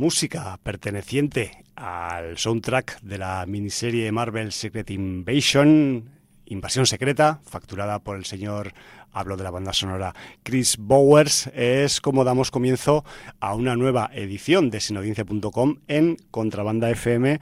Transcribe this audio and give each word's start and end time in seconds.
música 0.00 0.58
perteneciente 0.62 1.62
al 1.76 2.38
soundtrack 2.38 3.02
de 3.02 3.18
la 3.18 3.44
miniserie 3.46 4.10
Marvel 4.10 4.50
Secret 4.50 4.90
Invasion, 4.90 6.08
Invasión 6.46 6.86
Secreta, 6.86 7.42
facturada 7.44 7.98
por 7.98 8.16
el 8.16 8.24
señor, 8.24 8.72
hablo 9.12 9.36
de 9.36 9.44
la 9.44 9.50
banda 9.50 9.74
sonora, 9.74 10.14
Chris 10.42 10.78
Bowers, 10.78 11.48
es 11.54 12.00
como 12.00 12.24
damos 12.24 12.50
comienzo 12.50 13.04
a 13.40 13.54
una 13.54 13.76
nueva 13.76 14.10
edición 14.14 14.70
de 14.70 14.80
sinodiencia.com 14.80 15.80
en 15.86 16.16
Contrabanda 16.30 16.88
FM 16.88 17.38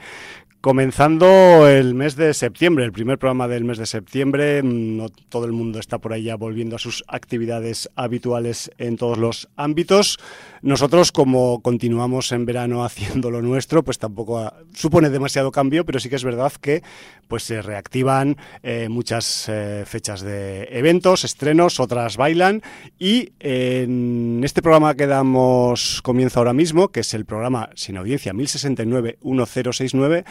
Comenzando 0.61 1.69
el 1.69 1.95
mes 1.95 2.17
de 2.17 2.35
septiembre, 2.35 2.85
el 2.85 2.91
primer 2.91 3.17
programa 3.17 3.47
del 3.47 3.63
mes 3.63 3.79
de 3.79 3.87
septiembre, 3.87 4.61
no 4.65 5.09
todo 5.09 5.45
el 5.45 5.53
mundo 5.53 5.79
está 5.79 5.99
por 5.99 6.13
ahí 6.13 6.25
ya 6.25 6.35
volviendo 6.35 6.75
a 6.75 6.81
sus 6.81 7.05
actividades 7.07 7.89
habituales 7.95 8.69
en 8.77 8.97
todos 8.97 9.19
los 9.19 9.49
ámbitos. 9.55 10.19
Nosotros, 10.61 11.13
como 11.13 11.63
continuamos 11.63 12.33
en 12.33 12.45
verano 12.45 12.85
haciendo 12.85 13.31
lo 13.31 13.41
nuestro, 13.41 13.85
pues 13.85 14.01
tampoco 14.01 14.53
supone 14.75 15.11
demasiado 15.11 15.53
cambio, 15.53 15.85
pero 15.85 16.01
sí 16.01 16.09
que 16.09 16.17
es 16.17 16.25
verdad 16.25 16.53
que 16.61 16.83
pues 17.29 17.45
se 17.45 17.63
reactivan 17.63 18.37
eh, 18.65 18.89
muchas 18.89 19.49
eh, 19.49 19.85
fechas 19.87 20.23
de 20.23 20.65
eventos, 20.73 21.23
estrenos, 21.23 21.79
otras 21.79 22.17
bailan 22.17 22.63
y 22.99 23.33
en 23.39 24.41
este 24.43 24.63
programa 24.63 24.95
que 24.95 25.07
damos 25.07 26.03
comienzo 26.03 26.41
ahora 26.41 26.53
mismo, 26.53 26.89
que 26.89 27.01
es 27.01 27.15
el 27.15 27.27
programa 27.27 27.71
sin 27.77 27.97
audiencia 27.97 28.33
1069 28.33 29.19
1069 29.23 30.25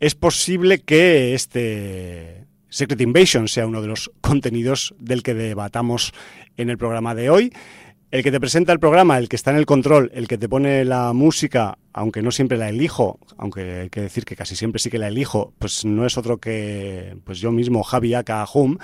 es 0.00 0.14
posible 0.14 0.80
que 0.80 1.34
este 1.34 2.46
Secret 2.68 3.00
Invasion 3.00 3.48
sea 3.48 3.66
uno 3.66 3.82
de 3.82 3.88
los 3.88 4.10
contenidos 4.20 4.94
del 4.98 5.22
que 5.22 5.34
debatamos 5.34 6.12
en 6.56 6.70
el 6.70 6.78
programa 6.78 7.14
de 7.14 7.30
hoy. 7.30 7.52
El 8.10 8.22
que 8.22 8.30
te 8.30 8.40
presenta 8.40 8.72
el 8.72 8.80
programa, 8.80 9.18
el 9.18 9.28
que 9.28 9.36
está 9.36 9.50
en 9.50 9.56
el 9.56 9.66
control, 9.66 10.10
el 10.14 10.28
que 10.28 10.38
te 10.38 10.48
pone 10.48 10.84
la 10.84 11.12
música, 11.12 11.78
aunque 11.92 12.22
no 12.22 12.30
siempre 12.30 12.58
la 12.58 12.68
elijo, 12.68 13.18
aunque 13.36 13.80
hay 13.82 13.90
que 13.90 14.00
decir 14.00 14.24
que 14.24 14.36
casi 14.36 14.56
siempre 14.56 14.78
sí 14.78 14.90
que 14.90 14.98
la 14.98 15.08
elijo, 15.08 15.52
pues 15.58 15.84
no 15.84 16.06
es 16.06 16.16
otro 16.16 16.38
que 16.38 17.16
pues 17.24 17.38
yo 17.38 17.52
mismo, 17.52 17.82
Javi 17.82 18.14
Aka 18.14 18.46
Hum. 18.54 18.78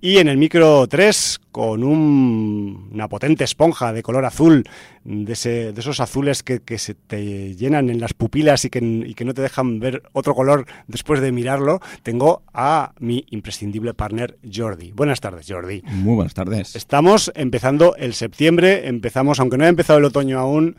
Y 0.00 0.18
en 0.18 0.28
el 0.28 0.36
micro 0.36 0.86
3, 0.86 1.40
con 1.50 1.82
una 1.82 3.08
potente 3.08 3.42
esponja 3.42 3.92
de 3.92 4.02
color 4.04 4.24
azul, 4.24 4.62
de, 5.02 5.32
esos 5.32 5.98
azules 5.98 6.44
que, 6.44 6.78
se 6.78 6.94
te 6.94 7.56
llenan 7.56 7.90
en 7.90 8.00
las 8.00 8.14
pupilas 8.14 8.64
y 8.64 8.70
que, 8.70 8.80
no 8.80 9.34
te 9.34 9.42
dejan 9.42 9.80
ver 9.80 10.04
otro 10.12 10.34
color 10.36 10.66
después 10.86 11.20
de 11.20 11.32
mirarlo, 11.32 11.80
tengo 12.04 12.42
a 12.54 12.92
mi 13.00 13.24
imprescindible 13.30 13.92
partner 13.92 14.38
Jordi. 14.52 14.92
Buenas 14.92 15.20
tardes, 15.20 15.46
Jordi. 15.48 15.82
Muy 15.86 16.14
buenas 16.14 16.34
tardes. 16.34 16.76
Estamos 16.76 17.32
empezando 17.34 17.96
el 17.96 18.14
septiembre, 18.14 18.86
empezamos, 18.86 19.40
aunque 19.40 19.58
no 19.58 19.64
haya 19.64 19.70
empezado 19.70 19.98
el 19.98 20.04
otoño 20.04 20.38
aún, 20.38 20.76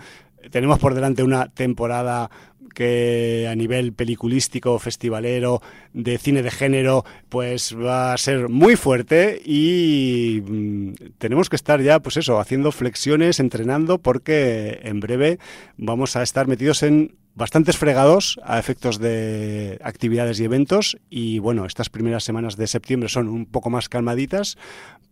tenemos 0.52 0.80
por 0.80 0.94
delante 0.94 1.24
una 1.24 1.48
temporada 1.48 2.30
que 2.74 3.48
a 3.50 3.56
nivel 3.56 3.94
peliculístico, 3.94 4.80
festivalero, 4.80 5.62
de 5.94 6.18
cine 6.18 6.42
de 6.42 6.52
género, 6.52 7.04
pues 7.28 7.76
va 7.76 8.14
a 8.14 8.18
ser 8.18 8.50
muy 8.50 8.76
fuerte 8.76 9.42
y 9.44 10.42
mm, 10.46 10.94
tenemos 11.18 11.50
que 11.50 11.56
estar 11.56 11.82
ya, 11.82 12.00
pues 12.00 12.18
eso, 12.18 12.40
haciendo 12.40 12.72
flexiones, 12.72 13.40
entrenando, 13.40 13.98
porque 13.98 14.80
en 14.84 15.00
breve 15.00 15.40
vamos 15.78 16.16
a 16.16 16.24
estar 16.24 16.48
metidos 16.48 16.84
en 16.84 17.16
bastantes 17.36 17.78
fregados 17.78 18.40
a 18.44 18.60
efectos 18.60 19.00
de 19.00 19.80
actividades 19.84 20.40
y 20.40 20.44
eventos 20.44 20.98
y 21.10 21.40
bueno, 21.40 21.66
estas 21.66 21.90
primeras 21.90 22.24
semanas 22.24 22.58
de 22.58 22.68
septiembre 22.68 23.10
son 23.10 23.30
un 23.30 23.46
poco 23.46 23.70
más 23.70 23.88
calmaditas, 23.88 24.58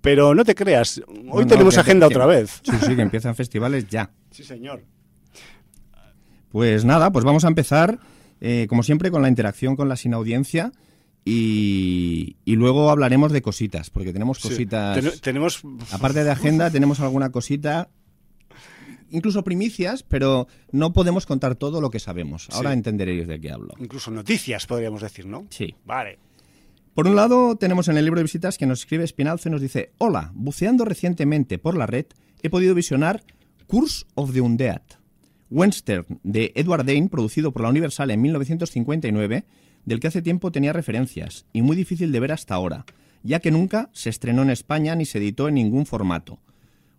pero 0.01 0.35
no 0.35 0.43
te 0.43 0.55
creas, 0.55 1.01
hoy 1.29 1.45
tenemos 1.45 1.77
agenda 1.77 2.07
otra 2.07 2.25
vez. 2.25 2.61
Sí, 2.63 2.77
sí, 2.85 2.95
que 2.95 3.01
empiezan 3.01 3.35
festivales 3.35 3.87
ya. 3.87 4.11
Sí, 4.31 4.43
señor. 4.43 4.83
Pues 6.57 6.85
nada, 6.85 7.11
pues 7.11 7.23
vamos 7.23 7.45
a 7.45 7.49
empezar, 7.49 7.99
eh, 8.41 8.65
como 8.67 8.81
siempre, 8.81 9.11
con 9.11 9.21
la 9.21 9.29
interacción 9.29 9.75
con 9.75 9.89
la 9.89 9.95
sin 9.95 10.15
audiencia. 10.15 10.71
Y, 11.23 12.35
luego 12.47 12.89
hablaremos 12.89 13.31
de 13.31 13.43
cositas, 13.43 13.91
porque 13.91 14.11
tenemos 14.11 14.39
cositas. 14.39 15.21
tenemos. 15.21 15.61
Aparte 15.91 16.23
de 16.23 16.31
agenda, 16.31 16.71
tenemos 16.71 16.99
alguna 16.99 17.29
cosita. 17.29 17.89
Incluso 19.11 19.43
primicias, 19.43 20.01
pero 20.01 20.47
no 20.71 20.93
podemos 20.93 21.27
contar 21.27 21.53
todo 21.53 21.79
lo 21.79 21.91
que 21.91 21.99
sabemos. 21.99 22.47
Ahora 22.51 22.73
entenderéis 22.73 23.27
de 23.27 23.39
qué 23.39 23.51
hablo. 23.51 23.75
Incluso 23.77 24.09
noticias, 24.09 24.65
podríamos 24.65 25.03
decir, 25.03 25.27
¿no? 25.27 25.45
Sí. 25.51 25.75
Vale. 25.85 26.17
Por 26.95 27.05
un 27.05 27.15
lado, 27.15 27.55
tenemos 27.57 27.87
en 27.87 27.97
el 27.97 28.05
libro 28.05 28.17
de 28.17 28.23
visitas 28.23 28.57
que 28.57 28.65
nos 28.65 28.79
escribe 28.79 29.03
Espinalzo 29.03 29.47
y 29.49 29.51
nos 29.51 29.61
dice: 29.61 29.91
Hola, 29.99 30.31
buceando 30.33 30.85
recientemente 30.85 31.59
por 31.59 31.77
la 31.77 31.85
red, 31.85 32.07
he 32.41 32.49
podido 32.49 32.73
visionar 32.73 33.21
Curse 33.67 34.05
of 34.15 34.33
the 34.33 34.41
Undead 34.41 34.96
western 35.49 36.19
de 36.23 36.51
Edward 36.55 36.85
Dane, 36.85 37.09
producido 37.09 37.51
por 37.51 37.63
la 37.63 37.69
Universal 37.69 38.11
en 38.11 38.21
1959, 38.21 39.45
del 39.85 39.99
que 39.99 40.07
hace 40.07 40.21
tiempo 40.21 40.51
tenía 40.51 40.73
referencias, 40.73 41.45
y 41.53 41.61
muy 41.61 41.75
difícil 41.75 42.11
de 42.11 42.19
ver 42.19 42.31
hasta 42.31 42.55
ahora, 42.55 42.85
ya 43.23 43.39
que 43.39 43.51
nunca 43.51 43.89
se 43.93 44.09
estrenó 44.09 44.41
en 44.41 44.49
España 44.49 44.95
ni 44.95 45.05
se 45.05 45.17
editó 45.17 45.47
en 45.47 45.55
ningún 45.55 45.85
formato. 45.85 46.39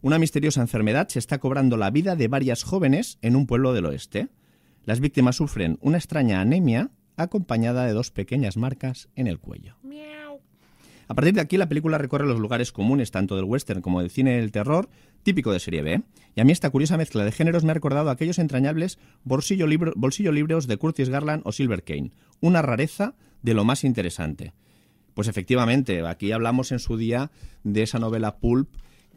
Una 0.00 0.18
misteriosa 0.18 0.60
enfermedad 0.60 1.08
se 1.08 1.18
está 1.18 1.38
cobrando 1.38 1.76
la 1.76 1.90
vida 1.90 2.16
de 2.16 2.28
varias 2.28 2.62
jóvenes 2.62 3.18
en 3.20 3.34
un 3.34 3.46
pueblo 3.46 3.72
del 3.72 3.86
oeste. 3.86 4.28
Las 4.84 5.00
víctimas 5.00 5.36
sufren 5.36 5.78
una 5.80 5.98
extraña 5.98 6.40
anemia 6.40 6.90
acompañada 7.16 7.84
de 7.84 7.92
dos 7.92 8.10
pequeñas 8.10 8.56
marcas 8.56 9.08
en 9.16 9.26
el 9.26 9.40
cuello. 9.40 9.76
A 11.08 11.14
partir 11.14 11.34
de 11.34 11.40
aquí, 11.40 11.56
la 11.56 11.68
película 11.68 11.96
recorre 11.96 12.26
los 12.26 12.38
lugares 12.38 12.70
comunes 12.70 13.10
tanto 13.10 13.34
del 13.34 13.46
western 13.46 13.80
como 13.80 14.00
del 14.00 14.10
cine 14.10 14.36
del 14.36 14.52
terror, 14.52 14.90
típico 15.22 15.52
de 15.52 15.58
serie 15.58 15.82
B. 15.82 16.02
Y 16.36 16.40
a 16.40 16.44
mí 16.44 16.52
esta 16.52 16.68
curiosa 16.68 16.98
mezcla 16.98 17.24
de 17.24 17.32
géneros 17.32 17.64
me 17.64 17.70
ha 17.70 17.74
recordado 17.74 18.10
a 18.10 18.12
aquellos 18.12 18.38
entrañables 18.38 18.98
bolsillo, 19.24 19.66
bolsillo 19.96 20.32
libros 20.32 20.66
de 20.66 20.76
Curtis 20.76 21.08
Garland 21.08 21.42
o 21.44 21.52
Silver 21.52 21.82
Kane. 21.82 22.12
Una 22.40 22.60
rareza 22.60 23.14
de 23.42 23.54
lo 23.54 23.64
más 23.64 23.84
interesante. 23.84 24.52
Pues 25.14 25.28
efectivamente, 25.28 26.06
aquí 26.06 26.30
hablamos 26.30 26.72
en 26.72 26.78
su 26.78 26.96
día 26.96 27.30
de 27.64 27.82
esa 27.82 27.98
novela 27.98 28.36
Pulp 28.36 28.68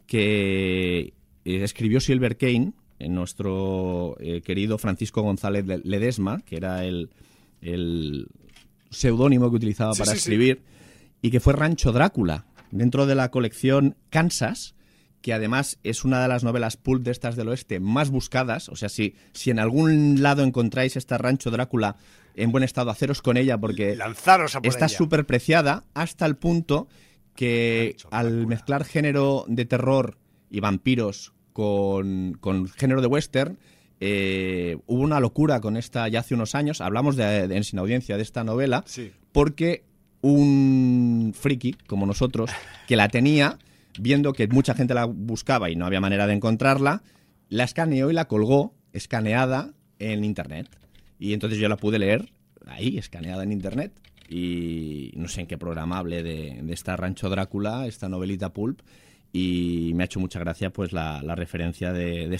que 0.06 1.12
eh, 1.44 1.62
escribió 1.62 2.00
Silver 2.00 2.36
Kane, 2.36 2.72
en 2.98 3.14
nuestro 3.14 4.16
eh, 4.20 4.40
querido 4.42 4.78
Francisco 4.78 5.22
González 5.22 5.64
Ledesma, 5.84 6.40
que 6.40 6.56
era 6.56 6.84
el, 6.84 7.10
seudónimo 8.90 9.50
que 9.50 9.56
utilizaba 9.56 9.92
para 9.94 10.12
escribir 10.12 10.62
y 11.22 11.30
que 11.30 11.40
fue 11.40 11.54
Rancho 11.54 11.92
Drácula, 11.92 12.44
dentro 12.72 13.06
de 13.06 13.14
la 13.14 13.30
colección 13.30 13.96
Kansas, 14.10 14.74
que 15.22 15.32
además 15.32 15.78
es 15.84 16.04
una 16.04 16.20
de 16.20 16.28
las 16.28 16.42
novelas 16.42 16.76
pulp 16.76 17.04
de 17.04 17.12
estas 17.12 17.36
del 17.36 17.48
oeste 17.48 17.78
más 17.80 18.10
buscadas. 18.10 18.68
O 18.68 18.76
sea, 18.76 18.88
si, 18.88 19.14
si 19.32 19.50
en 19.50 19.60
algún 19.60 20.20
lado 20.20 20.42
encontráis 20.42 20.96
esta 20.96 21.16
Rancho 21.16 21.50
Drácula 21.50 21.96
en 22.34 22.50
buen 22.50 22.64
estado, 22.64 22.90
haceros 22.90 23.22
con 23.22 23.36
ella 23.36 23.56
porque 23.56 23.96
está 24.64 24.88
súper 24.88 25.24
preciada 25.24 25.84
hasta 25.94 26.26
el 26.26 26.36
punto 26.36 26.88
que 27.36 27.96
al 28.10 28.46
mezclar 28.46 28.84
género 28.84 29.44
de 29.48 29.64
terror 29.64 30.18
y 30.50 30.60
vampiros 30.60 31.32
con, 31.52 32.38
género 32.76 33.00
de 33.00 33.06
western, 33.06 33.58
eh, 34.00 34.78
hubo 34.86 35.02
una 35.02 35.20
locura 35.20 35.60
con 35.60 35.76
esta 35.76 36.08
ya 36.08 36.20
hace 36.20 36.34
unos 36.34 36.54
años. 36.54 36.80
Hablamos 36.80 37.16
de, 37.16 37.44
en 37.44 37.64
Sin 37.64 37.78
Audiencia 37.78 38.16
de 38.16 38.22
esta 38.22 38.42
novela, 38.42 38.84
porque 39.30 39.84
un 40.22 41.34
friki 41.34 41.74
como 41.86 42.06
nosotros 42.06 42.50
que 42.88 42.96
la 42.96 43.08
tenía, 43.08 43.58
viendo 43.98 44.32
que 44.32 44.48
mucha 44.48 44.74
gente 44.74 44.94
la 44.94 45.04
buscaba 45.04 45.68
y 45.68 45.76
no 45.76 45.84
había 45.84 46.00
manera 46.00 46.26
de 46.26 46.32
encontrarla, 46.32 47.02
la 47.48 47.64
escaneó 47.64 48.10
y 48.10 48.14
la 48.14 48.26
colgó 48.26 48.74
escaneada 48.92 49.74
en 49.98 50.24
internet. 50.24 50.68
Y 51.18 51.34
entonces 51.34 51.58
yo 51.58 51.68
la 51.68 51.76
pude 51.76 51.98
leer 51.98 52.32
ahí, 52.66 52.98
escaneada 52.98 53.42
en 53.42 53.52
internet. 53.52 53.92
Y 54.28 55.12
no 55.16 55.28
sé 55.28 55.42
en 55.42 55.46
qué 55.46 55.58
programa 55.58 55.98
hablé 55.98 56.22
de, 56.22 56.64
esta 56.70 56.96
Rancho 56.96 57.28
Drácula, 57.28 57.86
esta 57.86 58.08
novelita 58.08 58.52
pulp. 58.52 58.80
Y 59.32 59.92
me 59.94 60.04
ha 60.04 60.06
hecho 60.06 60.20
mucha 60.20 60.38
gracia 60.38 60.70
pues 60.70 60.92
la, 60.92 61.20
referencia 61.34 61.92
de, 61.92 62.28
de 62.28 62.36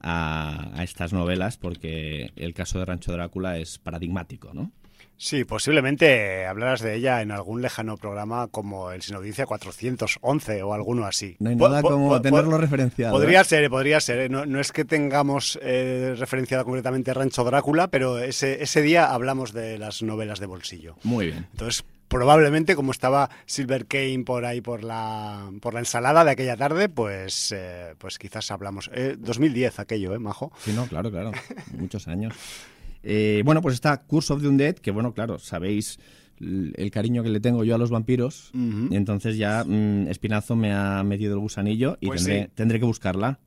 a, 0.00 0.82
estas 0.82 1.12
novelas, 1.12 1.56
porque 1.56 2.30
el 2.36 2.54
caso 2.54 2.78
de 2.78 2.84
Rancho 2.84 3.12
Drácula 3.12 3.58
es 3.58 3.78
paradigmático, 3.78 4.52
¿no? 4.54 4.72
Sí, 5.18 5.44
posiblemente 5.44 6.46
hablarás 6.46 6.80
de 6.82 6.94
ella 6.94 7.22
en 7.22 7.30
algún 7.30 7.62
lejano 7.62 7.96
programa 7.96 8.48
como 8.48 8.90
el 8.90 9.02
Sin 9.02 9.16
Audiencia 9.16 9.46
411 9.46 10.62
o 10.62 10.74
alguno 10.74 11.06
así. 11.06 11.36
No 11.38 11.50
hay 11.50 11.56
nada 11.56 11.82
como 11.82 12.20
tenerlo 12.20 12.58
referenciado. 12.58 13.14
Podría 13.14 13.40
¿eh? 13.40 13.44
ser, 13.44 13.70
podría 13.70 14.00
ser. 14.00 14.18
¿eh? 14.18 14.28
No, 14.28 14.60
es 14.60 14.72
que 14.72 14.84
tengamos 14.84 15.58
eh, 15.62 16.14
referenciado 16.18 16.64
concretamente 16.64 17.14
Rancho 17.14 17.44
Drácula, 17.44 17.88
pero 17.88 18.18
ese, 18.18 18.62
ese 18.62 18.82
día 18.82 19.12
hablamos 19.12 19.52
de 19.52 19.78
las 19.78 20.02
novelas 20.02 20.38
de 20.38 20.46
bolsillo. 20.46 20.96
Muy 21.02 21.26
bien. 21.26 21.46
Entonces, 21.52 21.84
probablemente 22.08 22.76
como 22.76 22.92
estaba 22.92 23.30
Silver 23.46 23.86
Kane 23.86 24.22
por 24.24 24.44
ahí 24.44 24.60
por 24.60 24.84
la 24.84 25.50
por 25.60 25.74
la 25.74 25.80
ensalada 25.80 26.24
de 26.24 26.30
aquella 26.30 26.56
tarde, 26.56 26.88
pues 26.88 27.54
pues 27.98 28.18
quizás 28.18 28.50
hablamos 28.50 28.90
2010 29.18 29.80
aquello, 29.80 30.14
eh, 30.14 30.18
majo. 30.18 30.52
Sí, 30.58 30.72
no, 30.72 30.86
claro, 30.86 31.10
claro. 31.10 31.32
Muchos 31.78 32.06
años. 32.06 32.34
Eh, 33.08 33.42
bueno, 33.44 33.62
pues 33.62 33.74
está 33.76 34.02
Curse 34.02 34.32
of 34.32 34.42
the 34.42 34.48
Undead, 34.48 34.74
que 34.74 34.90
bueno, 34.90 35.14
claro, 35.14 35.38
sabéis 35.38 36.00
el 36.40 36.90
cariño 36.90 37.22
que 37.22 37.28
le 37.28 37.38
tengo 37.38 37.62
yo 37.62 37.76
a 37.76 37.78
los 37.78 37.88
vampiros, 37.88 38.50
y 38.52 38.94
entonces 38.96 39.38
ya 39.38 39.64
mm, 39.64 40.08
Espinazo 40.08 40.56
me 40.56 40.72
ha 40.72 41.04
metido 41.04 41.34
el 41.34 41.38
gusanillo 41.38 41.96
y 42.00 42.08
pues 42.08 42.28
tendré, 42.54 42.80
que 42.80 42.84
buscarla. 42.84 43.38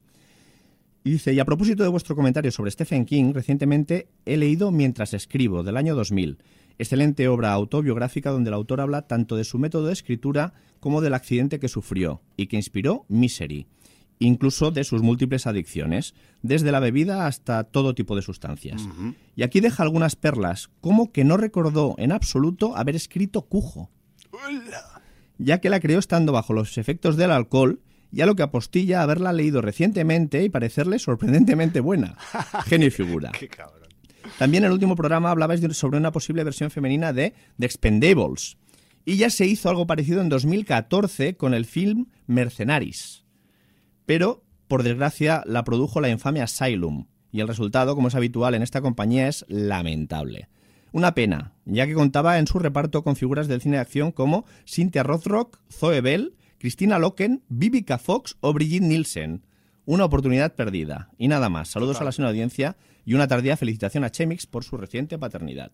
Y 1.04 1.12
dice, 1.12 1.34
y 1.34 1.40
a 1.40 1.46
propósito 1.46 1.84
de 1.84 1.90
vuestro 1.90 2.16
comentario 2.16 2.52
sobre 2.52 2.72
Stephen 2.72 3.06
King, 3.06 3.34
recientemente 3.34 4.08
he 4.26 4.38
leído 4.38 4.72
Mientras 4.72 5.14
escribo, 5.14 5.62
del 5.62 5.76
año 5.76 5.94
2000. 5.94 6.38
Excelente 6.78 7.28
obra 7.28 7.52
autobiográfica 7.52 8.32
donde 8.32 8.50
el 8.50 8.54
autor 8.54 8.80
habla 8.80 9.08
tanto 9.08 9.36
de 9.36 9.44
su 9.44 9.60
método 9.60 9.88
de 9.88 9.94
escritura 9.94 10.54
como 10.80 11.02
del 11.02 11.14
accidente 11.14 11.60
que 11.60 11.68
sufrió 11.68 12.22
y 12.38 12.48
que 12.48 12.56
inspiró 12.56 13.06
Misery, 13.10 13.68
incluso 14.20 14.72
de 14.72 14.84
sus 14.84 15.02
múltiples 15.02 15.48
adicciones, 15.48 16.14
desde 16.42 16.72
la 16.72 16.80
bebida 16.80 17.26
hasta 17.26 17.64
todo 17.64 17.96
tipo 17.96 18.16
de 18.16 18.22
sustancias. 18.22 18.88
Y 19.36 19.44
aquí 19.44 19.62
deja 19.62 19.84
algunas 19.84 20.16
perlas, 20.16 20.70
como 20.82 21.12
que 21.12 21.24
no 21.24 21.38
recordó 21.38 21.96
en 21.98 22.12
absoluto 22.12 22.76
haber 22.76 22.96
escrito 22.96 23.44
Cujo, 23.44 23.90
ya 25.38 25.60
que 25.60 25.70
la 25.70 25.80
creó 25.80 26.00
estando 26.00 26.34
bajo 26.34 26.54
los 26.54 26.78
efectos 26.78 27.16
del 27.16 27.32
alcohol 27.32 27.82
y 28.12 28.22
a 28.22 28.26
lo 28.26 28.36
que 28.36 28.44
apostilla 28.44 29.02
haberla 29.02 29.34
leído 29.34 29.62
recientemente 29.62 30.44
y 30.44 30.50
parecerle 30.50 31.00
sorprendentemente 31.00 31.80
buena. 31.80 32.18
Genio 32.66 32.88
y 32.88 32.92
figura. 32.92 33.32
Qué 33.32 33.48
cabrón. 33.48 33.90
También 34.38 34.64
en 34.64 34.68
el 34.68 34.74
último 34.74 34.96
programa 34.96 35.32
hablabais 35.32 35.62
sobre 35.76 35.98
una 35.98 36.12
posible 36.12 36.44
versión 36.44 36.72
femenina 36.72 37.14
de 37.14 37.34
The 37.58 37.66
Expendables. 37.66 38.58
Y 39.06 39.18
ya 39.18 39.30
se 39.30 39.46
hizo 39.46 39.70
algo 39.70 39.88
parecido 39.88 40.22
en 40.22 40.30
2014 40.30 41.36
con 41.36 41.54
el 41.54 41.66
film 41.66 42.08
Mercenaries. 42.28 43.24
Pero, 44.10 44.44
por 44.68 44.82
desgracia, 44.82 45.44
la 45.46 45.64
produjo 45.64 46.02
la 46.02 46.10
infame 46.10 46.42
Asylum. 46.42 47.06
Y 47.32 47.42
el 47.42 47.48
resultado, 47.48 47.94
como 47.94 48.08
es 48.08 48.16
habitual 48.16 48.56
en 48.56 48.64
esta 48.64 48.82
compañía, 48.82 49.28
es 49.28 49.46
lamentable. 49.50 50.50
Una 50.92 51.14
pena, 51.14 51.54
ya 51.66 51.86
que 51.86 51.94
contaba 51.94 52.40
en 52.40 52.48
su 52.48 52.58
reparto 52.58 53.04
con 53.04 53.16
figuras 53.16 53.48
del 53.48 53.62
cine 53.62 53.76
de 53.76 53.82
acción 53.82 54.12
como 54.12 54.46
Cynthia 54.66 55.04
Rothrock, 55.04 55.60
Zoe 55.72 56.02
Bell, 56.02 56.36
Christina 56.58 56.98
Loken, 56.98 57.44
Vivica 57.50 58.00
Fox 58.00 58.36
o 58.40 58.52
Brigitte 58.52 58.82
Nielsen. 58.82 59.46
Una 59.86 60.06
oportunidad 60.06 60.56
perdida. 60.56 61.12
Y 61.20 61.28
nada 61.28 61.50
más. 61.50 61.70
Saludos 61.70 61.98
Total. 61.98 62.06
a 62.06 62.10
la 62.10 62.12
señora 62.12 62.30
audiencia 62.32 62.78
y 63.06 63.14
una 63.14 63.28
tardía 63.28 63.58
felicitación 63.58 64.06
a 64.06 64.10
Chemix 64.10 64.48
por 64.48 64.64
su 64.64 64.76
reciente 64.76 65.20
paternidad. 65.20 65.72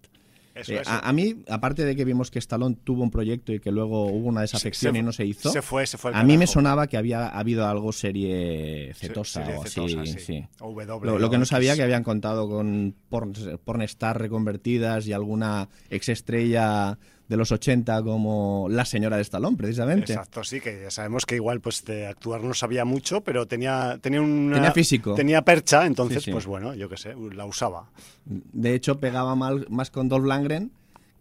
Eso, 0.55 0.71
Eh, 0.71 0.79
eso. 0.81 0.89
a, 0.89 0.99
a 0.99 1.11
mí, 1.13 1.43
aparte 1.49 1.83
de 1.83 1.95
que 1.97 2.05
vimos 2.05 2.31
que 2.31 2.39
Stallone 2.39 2.77
tuvo 2.83 3.03
un 3.03 3.11
proyecto 3.11 3.51
y 3.51 3.59
que 3.59 3.71
luego 3.71 4.05
hubo 4.07 4.29
una 4.29 4.39
desafección 4.41 4.93
se- 4.93 4.99
y 4.99 5.03
no 5.03 5.11
se 5.11 5.25
hizo, 5.25 5.51
se 5.51 5.61
fue- 5.61 5.85
se 5.85 5.97
fue 5.97 6.11
al 6.11 6.17
a 6.17 6.23
mí 6.23 6.37
me 6.37 6.47
sonaba 6.47 6.87
que 6.87 6.95
había 6.95 7.27
habido 7.27 7.67
algo 7.67 7.91
serie 7.91 8.93
cetosa 8.95 9.43
serie 9.43 9.57
o 9.59 9.61
así. 9.63 9.73
cetosa, 9.73 10.05
sí. 10.05 10.19
sí. 10.19 10.47
O 10.61 10.71
W 10.73 11.05
Lo, 11.05 11.19
lo 11.19 11.29
que 11.29 11.37
no 11.37 11.45
sabía 11.45 11.75
que 11.75 11.83
habían 11.83 12.03
contado 12.03 12.47
con 12.49 12.95
porn, 13.09 13.33
pornstar 13.65 14.19
reconvertidas 14.19 15.05
y 15.07 15.13
alguna 15.13 15.67
exestrella 15.89 16.97
de 17.27 17.38
los 17.38 17.51
80 17.51 18.04
como 18.04 18.68
la 18.69 18.86
señora 18.86 19.16
de 19.16 19.24
Stallone, 19.24 19.57
precisamente. 19.57 20.13
Exacto, 20.13 20.44
sí, 20.44 20.62
que 20.62 20.81
ya 20.83 20.92
sabemos 20.92 21.25
que 21.25 21.36
igual 21.36 21.60
pues 21.62 21.83
de 21.86 22.06
actuar 22.07 22.44
no 22.44 22.54
sabía 22.54 22.86
mucho, 22.86 23.22
pero 23.22 23.45
tenía 23.48 23.98
tenía 24.01 24.22
una, 24.22 24.56
Tenía 24.56 24.72
físico. 24.72 25.15
tenía 25.15 25.41
percha, 25.44 25.86
entonces 25.86 26.20
Sí, 26.20 26.25
sí. 26.25 26.32
pues 26.32 26.46
bueno, 26.46 26.74
yo 26.75 26.88
qué 26.89 26.98
sé, 26.98 27.15
la 27.34 27.46
usaba. 27.46 27.89
De 28.25 28.74
hecho, 28.75 29.00
pegaba 29.00 29.36
mal, 29.36 29.65
más 29.70 29.89
con 29.91 30.08
Dolph 30.10 30.25
Lundgren 30.25 30.72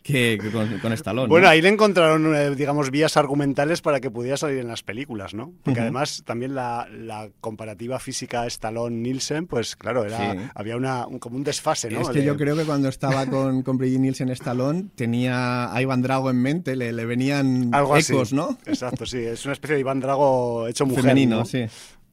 que, 0.04 0.38
con, 0.52 0.78
con 0.80 0.92
Stallone. 0.92 1.28
Bueno, 1.28 1.46
¿no? 1.46 1.50
ahí 1.50 1.62
le 1.62 1.70
encontraron, 1.70 2.36
eh, 2.36 2.54
digamos, 2.54 2.90
vías 2.90 3.16
argumentales 3.16 3.80
para 3.80 4.00
que 4.00 4.10
pudiera 4.10 4.36
salir 4.36 4.58
en 4.58 4.68
las 4.68 4.82
películas, 4.82 5.32
¿no? 5.32 5.54
Porque 5.62 5.80
además 5.80 6.22
también 6.26 6.54
la, 6.54 6.86
la 6.92 7.30
comparativa 7.40 7.98
física 7.98 8.46
Stallone-Nielsen, 8.46 9.46
pues 9.46 9.76
claro, 9.76 10.04
era, 10.04 10.32
Sí. 10.32 10.38
había 10.54 10.76
una, 10.76 11.06
un- 11.06 11.18
como 11.18 11.36
un 11.36 11.42
desfase, 11.42 11.90
¿no? 11.90 12.02
Es 12.02 12.10
que 12.10 12.18
De- 12.20 12.26
yo 12.26 12.36
creo 12.36 12.54
que 12.54 12.64
cuando 12.64 12.88
estaba 12.90 13.24
con, 13.26 13.62
con 13.62 13.78
Brigitte 13.78 14.00
Nielsen 14.02 14.28
Stallone 14.28 14.90
tenía 14.94 15.74
a 15.74 15.80
Iván 15.80 16.02
Drago 16.02 16.28
en 16.30 16.36
mente, 16.42 16.76
le, 16.76 16.92
le 16.92 17.06
venían 17.06 17.70
Algo 17.74 17.94
así. 17.94 18.12
¿no? 18.32 18.58
Exacto, 18.66 19.06
sí, 19.06 19.18
es 19.18 19.42
una 19.46 19.54
especie 19.54 19.74
de 19.76 19.80
Iván 19.80 20.00
Drago 20.00 20.68
hecho 20.68 20.84
mujer, 20.84 21.02
Femenino, 21.02 21.38
¿no? 21.38 21.44
sí. 21.46 21.64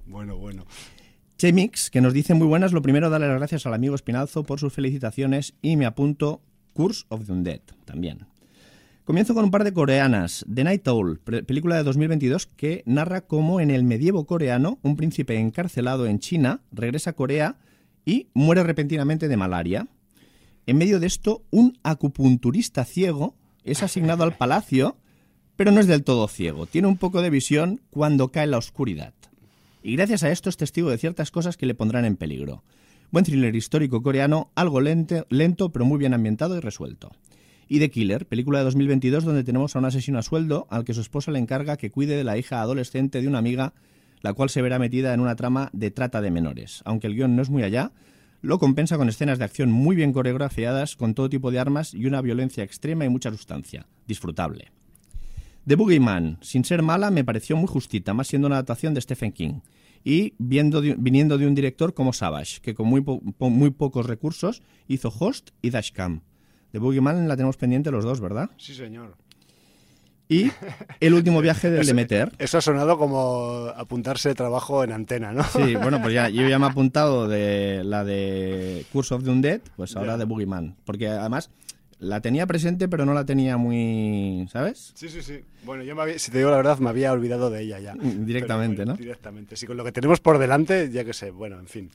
Bueno, 0.05 0.37
bueno. 0.37 0.65
Chemix, 1.37 1.89
que 1.89 2.01
nos 2.01 2.13
dice 2.13 2.33
muy 2.35 2.45
buenas, 2.47 2.71
lo 2.71 2.81
primero 2.81 3.09
darle 3.09 3.27
las 3.27 3.37
gracias 3.37 3.65
al 3.65 3.73
amigo 3.73 3.95
Espinalzo 3.95 4.43
por 4.43 4.59
sus 4.59 4.71
felicitaciones 4.73 5.55
y 5.61 5.75
me 5.75 5.85
apunto 5.85 6.41
Curse 6.73 7.05
of 7.09 7.25
the 7.25 7.31
Undead 7.31 7.61
también. 7.85 8.25
Comienzo 9.03 9.33
con 9.33 9.43
un 9.43 9.51
par 9.51 9.63
de 9.63 9.73
coreanas. 9.73 10.45
The 10.53 10.63
Night 10.63 10.87
Owl, 10.87 11.19
película 11.19 11.75
de 11.75 11.83
2022 11.83 12.45
que 12.45 12.83
narra 12.85 13.21
cómo 13.21 13.59
en 13.59 13.71
el 13.71 13.83
medievo 13.83 14.25
coreano 14.25 14.79
un 14.83 14.95
príncipe 14.95 15.37
encarcelado 15.37 16.05
en 16.05 16.19
China 16.19 16.61
regresa 16.71 17.09
a 17.09 17.13
Corea 17.13 17.57
y 18.05 18.27
muere 18.33 18.63
repentinamente 18.63 19.27
de 19.27 19.37
malaria. 19.37 19.87
En 20.67 20.77
medio 20.77 20.99
de 20.99 21.07
esto, 21.07 21.43
un 21.49 21.77
acupunturista 21.83 22.85
ciego 22.85 23.35
es 23.63 23.83
asignado 23.83 24.23
al 24.23 24.37
palacio, 24.37 24.97
pero 25.55 25.71
no 25.71 25.79
es 25.79 25.87
del 25.87 26.03
todo 26.03 26.27
ciego. 26.27 26.65
Tiene 26.65 26.87
un 26.87 26.97
poco 26.97 27.21
de 27.21 27.29
visión 27.29 27.81
cuando 27.89 28.31
cae 28.31 28.47
la 28.47 28.57
oscuridad. 28.57 29.13
Y 29.83 29.95
gracias 29.95 30.23
a 30.23 30.31
esto 30.31 30.49
es 30.49 30.57
testigo 30.57 30.89
de 30.89 30.97
ciertas 30.97 31.31
cosas 31.31 31.57
que 31.57 31.65
le 31.65 31.73
pondrán 31.73 32.05
en 32.05 32.15
peligro. 32.15 32.63
Buen 33.11 33.25
thriller 33.25 33.53
histórico 33.57 34.01
coreano, 34.01 34.51
algo 34.55 34.79
lento, 34.79 35.71
pero 35.73 35.83
muy 35.83 35.97
bien 35.97 36.13
ambientado 36.13 36.55
y 36.55 36.61
resuelto. 36.61 37.11
Y 37.67 37.79
The 37.79 37.91
Killer, 37.91 38.25
película 38.25 38.59
de 38.59 38.63
2022 38.63 39.25
donde 39.25 39.43
tenemos 39.43 39.75
a 39.75 39.79
un 39.79 39.85
asesino 39.85 40.17
a 40.17 40.21
sueldo 40.21 40.65
al 40.69 40.85
que 40.85 40.93
su 40.93 41.01
esposa 41.01 41.29
le 41.31 41.39
encarga 41.39 41.75
que 41.75 41.91
cuide 41.91 42.15
de 42.15 42.23
la 42.23 42.37
hija 42.37 42.61
adolescente 42.61 43.21
de 43.21 43.27
una 43.27 43.39
amiga, 43.39 43.73
la 44.21 44.31
cual 44.31 44.49
se 44.49 44.61
verá 44.61 44.79
metida 44.79 45.13
en 45.13 45.19
una 45.19 45.35
trama 45.35 45.69
de 45.73 45.91
trata 45.91 46.21
de 46.21 46.31
menores. 46.31 46.83
Aunque 46.85 47.07
el 47.07 47.15
guion 47.15 47.35
no 47.35 47.41
es 47.41 47.49
muy 47.49 47.63
allá, 47.63 47.91
lo 48.41 48.59
compensa 48.59 48.95
con 48.95 49.09
escenas 49.09 49.39
de 49.39 49.43
acción 49.43 49.73
muy 49.73 49.97
bien 49.97 50.13
coreografiadas, 50.13 50.95
con 50.95 51.13
todo 51.13 51.29
tipo 51.29 51.51
de 51.51 51.59
armas 51.59 51.93
y 51.93 52.05
una 52.05 52.21
violencia 52.21 52.63
extrema 52.63 53.03
y 53.03 53.09
mucha 53.09 53.29
sustancia. 53.29 53.87
Disfrutable. 54.07 54.71
The 55.67 55.75
Boogeyman, 55.75 56.37
sin 56.39 56.63
ser 56.63 56.81
mala, 56.81 57.11
me 57.11 57.25
pareció 57.25 57.57
muy 57.57 57.67
justita, 57.67 58.13
más 58.13 58.29
siendo 58.29 58.47
una 58.47 58.55
adaptación 58.55 58.93
de 58.93 59.01
Stephen 59.01 59.33
King. 59.33 59.59
Y 60.03 60.33
viendo 60.39 60.81
de- 60.81 60.95
viniendo 60.97 61.37
de 61.37 61.45
un 61.47 61.53
director 61.55 61.93
como 61.93 62.13
Savage, 62.13 62.59
que 62.61 62.73
con 62.73 62.87
muy, 62.87 63.01
po- 63.01 63.21
muy 63.49 63.69
pocos 63.69 64.05
recursos 64.05 64.61
hizo 64.87 65.09
Host 65.17 65.51
y 65.61 65.69
Dashcam. 65.69 66.21
The 66.71 66.79
Boogeyman 66.79 67.27
la 67.27 67.35
tenemos 67.35 67.57
pendiente 67.57 67.91
los 67.91 68.03
dos, 68.03 68.19
¿verdad? 68.21 68.49
Sí, 68.57 68.73
señor. 68.73 69.15
Y 70.29 70.49
El 71.01 71.13
último 71.13 71.41
viaje 71.41 71.69
del 71.69 71.85
Demeter. 71.87 72.31
Eso 72.39 72.57
ha 72.57 72.61
sonado 72.61 72.97
como 72.97 73.67
apuntarse 73.75 74.29
de 74.29 74.35
trabajo 74.35 74.81
en 74.83 74.93
antena, 74.93 75.33
¿no? 75.33 75.43
Sí, 75.43 75.75
bueno, 75.75 76.01
pues 76.01 76.13
ya, 76.13 76.29
yo 76.29 76.47
ya 76.47 76.57
me 76.57 76.67
he 76.67 76.69
apuntado 76.71 77.27
de 77.27 77.83
la 77.83 78.05
de 78.05 78.85
Curse 78.93 79.15
of 79.15 79.23
the 79.25 79.29
Undead, 79.29 79.59
pues 79.75 79.95
ahora 79.97 80.13
Ya. 80.13 80.17
de 80.19 80.23
Boogeyman. 80.25 80.77
Porque 80.85 81.09
además 81.09 81.49
la 82.01 82.19
tenía 82.19 82.47
presente, 82.47 82.89
pero 82.89 83.05
no 83.05 83.13
la 83.13 83.25
tenía 83.25 83.57
muy. 83.57 84.47
¿Sabes? 84.51 84.91
Sí, 84.95 85.07
sí, 85.07 85.21
sí. 85.21 85.39
Bueno, 85.63 85.83
yo 85.83 85.95
me 85.95 86.01
había- 86.01 86.17
si 86.19 86.31
te 86.31 86.39
digo 86.39 86.49
la 86.49 86.57
verdad, 86.57 86.79
me 86.79 86.89
había 86.89 87.11
olvidado 87.11 87.49
de 87.51 87.61
ella 87.61 87.79
ya. 87.79 87.93
Mm, 87.95 88.25
Directamente, 88.25 88.75
Pero, 88.77 88.85
bueno, 88.87 88.93
¿no? 88.93 88.97
Directamente. 88.97 89.55
Sí, 89.55 89.67
con 89.67 89.77
lo 89.77 89.83
que 89.83 89.91
tenemos 89.91 90.19
por 90.19 90.39
delante, 90.39 90.89
ya 90.91 91.05
que 91.05 91.13
sé. 91.13 91.29
Bueno, 91.29 91.59
en 91.59 91.67
fin. 91.67 91.89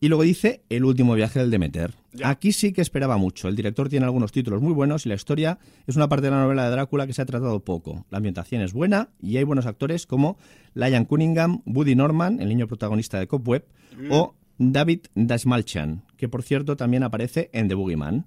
Y 0.00 0.08
luego 0.08 0.22
dice 0.22 0.60
El 0.68 0.84
último 0.84 1.14
viaje 1.14 1.40
del 1.40 1.50
Demeter. 1.50 1.94
Ya. 2.12 2.28
Aquí 2.28 2.52
sí 2.52 2.72
que 2.72 2.82
esperaba 2.82 3.16
mucho. 3.16 3.48
El 3.48 3.56
director 3.56 3.88
tiene 3.88 4.04
algunos 4.04 4.30
títulos 4.32 4.60
muy 4.60 4.72
buenos 4.72 5.06
y 5.06 5.08
la 5.08 5.14
historia 5.16 5.58
es 5.86 5.96
una 5.96 6.08
parte 6.08 6.26
de 6.26 6.30
la 6.30 6.42
novela 6.42 6.64
de 6.64 6.70
Drácula 6.70 7.06
que 7.06 7.12
se 7.14 7.22
ha 7.22 7.26
tratado 7.26 7.60
poco. 7.64 8.04
La 8.10 8.18
ambientación 8.18 8.60
es 8.62 8.72
buena 8.74 9.08
y 9.20 9.38
hay 9.38 9.44
buenos 9.44 9.66
actores 9.66 10.06
como 10.06 10.36
Lion 10.74 11.04
Cunningham, 11.06 11.62
Woody 11.66 11.94
Norman, 11.96 12.40
el 12.40 12.48
niño 12.48 12.68
protagonista 12.68 13.18
de 13.18 13.26
Cobweb, 13.26 13.64
o 14.10 14.34
David 14.58 15.00
Dashmalchian, 15.14 16.02
que 16.16 16.28
por 16.28 16.42
cierto 16.42 16.76
también 16.76 17.02
aparece 17.02 17.48
en 17.52 17.68
The 17.68 17.74
Boogeyman. 17.74 18.26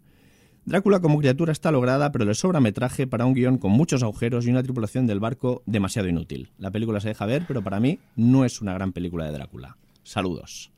Drácula 0.68 1.00
como 1.00 1.18
criatura 1.20 1.54
está 1.54 1.72
lograda, 1.72 2.12
pero 2.12 2.26
le 2.26 2.36
sobra 2.36 2.60
metraje 2.60 3.08
para 3.08 3.26
un 3.26 3.34
guion 3.34 3.58
con 3.58 3.72
muchos 3.72 4.04
agujeros 4.04 4.46
y 4.46 4.50
una 4.50 4.64
tripulación 4.64 5.08
del 5.08 5.22
barco 5.22 5.64
demasiado 5.66 6.10
inútil. 6.10 6.52
La 6.58 6.72
película 6.72 7.00
se 7.00 7.08
deja 7.08 7.26
ver, 7.26 7.46
pero 7.48 7.62
para 7.62 7.80
mí 7.80 8.00
no 8.18 8.44
es 8.44 8.60
una 8.60 8.74
gran 8.74 8.92
película 8.92 9.24
de 9.24 9.32
Drácula. 9.32 9.78
Saludos. 10.04 10.70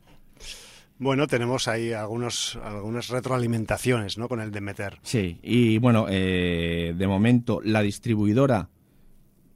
Bueno, 0.99 1.25
tenemos 1.25 1.67
ahí 1.67 1.91
algunos, 1.91 2.59
algunas 2.63 3.07
retroalimentaciones, 3.09 4.19
¿no? 4.19 4.29
Con 4.29 4.41
el 4.41 4.51
Demeter. 4.51 4.99
Sí, 5.01 5.39
y 5.41 5.79
bueno, 5.79 6.05
eh, 6.07 6.93
de 6.95 7.07
momento 7.07 7.59
la 7.63 7.81
distribuidora 7.81 8.69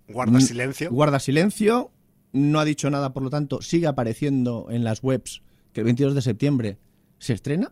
Guarda 0.07 0.41
silencio. 0.41 0.89
guarda 0.89 1.19
silencio, 1.19 1.91
no 2.31 2.59
ha 2.59 2.65
dicho 2.65 2.89
nada, 2.89 3.13
por 3.13 3.21
lo 3.21 3.29
tanto 3.29 3.61
sigue 3.61 3.85
apareciendo 3.85 4.65
en 4.71 4.83
las 4.83 5.03
webs 5.03 5.43
que 5.73 5.81
el 5.81 5.85
22 5.85 6.15
de 6.15 6.21
septiembre 6.23 6.77
se 7.19 7.33
estrena. 7.33 7.71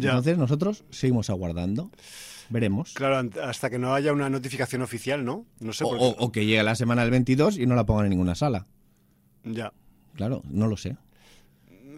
Ya. 0.00 0.10
Entonces 0.10 0.38
nosotros 0.38 0.84
seguimos 0.90 1.30
aguardando, 1.30 1.90
veremos. 2.48 2.92
Claro, 2.94 3.28
hasta 3.42 3.70
que 3.70 3.78
no 3.78 3.94
haya 3.94 4.12
una 4.12 4.28
notificación 4.30 4.82
oficial, 4.82 5.24
¿no? 5.24 5.46
No 5.60 5.72
sé 5.72 5.84
O, 5.84 5.88
por 5.88 5.98
qué. 5.98 6.04
o- 6.04 6.16
o 6.18 6.32
que 6.32 6.44
llegue 6.46 6.62
la 6.62 6.74
semana 6.74 7.02
del 7.02 7.10
22 7.10 7.58
y 7.58 7.66
no 7.66 7.74
la 7.74 7.84
pongan 7.86 8.06
en 8.06 8.10
ninguna 8.10 8.34
sala. 8.34 8.66
Ya. 9.44 9.72
Claro, 10.14 10.42
no 10.50 10.66
lo 10.66 10.76
sé. 10.76 10.96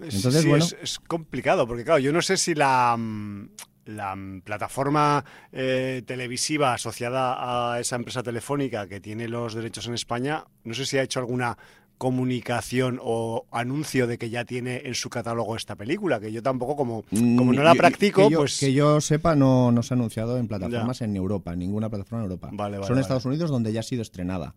Es- 0.02 0.14
Entonces, 0.16 0.42
sí, 0.42 0.48
bueno. 0.48 0.64
es, 0.64 0.76
es 0.82 0.98
complicado, 1.00 1.66
porque 1.66 1.84
claro, 1.84 1.98
yo 1.98 2.12
no 2.12 2.22
sé 2.22 2.36
si 2.36 2.54
la, 2.54 2.96
mm, 2.96 3.48
la 3.86 4.14
mm, 4.14 4.42
plataforma 4.42 5.24
eh, 5.50 6.02
televisiva 6.06 6.74
asociada 6.74 7.72
a 7.74 7.80
esa 7.80 7.96
empresa 7.96 8.22
telefónica 8.22 8.86
que 8.86 9.00
tiene 9.00 9.28
los 9.28 9.54
derechos 9.54 9.86
en 9.88 9.94
España, 9.94 10.44
no 10.64 10.74
sé 10.74 10.86
si 10.86 10.98
ha 10.98 11.02
hecho 11.02 11.18
alguna 11.20 11.56
comunicación 11.98 12.98
o 13.02 13.46
anuncio 13.50 14.06
de 14.06 14.18
que 14.18 14.30
ya 14.30 14.44
tiene 14.44 14.82
en 14.84 14.94
su 14.94 15.10
catálogo 15.10 15.56
esta 15.56 15.76
película, 15.76 16.20
que 16.20 16.32
yo 16.32 16.42
tampoco, 16.42 16.76
como, 16.76 17.02
como 17.10 17.52
no 17.52 17.62
la 17.62 17.72
Mm, 17.72 17.74
yo- 17.74 17.78
practico, 17.78 18.24
que 18.28 18.32
yo, 18.32 18.38
pues... 18.38 18.58
que 18.60 18.72
yo 18.72 19.00
sepa, 19.00 19.34
no, 19.34 19.70
no 19.72 19.82
se 19.82 19.92
ha 19.92 19.96
anunciado 19.96 20.38
en 20.38 20.48
plataformas 20.48 21.02
en 21.02 21.16
Europa, 21.16 21.52
en 21.52 21.58
ninguna 21.58 21.88
plataforma 21.90 22.24
en 22.24 22.30
Europa. 22.30 22.48
Vale, 22.52 22.76
vale, 22.78 22.86
Son 22.86 22.94
vale. 22.94 23.02
Estados 23.02 23.24
Unidos 23.26 23.50
donde 23.50 23.72
ya 23.72 23.80
ha 23.80 23.82
sido 23.82 24.02
estrenada. 24.02 24.54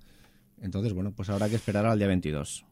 Entonces, 0.61 0.93
bueno, 0.93 1.11
pues 1.11 1.29
habrá 1.29 1.49
que 1.49 1.55
esperar 1.55 1.85
al 1.87 1.97
día 1.97 2.07
22. 2.07 2.65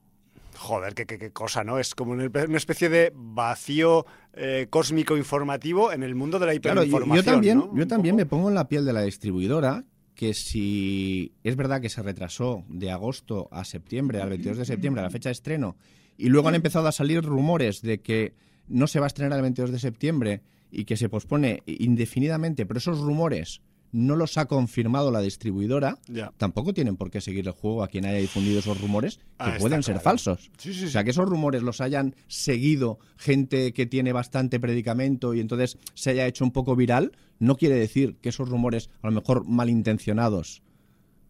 Joder, 0.58 0.94
qué, 0.94 1.06
qué, 1.06 1.32
cosa, 1.32 1.64
¿no? 1.64 1.80
Es 1.80 1.96
como 1.96 2.12
una 2.12 2.58
especie 2.58 2.90
de 2.90 3.12
vacío 3.16 4.06
eh, 4.34 4.68
cósmico 4.70 5.16
informativo 5.16 5.92
en 5.92 6.04
el 6.04 6.16
mundo 6.16 6.38
de 6.38 6.46
la 6.46 6.54
hiperinformación. 6.54 7.08
Claro, 7.08 7.16
yo, 7.16 7.24
también, 7.32 7.64
yo 7.74 7.88
también 7.88 8.16
me 8.16 8.26
pongo 8.26 8.50
en 8.50 8.56
la 8.56 8.68
piel 8.68 8.84
de 8.86 8.94
la 8.94 9.02
distribuidora, 9.02 9.84
que 10.20 10.34
si 10.34 11.32
es 11.46 11.56
verdad 11.56 11.80
que 11.80 11.88
se 11.88 12.04
retrasó 12.04 12.66
de 12.68 12.92
agosto 12.92 13.48
a 13.54 13.64
septiembre, 13.64 14.20
al 14.20 14.28
22 14.28 14.58
de 14.58 14.66
septiembre, 14.66 15.00
a 15.00 15.06
la 15.06 15.10
fecha 15.10 15.30
de 15.30 15.32
estreno, 15.32 15.78
y 16.18 16.28
luego 16.28 16.50
han 16.50 16.56
empezado 16.56 16.90
a 16.90 16.92
salir 16.92 17.24
rumores 17.24 17.82
de 17.82 18.02
que 18.02 18.34
no 18.68 18.88
se 18.88 19.00
va 19.00 19.06
a 19.06 19.08
estrenar 19.08 19.38
el 19.38 19.44
22 19.44 19.72
de 19.72 19.80
septiembre 19.80 20.42
y 20.72 20.84
que 20.84 20.98
se 20.98 21.08
pospone 21.08 21.64
indefinidamente, 21.66 22.66
pero 22.66 22.80
esos 22.80 23.00
rumores 23.00 23.62
no 23.92 24.16
los 24.16 24.38
ha 24.38 24.46
confirmado 24.46 25.12
la 25.12 25.22
distribuidora, 25.22 25.98
tampoco 26.38 26.74
tienen 26.74 26.96
por 26.96 27.10
qué 27.10 27.22
seguir 27.22 27.48
el 27.48 27.54
juego 27.54 27.84
a 27.84 27.88
quien 27.88 28.06
haya 28.06 28.18
difundido 28.18 28.60
esos 28.60 28.80
rumores, 28.80 29.18
que 29.18 29.24
ah, 29.40 29.56
pueden 29.60 29.84
ser 29.84 30.00
falsos. 30.00 30.52
o 30.58 30.88
sea, 30.90 31.04
que 31.04 31.10
esos 31.10 31.28
rumores 31.28 31.64
los 31.64 31.82
hayan 31.82 32.16
seguido 32.28 33.00
gente 33.18 33.74
que 33.74 33.86
tiene 33.86 34.14
bastante 34.14 34.60
predicamento 34.60 35.34
y 35.34 35.40
entonces 35.40 35.78
se 35.94 36.12
haya 36.12 36.28
hecho 36.28 36.44
un 36.44 36.52
poco 36.52 36.76
viral, 36.76 37.12
no 37.40 37.56
quiere 37.56 37.76
decir 37.76 38.18
que 38.22 38.30
esos 38.30 38.50
rumores, 38.50 38.90
a 39.02 39.08
lo 39.08 39.14
mejor 39.14 39.46
malintencionados, 39.46 40.62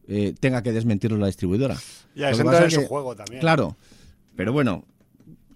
eh, 0.07 0.33
tenga 0.39 0.63
que 0.63 0.73
desmentirlos 0.73 1.19
la 1.19 1.27
distribuidora. 1.27 1.77
Ya, 2.15 2.31
es 2.31 2.39
en 2.39 2.71
su 2.71 2.87
juego 2.87 3.15
también. 3.15 3.39
Claro. 3.39 3.77
Pero 4.35 4.51
bueno, 4.51 4.85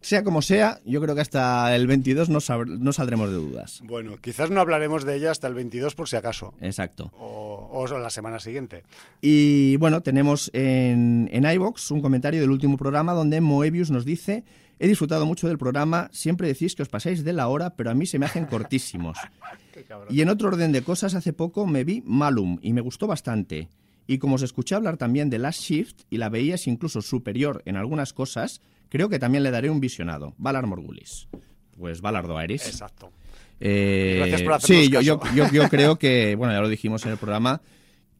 sea 0.03 0.23
como 0.23 0.41
sea, 0.41 0.79
yo 0.85 1.01
creo 1.01 1.15
que 1.15 1.21
hasta 1.21 1.75
el 1.75 1.87
22 1.87 2.29
no, 2.29 2.39
no, 2.67 2.93
saldremos 2.93 3.29
de 3.29 3.35
dudas. 3.35 3.81
Bueno, 3.85 4.17
quizás 4.21 4.49
no 4.49 4.59
hablaremos 4.59 5.05
de 5.05 5.15
ella 5.15 5.31
hasta 5.31 5.47
el 5.47 5.53
22 5.53 5.95
por 5.95 6.09
si 6.09 6.17
acaso. 6.17 6.53
Exacto. 6.61 7.11
O, 7.17 7.69
o 7.71 7.87
la 7.97 8.09
semana 8.09 8.39
siguiente. 8.39 8.83
Y 9.21 9.77
bueno, 9.77 10.01
tenemos 10.01 10.51
en, 10.53 11.29
en 11.31 11.49
iBox 11.49 11.91
un 11.91 12.01
comentario 12.01 12.41
del 12.41 12.51
último 12.51 12.77
programa 12.77 13.13
donde 13.13 13.39
Moebius 13.41 13.91
nos 13.91 14.05
dice: 14.05 14.43
He 14.79 14.87
disfrutado 14.87 15.25
mucho 15.25 15.47
del 15.47 15.57
programa, 15.57 16.09
siempre 16.11 16.47
decís 16.47 16.75
que 16.75 16.83
os 16.83 16.89
pasáis 16.89 17.23
de 17.23 17.33
la 17.33 17.47
hora, 17.47 17.75
pero 17.75 17.89
a 17.89 17.93
mí 17.93 18.05
se 18.05 18.19
me 18.19 18.25
hacen 18.25 18.45
cortísimos. 18.45 19.17
y 20.09 20.21
en 20.21 20.29
otro 20.29 20.49
orden 20.49 20.73
de 20.73 20.81
cosas, 20.83 21.15
hace 21.15 21.31
poco 21.31 21.65
me 21.65 21.85
vi 21.85 22.03
Malum 22.05 22.59
y 22.61 22.73
me 22.73 22.81
gustó 22.81 23.07
bastante. 23.07 23.69
Y 24.05 24.17
como 24.17 24.35
os 24.35 24.41
escuché 24.41 24.75
hablar 24.75 24.97
también 24.97 25.29
de 25.29 25.39
Last 25.39 25.61
Shift 25.61 26.01
y 26.09 26.17
la 26.17 26.29
veías 26.29 26.67
incluso 26.67 27.01
superior 27.01 27.61
en 27.65 27.77
algunas 27.77 28.11
cosas, 28.11 28.61
creo 28.93 29.09
que 29.09 29.17
también 29.17 29.41
le 29.41 29.49
daré 29.49 29.71
un 29.71 29.79
visionado. 29.79 30.35
Valar 30.37 30.67
Morgulis. 30.67 31.27
Pues 31.75 31.99
Valardo 31.99 32.37
Aeris. 32.37 32.67
Exacto. 32.67 33.11
Eh, 33.59 34.17
Gracias 34.19 34.43
por 34.43 34.61
Sí, 34.61 34.87
yo, 34.87 35.01
yo, 35.01 35.19
yo, 35.33 35.67
creo 35.67 35.97
que, 35.97 36.35
bueno, 36.35 36.53
ya 36.53 36.61
lo 36.61 36.69
dijimos 36.69 37.03
en 37.07 37.13
el 37.13 37.17
programa, 37.17 37.63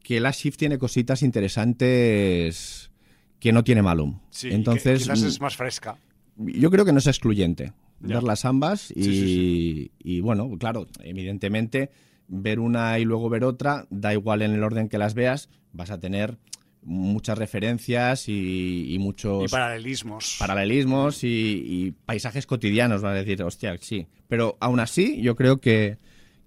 que 0.02 0.18
Last 0.18 0.40
Shift 0.40 0.58
tiene 0.58 0.76
cositas 0.76 1.22
interesantes 1.22 2.90
que 3.38 3.52
no 3.52 3.62
tiene 3.62 3.82
Malum. 3.82 4.18
Sí, 4.30 4.48
Entonces, 4.50 5.02
quizás 5.02 5.22
es 5.22 5.40
más 5.40 5.56
fresca. 5.56 5.96
Yo 6.38 6.72
creo 6.72 6.84
que 6.84 6.90
no 6.90 6.98
es 6.98 7.06
excluyente 7.06 7.72
verlas 8.00 8.44
ambas 8.44 8.90
y, 8.90 9.92
y, 10.00 10.20
bueno, 10.22 10.50
claro, 10.58 10.88
evidentemente 11.04 11.90
ver 12.26 12.58
una 12.58 12.98
y 12.98 13.04
luego 13.04 13.30
ver 13.30 13.44
otra, 13.44 13.86
da 13.90 14.12
igual 14.12 14.42
en 14.42 14.54
el 14.54 14.64
orden 14.64 14.88
que 14.88 14.98
las 14.98 15.14
veas, 15.14 15.50
vas 15.72 15.92
a 15.92 16.00
tener 16.00 16.36
muchas 16.84 17.38
referencias 17.38 18.28
y, 18.28 18.96
muchos... 19.00 19.44
Y 19.44 19.48
paralelismos. 19.48 20.36
Paralelismos 20.38 21.24
y, 21.24 21.94
paisajes 22.06 22.46
cotidianos, 22.46 23.02
vas 23.02 23.12
a 23.12 23.14
decir, 23.14 23.42
hostia, 23.42 23.76
sí. 23.80 24.06
Pero 24.28 24.56
aún 24.60 24.80
así, 24.80 25.20
yo 25.20 25.36
creo 25.36 25.60
que, 25.60 25.98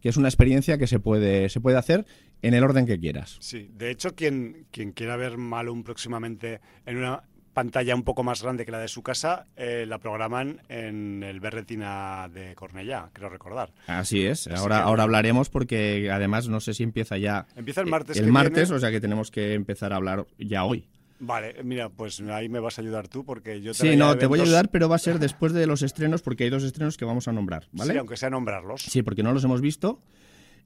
que, 0.01 0.09
es 0.09 0.17
una 0.17 0.27
experiencia 0.27 0.77
que 0.77 0.87
se 0.87 0.99
puede, 0.99 1.49
se 1.49 1.59
puede 1.59 1.77
hacer 1.77 2.05
en 2.41 2.53
el 2.53 2.63
orden 2.63 2.85
que 2.85 2.99
quieras. 2.99 3.37
Sí, 3.39 3.69
de 3.75 3.91
hecho, 3.91 4.15
quien, 4.15 4.67
quien 4.71 4.91
quiera 4.91 5.15
ver 5.15 5.37
Malum 5.37 5.83
próximamente 5.83 6.61
en 6.85 6.97
una 6.97 7.23
pantalla 7.57 7.95
un 7.95 8.03
poco 8.03 8.21
más 8.21 8.43
grande 8.43 8.67
que 8.67 8.71
la 8.71 8.77
de 8.77 8.87
su 8.87 9.01
casa, 9.01 9.47
eh, 9.55 9.85
la 9.87 9.97
programan 9.97 10.61
en 10.69 11.23
el 11.23 11.39
Berretina 11.39 12.29
de 12.31 12.53
Cornellá, 12.53 13.09
creo 13.13 13.29
recordar. 13.29 13.71
Así 13.87 14.23
es, 14.27 14.45
ahora, 14.45 14.83
ahora 14.83 15.01
hablaremos 15.01 15.49
porque 15.49 16.11
además 16.11 16.47
no 16.49 16.59
sé 16.59 16.75
si 16.75 16.83
empieza 16.83 17.17
ya... 17.17 17.47
Empieza 17.55 17.81
el 17.81 17.87
martes. 17.87 18.15
El 18.17 18.31
martes, 18.31 18.69
o 18.69 18.77
sea 18.77 18.91
que 18.91 19.01
tenemos 19.01 19.31
que 19.31 19.55
empezar 19.55 19.91
a 19.91 19.95
hablar 19.95 20.27
ya 20.37 20.65
hoy. 20.65 20.85
Vale, 21.19 21.55
mira, 21.63 21.89
pues 21.89 22.21
ahí 22.21 22.47
me 22.47 22.59
vas 22.59 22.77
a 22.77 22.83
ayudar 22.83 23.07
tú 23.07 23.25
porque 23.25 23.59
yo 23.59 23.71
te 23.71 23.79
Sí, 23.79 23.95
no, 23.95 24.15
te 24.19 24.27
voy 24.27 24.39
a 24.39 24.43
ayudar, 24.43 24.69
pero 24.69 24.87
va 24.87 24.97
a 24.97 24.99
ser 24.99 25.17
después 25.17 25.51
de 25.51 25.65
los 25.65 25.81
estrenos 25.81 26.21
porque 26.21 26.43
hay 26.43 26.51
dos 26.51 26.61
estrenos 26.61 26.95
que 26.95 27.05
vamos 27.05 27.27
a 27.27 27.31
nombrar, 27.31 27.65
¿vale? 27.71 27.93
Sí, 27.93 27.97
aunque 27.97 28.17
sea 28.17 28.29
nombrarlos. 28.29 28.83
Sí, 28.83 29.01
porque 29.01 29.23
no 29.23 29.33
los 29.33 29.43
hemos 29.43 29.61
visto. 29.61 29.99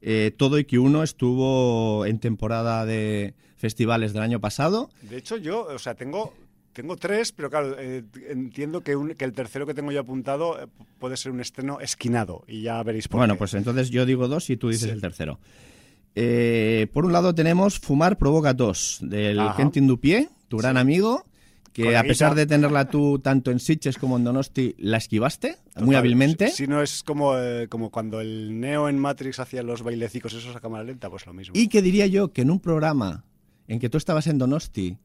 Eh, 0.02 0.30
todo 0.36 0.58
y 0.58 0.66
que 0.66 0.78
uno 0.78 1.02
estuvo 1.02 2.04
en 2.04 2.18
temporada 2.18 2.84
de 2.84 3.32
festivales 3.56 4.12
del 4.12 4.22
año 4.24 4.40
pasado. 4.40 4.90
De 5.02 5.16
hecho, 5.16 5.38
yo, 5.38 5.68
o 5.68 5.78
sea, 5.78 5.94
tengo 5.94 6.34
tengo 6.72 6.96
tres, 6.96 7.32
pero 7.32 7.50
claro, 7.50 7.76
eh, 7.78 8.02
entiendo 8.28 8.82
que, 8.82 8.92
el 8.92 9.32
tercero 9.32 9.66
que 9.66 9.74
tengo 9.74 9.92
yo 9.92 10.00
apuntado 10.00 10.60
eh, 10.60 10.66
puede 10.98 11.16
ser 11.16 11.32
un 11.32 11.40
estreno 11.40 11.80
esquinado 11.80 12.44
y 12.46 12.62
ya 12.62 12.82
veréis 12.82 13.08
por 13.08 13.18
Bueno, 13.18 13.36
pues 13.36 13.54
entonces 13.54 13.90
yo 13.90 14.06
digo 14.06 14.28
dos 14.28 14.50
y 14.50 14.56
tú 14.56 14.70
dices 14.70 14.90
el 14.90 15.00
tercero. 15.00 15.38
Eh, 16.14 16.88
por 16.92 17.06
un 17.06 17.12
lado 17.12 17.34
tenemos 17.34 17.78
Fumar 17.78 18.18
provoca 18.18 18.54
tos, 18.56 18.98
del 19.02 19.40
Kentin 19.56 19.86
Dupié, 19.86 20.28
tu 20.48 20.58
gran 20.58 20.76
amigo, 20.76 21.24
que 21.72 21.96
a 21.96 22.02
pesar 22.02 22.34
de 22.34 22.44
tenerla 22.44 22.88
tú 22.88 23.18
tanto 23.18 23.50
en 23.50 23.58
Sitges 23.58 23.96
como 23.96 24.18
en 24.18 24.24
Donosti, 24.24 24.74
la 24.78 24.98
esquivaste 24.98 25.56
muy 25.80 25.96
hábilmente. 25.96 26.50
Si, 26.50 26.66
no 26.66 26.82
es 26.82 27.02
como, 27.02 27.34
como 27.70 27.90
cuando 27.90 28.20
el 28.20 28.60
Neo 28.60 28.90
en 28.90 28.98
Matrix 28.98 29.40
hacía 29.40 29.62
los 29.62 29.82
bailecicos 29.82 30.34
esos 30.34 30.54
a 30.54 30.60
cámara 30.60 30.84
lenta, 30.84 31.08
pues 31.08 31.24
lo 31.24 31.32
mismo. 31.32 31.54
Y 31.56 31.68
que 31.68 31.80
diría 31.80 32.06
yo 32.06 32.32
que 32.32 32.42
en 32.42 32.50
un 32.50 32.60
programa 32.60 33.24
en 33.68 33.78
que 33.78 33.88
tú 33.88 33.96
estabas 33.96 34.26
en 34.26 34.36
Donosti 34.36 34.98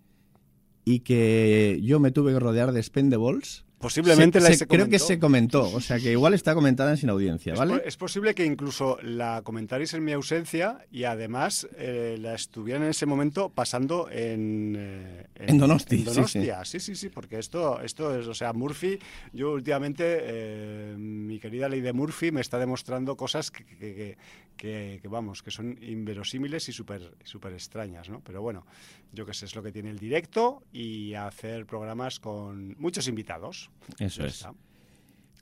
y 0.87 1.01
que 1.01 1.81
yo 1.83 1.99
me 1.99 2.11
tuve 2.11 2.31
que 2.31 2.39
rodear 2.39 2.71
de 2.71 2.81
Spendables 2.81 3.65
Posiblemente 3.79 4.39
la 4.39 4.49
Creo 4.67 4.89
que 4.89 4.97
se 4.97 5.19
comentó, 5.19 5.71
o 5.71 5.79
sea 5.81 5.99
que 5.99 6.11
igual 6.11 6.33
está 6.33 6.55
comentada 6.55 6.89
en 6.89 6.97
sin 6.97 7.11
audiencia, 7.11 7.53
¿vale? 7.53 7.83
Es, 7.85 7.95
posible 7.95 8.33
que 8.33 8.43
incluso 8.43 8.97
la 9.03 9.43
comentarais 9.43 9.93
en 9.93 10.03
mi 10.03 10.13
ausencia 10.13 10.79
y 10.91 11.03
además 11.03 11.67
eh, 11.77 12.17
la 12.19 12.33
estuvieran 12.33 12.83
en 12.83 12.89
ese 12.89 13.05
momento 13.05 13.49
pasando 13.49 14.09
en... 14.09 14.75
Eh, 14.77 15.27
en, 15.35 15.59
Donosti. 15.59 16.03
Donostia, 16.03 16.65
sí 16.65 16.79
sí. 16.79 16.95
sí 16.95 17.09
porque 17.09 17.37
esto, 17.37 17.79
esto 17.81 18.17
es, 18.17 18.25
o 18.25 18.33
sea, 18.33 18.51
Murphy, 18.51 18.97
yo 19.31 19.51
últimamente, 19.51 20.03
eh, 20.21 20.95
mi 20.97 21.39
querida 21.39 21.69
ley 21.69 21.81
de 21.81 21.93
Murphy 21.93 22.31
me 22.31 22.41
está 22.41 22.57
demostrando 22.57 23.15
cosas 23.15 23.51
que, 23.51 24.17
que, 24.57 25.07
vamos, 25.07 25.43
que 25.43 25.51
son 25.51 25.77
inverosímiles 25.83 26.67
y 26.67 26.73
súper 26.73 27.13
super 27.23 27.53
extrañas, 27.53 28.09
¿no? 28.09 28.21
Pero 28.21 28.41
bueno, 28.41 28.65
yo 29.11 29.25
qué 29.25 29.33
sé, 29.33 29.45
es 29.45 29.55
lo 29.55 29.63
que 29.63 29.71
tiene 29.71 29.89
el 29.89 29.99
directo 29.99 30.63
y 30.71 31.13
hacer 31.13 31.65
programas 31.65 32.19
con 32.19 32.75
muchos 32.77 33.07
invitados. 33.07 33.69
Eso 33.99 34.25
es. 34.25 34.45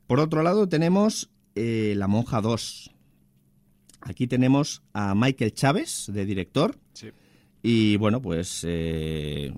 Por 0.07 0.19
otro 0.19 0.43
lado 0.43 0.69
tenemos 0.69 1.29
eh, 1.55 1.93
La 1.97 2.07
Monja 2.07 2.41
2. 2.41 2.91
Aquí 4.01 4.27
tenemos 4.27 4.83
a 4.93 5.15
Michael 5.15 5.53
Chávez, 5.53 6.05
de 6.07 6.25
director. 6.25 6.77
Y 7.63 7.97
bueno, 7.97 8.21
pues 8.21 8.63
eh, 8.67 9.51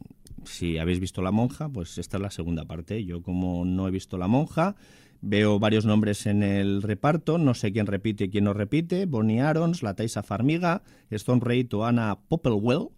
si 0.45 0.77
habéis 0.77 1.01
visto 1.01 1.21
La 1.21 1.31
Monja, 1.31 1.67
pues 1.67 1.97
esta 1.97 2.15
es 2.15 2.23
la 2.23 2.31
segunda 2.31 2.63
parte. 2.63 3.03
Yo 3.03 3.21
como 3.21 3.65
no 3.65 3.87
he 3.87 3.91
visto 3.91 4.17
La 4.17 4.27
Monja, 4.27 4.77
veo 5.21 5.59
varios 5.59 5.85
nombres 5.85 6.25
en 6.25 6.43
el 6.43 6.81
reparto. 6.81 7.37
No 7.37 7.53
sé 7.53 7.73
quién 7.73 7.85
repite 7.85 8.25
y 8.25 8.29
quién 8.29 8.45
no 8.45 8.53
repite. 8.53 9.05
Bonnie 9.05 9.41
Arons, 9.41 9.83
La 9.83 9.95
Taisa 9.95 10.23
Farmiga, 10.23 10.83
Stone 11.09 11.41
Ray 11.43 11.67
o 11.73 11.85
Anna 11.85 12.17
Popplewell. 12.29 12.89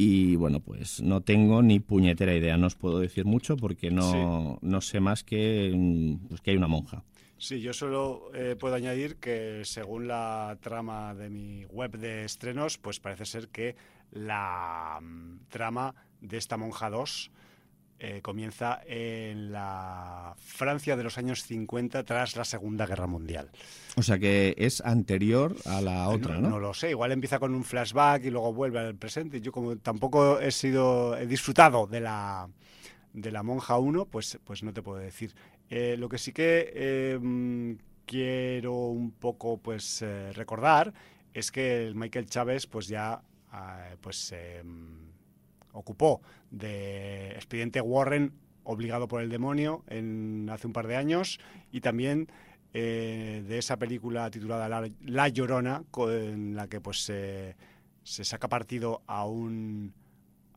Y 0.00 0.36
bueno, 0.36 0.60
pues 0.60 1.02
no 1.02 1.22
tengo 1.22 1.60
ni 1.60 1.80
puñetera 1.80 2.32
idea, 2.32 2.56
no 2.56 2.68
os 2.68 2.76
puedo 2.76 3.00
decir 3.00 3.24
mucho 3.24 3.56
porque 3.56 3.90
no, 3.90 4.58
no 4.62 4.80
sé 4.80 5.00
más 5.00 5.24
que, 5.24 5.72
mm, 5.74 6.28
pues 6.28 6.40
que 6.40 6.52
hay 6.52 6.56
una 6.56 6.68
monja. 6.68 7.02
Sí, 7.36 7.60
yo 7.60 7.72
solo 7.72 8.30
eh, 8.32 8.56
puedo 8.58 8.76
añadir 8.76 9.16
que 9.16 9.62
según 9.64 10.06
la 10.06 10.56
trama 10.60 11.14
de 11.14 11.30
mi 11.30 11.64
web 11.66 11.98
de 11.98 12.24
estrenos, 12.24 12.78
pues 12.78 13.00
parece 13.00 13.26
ser 13.26 13.48
que 13.48 13.74
la 14.12 15.00
mm, 15.02 15.48
trama 15.48 15.94
de 16.20 16.36
esta 16.36 16.56
monja 16.56 16.90
2 16.90 17.32
eh, 18.00 18.20
comienza 18.22 18.80
en 18.86 19.50
la 19.50 20.34
Francia 20.38 20.96
de 20.96 21.02
los 21.02 21.18
años 21.18 21.42
50 21.42 22.04
tras 22.04 22.36
la 22.36 22.44
Segunda 22.44 22.86
Guerra 22.86 23.08
Mundial. 23.08 23.50
O 23.96 24.02
sea 24.02 24.20
que 24.20 24.54
es 24.56 24.80
anterior 24.82 25.56
a 25.64 25.80
la 25.80 26.08
otra, 26.08 26.38
¿no? 26.38 26.48
No, 26.48 26.58
lo 26.60 26.74
sé, 26.74 26.90
igual 26.90 27.10
empieza 27.10 27.40
con 27.40 27.54
un 27.54 27.64
flashback 27.64 28.24
y 28.24 28.30
luego 28.30 28.52
vuelve 28.52 28.78
al 28.78 28.94
presente. 28.94 29.40
Yo 29.40 29.50
como 29.50 29.76
tampoco 29.78 30.38
he 30.38 30.52
sido 30.52 31.16
he 31.16 31.26
disfrutado 31.26 31.88
de 31.88 32.00
la 32.00 32.48
de 33.12 33.32
la 33.32 33.42
monja 33.42 33.78
1, 33.78 34.06
pues 34.06 34.38
pues 34.44 34.62
no 34.62 34.72
te 34.72 34.80
puedo 34.80 34.98
decir. 34.98 35.34
Eh, 35.68 35.96
lo 35.98 36.08
que 36.08 36.18
sí 36.18 36.32
que 36.32 37.14
em, 37.14 37.78
quiero 38.06 38.74
un 38.74 39.10
poco 39.10 39.58
pues 39.58 40.02
eh, 40.02 40.32
recordar 40.34 40.94
es 41.34 41.50
que 41.50 41.84
el 41.84 41.96
Michael 41.96 42.26
Chávez 42.26 42.68
pues 42.68 42.86
ya 42.86 43.20
ah, 43.50 43.88
pues 44.00 44.32
em, 44.32 45.10
ocupó 45.72 46.22
de 46.50 47.30
expediente 47.32 47.80
Warren 47.80 48.32
obligado 48.64 49.08
por 49.08 49.22
el 49.22 49.30
demonio 49.30 49.84
en, 49.88 50.48
hace 50.50 50.66
un 50.66 50.72
par 50.72 50.86
de 50.86 50.96
años 50.96 51.40
y 51.72 51.80
también 51.80 52.30
eh, 52.74 53.42
de 53.46 53.58
esa 53.58 53.78
película 53.78 54.30
titulada 54.30 54.68
La, 55.00 55.28
Llorona, 55.28 55.84
en 55.96 56.54
la 56.54 56.68
que 56.68 56.80
pues 56.80 56.98
se 57.00 57.54
saca 58.24 58.48
partido 58.48 59.02
a 59.06 59.24
un 59.24 59.94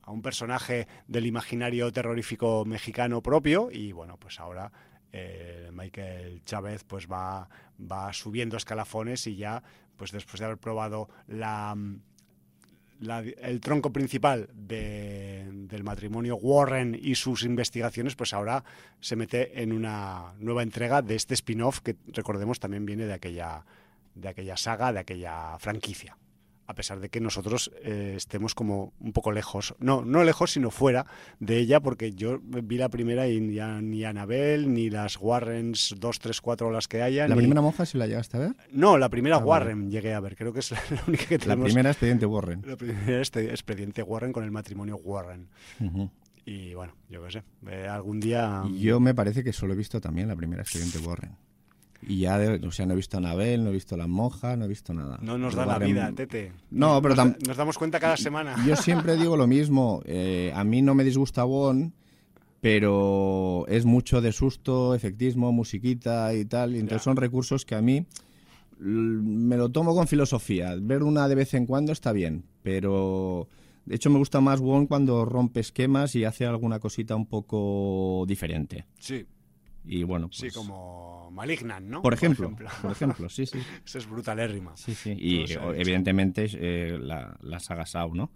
a 0.03 0.11
un 0.11 0.21
personaje 0.21 0.87
del 1.07 1.25
imaginario 1.25 1.91
terrorífico 1.91 2.65
mexicano 2.65 3.21
propio 3.21 3.69
y 3.71 3.91
bueno, 3.91 4.17
pues 4.17 4.39
ahora 4.39 4.71
eh, 5.11 5.69
Michael 5.71 6.43
Chávez 6.43 6.83
pues 6.83 7.07
va, 7.07 7.49
va 7.79 8.11
subiendo 8.13 8.57
escalafones 8.57 9.27
y 9.27 9.35
ya 9.35 9.63
pues 9.95 10.11
después 10.11 10.39
de 10.39 10.45
haber 10.45 10.57
probado 10.57 11.09
la, 11.27 11.75
el 13.01 13.59
tronco 13.61 13.91
principal 13.91 14.49
del 14.53 15.83
matrimonio 15.83 16.35
Warren 16.35 16.97
y 16.99 17.15
sus 17.15 17.43
investigaciones, 17.43 18.15
pues 18.15 18.33
ahora 18.33 18.63
se 18.99 19.15
mete 19.15 19.61
en 19.61 19.71
una 19.71 20.33
nueva 20.39 20.63
entrega 20.63 21.01
de 21.01 21.15
este 21.15 21.33
spin-off 21.33 21.79
que 21.79 21.95
recordemos 22.07 22.59
también 22.59 22.85
viene 22.85 23.05
de 23.05 23.13
aquella, 23.13 23.65
de 24.13 24.29
aquella 24.29 24.57
saga, 24.57 24.93
de 24.93 24.99
aquella 24.99 25.57
franquicia 25.59 26.17
a 26.71 26.73
pesar 26.73 27.01
de 27.01 27.09
que 27.09 27.19
nosotros 27.19 27.69
eh, 27.83 28.13
estemos 28.15 28.55
como 28.55 28.93
un 29.01 29.11
poco 29.11 29.33
lejos, 29.33 29.75
no, 29.79 30.05
no 30.05 30.23
lejos, 30.23 30.51
sino 30.51 30.71
fuera 30.71 31.05
de 31.39 31.57
ella, 31.57 31.81
porque 31.81 32.13
yo 32.13 32.39
vi 32.41 32.77
la 32.77 32.87
primera 32.87 33.27
y 33.27 33.53
ya 33.53 33.81
ni 33.81 34.05
Anabel, 34.05 34.73
ni 34.73 34.89
las 34.89 35.17
Warrens 35.19 35.95
2, 35.99 36.19
3, 36.19 36.39
4 36.41 36.71
las 36.71 36.87
que 36.87 37.01
haya. 37.01 37.27
¿La 37.27 37.35
primera 37.35 37.61
monja 37.61 37.85
si 37.85 37.97
la 37.97 38.07
llegaste 38.07 38.37
a 38.37 38.39
ver? 38.39 38.55
No, 38.71 38.97
la 38.97 39.09
primera 39.09 39.35
ah, 39.35 39.39
Warren 39.39 39.91
llegué 39.91 40.13
a 40.13 40.21
ver, 40.21 40.37
creo 40.37 40.53
que 40.53 40.59
es 40.59 40.71
la 40.71 40.79
única 41.07 41.25
que 41.25 41.37
tenemos. 41.37 41.63
La 41.63 41.65
primera 41.65 41.91
expediente 41.91 42.25
Warren. 42.25 42.63
La 42.65 42.77
primera 42.77 43.21
este, 43.21 43.49
expediente 43.49 44.01
Warren 44.01 44.31
con 44.31 44.45
el 44.45 44.51
matrimonio 44.51 44.95
Warren. 44.95 45.49
Y 46.45 46.73
bueno, 46.73 46.95
yo 47.09 47.21
qué 47.25 47.31
sé, 47.31 47.43
eh, 47.67 47.87
algún 47.87 48.21
día... 48.21 48.63
Yo 48.79 48.99
me 49.01 49.13
parece 49.13 49.43
que 49.43 49.51
solo 49.51 49.73
he 49.73 49.75
visto 49.75 49.99
también 49.99 50.29
la 50.29 50.37
primera 50.37 50.61
expediente 50.61 50.99
Warren. 50.99 51.35
Y 52.07 52.19
ya, 52.19 52.39
o 52.63 52.71
sea, 52.71 52.85
no 52.85 52.93
he 52.93 52.95
visto 52.95 53.17
a 53.17 53.19
Anabel, 53.19 53.63
no 53.63 53.69
he 53.69 53.73
visto 53.73 53.95
a 53.95 53.97
las 53.97 54.07
monjas, 54.07 54.57
no 54.57 54.65
he 54.65 54.67
visto 54.67 54.93
nada. 54.93 55.19
No 55.21 55.37
nos 55.37 55.53
da 55.53 55.65
la 55.65 55.77
vida, 55.77 56.11
Tete. 56.15 56.51
No, 56.71 57.01
pero 57.01 57.15
nos, 57.15 57.47
nos, 57.47 57.57
damos 57.57 57.77
cuenta 57.77 57.99
cada 57.99 58.17
semana. 58.17 58.55
Yo 58.65 58.75
siempre 58.77 59.17
digo 59.17 59.37
lo 59.37 59.47
mismo. 59.47 60.01
Eh, 60.05 60.51
a 60.55 60.63
mí 60.63 60.81
no 60.81 60.95
me 60.95 61.03
disgusta 61.03 61.43
Won, 61.43 61.93
pero 62.59 63.65
es 63.67 63.85
mucho 63.85 64.21
de 64.21 64.31
susto, 64.31 64.95
efectismo, 64.95 65.51
musiquita 65.51 66.33
y 66.33 66.45
tal. 66.45 66.75
Y 66.75 66.79
entonces 66.79 67.03
son 67.03 67.17
recursos 67.17 67.65
que 67.65 67.75
a 67.75 67.81
mí 67.81 68.05
me 68.79 69.57
lo 69.57 69.69
tomo 69.69 69.93
con 69.93 70.07
filosofía. 70.07 70.75
Ver 70.79 71.03
una 71.03 71.27
de 71.27 71.35
vez 71.35 71.53
en 71.53 71.67
cuando 71.67 71.91
está 71.91 72.11
bien, 72.13 72.45
pero 72.63 73.47
de 73.85 73.95
hecho 73.95 74.09
me 74.09 74.17
gusta 74.17 74.41
más 74.41 74.59
Won 74.59 74.87
cuando 74.87 75.23
rompe 75.25 75.59
esquemas 75.59 76.15
y 76.15 76.25
hace 76.25 76.45
alguna 76.45 76.79
cosita 76.79 77.15
un 77.15 77.27
poco 77.27 78.25
diferente. 78.27 78.85
Sí. 78.99 79.25
Y 79.83 80.03
bueno, 80.03 80.29
Sí, 80.31 80.43
pues 80.43 80.53
como 80.53 81.29
Malignan, 81.31 81.89
¿no? 81.89 82.01
Por 82.01 82.13
ejemplo, 82.13 82.53
por 82.81 82.91
ejemplo, 82.91 83.29
sí, 83.29 83.45
sí. 83.45 83.59
Eso 83.85 83.97
es 83.97 84.07
brutalérrima. 84.07 84.75
Sí, 84.77 84.93
sí. 84.93 85.11
Y 85.17 85.45
evidentemente 85.75 86.47
eh, 86.53 86.97
la, 86.99 87.37
la, 87.41 87.59
saga 87.59 87.85
Sau, 87.85 88.13
¿no? 88.13 88.31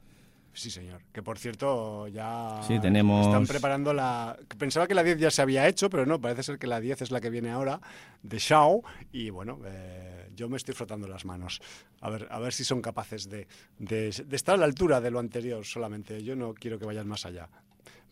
Sí, 0.54 0.72
señor. 0.72 1.02
Que 1.12 1.22
por 1.22 1.38
cierto, 1.38 2.08
ya 2.08 2.62
sí, 2.66 2.80
tenemos... 2.80 3.28
están 3.28 3.46
preparando 3.46 3.94
la. 3.94 4.38
Pensaba 4.58 4.88
que 4.88 4.96
la 4.96 5.04
10 5.04 5.20
ya 5.20 5.30
se 5.30 5.42
había 5.42 5.68
hecho, 5.68 5.90
pero 5.90 6.06
no, 6.06 6.20
parece 6.22 6.44
ser 6.44 6.58
que 6.58 6.66
la 6.66 6.80
10 6.80 7.02
es 7.02 7.12
la 7.12 7.20
que 7.20 7.30
viene 7.30 7.52
ahora, 7.52 7.82
de 8.24 8.40
Shao. 8.40 8.82
Y 9.12 9.30
bueno, 9.32 9.60
eh, 9.66 10.30
yo 10.34 10.48
me 10.48 10.56
estoy 10.56 10.74
frotando 10.74 11.10
las 11.10 11.26
manos. 11.26 11.62
A 12.00 12.10
ver, 12.10 12.28
a 12.32 12.40
ver 12.40 12.54
si 12.54 12.64
son 12.64 12.82
capaces 12.82 13.30
de, 13.30 13.48
de, 13.80 14.12
de, 14.12 14.36
estar 14.36 14.56
a 14.56 14.58
la 14.58 14.66
altura 14.66 15.02
de 15.02 15.12
lo 15.12 15.20
anterior 15.20 15.66
solamente. 15.66 16.24
Yo 16.24 16.38
no 16.38 16.54
quiero 16.54 16.80
que 16.80 16.86
vayan 16.86 17.08
más 17.08 17.26
allá. 17.26 17.50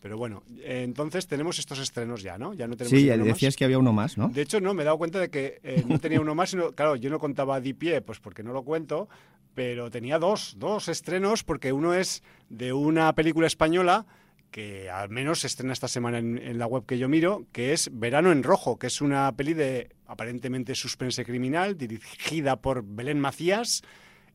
Pero 0.04 0.18
bueno, 0.18 0.42
entonces 0.62 1.26
tenemos 1.26 1.58
estos 1.58 1.78
estrenos 1.78 2.22
ya, 2.22 2.36
¿no? 2.36 2.52
Ya 2.52 2.66
no 2.66 2.76
tenemos 2.76 2.90
sí, 2.90 3.06
decías 3.06 3.56
que 3.56 3.64
había 3.64 3.78
uno 3.78 3.94
más, 3.94 4.18
¿no? 4.18 4.28
De 4.28 4.42
hecho, 4.42 4.60
no, 4.60 4.74
me 4.74 4.82
he 4.82 4.84
dado 4.84 4.98
cuenta 4.98 5.18
de 5.18 5.30
que 5.30 5.60
eh, 5.62 5.82
no 5.88 5.98
tenía 5.98 6.20
uno 6.20 6.34
más, 6.34 6.50
sino, 6.50 6.72
claro, 6.72 6.94
yo 6.96 7.08
no 7.08 7.18
contaba 7.18 7.58
de 7.58 7.72
pie, 7.72 8.02
pues 8.02 8.20
porque 8.20 8.42
no 8.42 8.52
lo 8.52 8.64
cuento, 8.64 9.08
pero 9.54 9.90
tenía 9.90 10.18
dos, 10.18 10.56
dos 10.58 10.88
estrenos, 10.88 11.42
porque 11.42 11.72
uno 11.72 11.94
es 11.94 12.22
de 12.50 12.74
una 12.74 13.14
película 13.14 13.46
española 13.46 14.04
que 14.50 14.90
al 14.90 15.08
menos 15.08 15.38
se 15.38 15.46
estrena 15.46 15.72
esta 15.72 15.88
semana 15.88 16.18
en, 16.18 16.58
la 16.58 16.66
web 16.66 16.84
que 16.84 16.98
yo 16.98 17.08
miro, 17.08 17.46
que 17.50 17.72
es 17.72 17.88
Verano 17.90 18.30
en 18.30 18.42
Rojo, 18.42 18.78
que 18.78 18.88
es 18.88 19.00
una 19.00 19.34
peli 19.34 19.54
de 19.54 19.88
aparentemente 20.06 20.74
suspense 20.74 21.24
criminal, 21.24 21.78
dirigida 21.78 22.56
por 22.56 22.84
Belén 22.84 23.20
Macías 23.20 23.80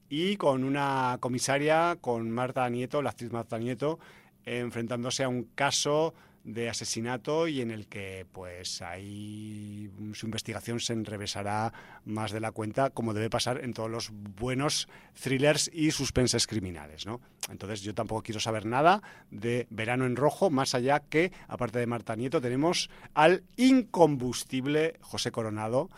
y 0.10 0.36
con 0.38 0.63
una 0.63 1.17
comisaria, 1.19 1.99
con 2.01 2.32
Marta 2.32 2.67
Nieto, 2.69 3.03
la 3.03 3.12
actriz 3.12 3.32
Marta 3.32 3.60
Nieto, 3.60 3.99
enfrentándose 4.45 5.23
a 5.23 5.30
un 5.30 5.43
caso 5.56 6.13
de 6.43 6.69
asesinato 6.69 7.47
y 7.47 7.62
en 7.62 7.71
el 7.71 7.88
que 7.88 8.25
pues 8.32 8.82
ahí 8.82 9.89
su 10.13 10.25
investigación 10.25 10.80
se 10.80 10.93
enrevesará 10.93 11.73
más 12.06 12.32
de 12.32 12.39
la 12.39 12.52
cuenta 12.52 12.89
como 12.89 13.13
debe 13.13 13.30
pasar 13.30 13.63
en 13.63 13.73
todos 13.73 13.89
los 13.89 14.10
buenos 14.12 14.88
thrillers 15.21 15.69
y 15.73 15.91
suspenses 15.91 16.47
criminales, 16.47 17.06
¿no? 17.06 17.21
Entonces 17.49 17.82
yo 17.82 17.93
tampoco 17.93 18.23
quiero 18.23 18.39
saber 18.39 18.65
nada 18.65 19.02
de 19.32 19.67
Verano 19.69 20.06
en 20.06 20.15
Rojo, 20.15 20.49
más 20.49 20.75
allá 20.75 20.99
que, 20.99 21.32
aparte 21.47 21.80
de 21.80 21.88
Marta 21.88 22.15
Nieto, 22.15 22.41
tenemos 22.41 22.89
al 23.13 23.43
incombustible 23.58 24.95
José 25.02 25.32
Coronado, 25.32 25.89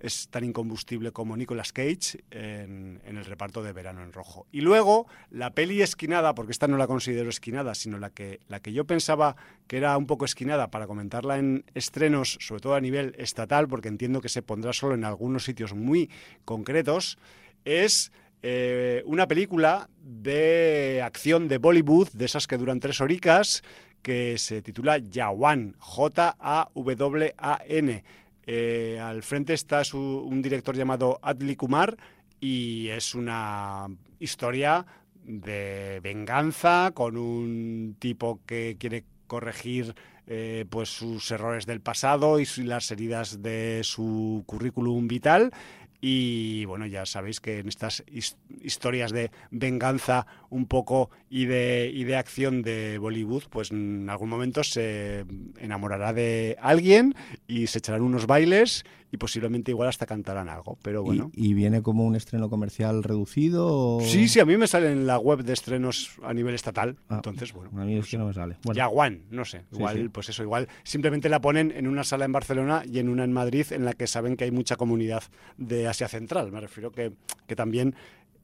es 0.00 0.28
tan 0.28 0.44
incombustible 0.44 1.10
como 1.12 1.36
Nicolas 1.36 1.72
Cage 1.72 2.20
en, 2.30 3.00
el 3.04 3.24
reparto 3.24 3.62
de 3.62 3.72
Verano 3.72 4.02
en 4.02 4.12
Rojo. 4.12 4.46
Y 4.52 4.60
luego, 4.60 5.06
la 5.30 5.54
peli 5.54 5.82
esquinada, 5.82 6.34
porque 6.34 6.52
esta 6.52 6.68
no 6.68 6.76
la 6.76 6.86
considero 6.86 7.30
esquinada, 7.30 7.74
sino 7.74 7.98
la 7.98 8.10
que, 8.10 8.40
la 8.48 8.60
que 8.60 8.72
yo 8.72 8.84
pensaba 8.86 9.36
que 9.66 9.78
era 9.78 9.96
un 9.96 10.06
poco 10.06 10.24
esquinada 10.24 10.70
para 10.70 10.86
comentarla 10.86 11.38
en 11.38 11.64
estrenos, 11.74 12.38
sobre 12.40 12.60
todo 12.60 12.74
a 12.74 12.80
nivel 12.80 13.14
estatal, 13.18 13.66
porque 13.68 13.88
entiendo 13.88 14.20
que 14.20 14.28
se 14.28 14.42
pondrá 14.42 14.72
solo 14.72 14.94
en 14.94 15.04
algunos 15.04 15.44
sitios 15.44 15.74
muy 15.74 16.10
concretos, 16.44 17.18
es 17.64 18.12
eh, 18.42 19.02
una 19.04 19.26
película 19.26 19.90
de 20.00 21.02
acción 21.02 21.48
de 21.48 21.58
Bollywood, 21.58 22.10
de 22.12 22.24
esas 22.24 22.46
que 22.46 22.56
duran 22.56 22.78
tres 22.78 23.00
horicas, 23.00 23.64
que 24.02 24.38
se 24.38 24.62
titula 24.62 24.98
Yawan, 24.98 25.74
J-A-W-A-N 25.78 26.74
eh, 28.50 28.98
al 28.98 29.22
frente 29.22 29.52
está 29.52 29.82
un 29.92 30.40
director 30.40 30.74
llamado 30.74 31.18
Adli 31.20 31.54
Kumar 31.54 31.98
y 32.40 32.88
es 32.88 33.14
una 33.14 33.88
historia 34.20 34.86
de 35.22 36.00
venganza 36.02 36.92
con 36.94 37.18
un 37.18 37.96
tipo 37.98 38.40
que 38.46 38.78
quiere 38.80 39.04
corregir 39.26 39.94
eh, 40.26 40.64
pues 40.70 40.88
sus 40.88 41.30
errores 41.30 41.66
del 41.66 41.82
pasado 41.82 42.40
y 42.40 42.46
las 42.64 42.90
heridas 42.90 43.42
de 43.42 43.82
su 43.84 44.44
currículum 44.46 45.08
vital 45.08 45.52
y 46.00 46.64
bueno, 46.66 46.86
ya 46.86 47.06
sabéis 47.06 47.40
que 47.40 47.58
en 47.58 47.68
estas 47.68 48.04
historias 48.62 49.10
de 49.10 49.30
venganza 49.50 50.26
un 50.48 50.66
poco 50.66 51.10
y 51.28 51.46
de, 51.46 51.90
y 51.92 52.04
de 52.04 52.16
acción 52.16 52.62
de 52.62 52.98
Bollywood, 52.98 53.44
pues 53.50 53.72
en 53.72 54.08
algún 54.08 54.28
momento 54.28 54.62
se 54.62 55.24
enamorará 55.58 56.12
de 56.12 56.56
alguien 56.60 57.14
y 57.48 57.66
se 57.66 57.78
echarán 57.78 58.02
unos 58.02 58.26
bailes 58.26 58.84
y 59.10 59.16
posiblemente 59.16 59.70
igual 59.70 59.88
hasta 59.88 60.06
cantarán 60.06 60.48
algo, 60.48 60.78
pero 60.82 61.02
bueno. 61.02 61.30
¿Y, 61.34 61.54
viene 61.54 61.82
como 61.82 62.04
un 62.04 62.14
estreno 62.14 62.50
comercial 62.50 63.02
reducido? 63.02 64.00
Sí, 64.02 64.28
sí, 64.28 64.40
a 64.40 64.44
mí 64.44 64.56
me 64.56 64.66
sale 64.66 64.92
en 64.92 65.06
la 65.06 65.18
web 65.18 65.42
de 65.42 65.52
estrenos 65.52 66.12
a 66.22 66.34
nivel 66.34 66.54
estatal, 66.54 66.96
ah, 67.08 67.16
entonces 67.16 67.52
bueno. 67.52 67.70
A 67.80 67.84
mí 67.84 67.94
es 67.94 68.00
pues 68.00 68.10
que 68.10 68.18
no 68.18 68.26
me 68.26 68.34
sale. 68.34 68.56
Bueno. 68.64 68.88
Juan, 68.90 69.22
no 69.30 69.44
sé, 69.44 69.64
igual, 69.72 70.10
pues 70.10 70.28
eso, 70.28 70.42
igual 70.42 70.68
simplemente 70.82 71.28
la 71.28 71.40
ponen 71.40 71.72
en 71.72 71.86
una 71.86 72.04
sala 72.04 72.24
en 72.24 72.32
Barcelona 72.32 72.82
y 72.86 72.98
en 72.98 73.08
una 73.08 73.24
en 73.24 73.32
Madrid 73.32 73.66
en 73.70 73.84
la 73.84 73.92
que 73.92 74.06
saben 74.06 74.36
que 74.36 74.44
hay 74.44 74.50
mucha 74.50 74.76
comunidad 74.76 75.22
de 75.56 75.88
Asia 75.88 76.08
Central, 76.08 76.52
me 76.52 76.60
refiero 76.60 76.92
que, 76.92 77.12
que 77.46 77.56
también 77.56 77.94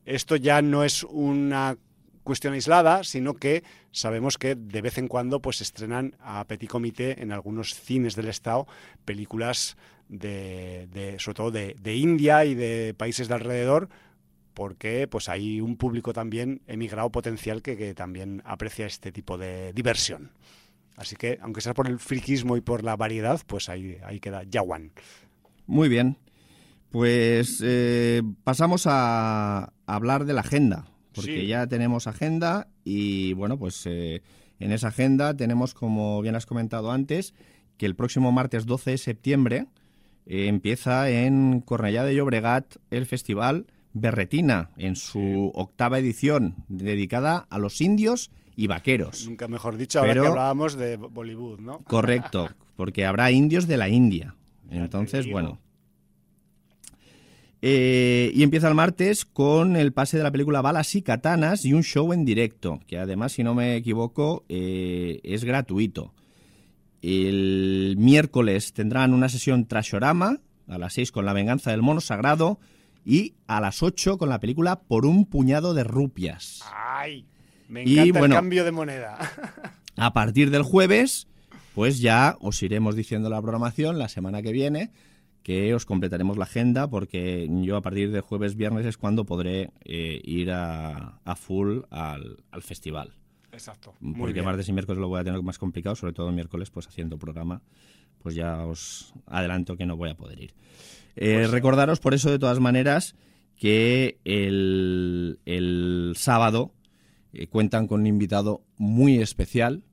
esto 0.04 0.36
ya 0.36 0.60
no 0.62 0.84
es 0.84 1.04
una 1.04 1.76
cuestión 2.24 2.54
aislada, 2.54 3.04
sino 3.04 3.34
que 3.34 3.62
sabemos 3.92 4.38
que 4.38 4.54
de 4.56 4.82
vez 4.82 4.98
en 4.98 5.08
cuando 5.08 5.40
pues 5.40 5.60
estrenan 5.60 6.16
a 6.20 6.44
petit 6.46 6.68
comité 6.68 7.22
en 7.22 7.30
algunos 7.30 7.74
cines 7.74 8.16
del 8.16 8.28
Estado 8.28 8.66
películas 9.04 9.76
de, 10.08 11.16
sobre 11.18 11.34
todo 11.34 11.50
de, 11.50 11.96
India 11.96 12.44
y 12.44 12.54
de 12.54 12.94
países 12.96 13.28
de 13.28 13.34
alrededor, 13.34 13.88
porque 14.54 15.08
pues 15.08 15.28
hay 15.28 15.60
un 15.60 15.76
público 15.76 16.12
también 16.12 16.62
emigrado 16.66 17.10
potencial 17.10 17.62
que, 17.62 17.94
también 17.94 18.42
aprecia 18.44 18.86
este 18.86 19.12
tipo 19.12 19.38
de 19.38 19.72
diversión. 19.72 20.30
Así 20.96 21.16
que, 21.16 21.38
aunque 21.42 21.60
sea 21.60 21.74
por 21.74 21.88
el 21.88 21.98
friquismo 21.98 22.56
y 22.56 22.60
por 22.60 22.84
la 22.84 22.96
variedad, 22.96 23.40
pues 23.46 23.68
ahí, 23.68 23.98
ahí 24.04 24.20
queda 24.20 24.44
Yawan. 24.44 24.92
Muy 25.66 25.88
bien. 25.88 26.16
Pues 26.90 27.60
eh, 27.64 28.22
pasamos 28.44 28.84
a 28.86 29.72
hablar 29.86 30.24
de 30.24 30.34
la 30.34 30.42
agenda 30.42 30.86
porque 31.14 31.46
ya 31.46 31.66
tenemos 31.66 32.06
agenda 32.06 32.68
y 32.84 33.32
bueno, 33.34 33.58
pues 33.58 33.82
eh, 33.86 34.22
en 34.58 34.72
esa 34.72 34.88
agenda 34.88 35.34
tenemos, 35.34 35.74
como 35.74 36.20
bien 36.20 36.34
has 36.34 36.46
comentado 36.46 36.90
antes, 36.90 37.34
que 37.76 37.86
el 37.86 37.94
próximo 37.94 38.32
martes 38.32 38.66
12 38.66 38.92
de 38.92 38.98
septiembre 38.98 39.66
eh, 40.26 40.46
empieza 40.48 41.10
en 41.10 41.60
Cornellá 41.60 42.04
de 42.04 42.14
Llobregat 42.14 42.76
el 42.90 43.06
festival 43.06 43.66
Berretina, 43.92 44.70
en 44.76 44.96
su 44.96 45.52
octava 45.54 45.98
edición, 45.98 46.56
dedicada 46.68 47.46
a 47.48 47.58
los 47.58 47.80
indios 47.80 48.30
y 48.56 48.66
vaqueros. 48.66 49.26
Nunca 49.28 49.48
mejor 49.48 49.76
dicho, 49.76 50.00
ahora 50.00 50.14
que 50.14 50.20
hablábamos 50.20 50.76
de 50.76 50.96
Bollywood, 50.96 51.60
¿no? 51.60 51.78
Correcto, 51.84 52.50
porque 52.76 53.06
habrá 53.06 53.30
indios 53.30 53.66
de 53.66 53.76
la 53.76 53.88
India. 53.88 54.34
Entonces, 54.70 55.30
bueno. 55.30 55.58
Eh, 57.66 58.30
y 58.34 58.42
empieza 58.42 58.68
el 58.68 58.74
martes 58.74 59.24
con 59.24 59.76
el 59.76 59.92
pase 59.92 60.18
de 60.18 60.22
la 60.22 60.30
película 60.30 60.60
Balas 60.60 60.94
y 60.96 61.02
Katanas 61.02 61.64
y 61.64 61.72
un 61.72 61.82
show 61.82 62.12
en 62.12 62.24
directo, 62.26 62.80
que 62.86 62.98
además, 62.98 63.32
si 63.32 63.42
no 63.42 63.54
me 63.54 63.76
equivoco, 63.76 64.44
eh, 64.50 65.20
es 65.22 65.44
gratuito. 65.44 66.12
El 67.06 67.96
miércoles 67.98 68.72
tendrán 68.72 69.12
una 69.12 69.28
sesión 69.28 69.66
Trashorama, 69.66 70.38
a 70.66 70.78
las 70.78 70.94
6 70.94 71.12
con 71.12 71.26
La 71.26 71.34
venganza 71.34 71.70
del 71.70 71.82
mono 71.82 72.00
sagrado 72.00 72.58
y 73.04 73.34
a 73.46 73.60
las 73.60 73.82
8 73.82 74.16
con 74.16 74.30
la 74.30 74.40
película 74.40 74.80
Por 74.80 75.04
un 75.04 75.26
puñado 75.26 75.74
de 75.74 75.84
rupias. 75.84 76.62
¡Ay! 76.74 77.26
Me 77.68 77.82
encanta 77.82 78.20
el 78.20 78.30
cambio 78.30 78.64
de 78.64 78.72
moneda. 78.72 79.18
a 79.96 80.12
partir 80.14 80.50
del 80.50 80.62
jueves, 80.62 81.26
pues 81.74 82.00
ya 82.00 82.36
os 82.40 82.62
iremos 82.62 82.96
diciendo 82.96 83.28
la 83.28 83.42
programación 83.42 83.98
la 83.98 84.08
semana 84.08 84.40
que 84.40 84.52
viene 84.52 84.90
que 85.42 85.74
os 85.74 85.84
completaremos 85.84 86.38
la 86.38 86.44
agenda 86.44 86.88
porque 86.88 87.46
yo 87.60 87.76
a 87.76 87.82
partir 87.82 88.10
de 88.12 88.22
jueves, 88.22 88.56
viernes 88.56 88.86
es 88.86 88.96
cuando 88.96 89.26
podré 89.26 89.72
eh, 89.84 90.18
ir 90.24 90.50
a, 90.50 91.20
full 91.36 91.80
al, 91.90 92.38
festival. 92.62 93.12
Exacto. 93.54 93.94
porque 94.18 94.42
martes 94.42 94.68
y 94.68 94.72
miércoles 94.72 95.00
lo 95.00 95.08
voy 95.08 95.20
a 95.20 95.24
tener 95.24 95.40
más 95.42 95.58
complicado, 95.58 95.96
sobre 95.96 96.12
todo 96.12 96.30
miércoles 96.32 96.70
pues 96.70 96.86
haciendo 96.86 97.18
programa, 97.18 97.62
pues 98.22 98.34
ya 98.34 98.64
os 98.66 99.14
adelanto 99.26 99.76
que 99.76 99.86
no 99.86 99.96
voy 99.96 100.10
a 100.10 100.16
poder 100.16 100.40
ir. 100.40 100.54
Eh, 101.16 101.36
pues 101.38 101.50
recordaros 101.50 102.00
por 102.00 102.14
eso 102.14 102.30
de 102.30 102.38
todas 102.38 102.60
maneras 102.60 103.14
que 103.56 104.18
el, 104.24 105.38
el 105.46 106.14
sábado 106.16 106.72
eh, 107.32 107.46
cuentan 107.46 107.86
con 107.86 108.00
un 108.00 108.06
invitado 108.06 108.62
muy 108.76 109.18
especial 109.18 109.84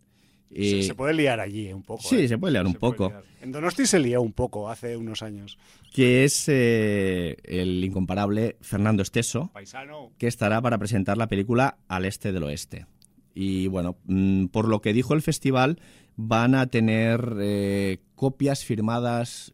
se, 0.53 0.95
puede 0.95 1.13
liar 1.13 1.39
allí 1.39 1.71
un 1.71 1.83
poco. 1.83 2.03
Sí, 2.03 2.23
¿eh? 2.23 2.27
se 2.27 2.37
puede 2.37 2.53
liar 2.53 2.65
un 2.65 2.75
poco. 2.75 3.11
En 3.41 3.51
Donosti 3.51 3.85
se 3.85 3.99
lió 3.99 4.21
un 4.21 4.33
poco 4.33 4.69
hace 4.69 4.97
unos 4.97 5.23
años. 5.23 5.57
Que 5.93 6.23
es 6.23 6.47
eh, 6.47 7.37
el 7.43 7.83
incomparable 7.83 8.57
Fernando 8.61 9.01
Esteso, 9.01 9.49
Paisano. 9.53 10.11
que 10.17 10.27
estará 10.27 10.61
para 10.61 10.77
presentar 10.77 11.17
la 11.17 11.27
película 11.27 11.77
Al 11.87 12.05
Este 12.05 12.31
del 12.31 12.43
Oeste. 12.43 12.85
Y 13.41 13.65
bueno, 13.65 13.97
mm, 14.05 14.45
por 14.47 14.67
lo 14.67 14.81
que 14.81 14.93
dijo 14.93 15.15
el 15.15 15.23
festival, 15.23 15.79
van 16.15 16.53
a 16.53 16.67
tener 16.67 17.37
eh, 17.39 17.97
copias 18.13 18.63
firmadas 18.63 19.51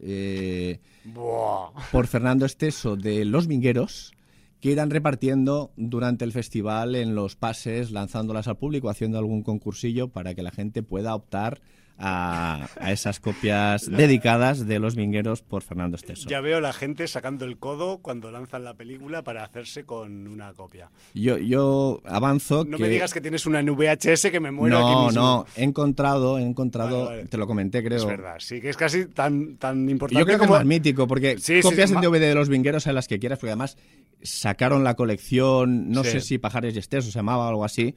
por 1.93 2.07
Fernando 2.07 2.45
Esteso 2.45 2.97
de 2.97 3.23
Los 3.23 3.47
Vingueros 3.47 4.11
que 4.59 4.71
irán 4.71 4.89
repartiendo 4.89 5.71
durante 5.77 6.25
el 6.25 6.33
festival 6.33 6.95
en 6.95 7.15
los 7.15 7.37
pases, 7.37 7.91
lanzándolas 7.91 8.49
al 8.49 8.57
público, 8.57 8.89
haciendo 8.89 9.19
algún 9.19 9.41
concursillo 9.41 10.09
para 10.09 10.33
que 10.33 10.43
la 10.43 10.51
gente 10.51 10.83
pueda 10.83 11.15
optar 11.15 11.61
a, 11.99 12.67
esas 12.87 13.19
copias 13.19 13.89
dedicadas 13.89 14.67
de 14.67 14.79
Los 14.79 14.95
Vingueros 14.95 15.41
por 15.41 15.63
Fernando 15.63 15.95
Esteso. 15.95 16.29
Ya 16.29 16.41
veo 16.41 16.61
la 16.61 16.73
gente 16.73 17.07
sacando 17.07 17.45
el 17.45 17.57
codo 17.57 17.99
cuando 17.99 18.31
lanzan 18.31 18.63
la 18.63 18.75
película 18.75 19.23
para 19.23 19.43
hacerse 19.43 19.83
con 19.83 20.27
una 20.27 20.53
copia. 20.53 20.89
Yo, 21.13 21.37
yo 21.37 22.01
avanzo 22.05 22.65
No 22.65 22.77
me 22.77 22.89
digas 22.89 23.13
que 23.13 23.21
tienes 23.21 23.45
una 23.45 23.61
VHS 23.61 24.29
que 24.31 24.39
me 24.39 24.51
muero 24.51 24.79
no, 24.79 25.07
aquí 25.07 25.15
No, 25.15 25.45
he 25.55 25.63
encontrado, 25.63 26.37
he 26.37 26.43
encontrado, 26.43 27.09
te 27.29 27.37
lo 27.37 27.47
comenté 27.47 27.83
creo. 27.83 27.97
Es 27.97 28.05
verdad, 28.05 28.35
sí, 28.39 28.61
que 28.61 28.69
es 28.69 28.77
casi 28.77 29.05
tan, 29.05 29.57
tan 29.57 29.89
importante 29.89 30.19
Yo 30.19 30.25
creo 30.25 30.37
como... 30.37 30.53
que 30.53 30.55
es 30.55 30.59
más 30.59 30.67
mítico, 30.67 31.07
porque 31.07 31.37
copias 31.61 31.91
en 31.91 32.01
DVD 32.01 32.19
de 32.19 32.35
Los 32.35 32.49
Vingueros 32.49 32.87
en 32.87 32.95
las 32.95 33.07
que 33.07 33.19
quieras, 33.19 33.39
porque 33.39 33.51
además 33.51 33.77
sacaron 34.21 34.83
la 34.83 34.95
colección, 34.95 35.89
no 35.89 36.03
sé 36.03 36.21
si 36.21 36.37
Pajares 36.37 36.75
y 36.75 36.79
Esteso 36.79 37.11
se 37.11 37.19
llamaba 37.19 37.45
o 37.45 37.49
algo 37.49 37.65
así, 37.65 37.95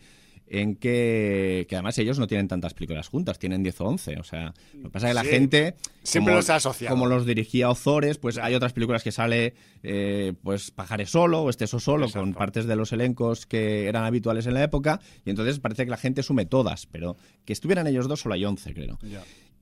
en 0.53 0.75
que, 0.75 1.65
que, 1.69 1.77
además 1.77 1.97
ellos 1.99 2.19
no 2.19 2.27
tienen 2.27 2.49
tantas 2.49 2.75
películas 2.75 3.09
juntas, 3.09 3.39
tienen 3.39 3.63
10 3.63 3.81
o 3.83 3.85
11. 3.87 4.17
O 4.19 4.25
sea, 4.25 4.53
lo 4.75 4.83
que 4.83 4.91
pasa 4.91 5.07
es 5.07 5.11
que 5.11 5.15
la 5.15 5.25
gente. 5.25 5.77
Siempre 6.03 6.35
los 6.35 6.51
ha 6.51 6.57
asociado. 6.57 6.93
Como 6.93 7.07
los 7.07 7.25
dirigía 7.25 7.71
Ozores, 7.71 8.19
pues 8.19 8.37
hay 8.37 8.57
otras 8.57 8.73
películas 8.73 9.05
que 9.05 9.13
sale 9.13 9.55
eh, 9.85 10.33
pues 10.43 10.73
Pajares 10.73 11.11
solo 11.11 11.43
o 11.43 11.51
Esteso 11.51 11.79
solo, 11.79 12.11
con 12.11 12.35
partes 12.35 12.67
de 12.67 12.75
los 12.75 12.93
elencos 12.93 13.47
que 13.47 13.87
eran 13.87 14.05
habituales 14.05 14.47
en 14.47 14.55
la 14.55 14.65
época. 14.65 15.01
Y 15.25 15.31
entonces 15.31 15.61
parece 15.61 15.85
que 15.85 15.91
la 15.91 15.97
gente 15.97 16.25
sume 16.25 16.47
todas, 16.47 16.87
pero 16.87 17.17
que 17.45 17.53
estuvieran 17.53 17.87
ellos 17.87 18.09
dos 18.09 18.21
solo 18.21 18.35
hay 18.35 18.45
11, 18.45 18.75
creo. 18.75 18.99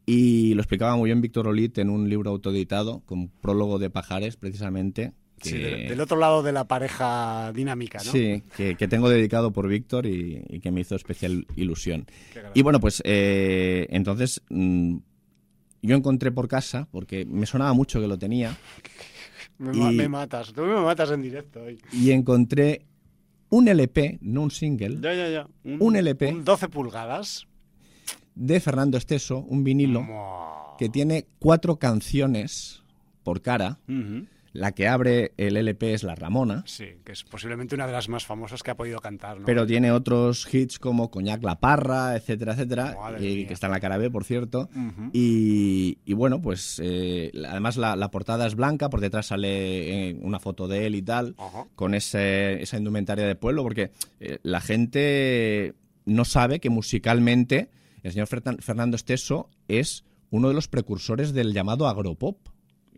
Y 0.07 0.55
lo 0.55 0.63
explicaba 0.63 0.97
muy 0.97 1.09
bien 1.09 1.21
Víctor 1.21 1.49
Olit 1.49 1.77
en 1.77 1.91
un 1.91 2.09
libro 2.09 2.31
autoeditado, 2.31 3.03
con 3.05 3.29
prólogo 3.29 3.79
de 3.79 3.91
Pajares, 3.91 4.39
precisamente, 4.39 5.13
Sí, 5.43 5.59
del, 5.59 6.01
otro 6.01 6.19
lado 6.19 6.43
de 6.43 6.53
la 6.53 6.65
pareja 6.65 7.53
dinámica, 7.53 7.99
¿no? 8.05 8.13
Sí, 8.13 8.43
que, 8.57 8.89
tengo 8.89 9.09
dedicado 9.09 9.53
por 9.53 9.69
Víctor 9.69 10.07
y, 10.07 10.61
que 10.61 10.71
me 10.71 10.81
hizo 10.81 10.97
especial 10.97 11.47
ilusión. 11.57 12.07
Y 12.55 12.63
bueno, 12.63 12.81
pues 12.81 13.03
eh, 13.05 13.87
entonces 13.91 14.43
mm, 14.49 14.97
yo 15.83 15.97
encontré 15.97 16.33
por 16.33 16.49
casa, 16.49 16.89
porque 16.91 17.25
me 17.25 17.47
sonaba 17.47 17.73
mucho 17.73 18.01
que 18.01 18.09
lo 18.09 18.19
tenía. 18.19 18.57
me, 19.59 20.09
matas, 20.09 20.53
tú 20.53 20.63
me 20.63 20.81
matas 20.81 21.11
en 21.11 21.23
directo 21.23 21.63
hoy. 21.63 21.81
Y 21.93 22.11
encontré 22.11 22.87
un 23.51 23.69
LP, 23.69 24.19
no 24.21 24.43
un 24.43 24.51
single. 24.51 24.99
Ya, 25.01 25.15
ya, 25.15 25.29
ya. 25.29 25.49
Un, 25.65 25.97
LP. 25.97 26.43
12 26.45 26.69
pulgadas. 26.69 27.47
De 28.35 28.61
Fernando 28.61 28.99
Esteso, 28.99 29.39
un 29.39 29.65
vinilo, 29.65 30.07
que 30.79 30.89
tiene 30.89 31.27
cuatro 31.41 31.77
canciones 31.77 32.85
por 33.25 33.43
cara. 33.43 33.81
La 34.59 34.73
que 34.73 34.89
abre 34.89 35.33
el 35.37 35.57
LP 35.57 35.95
es 35.95 36.03
La 36.03 36.17
Ramona. 36.17 36.65
Sí, 36.67 36.87
que 37.05 37.13
es 37.13 37.23
posiblemente 37.23 37.77
una 37.77 37.87
de 37.87 37.93
las 37.93 38.09
más 38.09 38.27
famosas 38.27 38.65
que 38.65 38.73
ha 38.73 38.77
podido 38.77 38.99
cantar. 38.99 39.39
¿no? 39.39 39.47
Pero 39.47 39.67
tiene 39.67 39.93
otros 39.93 40.53
hits 40.53 40.81
como 40.81 41.13
Coñac 41.13 41.45
La 41.45 41.61
Parra, 41.61 42.17
etcétera, 42.17 42.55
etcétera, 42.55 42.97
y, 43.21 43.47
que 43.47 43.55
está 43.55 43.69
en 43.69 43.73
la 43.73 43.81
cara 43.81 43.99
B, 43.99 44.11
por 44.11 44.25
cierto. 44.25 44.69
y, 45.13 45.97
bueno, 46.13 46.43
pues 46.43 46.81
eh, 46.83 47.31
además 47.49 47.77
la, 47.77 48.11
portada 48.11 48.47
es 48.49 48.57
blanca, 48.57 48.91
por 48.91 49.01
detrás 49.01 49.27
sale 49.27 50.09
eh, 50.11 50.19
una 50.21 50.41
foto 50.41 50.67
de 50.67 50.87
él 50.87 50.97
y 50.97 51.03
tal, 51.03 51.37
con 51.77 51.95
ese, 51.95 52.61
esa 52.61 52.79
indumentaria 52.79 53.27
de 53.27 53.37
pueblo, 53.37 53.63
porque 53.63 53.93
eh, 54.19 54.39
la 54.43 54.61
gente 54.61 55.75
no 56.05 56.25
sabe 56.25 56.59
que 56.59 56.71
musicalmente 56.71 57.71
el 58.03 58.13
señor 58.13 58.27
Fernando 58.27 58.97
Esteso 58.97 59.51
es 59.69 60.05
uno 60.31 60.49
de 60.49 60.55
los 60.55 60.67
precursores 60.67 61.33
del 61.33 61.53
llamado 61.53 61.87
agropop 61.87 62.39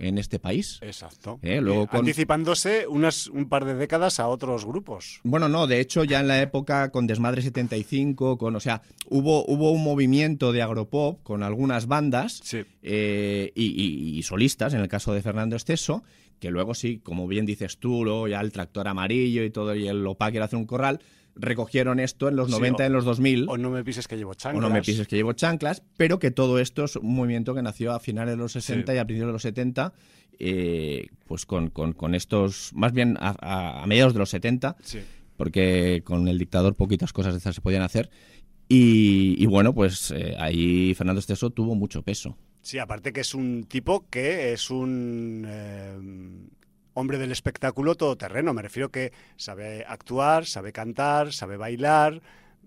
en 0.01 0.19
este 0.19 0.39
país. 0.39 0.79
Exacto. 0.83 1.39
¿Eh? 1.43 1.61
Luego 1.61 1.89
Anticipándose 1.91 2.87
unas, 2.89 3.27
un 3.29 3.49
par 3.49 3.65
de 3.65 3.75
décadas 3.75 4.19
a 4.19 4.29
otros 4.29 4.65
grupos. 4.65 5.21
Bueno, 5.23 5.49
no, 5.49 5.67
de 5.67 5.81
hecho 5.81 6.05
ya 6.05 6.21
en 6.21 6.29
la 6.29 6.41
época 6.41 6.91
con 6.91 7.07
Desmadre 7.07 7.43
75, 7.43 8.39
con, 8.39 8.57
o 8.57 8.61
sea, 8.61 8.83
hubo, 9.07 9.45
hubo 9.47 9.71
un 9.71 9.85
movimiento 9.85 10.53
de 10.53 10.63
agropop 10.63 11.23
con 11.23 11.43
algunas 11.43 11.87
bandas 11.87 12.43
eh, 12.83 13.53
y, 13.55 14.23
solistas, 14.23 14.75
en 14.75 14.81
el 14.81 14.89
caso 14.89 15.13
de 15.13 15.23
Fernando 15.23 15.57
Esteso, 15.57 16.03
que 16.39 16.51
luego 16.51 16.75
sí, 16.75 16.99
como 16.99 17.27
bien 17.27 17.45
dices 17.45 17.79
tú, 17.79 18.05
luego 18.05 18.29
ya 18.29 18.41
el 18.41 18.53
tractor 18.53 18.89
amarillo 18.89 19.45
y 19.45 19.51
todo, 19.51 19.75
y 19.75 19.89
el 19.89 20.07
OPA 20.07 20.31
quiere 20.31 20.45
hacer 20.45 20.59
un 20.59 20.67
corral, 20.67 21.01
recogieron 21.35 22.01
esto 22.01 22.29
en 22.29 22.37
los 22.37 22.49
90 22.49 22.83
y 22.83 22.87
en 22.87 22.93
los 22.93 23.05
2000. 23.05 23.49
O 23.49 23.57
no 23.57 23.71
me 23.71 23.85
pises 23.85 24.09
que 24.09 24.17
llevo 24.17 24.35
chanclas. 24.35 24.65
O 24.65 24.69
no 24.69 24.73
me 24.73 24.83
pises 24.83 25.07
que 25.07 25.17
llevo 25.17 25.33
chanclas, 25.33 25.83
pero 25.97 26.19
que 26.19 26.31
todo 26.31 26.59
esto 26.59 26.85
es 26.85 26.97
un 26.97 27.15
movimiento 27.15 27.55
que 27.55 27.63
nació 27.63 27.93
a 27.93 28.01
finales 28.01 28.35
de 28.35 28.39
los 28.39 28.53
60 28.53 28.95
y 28.95 28.99
a 28.99 29.05
principios 29.05 29.29
de 29.29 29.33
los 29.33 29.43
70, 29.43 29.93
eh, 30.39 31.07
pues 31.27 31.47
con, 31.47 31.71
con, 31.71 32.15
estos, 32.15 32.73
más 32.75 32.93
bien 32.93 33.17
a, 33.21 33.85
mediados 33.87 34.13
de 34.13 34.19
los 34.19 34.31
70, 34.31 34.77
porque 35.37 36.03
con 36.05 36.29
el 36.29 36.39
dictador 36.39 36.75
poquitas 36.75 37.13
cosas 37.13 37.35
de 37.35 37.39
estas 37.39 37.55
se 37.55 37.61
podían 37.61 37.83
hacer. 37.83 38.11
Y, 38.73 39.45
bueno, 39.47 39.75
pues 39.75 40.13
eh, 40.13 40.37
ahí 40.39 40.95
Fernando 40.95 41.19
Esteso 41.19 41.51
tuvo 41.51 41.75
mucho 41.75 42.03
peso. 42.03 42.37
Sí, 42.63 42.79
aparte 42.79 43.13
que 43.13 43.23
es 43.23 43.35
un 43.35 43.65
tipo 43.65 44.07
que 44.09 44.53
es 44.53 44.71
un... 44.71 45.45
Eh, 45.49 45.99
hombre 46.95 47.19
del 47.19 47.33
espectáculo 47.33 47.95
todoterreno. 47.95 48.55
Me 48.55 48.63
refiero 48.63 48.91
que 48.91 49.13
sabe 49.37 49.85
actuar, 49.87 50.47
sabe 50.47 50.73
cantar, 50.73 51.33
sabe 51.33 51.57
bailar, 51.57 52.21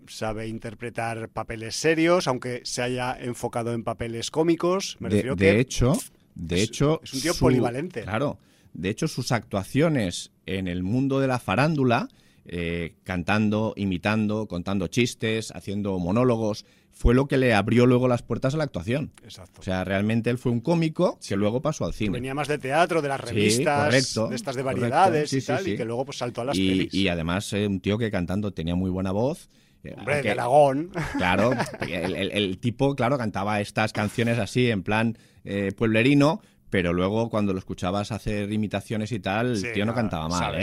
sabe 0.07 0.47
interpretar 0.47 1.29
papeles 1.29 1.75
serios, 1.75 2.27
aunque 2.27 2.61
se 2.63 2.81
haya 2.81 3.17
enfocado 3.19 3.73
en 3.73 3.83
papeles 3.83 4.31
cómicos. 4.31 4.97
Me 4.99 5.09
de, 5.09 5.35
de 5.35 5.59
hecho, 5.59 5.97
de 6.35 6.55
es, 6.55 6.63
hecho, 6.63 7.01
es 7.03 7.13
un 7.13 7.21
tío 7.21 7.33
polivalente. 7.35 8.03
Claro. 8.03 8.37
De 8.73 8.89
hecho, 8.89 9.07
sus 9.07 9.31
actuaciones 9.31 10.31
en 10.45 10.67
el 10.67 10.83
mundo 10.83 11.19
de 11.19 11.27
la 11.27 11.39
farándula, 11.39 12.09
eh, 12.45 12.95
cantando, 13.03 13.73
imitando, 13.75 14.47
contando 14.47 14.87
chistes, 14.87 15.51
haciendo 15.51 15.99
monólogos, 15.99 16.65
fue 16.93 17.13
lo 17.15 17.27
que 17.27 17.37
le 17.37 17.53
abrió 17.53 17.85
luego 17.85 18.07
las 18.07 18.21
puertas 18.21 18.53
a 18.53 18.57
la 18.57 18.63
actuación. 18.63 19.11
Exacto. 19.23 19.61
O 19.61 19.63
sea, 19.63 19.83
realmente 19.83 20.29
él 20.29 20.37
fue 20.37 20.51
un 20.51 20.61
cómico 20.61 21.19
que 21.27 21.35
luego 21.35 21.61
pasó 21.61 21.85
al 21.85 21.93
cine. 21.93 22.11
Venía 22.11 22.33
más 22.33 22.47
de 22.47 22.59
teatro, 22.59 23.01
de 23.01 23.09
las 23.09 23.19
revistas, 23.19 23.91
de 23.91 24.35
estas 24.35 24.55
de 24.55 24.61
variedades 24.63 25.33
y 25.33 25.41
tal, 25.41 25.67
y 25.67 25.75
que 25.75 25.85
luego 25.85 26.05
pues 26.05 26.19
saltó 26.19 26.41
a 26.41 26.45
las 26.45 26.57
y, 26.57 26.69
pelis. 26.69 26.93
Y 26.93 27.07
además 27.07 27.51
eh, 27.53 27.67
un 27.67 27.79
tío 27.79 27.97
que 27.97 28.11
cantando 28.11 28.51
tenía 28.53 28.75
muy 28.75 28.91
buena 28.91 29.11
voz. 29.11 29.49
Eh, 29.83 29.95
Hombre, 29.97 30.21
de 30.21 30.31
Aragón. 30.31 30.91
Claro, 31.17 31.51
el, 31.81 32.57
tipo, 32.59 32.95
claro, 32.95 33.17
cantaba 33.17 33.59
estas 33.59 33.91
canciones 33.91 34.39
así, 34.39 34.69
en 34.69 34.83
plan 34.83 35.17
eh, 35.43 35.73
pueblerino, 35.75 36.41
pero 36.69 36.93
luego 36.93 37.29
cuando 37.29 37.53
lo 37.53 37.59
escuchabas 37.59 38.11
hacer 38.11 38.51
imitaciones 38.53 39.11
y 39.11 39.19
tal, 39.19 39.55
el 39.55 39.73
tío 39.73 39.85
no 39.85 39.93
cantaba 39.93 40.29
mal, 40.29 40.57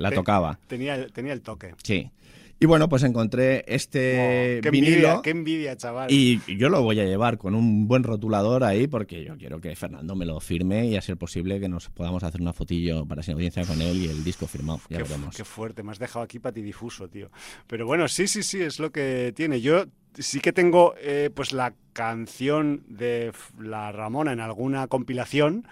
la 0.00 0.10
tocaba. 0.10 0.58
Tenía, 0.66 1.06
tenía 1.08 1.32
el 1.32 1.42
toque. 1.42 1.74
Sí. 1.82 2.10
Y 2.58 2.64
bueno, 2.64 2.88
pues 2.88 3.02
encontré 3.02 3.64
este 3.66 4.60
qué 4.62 4.70
vinilo. 4.70 4.96
Envidia, 4.96 5.20
qué 5.22 5.30
envidia, 5.30 5.76
chaval. 5.76 6.10
Y 6.10 6.40
yo 6.56 6.70
lo 6.70 6.82
voy 6.82 6.98
a 7.00 7.04
llevar 7.04 7.36
con 7.36 7.54
un 7.54 7.86
buen 7.86 8.02
rotulador 8.02 8.64
ahí 8.64 8.86
porque 8.86 9.24
yo 9.24 9.36
quiero 9.36 9.60
que 9.60 9.76
Fernando 9.76 10.14
me 10.14 10.24
lo 10.24 10.40
firme 10.40 10.86
y 10.86 10.96
a 10.96 11.02
ser 11.02 11.18
posible 11.18 11.60
que 11.60 11.68
nos 11.68 11.90
podamos 11.90 12.22
hacer 12.24 12.40
una 12.40 12.54
fotillo 12.54 13.04
para 13.04 13.22
sin 13.22 13.34
audiencia 13.34 13.64
con 13.66 13.82
él 13.82 13.96
y 13.98 14.08
el 14.08 14.24
disco 14.24 14.46
firmado. 14.46 14.80
Ya 14.88 14.98
qué, 14.98 15.02
veremos. 15.02 15.36
Qué 15.36 15.44
fuerte, 15.44 15.82
me 15.82 15.92
has 15.92 15.98
dejado 15.98 16.24
aquí 16.24 16.38
patidifuso, 16.38 17.08
tío. 17.08 17.30
Pero 17.66 17.84
bueno, 17.86 18.08
sí, 18.08 18.26
sí, 18.26 18.42
sí, 18.42 18.62
es 18.62 18.78
lo 18.78 18.90
que 18.90 19.34
tiene. 19.36 19.60
Yo 19.60 19.84
sí 20.18 20.40
que 20.40 20.54
tengo 20.54 20.94
eh, 20.98 21.30
pues 21.34 21.52
la 21.52 21.74
canción 21.92 22.84
de 22.88 23.32
La 23.60 23.92
Ramona 23.92 24.32
en 24.32 24.40
alguna 24.40 24.86
compilación 24.86 25.66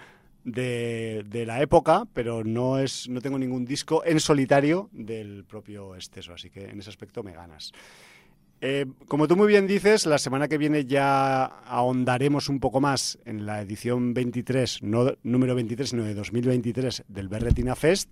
de, 0.45 1.45
la 1.47 1.61
época, 1.63 2.05
pero 2.13 2.45
no 2.45 2.79
es 2.79 3.09
no 3.09 3.21
tengo 3.21 3.39
ningún 3.39 3.65
disco 3.65 4.03
en 4.05 4.21
solitario 4.21 4.89
del 4.93 5.45
propio 5.45 5.95
Esteso, 5.95 6.35
así 6.35 6.51
que 6.51 6.65
en 6.65 6.79
ese 6.79 6.91
aspecto 6.91 7.23
me 7.23 7.33
ganas. 7.33 7.73
Eh, 8.61 8.87
como 9.09 9.29
tú 9.29 9.37
muy 9.37 9.49
bien 9.49 9.67
dices, 9.67 10.07
la 10.07 10.19
semana 10.19 10.49
que 10.49 10.57
viene 10.57 10.87
ya 10.87 11.45
ahondaremos 11.45 12.49
un 12.49 12.61
poco 12.61 12.81
más 12.81 13.19
en 13.25 13.45
la 13.45 13.61
edición 13.61 14.15
23, 14.15 14.83
no 14.83 15.13
número 15.23 15.55
23, 15.55 15.91
sino 15.91 16.05
de 16.05 16.15
2023 16.15 17.05
del 17.09 17.29
Berretina 17.29 17.75
Fest, 17.75 18.11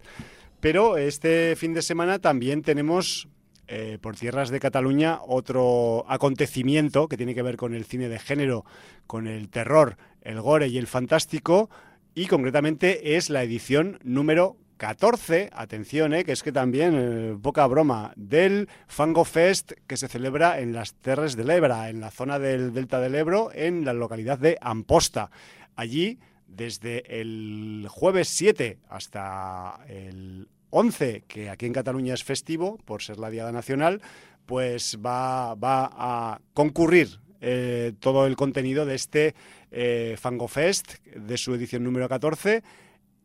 pero 0.61 0.99
este 0.99 1.57
fin 1.57 1.73
de 1.73 1.83
semana 1.83 2.19
también 2.19 2.63
tenemos 2.63 3.29
eh, 3.69 3.99
por 4.01 4.17
tierras 4.17 4.51
de 4.51 4.61
Cataluña 4.61 5.21
otro 5.27 6.05
acontecimiento 6.09 7.09
que 7.09 7.17
tiene 7.17 7.35
que 7.35 7.43
ver 7.43 7.57
con 7.57 7.75
el 7.75 7.85
cine 7.85 8.09
de 8.09 8.19
género, 8.19 8.65
con 9.07 9.27
el 9.27 9.49
terror, 9.49 9.97
el 10.21 10.41
gore 10.41 10.69
y 10.69 10.79
el 10.79 10.87
fantástico, 10.87 11.71
y 12.15 12.27
concretamente 12.27 13.17
es 13.17 13.31
la 13.31 13.43
edición 13.43 13.99
número 14.03 14.57
14, 14.77 15.51
atención, 15.53 16.13
eh, 16.13 16.25
que 16.25 16.33
es 16.33 16.43
que 16.43 16.51
también, 16.51 16.95
eh, 16.97 17.39
poca 17.41 17.67
broma, 17.67 18.13
del 18.17 18.69
Fango 18.89 19.25
Fest 19.25 19.73
que 19.87 19.97
se 19.97 20.09
celebra 20.09 20.59
en 20.59 20.73
las 20.73 20.95
Terres 20.95 21.37
del 21.37 21.51
Ebra, 21.51 21.89
en 21.89 22.01
la 22.01 22.11
zona 22.11 22.39
del 22.39 22.75
Delta 22.75 23.01
del 23.01 23.15
Ebro, 23.15 23.51
en 23.55 23.85
la 23.85 23.93
localidad 23.93 24.39
de 24.39 24.59
Amposta. 24.61 25.31
Allí, 25.77 26.19
desde 26.49 27.21
el 27.21 27.87
jueves 27.89 28.29
7 28.29 28.81
hasta 28.89 29.79
el 29.89 30.49
11, 30.71 31.23
que 31.29 31.49
aquí 31.49 31.67
en 31.67 31.73
Cataluña 31.73 32.15
es 32.15 32.25
festivo, 32.25 32.79
por 32.85 33.03
ser 33.03 33.19
la 33.19 33.31
Diada 33.31 33.53
Nacional, 33.53 34.03
pues 34.47 34.99
va, 34.99 35.55
va 35.55 35.91
a 35.93 36.41
concurrir 36.55 37.22
eh, 37.43 37.93
todo 37.99 38.27
el 38.27 38.37
contenido 38.37 38.87
de 38.87 38.95
este 38.95 39.35
eh, 39.73 40.17
Fango 40.19 40.49
Fest, 40.49 40.95
de 41.15 41.37
su 41.37 41.55
edición 41.55 41.83
número 41.83 42.09
14. 42.09 42.63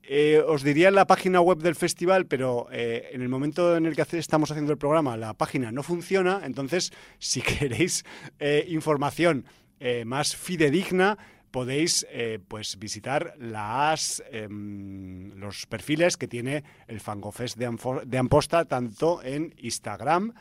Eh, 0.09 0.41
os 0.47 0.63
diría 0.63 0.89
la 0.89 1.05
página 1.05 1.41
web 1.41 1.59
del 1.59 1.75
festival, 1.75 2.25
pero 2.25 2.67
eh, 2.71 3.09
en 3.11 3.21
el 3.21 3.29
momento 3.29 3.75
en 3.75 3.85
el 3.85 3.95
que 3.95 4.05
estamos 4.17 4.49
haciendo 4.49 4.71
el 4.71 4.77
programa, 4.77 5.17
la 5.17 5.33
página 5.33 5.71
no 5.71 5.83
funciona. 5.83 6.41
Entonces, 6.45 6.91
si 7.19 7.41
queréis 7.41 8.03
información 8.67 9.45
más 10.05 10.35
fidedigna, 10.35 11.19
podéis 11.51 12.07
pues 12.47 12.79
visitar 12.79 13.35
las, 13.37 14.23
los 14.31 15.67
perfiles 15.67 16.17
que 16.17 16.27
tiene 16.27 16.63
el 16.87 16.99
Fangofest 16.99 17.57
de, 17.57 17.77
de 18.05 18.17
Amposta, 18.17 18.65
tanto 18.65 19.21
en 19.21 19.53
Instagram, 19.59 20.33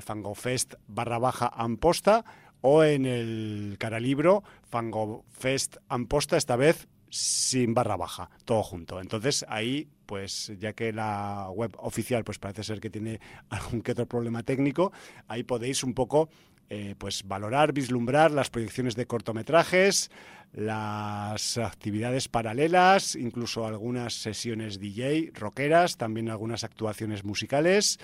Fangofest 0.00 0.74
barra 0.88 1.18
baja 1.18 1.46
Amposta, 1.54 2.24
o 2.62 2.82
en 2.82 3.04
el 3.04 3.76
caralibro 3.78 4.42
Fangofest 4.62 5.76
Amposta, 5.88 6.36
esta 6.36 6.56
vez 6.56 6.88
sin 7.10 7.74
barra 7.74 7.96
baja, 7.96 8.30
todo 8.46 8.62
junto. 8.62 8.98
Entonces 8.98 9.44
ahí, 9.48 9.86
pues 10.06 10.50
ya 10.58 10.72
que 10.72 10.94
la 10.94 11.50
web 11.50 11.76
oficial 11.78 12.24
pues 12.24 12.38
parece 12.38 12.64
ser 12.64 12.80
que 12.80 12.88
tiene 12.88 13.20
algún 13.50 13.82
que 13.82 13.92
otro 13.92 14.06
problema 14.06 14.42
técnico, 14.42 14.92
ahí 15.28 15.42
podéis 15.42 15.84
un 15.84 15.92
poco 15.92 16.30
eh, 16.74 16.94
pues 16.96 17.24
valorar, 17.28 17.74
vislumbrar 17.74 18.30
las 18.30 18.48
proyecciones 18.48 18.96
de 18.96 19.04
cortometrajes, 19.04 20.10
las 20.54 21.58
actividades 21.58 22.28
paralelas, 22.28 23.14
incluso 23.14 23.66
algunas 23.66 24.14
sesiones 24.14 24.80
DJ 24.80 25.32
rockeras, 25.34 25.98
también 25.98 26.30
algunas 26.30 26.64
actuaciones 26.64 27.24
musicales, 27.24 28.00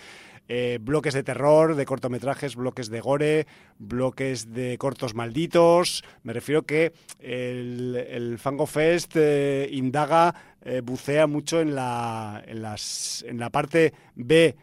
eh, 0.48 0.78
bloques 0.82 1.14
de 1.14 1.22
terror, 1.22 1.76
de 1.76 1.86
cortometrajes, 1.86 2.56
bloques 2.56 2.90
de 2.90 3.00
gore, 3.00 3.46
bloques 3.78 4.52
de 4.52 4.76
cortos 4.76 5.14
malditos. 5.14 6.04
Me 6.22 6.34
refiero 6.34 6.64
que 6.64 6.92
el, 7.20 7.96
el 7.96 8.38
Fango 8.38 8.66
Fest 8.66 9.12
eh, 9.16 9.66
indaga, 9.72 10.34
bucea 10.82 11.26
mucho 11.26 11.62
en 11.62 11.74
la, 11.74 12.44
en, 12.46 12.60
las, 12.60 13.24
en 13.26 13.38
la 13.38 13.48
parte 13.48 13.94
B 14.14 14.54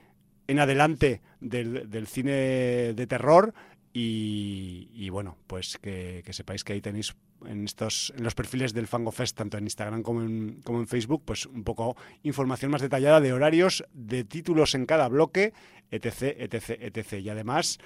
en 0.47 0.59
adelante 0.59 1.21
del, 1.39 1.89
del 1.89 2.05
cine 2.05 2.93
de 2.93 3.07
terror. 3.07 3.51
Y, 3.97 4.89
y, 4.93 5.09
bueno, 5.09 5.37
pues 5.47 5.77
que, 5.77 6.21
sepáis 6.31 6.65
que 6.65 6.73
ahí 6.73 6.81
tenéis 6.81 7.15
en 7.45 7.63
estos 7.63 8.11
en 8.17 8.25
los 8.25 8.35
perfiles 8.35 8.73
del 8.73 8.87
Fango 8.87 9.13
Fest, 9.13 9.37
tanto 9.37 9.57
en 9.57 9.63
Instagram 9.63 10.03
como 10.03 10.21
en, 10.21 10.61
como 10.65 10.81
en 10.81 10.87
Facebook, 10.87 11.23
pues 11.23 11.45
un 11.45 11.63
poco 11.63 11.95
información 12.21 12.71
más 12.71 12.81
detallada 12.81 13.21
de 13.21 13.31
horarios, 13.31 13.85
de 13.93 14.25
títulos 14.25 14.75
en 14.75 14.85
cada 14.85 15.07
bloque, 15.07 15.53
etc, 15.91 16.35
etc, 16.37 16.71
etc. 16.81 17.13
Y 17.21 17.29
además, 17.29 17.79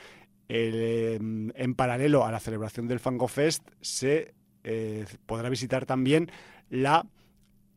el, 0.47 1.53
en 1.53 1.75
paralelo 1.75 2.25
a 2.25 2.31
la 2.31 2.39
celebración 2.39 2.87
del 2.87 2.99
Fango 2.99 3.27
Fest, 3.27 3.69
se 3.79 4.33
eh, 4.63 5.05
podrá 5.27 5.47
visitar 5.49 5.85
también 5.85 6.31
la 6.71 7.05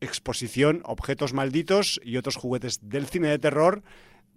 exposición 0.00 0.80
Objetos 0.86 1.34
Malditos 1.34 2.00
y 2.02 2.16
otros 2.16 2.36
juguetes 2.36 2.80
del 2.88 3.08
cine 3.08 3.28
de 3.28 3.38
terror 3.38 3.82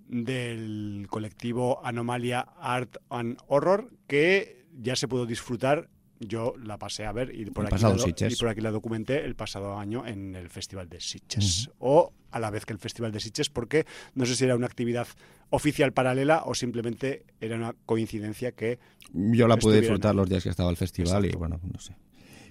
del 0.07 1.07
colectivo 1.09 1.81
Anomalia 1.83 2.41
Art 2.59 2.97
and 3.09 3.37
Horror 3.47 3.89
que 4.07 4.65
ya 4.77 4.95
se 4.95 5.07
pudo 5.07 5.25
disfrutar 5.25 5.89
yo 6.19 6.53
la 6.63 6.77
pasé 6.77 7.05
a 7.05 7.11
ver 7.11 7.33
y 7.33 7.45
por, 7.45 7.65
aquí 7.65 7.83
la, 7.83 8.29
y 8.29 8.35
por 8.35 8.47
aquí 8.47 8.61
la 8.61 8.71
documenté 8.71 9.25
el 9.25 9.35
pasado 9.35 9.77
año 9.77 10.05
en 10.05 10.35
el 10.35 10.49
Festival 10.49 10.87
de 10.87 11.01
Sitges. 11.01 11.67
Uh 11.67 11.71
-huh. 11.71 11.75
O 11.79 12.13
a 12.31 12.39
la 12.39 12.49
vez 12.51 12.65
que 12.65 12.73
el 12.73 12.79
Festival 12.79 13.11
de 13.11 13.19
Sitges, 13.19 13.49
porque 13.49 13.85
no 14.13 14.25
sé 14.25 14.35
si 14.35 14.45
era 14.45 14.55
una 14.55 14.65
actividad 14.65 15.07
oficial 15.49 15.91
paralela 15.91 16.43
o 16.45 16.53
simplemente 16.53 17.25
era 17.39 17.55
una 17.55 17.73
coincidencia 17.85 18.53
que. 18.53 18.79
Yo 19.13 19.47
la 19.47 19.57
pude 19.57 19.81
disfrutar 19.81 20.11
ahí. 20.11 20.17
los 20.17 20.29
días 20.29 20.43
que 20.43 20.49
estaba 20.49 20.69
el 20.69 20.77
festival 20.77 21.25
Exacto. 21.25 21.37
y 21.37 21.39
bueno, 21.39 21.59
no 21.71 21.79
sé. 21.79 21.95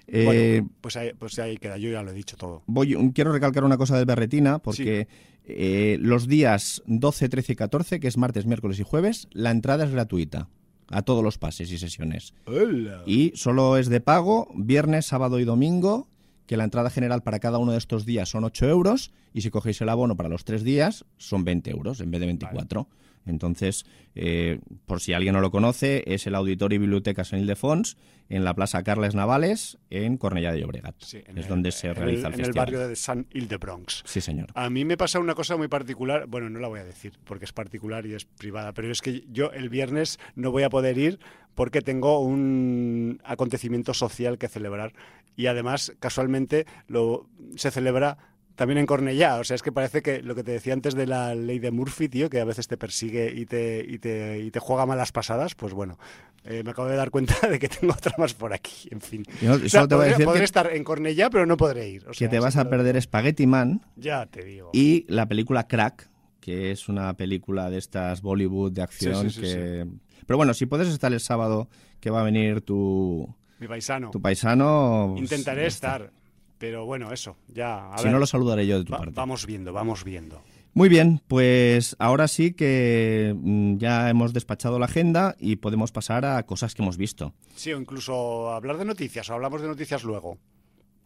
Eh, 0.07 0.25
bueno, 0.25 0.71
pues, 0.81 0.97
ahí, 0.97 1.13
pues 1.19 1.39
ahí 1.39 1.57
queda, 1.57 1.79
yo 1.79 1.91
ya 1.91 2.03
lo 2.03 2.11
he 2.11 2.15
dicho 2.15 2.37
todo. 2.37 2.63
Voy, 2.67 2.95
quiero 3.15 3.33
recalcar 3.33 3.65
una 3.65 3.79
cosa 3.79 3.97
del 3.97 4.05
Berretina, 4.05 4.59
porque 4.59 5.09
sí. 5.09 5.34
Eh, 5.47 5.99
los 6.01 6.27
días 6.27 6.83
12, 6.87 7.29
13 7.29 7.53
y 7.53 7.57
14, 7.57 8.01
que 8.01 8.09
es 8.09 8.17
martes, 8.17 8.47
miércoles 8.47 8.79
y 8.81 8.83
jueves, 8.83 9.29
la 9.33 9.51
entrada 9.51 9.85
es 9.85 9.91
gratuita 9.91 10.49
a 10.89 11.03
todos 11.03 11.23
los 11.23 11.39
pases 11.39 11.71
y 11.71 11.79
sesiones. 11.79 12.35
Hola. 12.47 13.03
Y 13.07 13.33
solo 13.35 13.77
es 13.77 13.89
de 13.89 14.01
pago 14.01 14.49
viernes, 14.55 15.07
sábado 15.07 15.39
y 15.41 15.45
domingo, 15.45 16.09
que 16.47 16.57
la 16.57 16.65
entrada 16.65 16.91
general 16.91 17.23
para 17.23 17.41
cada 17.41 17.59
uno 17.59 17.73
de 17.73 17.79
estos 17.79 18.05
días 18.05 18.29
son 18.29 18.45
8 18.45 18.69
euros 18.69 19.13
y 19.33 19.41
si 19.41 19.51
cogéis 19.51 19.81
el 19.81 19.89
abono 19.89 20.17
para 20.17 20.29
los 20.29 20.45
tres 20.45 20.63
días 20.63 21.05
son 21.17 21.45
20 21.45 21.71
euros 21.71 22.01
en 22.01 22.11
vez 22.11 22.21
de 22.21 22.27
24. 22.27 22.85
Vale. 22.85 23.04
Entonces, 23.27 23.87
eh, 24.15 24.61
por 24.87 25.01
si 25.01 25.13
alguien 25.13 25.35
no 25.35 25.41
lo 25.41 25.51
conoce, 25.51 26.05
es 26.07 26.27
el 26.27 26.35
Auditorio 26.35 26.77
y 26.77 26.81
Biblioteca 26.81 27.25
San 27.25 27.41
Ildefons 27.41 27.97
en 28.29 28.45
la 28.45 28.55
Plaza 28.55 28.83
Carles 28.83 29.15
Navales 29.15 29.79
en 29.91 30.19
Cornellà 30.19 30.53
de 30.53 30.61
Llobregat. 30.61 30.95
Sí, 30.99 31.19
es 31.19 31.37
el, 31.37 31.49
donde 31.49 31.73
se 31.73 31.93
realiza 31.93 32.29
el, 32.29 32.35
el, 32.35 32.41
en 32.41 32.47
festival. 32.47 32.69
En 32.69 32.75
el 32.75 32.79
barrio 32.79 32.89
de 32.89 32.97
San 32.97 33.27
Ildebronx. 33.33 34.03
Sí, 34.07 34.21
señor. 34.21 34.49
A 34.55 34.71
mí 34.71 34.85
me 34.85 34.97
pasa 34.97 35.19
una 35.19 35.35
cosa 35.35 35.57
muy 35.57 35.69
particular, 35.69 36.27
bueno, 36.27 36.51
no 36.51 36.59
la 36.59 36.69
voy 36.69 36.81
a 36.81 36.85
decir 36.85 37.13
porque 37.25 37.45
es 37.45 37.53
particular 37.53 38.07
y 38.07 38.15
es 38.15 38.25
privada, 38.25 38.73
pero 38.73 38.91
es 38.91 39.03
que 39.03 39.25
yo 39.31 39.51
el 39.53 39.69
viernes 39.69 40.19
no 40.35 40.51
voy 40.51 40.63
a 40.63 40.71
poder 40.71 40.99
ir 40.99 41.19
porque 41.55 41.83
tengo 41.83 42.21
un 42.21 43.21
acontecimiento 43.25 43.95
social 43.95 44.39
que 44.39 44.49
celebrar 44.49 44.93
y 45.37 45.47
además 45.47 45.93
casualmente 46.01 46.67
lo 46.87 47.29
se 47.57 47.71
celebra 47.71 48.19
también 48.55 48.79
en 48.79 48.87
Cornellá, 48.87 49.37
o 49.37 49.45
sea, 49.45 49.57
es 49.57 49.63
que 49.63 49.73
parece 49.73 50.03
que 50.03 50.23
lo 50.23 50.35
que 50.35 50.45
te 50.45 50.53
decía 50.53 50.73
antes 50.73 50.95
de 50.95 51.07
la 51.07 51.35
ley 51.35 51.59
de 51.59 51.71
Murphy, 51.71 52.09
tío, 52.09 52.31
que 52.31 52.41
a 52.41 52.45
veces 52.45 52.69
te 52.69 52.77
persigue 52.77 53.33
y 53.35 53.47
te, 53.47 53.85
y 53.87 53.99
te, 53.99 54.39
y 54.39 54.51
te 54.51 54.61
juega 54.61 54.87
malas 54.87 55.13
pasadas, 55.13 55.55
pues 55.55 55.73
bueno, 55.73 55.99
eh, 56.45 56.63
me 56.65 56.71
acabo 56.71 56.89
de 56.89 56.97
dar 56.97 57.11
cuenta 57.11 57.35
de 57.49 57.59
que 57.59 57.69
tengo 57.69 57.93
otra 57.93 58.15
más 58.19 58.35
por 58.35 58.53
aquí, 58.53 58.89
en 58.91 59.01
fin. 59.01 59.25
Yo, 59.41 59.55
o 59.55 59.69
sea, 59.69 59.89
te 59.89 59.95
voy 59.95 60.03
podré, 60.03 60.07
a 60.07 60.11
decir 60.11 60.25
podré 60.27 60.41
que, 60.41 60.45
estar 60.45 60.73
en 60.73 60.85
Cornellá, 60.85 61.31
pero 61.31 61.47
no 61.47 61.57
podré 61.57 61.89
ir. 61.89 62.05
O 62.05 62.11
que 62.11 62.15
sea, 62.15 62.31
te 62.31 62.39
vas 62.39 62.57
a 62.57 62.69
perder 62.69 63.01
Spaghetti 63.01 63.47
Man 63.47 63.81
ya 63.97 64.27
te 64.27 64.45
digo. 64.45 64.71
y 64.73 65.05
la 65.09 65.27
película 65.27 65.67
Crack, 65.67 66.09
que 66.41 66.71
es 66.71 66.89
una 66.89 67.15
película 67.15 67.71
de 67.71 67.79
estas 67.79 68.23
Bollywood 68.23 68.73
de 68.73 68.83
acción 68.83 69.31
Sí, 69.31 69.41
sí, 69.41 69.47
sí, 69.47 69.55
que... 69.55 69.87
Pero 70.27 70.37
bueno, 70.37 70.55
si 70.55 70.67
puedes 70.67 70.89
estar 70.89 71.13
el 71.13 71.21
sábado 71.21 71.69
que 72.01 72.11
va 72.11 72.21
a 72.21 72.25
venir 72.25 72.61
tu, 72.61 73.35
Mi 73.59 73.67
paisano. 73.67 74.11
tu 74.11 74.21
paisano... 74.21 75.13
pues, 75.13 75.23
Intentaré 75.23 75.67
estar, 75.67 76.13
pero 76.65 76.87
bueno, 76.87 77.13
eso, 77.13 77.37
ya. 77.49 77.93
A 77.93 77.99
Si 77.99 78.05
ver, 78.05 78.13
no, 78.15 78.19
lo 78.19 78.25
saludaré 78.27 78.67
yo 78.67 78.79
de 78.79 78.87
tu 78.87 78.93
va- 78.95 78.99
parte. 79.01 79.13
vamos 79.15 79.45
viendo, 79.45 79.71
vamos 79.75 80.03
viendo. 80.03 80.41
Muy 80.73 80.89
bien, 80.89 81.21
pues 81.29 81.95
ahora 81.99 82.27
sí 82.27 82.53
que 82.55 83.35
mm, 83.37 83.77
ya 83.77 84.09
hemos 84.09 84.33
despachado 84.33 84.79
la 84.79 84.87
agenda 84.87 85.37
y 85.39 85.57
podemos 85.57 85.93
pasar 85.93 86.25
a 86.25 86.43
cosas 86.47 86.75
que 86.75 86.81
hemos 86.83 86.97
visto. 86.97 87.35
Sí, 87.55 87.71
o 87.75 87.79
incluso 87.79 88.51
hablar 88.51 88.79
de 88.79 88.87
noticias, 88.87 89.29
o 89.29 89.35
hablamos 89.35 89.61
de 89.61 89.69
noticias 89.69 90.05
luego. 90.05 90.39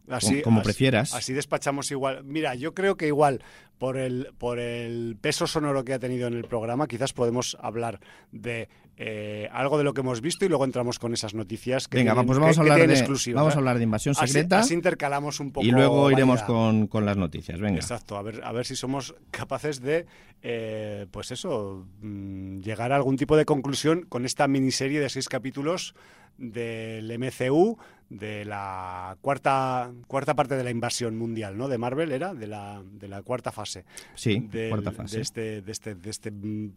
Así, 0.09 0.41
como, 0.41 0.61
prefieras. 0.61 1.13
Así 1.13 1.33
despachamos 1.33 1.91
igual. 1.91 2.23
Mira, 2.23 2.55
yo 2.55 2.73
creo 2.73 2.97
que 2.97 3.07
igual 3.07 3.41
por 3.77 3.97
el, 3.97 4.33
por 4.37 4.59
el 4.59 5.17
peso 5.19 5.47
sonoro 5.47 5.83
que 5.83 5.93
ha 5.93 5.99
tenido 5.99 6.27
en 6.27 6.33
el 6.33 6.45
programa, 6.45 6.87
quizás 6.87 7.13
podemos 7.13 7.57
hablar 7.61 7.99
de 8.31 8.69
eh, 8.97 9.47
algo 9.53 9.77
de 9.77 9.85
lo 9.85 9.93
que 9.93 10.01
hemos 10.01 10.19
visto 10.19 10.43
y 10.43 10.49
luego 10.49 10.65
entramos 10.65 10.99
con 10.99 11.13
esas 11.13 11.33
noticias 11.33 11.87
que 11.87 11.97
Venga, 11.97 12.13
pues 12.15 12.37
vamos, 12.37 12.57
a 12.57 12.61
hablar 12.61 12.85
de, 12.85 13.33
vamos 13.33 13.55
a 13.55 13.57
hablar 13.57 13.77
de 13.77 13.83
invasión 13.85 14.13
secreta. 14.13 14.59
Así, 14.59 14.73
intercalamos 14.73 15.39
un 15.39 15.53
poco. 15.53 15.65
Y 15.65 15.71
luego 15.71 16.11
iremos 16.11 16.43
con, 16.43 16.87
con, 16.87 17.05
las 17.05 17.15
noticias. 17.15 17.61
Venga. 17.61 17.77
Exacto, 17.77 18.17
a 18.17 18.21
ver, 18.21 18.41
a 18.43 18.51
ver 18.51 18.65
si 18.65 18.75
somos 18.75 19.15
capaces 19.31 19.79
de, 19.79 20.05
eh, 20.41 21.05
pues 21.11 21.31
eso, 21.31 21.87
mm, 22.01 22.59
llegar 22.59 22.91
a 22.91 22.97
algún 22.97 23.15
tipo 23.15 23.37
de 23.37 23.45
conclusión 23.45 24.01
con 24.01 24.25
esta 24.25 24.49
miniserie 24.49 24.99
de 24.99 25.07
seis 25.07 25.29
capítulos 25.29 25.95
del 26.37 27.09
MCU 27.17 27.77
de 28.09 28.43
la 28.45 29.17
cuarta 29.21 29.91
cuarta 30.07 30.35
parte 30.35 30.55
de 30.55 30.63
la 30.63 30.71
invasión 30.71 31.17
mundial, 31.17 31.57
¿no? 31.57 31.67
De 31.67 31.77
Marvel 31.77 32.11
era 32.11 32.33
de 32.33 32.47
la, 32.47 32.81
de 32.83 33.07
la 33.07 33.21
cuarta 33.21 33.51
fase. 33.51 33.85
Sí, 34.15 34.49
cuarta 34.69 34.91
fase. 34.91 35.17
De 35.17 35.21
este, 35.21 35.61
de 35.61 35.71
este, 35.71 35.95
de 35.95 36.09
este 36.09 36.31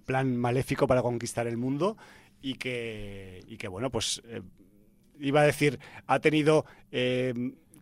plan 0.04 0.36
maléfico 0.36 0.86
para 0.86 1.02
conquistar 1.02 1.46
el 1.46 1.56
mundo 1.56 1.96
y 2.42 2.54
que 2.54 3.44
y 3.46 3.56
que 3.56 3.68
bueno, 3.68 3.90
pues 3.90 4.22
eh, 4.26 4.42
iba 5.20 5.40
a 5.40 5.44
decir 5.44 5.78
ha 6.06 6.18
tenido 6.18 6.66
eh, 6.90 7.32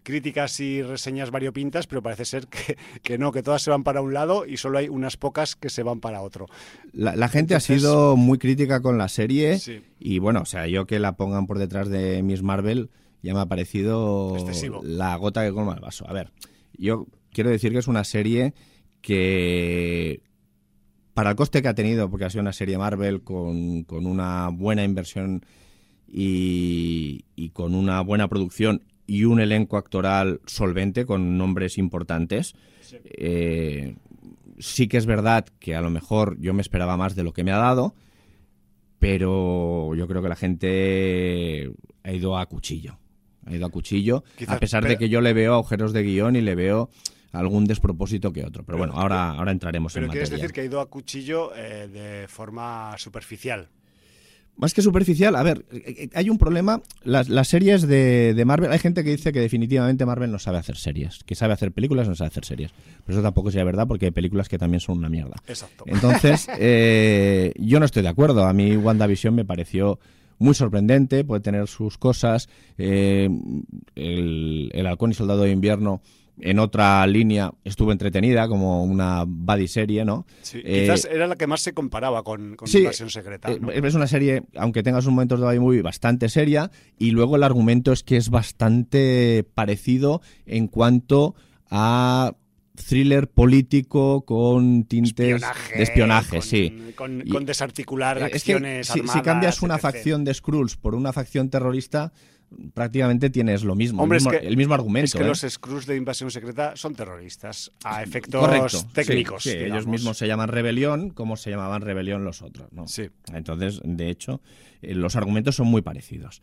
críticas 0.03 0.59
y 0.61 0.83
reseñas 0.83 1.31
variopintas, 1.31 1.87
pero 1.87 2.03
parece 2.03 2.25
ser 2.25 2.47
que, 3.03 3.19
no, 3.19 3.33
que 3.33 3.43
todas 3.43 3.63
se 3.63 3.71
van 3.71 3.85
para 3.85 4.01
un 4.01 4.15
lado 4.15 4.47
y 4.47 4.57
solo 4.57 4.79
hay 4.79 4.89
unas 4.89 5.17
pocas 5.17 5.57
que 5.57 5.71
se 5.71 5.83
van 5.83 6.01
para 6.01 6.23
otro. 6.23 6.47
La, 6.93 7.29
gente 7.29 7.55
ha 7.55 7.61
sido 7.61 8.17
muy 8.17 8.39
crítica 8.39 8.81
con 8.81 8.99
la 8.99 9.09
serie 9.09 9.59
y 9.99 10.19
bueno, 10.19 10.43
o 10.43 10.47
sea, 10.47 10.67
yo 10.67 10.87
que 10.87 10.99
la 10.99 11.17
pongan 11.17 11.47
por 11.47 11.59
detrás 11.59 11.89
de 11.89 12.23
Miss 12.23 12.43
Marvel 12.43 12.91
ya 13.23 13.35
me 13.35 13.41
ha 13.41 13.47
parecido 13.47 14.37
la 14.83 15.17
gota 15.17 15.45
que 15.45 15.53
colma 15.53 15.75
el 15.75 15.81
vaso. 15.81 16.09
A 16.09 16.13
ver, 16.13 16.33
yo 16.77 17.07
quiero 17.33 17.51
decir 17.51 17.73
que 17.73 17.79
es 17.79 17.89
una 17.89 18.05
serie 18.05 18.55
que 19.01 20.23
para 21.15 21.31
el 21.31 21.37
coste 21.37 21.63
que 21.63 21.69
ha 21.69 21.75
tenido, 21.75 22.09
porque 22.09 22.25
ha 22.25 22.31
sido 22.31 22.43
una 22.43 22.53
serie 22.53 22.79
Marvel 22.79 23.23
con, 23.23 23.83
con 23.85 24.07
una 24.07 24.49
buena 24.49 24.85
inversión 24.85 25.45
y, 26.09 27.25
y, 27.37 27.51
con 27.51 27.75
una 27.75 28.01
buena 28.01 28.29
producción 28.29 28.83
y 29.07 29.25
un 29.25 29.41
elenco 29.41 29.77
actoral 29.77 30.41
solvente 30.47 31.05
con 31.05 31.37
nombres 31.37 31.79
importantes. 31.79 32.55
Sí. 32.81 32.97
Eh, 33.05 33.97
sí 34.61 34.89
que 34.89 34.99
es 34.99 35.07
verdad 35.07 35.47
que 35.59 35.75
a 35.75 35.81
lo 35.81 35.91
mejor 35.91 36.39
yo 36.41 36.55
me 36.55 36.63
esperaba 36.63 36.97
más 36.97 37.17
de 37.17 37.25
lo 37.25 37.33
que 37.33 37.45
me 37.45 37.53
ha 37.53 37.59
dado, 37.59 37.95
pero 38.99 39.95
yo 39.97 40.07
creo 40.07 40.23
que 40.23 40.29
la 40.29 40.37
gente 40.37 41.73
ha 42.05 42.13
ido 42.13 42.39
a 42.39 42.47
cuchillo. 42.47 43.00
Ha 43.51 43.57
ido 43.57 43.67
a 43.67 43.71
cuchillo, 43.71 44.25
a 44.47 44.59
pesar 44.59 44.87
de 44.87 44.97
que 44.97 45.09
yo 45.09 45.21
le 45.21 45.33
veo 45.33 45.55
agujeros 45.55 45.93
de 45.93 46.03
guion 46.03 46.37
y 46.37 46.41
le 46.41 46.55
veo 46.55 46.91
algún 47.33 47.65
despropósito 47.65 48.33
que 48.33 48.45
otro. 48.45 48.65
Pero, 48.65 48.79
bueno, 48.79 48.95
ahora, 48.95 49.31
ahora 49.31 49.53
entraremos 49.53 49.95
en 49.97 50.07
materia. 50.07 50.23
Pero 50.23 50.29
quieres 50.29 50.43
decir 50.43 50.53
que 50.55 50.61
ha 50.63 50.65
ido 50.65 50.81
a 50.81 50.87
cuchillo 50.89 51.55
eh, 51.55 51.89
de 51.89 52.29
forma 52.29 52.95
superficial. 52.99 53.69
Más 54.57 54.75
que 54.75 54.83
superficial, 54.83 55.37
a 55.37 55.43
ver, 55.43 55.65
eh, 55.73 56.11
hay 56.13 56.29
un 56.29 56.37
problema. 56.37 56.83
Las, 57.03 57.49
series 57.49 57.87
de, 57.87 58.43
Marvel, 58.45 58.71
hay 58.71 58.79
gente 58.79 59.03
que 59.03 59.11
dice 59.11 59.33
que 59.33 59.41
definitivamente 59.41 60.05
Marvel 60.05 60.31
no 60.31 60.39
sabe 60.39 60.59
hacer 60.59 60.77
series, 60.77 61.25
que 61.25 61.35
sabe 61.35 61.55
hacer 61.55 61.73
películas, 61.73 62.09
no 62.09 62.15
sabe 62.15 62.29
hacer 62.29 62.45
series. 62.45 62.71
Pero 63.07 63.19
eso 63.19 63.23
tampoco 63.23 63.51
sería 63.51 63.65
verdad 63.65 63.87
porque 63.89 64.07
hay 64.07 64.11
películas 64.11 64.51
que 64.51 64.59
también 64.59 64.81
son 64.81 64.99
una 64.99 65.09
mierda. 65.09 65.37
Exacto. 65.47 65.85
Entonces, 65.87 66.47
eh, 66.59 67.55
yo 67.57 67.79
no 67.79 67.87
estoy 67.87 68.03
de 68.03 68.09
acuerdo. 68.09 68.45
A 68.45 68.53
mí 68.53 68.77
WandaVision 68.77 69.35
me 69.35 69.47
pareció 69.47 69.99
muy 70.41 70.55
sorprendente, 70.55 71.23
puede 71.23 71.41
tener 71.41 71.69
sus 71.69 71.97
cosas. 71.97 72.49
el, 72.77 73.31
el 73.95 74.87
Halcón 74.87 75.13
y 75.13 75.15
Soldado 75.15 75.43
de 75.43 75.53
Invierno 75.53 76.03
en 76.43 76.59
otra 76.59 77.07
línea 77.07 77.53
estuvo 77.65 77.93
entretenida, 77.93 78.49
como 78.49 78.83
una 78.83 79.25
buddy 79.27 79.69
serie, 79.69 80.05
¿no? 80.05 80.27
Sí, 80.43 80.63
quizás 80.63 81.05
era 81.05 81.27
la 81.27 81.37
que 81.37 81.47
más 81.47 81.61
se 81.61 81.73
comparaba 81.73 82.23
con, 82.23 82.57
con 82.57 82.69
Invasión 82.69 83.11
Secreta. 83.11 83.51
¿no? 83.61 83.71
Es 83.71 83.95
una 83.95 84.07
serie, 84.07 84.43
aunque 84.57 84.83
tenga 84.83 85.01
sus 85.03 85.11
momentos 85.11 85.41
de 85.41 85.47
buddy 85.47 85.59
movie, 85.59 85.83
bastante 85.83 86.29
seria, 86.29 86.71
y 86.99 87.11
luego 87.11 87.37
el 87.37 87.43
argumento 87.43 87.93
es 87.93 88.03
que 88.03 88.17
es 88.17 88.31
bastante 88.31 89.45
parecido 89.55 90.23
en 90.47 90.69
cuanto 90.69 91.35
a 91.71 92.35
thriller 92.83 93.29
político 93.29 94.25
con 94.25 94.85
tintes 94.85 95.41
de 95.41 95.83
espionaje, 95.83 96.43
sí. 96.43 96.93
Con, 96.95 97.25
desarticular 97.45 98.23
acciones 98.23 98.89
si, 98.89 99.01
si, 99.07 99.21
cambias 99.23 99.63
una 99.63 99.79
facción 99.79 100.25
de 100.25 100.35
Skrulls 100.35 100.77
por 100.77 100.95
una 100.95 101.13
facción 101.13 101.51
terrorista, 101.51 102.13
prácticamente 102.75 103.31
tienes 103.31 103.63
lo 103.63 103.75
mismo, 103.75 104.05
el, 104.05 104.57
mismo 104.57 104.75
argumento. 104.75 105.07
Es 105.07 105.15
que 105.15 105.23
¿eh? 105.23 105.27
los 105.27 105.41
Screws 105.41 105.87
de 105.87 105.97
Invasión 105.97 106.31
Secreta 106.31 106.75
son 106.77 106.95
terroristas, 106.95 107.71
a 107.85 108.03
efectos 108.03 108.87
técnicos. 108.93 109.43
Sí, 109.45 109.51
ellos 109.51 109.87
mismos 109.87 110.19
se 110.19 110.27
llaman 110.27 110.49
rebelión, 110.49 111.11
como 111.11 111.37
se 111.37 111.51
llamaban 111.51 111.83
rebelión 111.83 112.25
los 112.25 112.43
otros. 112.43 112.73
¿no? 112.73 112.89
Sí. 112.89 113.09
Entonces, 113.33 113.81
de 113.85 114.11
hecho, 114.11 114.41
eh, 114.83 114.95
los 114.95 115.17
argumentos 115.17 115.57
son 115.57 115.69
muy 115.69 115.83
parecidos. 115.83 116.43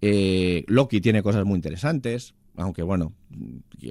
Eh, 0.00 0.64
Loki 0.66 1.00
tiene 1.00 1.22
cosas 1.22 1.44
muy 1.44 1.56
interesantes, 1.56 2.34
aunque 2.58 2.82
bueno, 2.82 3.12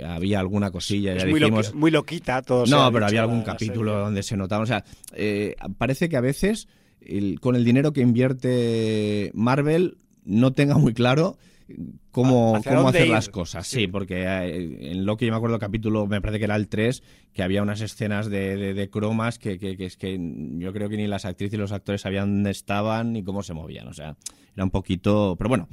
había 0.06 0.40
alguna 0.40 0.72
cosilla, 0.72 1.16
ya 1.16 1.26
muy 1.26 1.40
dijimos... 1.40 1.74
muy 1.74 1.92
loquita 1.92 2.42
todo. 2.42 2.66
No, 2.66 2.92
pero 2.92 3.08
había 3.08 3.22
algún 3.22 3.42
capítulo 3.42 3.98
donde 3.98 4.24
se 4.24 4.38
notaba, 4.38 4.64
o 4.64 4.68
sea, 4.68 4.84
parece 5.78 6.10
que 6.10 6.18
a 6.18 6.22
veces 6.22 6.68
con 7.42 7.56
el 7.56 7.64
dinero 7.64 7.94
que 7.94 8.02
invierte 8.02 9.32
Marvel 9.34 9.98
no 10.26 10.54
tenga 10.54 10.78
muy 10.78 10.94
claro 10.94 11.38
cómo, 12.12 12.62
cómo 12.64 12.90
hacer 12.90 13.08
las 13.10 13.30
cosas. 13.30 13.68
Sí, 13.68 13.88
porque 13.88 14.24
eh, 14.24 14.92
en 14.92 15.06
lo 15.06 15.18
que 15.18 15.26
yo 15.26 15.32
me 15.32 15.38
acuerdo 15.38 15.56
el 15.56 15.62
capítulo, 15.62 16.08
me 16.08 16.22
parece 16.22 16.40
que 16.40 16.46
era 16.46 16.56
el 16.56 16.68
3, 16.68 17.04
que 17.34 17.44
había 17.44 17.62
unas 17.62 17.82
escenas 17.82 18.30
de, 18.30 18.74
de, 18.74 18.90
cromas 18.90 19.40
que, 19.40 19.58
que, 19.58 19.76
es 19.80 19.98
que 19.98 20.18
yo 20.58 20.74
creo 20.74 20.90
que 20.90 20.98
ni 20.98 21.08
las 21.08 21.26
actrices 21.26 21.56
y 21.56 21.58
los 21.58 21.72
actores 21.72 22.02
sabían 22.02 22.36
dónde 22.36 22.52
estaban 22.52 23.14
ni 23.14 23.24
cómo 23.24 23.44
se 23.44 23.54
movían. 23.54 23.88
O 23.88 23.94
sea, 23.94 24.16
era 24.54 24.64
un 24.64 24.72
poquito... 24.72 25.36
Pero 25.38 25.50
bueno, 25.50 25.68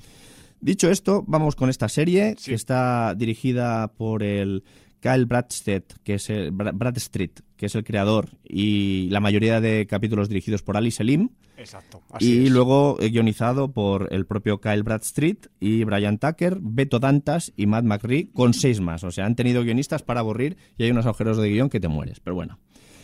dicho 0.65 0.91
esto, 0.91 1.25
vamos 1.27 1.57
con 1.57 1.69
esta 1.69 1.89
serie 1.89 2.37
que 2.43 2.55
está 2.55 3.15
dirigida 3.15 3.89
por 3.89 4.23
el 4.23 4.65
Kyle 5.01 5.27
Bradstedt, 5.27 5.99
que 6.03 6.15
es 6.15 6.31
el, 6.31 6.51
Bradstreet, 6.51 7.43
que 7.57 7.67
es 7.67 7.75
el 7.75 7.85
creador, 7.85 8.31
y 8.43 9.09
la 9.11 9.21
mayoría 9.21 9.61
de 9.61 9.87
capítulos 9.87 10.31
dirigidos 10.31 10.63
por 10.63 10.79
Ali 10.79 10.91
Selim. 10.91 11.29
Exacto. 11.57 12.03
y 12.19 12.49
luego 12.49 12.97
guionizado 12.97 13.71
por 13.71 14.09
el 14.13 14.27
propio 14.27 14.61
Kyle 14.61 14.83
Bradstreet 14.83 15.51
y 15.61 15.85
Brian 15.85 16.19
Tucker, 16.19 16.59
Beto 16.61 16.99
Dantas 16.99 17.53
y 17.57 17.67
Matt 17.67 17.85
McRee, 17.85 18.31
con 18.33 18.55
seis 18.55 18.81
más. 18.81 19.05
O 19.05 19.13
sea, 19.13 19.27
han 19.27 19.37
tenido 19.37 19.63
guionistas 19.63 20.03
para 20.03 20.21
aburrir 20.21 20.57
y 20.79 20.85
hay 20.85 20.91
unos 20.91 21.07
agujeros 21.07 21.37
de 21.37 21.51
guion 21.51 21.71
que 21.71 21.79
te 21.79 21.87
mueres. 21.87 22.19
Pero 22.19 22.35
bueno. 22.35 22.59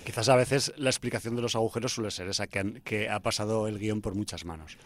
Quizás 0.04 0.28
a 0.30 0.36
veces 0.36 0.72
la 0.78 0.90
explicación 0.90 1.36
de 1.36 1.42
los 1.42 1.54
agujeros 1.54 1.92
suele 1.92 2.10
ser 2.10 2.28
esa, 2.28 2.48
que, 2.48 2.80
que 2.82 3.08
ha 3.08 3.20
pasado 3.20 3.68
el 3.68 3.78
guion 3.78 4.00
por 4.00 4.14
muchas 4.16 4.44
manos. 4.44 4.78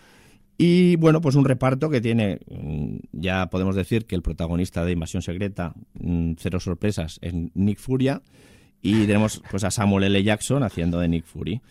Y 0.57 0.97
bueno, 0.97 1.21
pues 1.21 1.35
un 1.35 1.45
reparto 1.45 1.91
que 1.91 2.01
tiene, 2.01 2.39
mm, 2.49 2.97
ya 3.13 3.49
podemos 3.51 3.75
decir 3.75 4.07
que 4.07 4.15
el 4.15 4.23
protagonista 4.23 4.85
de 4.85 4.93
Invasión 4.93 5.23
Secreta, 5.23 5.75
mm, 5.95 6.35
cero 6.39 6.61
sorpresas, 6.61 7.19
es 7.23 7.35
Nick 7.55 7.79
Furia. 7.79 8.23
Y 8.81 9.07
tenemos 9.07 9.43
pues 9.51 9.65
a 9.65 9.71
Samuel 9.71 10.05
L. 10.05 10.23
Jackson 10.23 10.63
haciendo 10.63 11.01
de 11.01 11.09
Nick 11.09 11.25
Fury. 11.25 11.63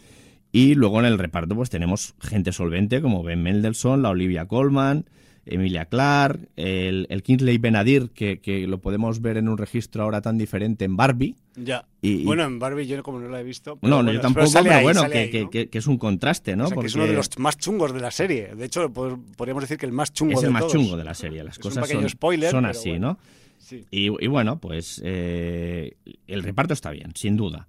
Y 0.52 0.76
luego 0.76 1.00
en 1.00 1.06
el 1.06 1.18
reparto 1.18 1.56
pues 1.56 1.70
tenemos 1.70 2.16
gente 2.20 2.52
solvente 2.52 3.02
como 3.02 3.24
Ben 3.24 3.42
Mendelssohn, 3.42 4.02
la 4.02 4.10
Olivia 4.10 4.48
Colman, 4.48 5.06
Emilia 5.46 5.86
Clark, 5.86 6.50
el, 6.56 7.06
el 7.10 7.22
Kingsley 7.22 7.58
Benadir, 7.58 8.12
que, 8.12 8.40
que, 8.40 8.66
lo 8.66 8.80
podemos 8.80 9.22
ver 9.22 9.38
en 9.38 9.50
un 9.50 9.58
registro 9.58 10.04
ahora 10.04 10.22
tan 10.22 10.38
diferente 10.38 10.86
en 10.86 10.96
Barbie. 10.96 11.36
Ya. 11.56 11.86
Y, 12.02 12.24
bueno, 12.24 12.44
en 12.44 12.60
Barbie 12.60 12.88
yo 12.88 13.02
como 13.04 13.20
no 13.20 13.28
la 13.28 13.42
he 13.42 13.44
visto. 13.44 13.78
No, 13.82 14.02
no, 14.02 14.12
yo 14.14 14.22
tampoco, 14.22 14.50
pero, 14.54 14.82
bueno, 14.82 15.04
que, 15.10 15.50
que, 15.70 15.78
es 15.78 15.88
un 15.88 15.98
contraste, 15.98 16.56
¿no? 16.56 16.70
Porque... 16.70 16.88
es 16.88 16.96
uno 16.96 17.08
de 17.08 17.14
los 17.14 17.38
más 17.40 17.58
chungos 17.58 17.94
de 17.94 18.00
la 18.00 18.12
serie. 18.12 18.56
De 18.56 18.66
hecho, 18.66 18.92
podríamos 18.92 19.64
decir 19.64 19.78
que 19.78 19.86
el 19.86 19.92
más 19.92 20.14
chungo 20.14 20.40
es 20.40 20.44
el 20.44 20.52
más 20.52 20.68
chungo 20.68 20.96
de 20.96 21.04
la 21.04 21.14
serie. 21.14 21.44
Las 21.44 21.60
cosas 21.60 21.90
son, 21.90 22.08
spoiler, 22.10 22.50
son 22.50 22.66
así, 22.66 22.98
¿no? 22.98 23.18
Sí. 23.58 23.86
Y, 23.92 24.06
y, 24.08 24.28
bueno, 24.28 24.60
pues 24.60 25.02
eh, 25.04 25.96
el 26.28 26.44
reparto 26.44 26.74
está 26.74 26.92
bien, 26.92 27.12
sin 27.16 27.38
duda. 27.38 27.68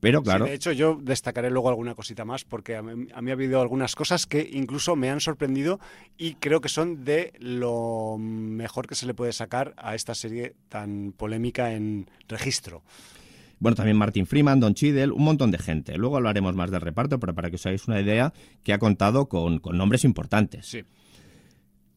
Pero 0.00 0.22
claro. 0.22 0.46
de 0.46 0.54
hecho, 0.54 0.72
yo 0.72 0.98
destacaré 1.00 1.50
luego 1.50 1.68
alguna 1.68 1.94
cosita 1.94 2.24
más 2.24 2.44
porque 2.44 2.76
a 2.76 2.82
mí, 2.82 3.06
ha 3.12 3.32
habido 3.32 3.60
algunas 3.60 3.94
cosas 3.94 4.26
que 4.26 4.48
incluso 4.52 4.96
me 4.96 5.10
han 5.10 5.20
sorprendido 5.20 5.78
y 6.16 6.34
creo 6.34 6.62
que 6.62 6.70
son 6.70 7.04
de 7.04 7.34
lo 7.38 8.16
mejor 8.18 8.86
que 8.86 8.94
se 8.94 9.06
le 9.06 9.12
puede 9.12 9.32
sacar 9.32 9.74
a 9.76 9.94
esta 9.94 10.14
serie 10.14 10.54
tan 10.68 11.12
polémica 11.16 11.72
en 11.72 12.08
registro. 12.28 12.82
Bueno, 13.58 13.76
también 13.76 13.98
Martin 13.98 14.26
Freeman, 14.26 14.58
Don 14.58 14.72
Cheadle, 14.72 15.12
un 15.12 15.22
montón 15.22 15.50
de 15.50 15.58
gente. 15.58 15.98
Luego 15.98 16.16
hablaremos 16.16 16.54
más 16.54 16.70
del 16.70 16.80
reparto, 16.80 17.20
pero 17.20 17.34
para 17.34 17.50
que 17.50 17.56
os 17.56 17.66
hagáis 17.66 17.86
una 17.86 18.00
idea, 18.00 18.32
que 18.62 18.72
ha 18.72 18.78
contado 18.78 19.28
con, 19.28 19.58
con 19.58 19.76
nombres 19.76 20.04
importantes. 20.04 20.64
Sí. 20.64 20.82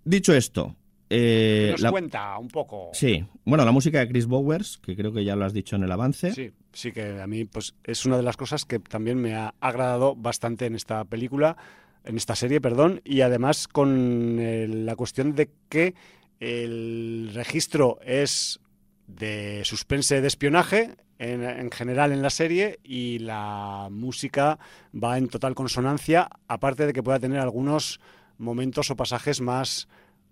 Dicho 0.04 0.34
esto, 0.34 0.76
eh, 1.10 1.76
nos 1.80 1.92
cuenta 1.92 2.38
un 2.40 2.48
poco. 2.48 2.90
Sí, 2.94 3.24
bueno, 3.46 3.64
la 3.64 3.72
música 3.72 4.00
de 4.00 4.08
Chris 4.08 4.26
Bowers, 4.26 4.80
que 4.80 4.96
creo 4.96 5.14
que 5.14 5.24
ya 5.24 5.36
lo 5.36 5.46
has 5.46 5.54
dicho 5.54 5.76
en 5.76 5.84
el 5.84 5.92
avance. 5.92 6.34
Sí, 6.34 6.52
sí 6.74 6.92
que 6.92 7.22
a 7.22 7.28
mí 7.28 7.46
pues 7.46 7.76
es 7.84 8.06
una 8.06 8.18
de 8.18 8.24
las 8.24 8.38
cosas 8.38 8.66
que 8.66 8.80
también 8.80 9.22
me 9.22 9.36
ha 9.36 9.54
agradado 9.62 10.16
bastante 10.16 10.66
en 10.66 10.76
esta 10.76 11.06
película, 11.06 11.56
en 12.04 12.18
esta 12.18 12.36
serie, 12.36 12.60
perdón, 12.60 13.02
y 13.06 13.22
además 13.22 13.68
con 13.68 14.86
la 14.86 14.96
cuestión 14.96 15.36
de 15.36 15.50
que 15.70 15.96
el 16.40 17.32
registro 17.34 18.00
es 18.04 18.60
de 19.08 19.62
suspense 19.64 20.22
de 20.22 20.28
espionaje 20.28 20.96
en, 21.20 21.72
general 21.72 22.12
en 22.12 22.22
la 22.22 22.30
serie 22.30 22.80
y 22.84 23.20
la 23.20 23.88
música 23.92 24.60
va 24.94 25.18
en 25.18 25.30
total 25.30 25.56
consonancia, 25.56 26.30
aparte 26.48 26.86
de 26.86 26.94
que 26.94 27.04
pueda 27.04 27.20
tener 27.20 27.40
algunos 27.40 28.00
momentos 28.38 28.90
o 28.92 28.96
pasajes 28.96 29.40
más, 29.40 29.88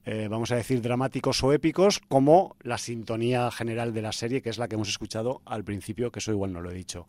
eh, 0.05 0.27
vamos 0.29 0.51
a 0.51 0.55
decir, 0.55 0.81
dramáticos 0.81 1.43
o 1.43 1.53
épicos, 1.53 1.99
como 1.99 2.55
la 2.61 2.77
sintonía 2.77 3.51
general 3.51 3.93
de 3.93 4.01
la 4.01 4.11
serie, 4.11 4.41
que 4.41 4.49
es 4.49 4.57
la 4.57 4.67
que 4.67 4.75
hemos 4.75 4.89
escuchado 4.89 5.41
al 5.45 5.63
principio, 5.63 6.11
que 6.11 6.19
eso 6.19 6.31
igual 6.31 6.53
no 6.53 6.61
lo 6.61 6.71
he 6.71 6.73
dicho 6.73 7.07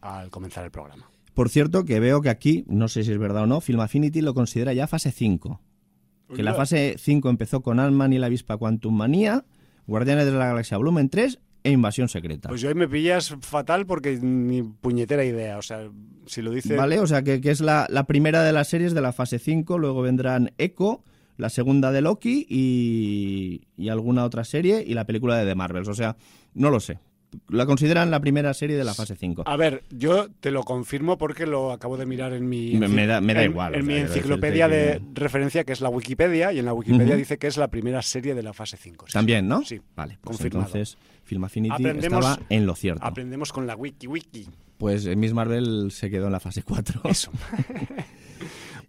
al 0.00 0.30
comenzar 0.30 0.64
el 0.64 0.70
programa. 0.70 1.10
Por 1.32 1.48
cierto, 1.48 1.84
que 1.84 1.98
veo 2.00 2.20
que 2.20 2.28
aquí, 2.28 2.64
no 2.68 2.88
sé 2.88 3.02
si 3.02 3.12
es 3.12 3.18
verdad 3.18 3.42
o 3.42 3.46
no, 3.46 3.60
Film 3.60 3.80
Affinity 3.80 4.20
lo 4.20 4.34
considera 4.34 4.72
ya 4.72 4.86
fase 4.86 5.10
5. 5.10 5.60
Que 6.34 6.42
la 6.42 6.54
fase 6.54 6.96
5 6.98 7.28
empezó 7.28 7.62
con 7.62 7.78
Ant-Man 7.78 8.12
y 8.12 8.18
la 8.18 8.26
avispa 8.26 8.56
Quantum 8.56 8.96
Manía, 8.96 9.44
Guardianes 9.86 10.24
de 10.26 10.32
la 10.32 10.46
Galaxia 10.46 10.76
Volumen 10.78 11.10
3 11.10 11.38
e 11.64 11.70
Invasión 11.70 12.08
Secreta. 12.08 12.48
Pues 12.48 12.60
yo 12.60 12.68
ahí 12.68 12.74
me 12.74 12.88
pillas 12.88 13.36
fatal 13.40 13.86
porque 13.86 14.18
ni 14.20 14.62
puñetera 14.62 15.24
idea. 15.24 15.58
O 15.58 15.62
sea, 15.62 15.88
si 16.26 16.42
lo 16.42 16.50
dice. 16.50 16.76
Vale, 16.76 17.00
o 17.00 17.06
sea 17.06 17.22
que, 17.22 17.40
que 17.40 17.50
es 17.50 17.60
la, 17.60 17.86
la, 17.90 18.04
primera 18.04 18.42
de 18.42 18.52
las 18.52 18.68
series 18.68 18.94
de 18.94 19.00
la 19.00 19.12
fase 19.12 19.38
5, 19.38 19.78
luego 19.78 20.02
vendrán 20.02 20.52
Echo, 20.58 21.04
la 21.36 21.48
segunda 21.48 21.92
de 21.92 22.00
Loki 22.00 22.46
y, 22.48 23.66
y 23.76 23.88
alguna 23.88 24.24
otra 24.24 24.44
serie 24.44 24.84
y 24.86 24.94
la 24.94 25.04
película 25.04 25.36
de 25.36 25.46
The 25.46 25.54
Marvels. 25.54 25.88
O 25.88 25.94
sea, 25.94 26.16
no 26.54 26.70
lo 26.70 26.80
sé 26.80 26.98
la 27.48 27.66
consideran 27.66 28.10
la 28.10 28.20
primera 28.20 28.54
serie 28.54 28.76
de 28.76 28.84
la 28.84 28.94
fase 28.94 29.16
5. 29.16 29.44
A 29.46 29.56
ver, 29.56 29.84
yo 29.90 30.28
te 30.40 30.50
lo 30.50 30.62
confirmo 30.62 31.18
porque 31.18 31.46
lo 31.46 31.72
acabo 31.72 31.96
de 31.96 32.06
mirar 32.06 32.32
en 32.32 32.48
mi, 32.48 32.74
me, 32.74 33.06
da, 33.06 33.20
me 33.20 33.34
da 33.34 33.44
igual, 33.44 33.74
en, 33.74 33.86
mi 33.86 33.94
enciclopedia 33.94 34.68
de 34.68 35.00
referencia, 35.14 35.64
que 35.64 35.72
es 35.72 35.80
la 35.80 35.88
Wikipedia, 35.88 36.52
y 36.52 36.58
en 36.58 36.64
la 36.64 36.72
Wikipedia 36.72 37.16
dice 37.16 37.38
que 37.38 37.46
es 37.46 37.56
la 37.56 37.68
primera 37.68 38.02
serie 38.02 38.34
de 38.34 38.42
la 38.42 38.52
fase 38.52 38.76
5. 38.76 39.06
También, 39.12 39.48
¿no? 39.48 39.62
Sí, 39.62 39.80
vale, 39.94 40.18
pues 40.20 40.36
confirmado. 40.36 40.66
Entonces, 40.66 40.98
Film 41.24 41.44
Affinity 41.44 41.86
estaba 41.86 42.38
en 42.48 42.66
lo 42.66 42.74
cierto. 42.74 43.04
Aprendemos 43.04 43.52
con 43.52 43.66
la 43.66 43.76
Wiki 43.76 44.06
Wiki. 44.06 44.48
Pues 44.78 45.06
Miss 45.16 45.32
Marvel 45.32 45.90
se 45.92 46.10
quedó 46.10 46.26
en 46.26 46.32
la 46.32 46.40
fase 46.40 46.62
4. 46.62 47.02
Eso. 47.04 47.30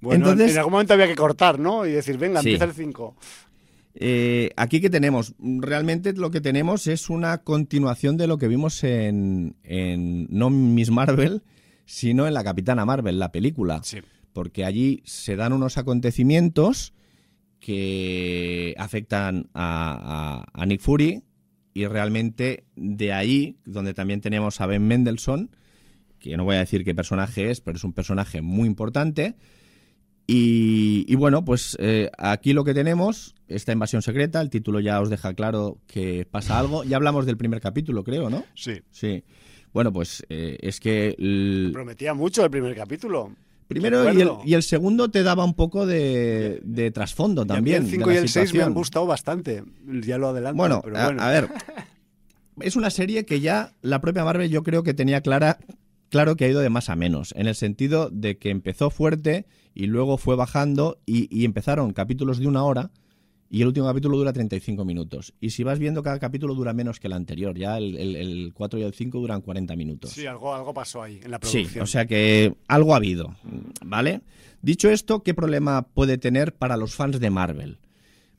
bueno, 0.02 0.26
Entonces, 0.26 0.54
en 0.54 0.58
algún 0.60 0.74
momento 0.74 0.94
había 0.94 1.08
que 1.08 1.16
cortar, 1.16 1.60
¿no? 1.60 1.86
Y 1.86 1.92
decir, 1.92 2.18
venga, 2.18 2.40
empieza 2.40 2.66
el 2.66 2.74
5. 2.74 3.16
Eh, 3.98 4.52
aquí 4.58 4.82
que 4.82 4.90
tenemos, 4.90 5.34
realmente 5.40 6.12
lo 6.14 6.30
que 6.30 6.42
tenemos 6.42 6.88
es 6.88 7.10
una 7.10 7.40
continuación 7.40 8.18
de 8.18 8.28
lo 8.28 8.38
que 8.38 8.50
vimos 8.50 8.84
en, 8.84 9.56
en 9.64 10.28
no 10.30 10.50
Miss 10.50 10.92
Marvel, 10.92 11.44
sino 11.86 12.28
en 12.28 12.34
la 12.34 12.44
Capitana 12.44 12.86
Marvel, 12.86 13.20
la 13.20 13.32
película. 13.32 13.82
Porque 14.34 14.66
allí 14.66 15.02
se 15.06 15.38
dan 15.38 15.54
unos 15.54 15.78
acontecimientos 15.78 16.94
que 17.60 18.76
afectan 18.78 19.50
a, 19.54 20.46
a, 20.54 20.66
Nick 20.66 20.82
Fury 20.82 21.24
y 21.74 21.88
realmente 21.88 22.66
de 22.76 23.14
ahí, 23.14 23.58
donde 23.66 23.94
también 23.94 24.22
tenemos 24.22 24.60
a 24.60 24.66
Ben 24.66 24.86
Mendelssohn, 24.86 25.50
que 26.20 26.36
no 26.38 26.44
voy 26.44 26.58
a 26.58 26.60
decir 26.60 26.84
qué 26.84 26.94
personaje 26.94 27.50
es, 27.50 27.62
pero 27.62 27.78
es 27.78 27.84
un 27.84 27.94
personaje 27.94 28.42
muy 28.42 28.68
importante, 28.68 29.36
y, 30.28 31.16
bueno, 31.16 31.46
pues 31.46 31.78
eh, 31.80 32.10
aquí 32.18 32.54
lo 32.54 32.64
que 32.64 32.74
tenemos, 32.74 33.36
esta 33.48 33.72
invasión 33.72 34.02
secreta, 34.02 34.42
el 34.42 34.50
título 34.50 34.80
ya 34.80 35.00
os 35.00 35.10
deja 35.10 35.34
claro 35.34 35.78
que 35.88 36.28
pasa 36.30 36.58
algo. 36.58 36.84
Ya 36.84 36.98
hablamos 36.98 37.26
del 37.26 37.38
primer 37.38 37.62
capítulo, 37.62 38.04
creo, 38.04 38.30
¿no? 38.30 38.44
Sí. 38.56 38.82
Sí. 38.90 39.24
Bueno, 39.74 39.94
pues 39.94 40.26
eh, 40.30 40.58
es 40.62 40.80
que... 40.80 41.16
Prometía 41.74 42.14
mucho 42.14 42.44
el 42.44 42.50
primer 42.50 42.76
capítulo. 42.76 43.32
Primero 43.68 44.14
y 44.14 44.22
el, 44.22 44.30
y 44.46 44.54
el, 44.54 44.62
segundo 44.62 45.10
te 45.10 45.24
daba 45.24 45.44
un 45.44 45.56
poco 45.56 45.88
de, 45.88 46.62
de 46.64 46.92
trasfondo 46.92 47.46
también. 47.48 47.84
el 47.84 47.90
5 47.90 48.12
y 48.12 48.16
el 48.18 48.30
6 48.30 48.54
me 48.54 48.62
han 48.62 48.76
gustado 48.76 49.08
bastante, 49.08 49.64
ya 50.04 50.20
lo 50.20 50.30
adelanto. 50.30 50.58
Bueno, 50.58 50.82
pero 50.84 51.04
bueno. 51.04 51.22
A, 51.22 51.30
a, 51.30 51.32
ver, 51.32 51.50
es 52.62 52.76
una 52.76 52.92
serie 52.92 53.26
que 53.26 53.40
ya 53.40 53.74
la 53.82 54.02
propia 54.02 54.24
Marvel 54.24 54.52
yo 54.52 54.62
creo 54.62 54.84
que 54.84 54.94
tenía 54.94 55.22
clara, 55.22 55.58
claro 56.16 56.38
que 56.38 56.46
ha 56.46 56.48
ido 56.48 56.62
de 56.62 56.70
más 56.70 56.90
a 56.90 56.96
menos, 56.96 57.34
en 57.36 57.46
el 57.46 57.56
sentido 57.56 58.10
de 58.10 58.38
que 58.38 58.50
empezó 58.50 58.90
fuerte 58.90 59.46
y 59.74 59.88
luego 59.88 60.18
fue 60.18 60.38
bajando 60.38 60.98
y, 61.06 61.44
empezaron 61.44 61.92
capítulos 61.92 62.40
de 62.40 62.48
una 62.48 62.64
hora 62.64 62.90
y 63.50 63.60
el 63.60 63.68
último 63.68 63.86
capítulo 63.86 64.18
dura 64.18 64.32
35 64.32 64.86
minutos. 64.86 65.34
Y 65.42 65.50
si 65.50 65.66
vas 65.66 65.78
viendo, 65.78 66.04
cada 66.04 66.18
capítulo 66.18 66.56
dura 66.56 66.72
menos 66.72 67.02
que 67.02 67.08
el 67.08 67.14
anterior. 67.14 67.58
Ya 67.58 67.78
el, 67.78 67.98
el, 67.98 68.54
4 68.54 68.80
y 68.80 68.84
el 68.84 68.94
5 68.94 69.20
duran 69.20 69.42
40 69.42 69.76
minutos. 69.76 70.12
Sí, 70.12 70.26
algo, 70.26 70.56
algo 70.56 70.74
pasó 70.74 71.04
ahí 71.04 71.20
en 71.22 71.32
la 71.32 71.40
producción. 71.40 71.74
Sí, 71.74 71.80
o 71.80 71.86
sea 71.86 72.06
que 72.06 72.56
algo 72.70 72.94
ha 72.94 72.98
habido, 72.98 73.36
¿vale? 73.84 74.22
Dicho 74.62 74.90
esto, 74.90 75.22
¿qué 75.22 75.34
problema 75.34 75.82
puede 75.82 76.18
tener 76.18 76.56
para 76.56 76.78
los 76.78 76.96
fans 76.96 77.20
de 77.20 77.30
Marvel? 77.30 77.80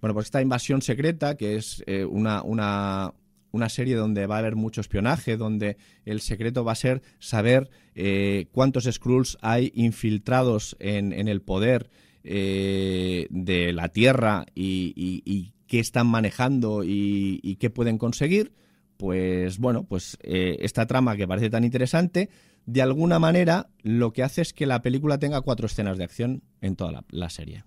Bueno, 0.01 0.15
pues 0.15 0.29
esta 0.29 0.41
invasión 0.41 0.81
secreta, 0.81 1.37
que 1.37 1.57
es 1.57 1.85
eh, 1.87 2.07
una, 2.07 2.43
una, 2.43 3.13
una 3.53 3.69
serie 3.69 3.97
donde 3.97 4.27
va 4.27 4.37
a 4.37 4.39
haber 4.39 4.57
mucho 4.57 4.81
espionaje, 4.81 5.37
donde 5.37 5.77
el 6.05 6.21
secreto 6.21 6.65
va 6.65 6.73
a 6.73 6.77
ser 6.77 7.03
saber 7.19 7.71
eh, 7.95 8.47
cuántos 8.53 8.85
Skrulls 8.85 9.39
hay 9.41 9.73
infiltrados 9.75 10.77
en, 10.79 11.13
el 11.13 11.43
poder 11.43 11.91
eh, 12.25 13.27
de 13.31 13.73
la 13.73 13.89
Tierra 13.89 14.47
y, 14.55 15.53
qué 15.67 15.81
están 15.81 16.07
manejando 16.07 16.83
y, 16.85 17.57
qué 17.61 17.71
pueden 17.71 17.99
conseguir. 17.99 18.53
Pues 18.97 19.59
bueno, 19.59 19.85
pues 19.85 20.17
eh, 20.23 20.57
esta 20.61 20.87
trama 20.87 21.17
que 21.17 21.29
parece 21.29 21.51
tan 21.51 21.65
interesante, 21.65 22.31
de 22.65 22.81
alguna 22.81 23.19
manera 23.19 23.69
lo 23.83 24.15
que 24.15 24.23
hace 24.23 24.41
es 24.41 24.55
que 24.55 24.65
la 24.65 24.81
película 24.81 25.19
tenga 25.19 25.43
cuatro 25.43 25.67
escenas 25.67 25.99
de 25.99 26.05
acción 26.05 26.43
en 26.63 26.77
toda 26.77 26.93
la, 26.93 27.05
la 27.11 27.29
serie. 27.29 27.65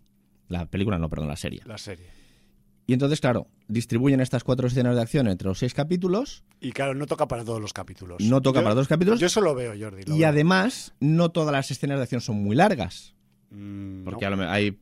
La 0.47 0.65
película 0.65 0.97
no, 0.97 1.07
perdón, 1.07 1.27
la 1.27 1.35
serie. 1.35 1.61
La 1.65 1.77
serie. 1.77 2.18
Y 2.89 2.93
entonces, 2.93 3.21
claro, 3.21 3.45
distribuyen 3.67 4.19
estas 4.19 4.43
cuatro 4.43 4.65
escenas 4.65 4.95
de 4.95 5.01
acción 5.03 5.27
entre 5.27 5.47
los 5.47 5.59
seis 5.59 5.75
capítulos. 5.75 6.43
Y 6.59 6.71
claro, 6.71 6.95
no 6.95 7.05
toca 7.05 7.27
para 7.27 7.45
todos 7.45 7.61
los 7.61 7.71
capítulos. 7.71 8.19
No 8.19 8.41
toca 8.41 8.61
para 8.61 8.71
todos 8.71 8.81
los 8.81 8.87
capítulos. 8.87 9.19
Yo 9.19 9.27
eso 9.27 9.41
lo 9.41 9.53
veo, 9.53 9.73
Jordi. 9.79 10.11
y 10.11 10.23
además, 10.23 10.95
no 10.99 11.29
todas 11.29 11.51
las 11.51 11.69
escenas 11.69 11.97
de 11.99 12.03
acción 12.05 12.19
son 12.19 12.37
muy 12.37 12.55
largas. 12.55 13.13
Mm, 13.51 14.05
porque 14.05 14.25
hay 14.25 14.79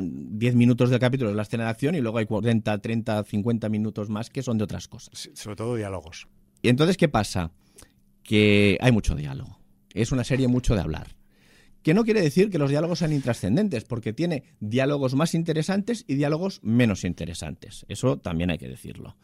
10 0.00 0.54
minutos 0.54 0.88
de 0.88 0.98
capítulo 0.98 1.28
de 1.28 1.36
la 1.36 1.42
escena 1.42 1.64
de 1.64 1.70
acción 1.70 1.94
y 1.96 2.00
luego 2.00 2.16
hay 2.16 2.24
40, 2.24 2.78
30, 2.78 3.24
50 3.24 3.68
minutos 3.68 4.08
más 4.08 4.30
que 4.30 4.42
son 4.42 4.56
de 4.56 4.64
otras 4.64 4.88
cosas. 4.88 5.28
sobre 5.34 5.56
todo 5.56 5.76
diálogos. 5.76 6.28
Y 6.62 6.70
entonces, 6.70 6.96
¿qué 6.96 7.10
pasa? 7.10 7.50
Que 8.22 8.78
hay 8.80 8.90
mucho 8.90 9.14
diálogo. 9.14 9.58
Es 9.92 10.12
una 10.12 10.24
serie 10.24 10.48
mucho 10.48 10.74
de 10.74 10.80
hablar 10.80 11.08
que 11.82 11.94
no 11.94 12.04
quiere 12.04 12.22
decir 12.22 12.50
que 12.50 12.58
los 12.58 12.70
diálogos 12.70 13.00
sean 13.00 13.12
intrascendentes, 13.12 13.84
porque 13.84 14.12
tiene 14.12 14.44
diálogos 14.60 15.14
más 15.14 15.34
interesantes 15.34 16.04
y 16.06 16.14
diálogos 16.14 16.60
menos 16.62 17.04
interesantes. 17.04 17.84
Eso 17.88 18.18
también 18.18 18.50
hay 18.50 18.58
que 18.58 18.68
decirlo. 18.68 19.16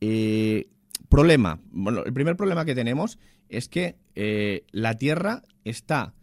Eh, 0.00 0.68
problema. 1.08 1.60
Bueno, 1.70 2.04
el 2.04 2.12
primer 2.12 2.36
problema 2.36 2.64
que 2.64 2.74
tenemos 2.74 3.18
es 3.48 3.68
que 3.68 3.96
eh, 4.14 4.64
la 4.72 4.96
Tierra 4.96 5.42
está 5.64 6.14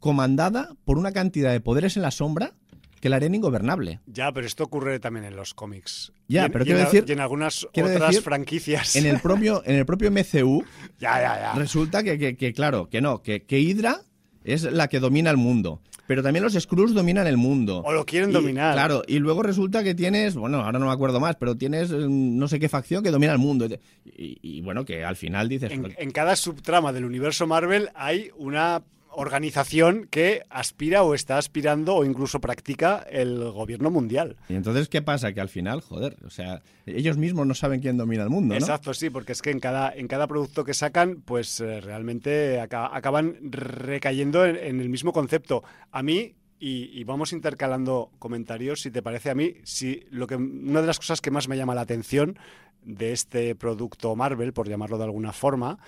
comandada 0.00 0.76
por 0.84 0.98
una 0.98 1.12
cantidad 1.12 1.50
de 1.50 1.60
poderes 1.60 1.96
en 1.96 2.02
la 2.02 2.10
sombra 2.10 2.54
que 3.00 3.08
la 3.08 3.16
harían 3.16 3.34
ingobernable. 3.34 4.00
Ya, 4.06 4.32
pero 4.32 4.46
esto 4.46 4.64
ocurre 4.64 4.98
también 5.00 5.24
en 5.26 5.36
los 5.36 5.54
cómics. 5.54 6.12
Ya, 6.28 6.48
pero 6.48 6.64
quiero 6.64 6.80
decir. 6.80 7.04
Y 7.06 7.12
en 7.12 7.20
algunas 7.20 7.64
otras 7.64 8.20
franquicias. 8.20 8.96
En 8.96 9.06
el 9.06 9.20
propio, 9.20 9.62
en 9.64 9.76
el 9.76 9.86
propio 9.86 10.10
MCU. 10.10 10.64
ya, 10.98 11.20
ya, 11.20 11.40
ya. 11.40 11.52
Resulta 11.54 12.02
que, 12.02 12.52
claro, 12.54 12.88
que 12.88 13.00
no, 13.00 13.22
que, 13.22 13.44
que 13.44 13.60
Hydra 13.60 14.00
es 14.44 14.62
la 14.62 14.88
que 14.88 15.00
domina 15.00 15.30
el 15.30 15.36
mundo. 15.36 15.80
Pero 16.06 16.22
también 16.22 16.44
los 16.44 16.54
Skrulls 16.54 16.94
dominan 16.94 17.26
el 17.26 17.36
mundo. 17.36 17.82
O 17.84 17.92
lo 17.92 18.06
quieren 18.06 18.32
dominar. 18.32 18.74
Claro, 18.74 19.02
y 19.06 19.18
luego 19.18 19.42
resulta 19.42 19.82
que 19.82 19.94
tienes, 19.94 20.36
bueno, 20.36 20.62
ahora 20.62 20.78
no 20.78 20.86
me 20.86 20.92
acuerdo 20.92 21.18
más, 21.18 21.36
pero 21.36 21.56
tienes 21.56 21.90
mm, 21.90 22.38
no 22.38 22.46
sé 22.48 22.60
qué 22.60 22.68
facción 22.68 23.02
que 23.02 23.10
domina 23.10 23.32
el 23.32 23.38
mundo. 23.38 23.66
Y, 24.04 24.60
bueno, 24.62 24.84
que 24.84 25.04
al 25.04 25.16
final 25.16 25.48
dices... 25.48 25.72
en, 25.72 26.10
cada 26.12 26.36
subtrama 26.36 26.92
del 26.92 27.04
universo 27.04 27.46
Marvel 27.46 27.90
hay 27.94 28.30
una 28.36 28.82
organización 29.16 30.06
que 30.10 30.42
aspira 30.50 31.02
o 31.02 31.14
está 31.14 31.38
aspirando 31.38 31.96
o 31.96 32.04
incluso 32.04 32.40
practica 32.40 33.04
el 33.10 33.50
gobierno 33.50 33.90
mundial. 33.90 34.36
Y 34.48 34.54
entonces, 34.54 34.88
¿qué 34.88 35.02
pasa? 35.02 35.32
Que 35.32 35.40
al 35.40 35.48
final, 35.48 35.80
joder, 35.80 36.16
o 36.24 36.30
sea, 36.30 36.62
ellos 36.84 37.16
mismos 37.16 37.46
no 37.46 37.54
saben 37.54 37.80
quién 37.80 37.96
domina 37.96 38.22
el 38.22 38.30
mundo, 38.30 38.54
¿no? 38.54 38.60
Exacto, 38.60 38.92
sí, 38.94 39.10
porque 39.10 39.32
es 39.32 39.42
que 39.42 39.50
en 39.50 39.58
cada, 39.58 39.90
en 39.90 40.06
cada 40.06 40.26
producto 40.26 40.64
que 40.64 40.74
sacan, 40.74 41.22
pues 41.24 41.60
eh, 41.60 41.80
realmente 41.80 42.60
acaban 42.60 43.38
recayendo 43.42 44.44
en, 44.44 44.80
el 44.80 44.88
mismo 44.88 45.12
concepto. 45.12 45.64
A 45.90 46.02
mí, 46.02 46.34
y, 46.58 47.02
vamos 47.04 47.32
intercalando 47.32 48.10
comentarios, 48.18 48.82
si 48.82 48.90
te 48.90 49.02
parece 49.02 49.30
a 49.30 49.34
mí, 49.34 49.54
si 49.64 50.04
lo 50.10 50.26
que 50.26 50.36
una 50.36 50.80
de 50.82 50.86
las 50.86 50.98
cosas 50.98 51.20
que 51.20 51.30
más 51.30 51.48
me 51.48 51.56
llama 51.56 51.74
la 51.74 51.82
atención 51.82 52.38
de 52.82 53.12
este 53.12 53.54
producto 53.54 54.14
Marvel, 54.14 54.52
por 54.52 54.68
llamarlo 54.68 54.98
de 54.98 55.04
alguna 55.04 55.32
forma, 55.32 55.78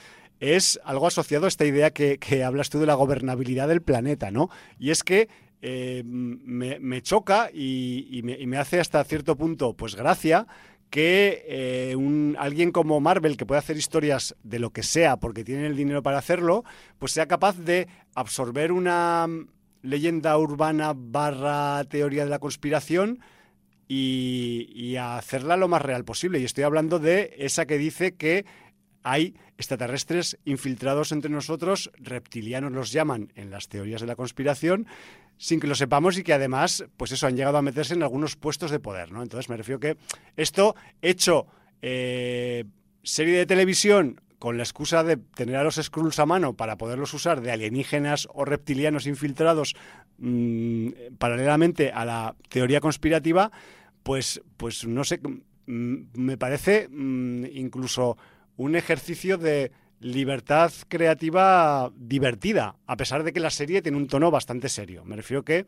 es 0.41 0.81
algo 0.85 1.07
asociado 1.07 1.47
a 1.47 1.49
esta 1.49 1.65
idea 1.65 1.91
que, 1.91 2.45
hablas 2.45 2.71
tú 2.71 2.79
de 2.79 2.87
la 2.87 2.95
gobernabilidad 2.95 3.69
del 3.69 3.83
planeta, 3.83 4.31
¿no? 4.31 4.51
Y 4.79 4.91
es 4.91 5.03
que 5.03 5.29
eh, 5.63 6.03
me, 6.05 7.03
choca 7.03 7.51
y, 7.53 8.21
me, 8.23 8.57
hace 8.59 8.81
hasta 8.81 9.03
cierto 9.05 9.37
punto, 9.37 9.75
pues 9.75 9.97
gracia, 9.97 10.47
que 10.91 11.45
eh, 11.47 11.97
un, 11.97 12.37
alguien 12.39 12.73
como 12.73 13.01
Marvel, 13.01 13.37
que 13.37 13.47
puede 13.47 13.59
hacer 13.59 13.77
historias 13.77 14.37
de 14.43 14.59
lo 14.59 14.71
que 14.71 14.83
sea 14.83 15.19
porque 15.19 15.45
tiene 15.45 15.67
el 15.67 15.77
dinero 15.77 16.03
para 16.03 16.19
hacerlo, 16.19 16.65
pues 16.99 17.13
sea 17.13 17.27
capaz 17.27 17.59
de 17.59 17.89
absorber 18.15 18.73
una 18.73 19.27
leyenda 19.83 20.37
urbana 20.39 20.93
barra 20.97 21.85
teoría 21.85 22.25
de 22.25 22.31
la 22.31 22.39
conspiración 22.39 23.21
y, 23.89 24.97
a 24.97 25.17
hacerla 25.17 25.57
lo 25.57 25.69
más 25.69 25.83
real 25.83 26.05
posible. 26.05 26.39
Y 26.39 26.45
estoy 26.45 26.65
hablando 26.65 26.99
de 26.99 27.35
esa 27.39 27.67
que 27.67 27.79
dice 27.79 28.15
que 28.15 28.45
hay 29.11 29.35
extraterrestres 29.57 30.39
infiltrados 30.45 31.13
entre 31.13 31.31
nosotros, 31.31 31.91
reptilianos 31.97 32.73
los 32.73 32.93
llaman 32.93 33.33
en 33.37 33.51
las 33.51 33.69
teorías 33.69 34.03
de 34.03 34.07
la 34.07 34.17
conspiración, 34.17 34.87
sin 35.39 35.61
que 35.61 35.67
lo 35.67 35.75
sepamos 35.75 36.19
y 36.19 36.23
que 36.23 36.35
además, 36.35 36.85
pues 36.99 37.13
eso, 37.13 37.27
han 37.27 37.37
llegado 37.37 37.57
a 37.57 37.63
meterse 37.63 37.95
en 37.95 38.03
algunos 38.03 38.37
puestos 38.37 38.71
de 38.71 38.81
poder, 38.81 39.11
¿no? 39.11 39.23
Entonces 39.23 39.49
me 39.49 39.57
refiero 39.57 39.81
que 39.81 39.97
esto 40.37 40.77
hecho 41.01 41.47
eh, 41.81 42.65
serie 43.03 43.39
de 43.39 43.47
televisión 43.47 44.21
con 44.39 44.59
la 44.59 44.63
excusa 44.63 45.03
de 45.03 45.17
tener 45.17 45.57
a 45.57 45.65
los 45.65 45.77
Skrulls 45.77 46.19
a 46.19 46.27
mano 46.27 46.55
para 46.55 46.77
poderlos 46.77 47.15
usar 47.15 47.41
de 47.41 47.51
alienígenas 47.51 48.29
o 48.33 48.45
reptilianos 48.45 49.07
infiltrados 49.07 49.75
mm, 50.19 50.89
paralelamente 51.19 51.93
a 51.93 52.05
la 52.05 52.37
teoría 52.49 52.81
conspirativa, 52.81 53.51
pues, 54.03 54.43
pues 54.59 54.87
no 54.87 55.03
sé, 55.03 55.19
mm, 55.67 55.97
me 56.13 56.37
parece 56.37 56.89
mm, 56.91 57.47
incluso 57.47 58.19
un 58.59 58.77
ejercicio 58.77 59.39
de 59.39 59.73
libertad 60.01 60.71
creativa 60.89 61.91
divertida, 61.97 62.77
a 62.87 62.97
pesar 62.97 63.25
de 63.25 63.33
que 63.33 63.41
la 63.41 63.51
serie 63.51 63.83
tiene 63.83 63.97
un 63.97 64.09
tono 64.09 64.31
bastante 64.31 64.69
serio. 64.69 65.05
Me 65.05 65.17
refiero 65.17 65.45
que 65.45 65.65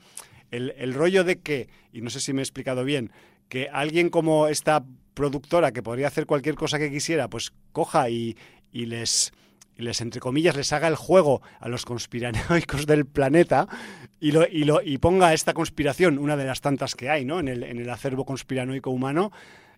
el, 0.51 0.75
el 0.77 0.93
rollo 0.93 1.25
de 1.25 1.39
que, 1.39 1.69
y 1.93 2.03
no 2.03 2.11
sé 2.11 2.21
si 2.21 2.33
me 2.33 2.41
he 2.41 2.43
explicado 2.43 2.85
bien, 2.85 3.11
que 3.49 3.69
alguien 3.73 4.11
como 4.11 4.49
esta 4.49 4.85
productora 5.15 5.73
que 5.73 5.83
podría 5.83 6.09
hacer 6.09 6.27
cualquier 6.27 6.57
cosa 6.57 6.79
que 6.79 6.91
quisiera, 6.91 7.29
pues 7.29 7.53
coja 7.73 8.11
y, 8.11 8.37
y 8.73 8.87
les, 8.87 9.33
les, 9.77 10.01
entre 10.01 10.21
comillas, 10.21 10.57
les 10.57 10.73
haga 10.73 10.89
el 10.89 10.97
juego 10.97 11.43
a 11.61 11.69
los 11.69 11.85
conspiranoicos 11.85 12.87
del 12.87 13.07
planeta 13.07 13.69
y, 14.21 14.33
lo, 14.33 14.47
y, 14.47 14.65
lo, 14.65 14.83
y 14.83 14.99
ponga 14.99 15.33
esta 15.33 15.55
conspiración, 15.55 16.19
una 16.19 16.37
de 16.37 16.45
las 16.45 16.61
tantas 16.61 16.95
que 16.95 17.09
hay 17.09 17.25
¿no? 17.25 17.41
en, 17.41 17.49
el, 17.49 17.63
en 17.63 17.79
el 17.79 17.91
acervo 17.91 18.25
conspiranoico 18.25 18.91
humano, 18.91 19.33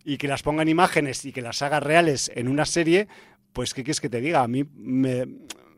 y 0.05 0.17
que 0.17 0.29
las 0.29 0.43
ponga 0.43 0.63
en 0.63 0.69
imágenes 0.69 1.25
y 1.25 1.33
que 1.33 1.43
las 1.43 1.63
haga 1.63 1.81
reales 1.81 2.31
en 2.35 2.49
una 2.49 2.65
serie, 2.65 3.09
pues 3.53 3.75
¿qué 3.75 3.85
quieres 3.85 4.01
que 4.01 4.09
te 4.09 4.21
diga? 4.21 4.43
A 4.43 4.49
mí 4.49 4.65
me, 4.75 5.27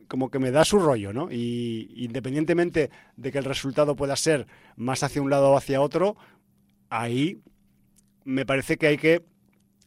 como 0.07 0.29
que 0.29 0.39
me 0.39 0.51
da 0.51 0.65
su 0.65 0.79
rollo, 0.79 1.13
¿no? 1.13 1.31
Y 1.31 1.91
independientemente 1.95 2.89
de 3.15 3.31
que 3.31 3.37
el 3.37 3.45
resultado 3.45 3.95
pueda 3.95 4.15
ser 4.15 4.47
más 4.75 5.03
hacia 5.03 5.21
un 5.21 5.29
lado 5.29 5.51
o 5.51 5.57
hacia 5.57 5.81
otro, 5.81 6.15
ahí 6.89 7.41
me 8.23 8.45
parece 8.45 8.77
que 8.77 8.87
hay 8.87 8.97
que 8.97 9.23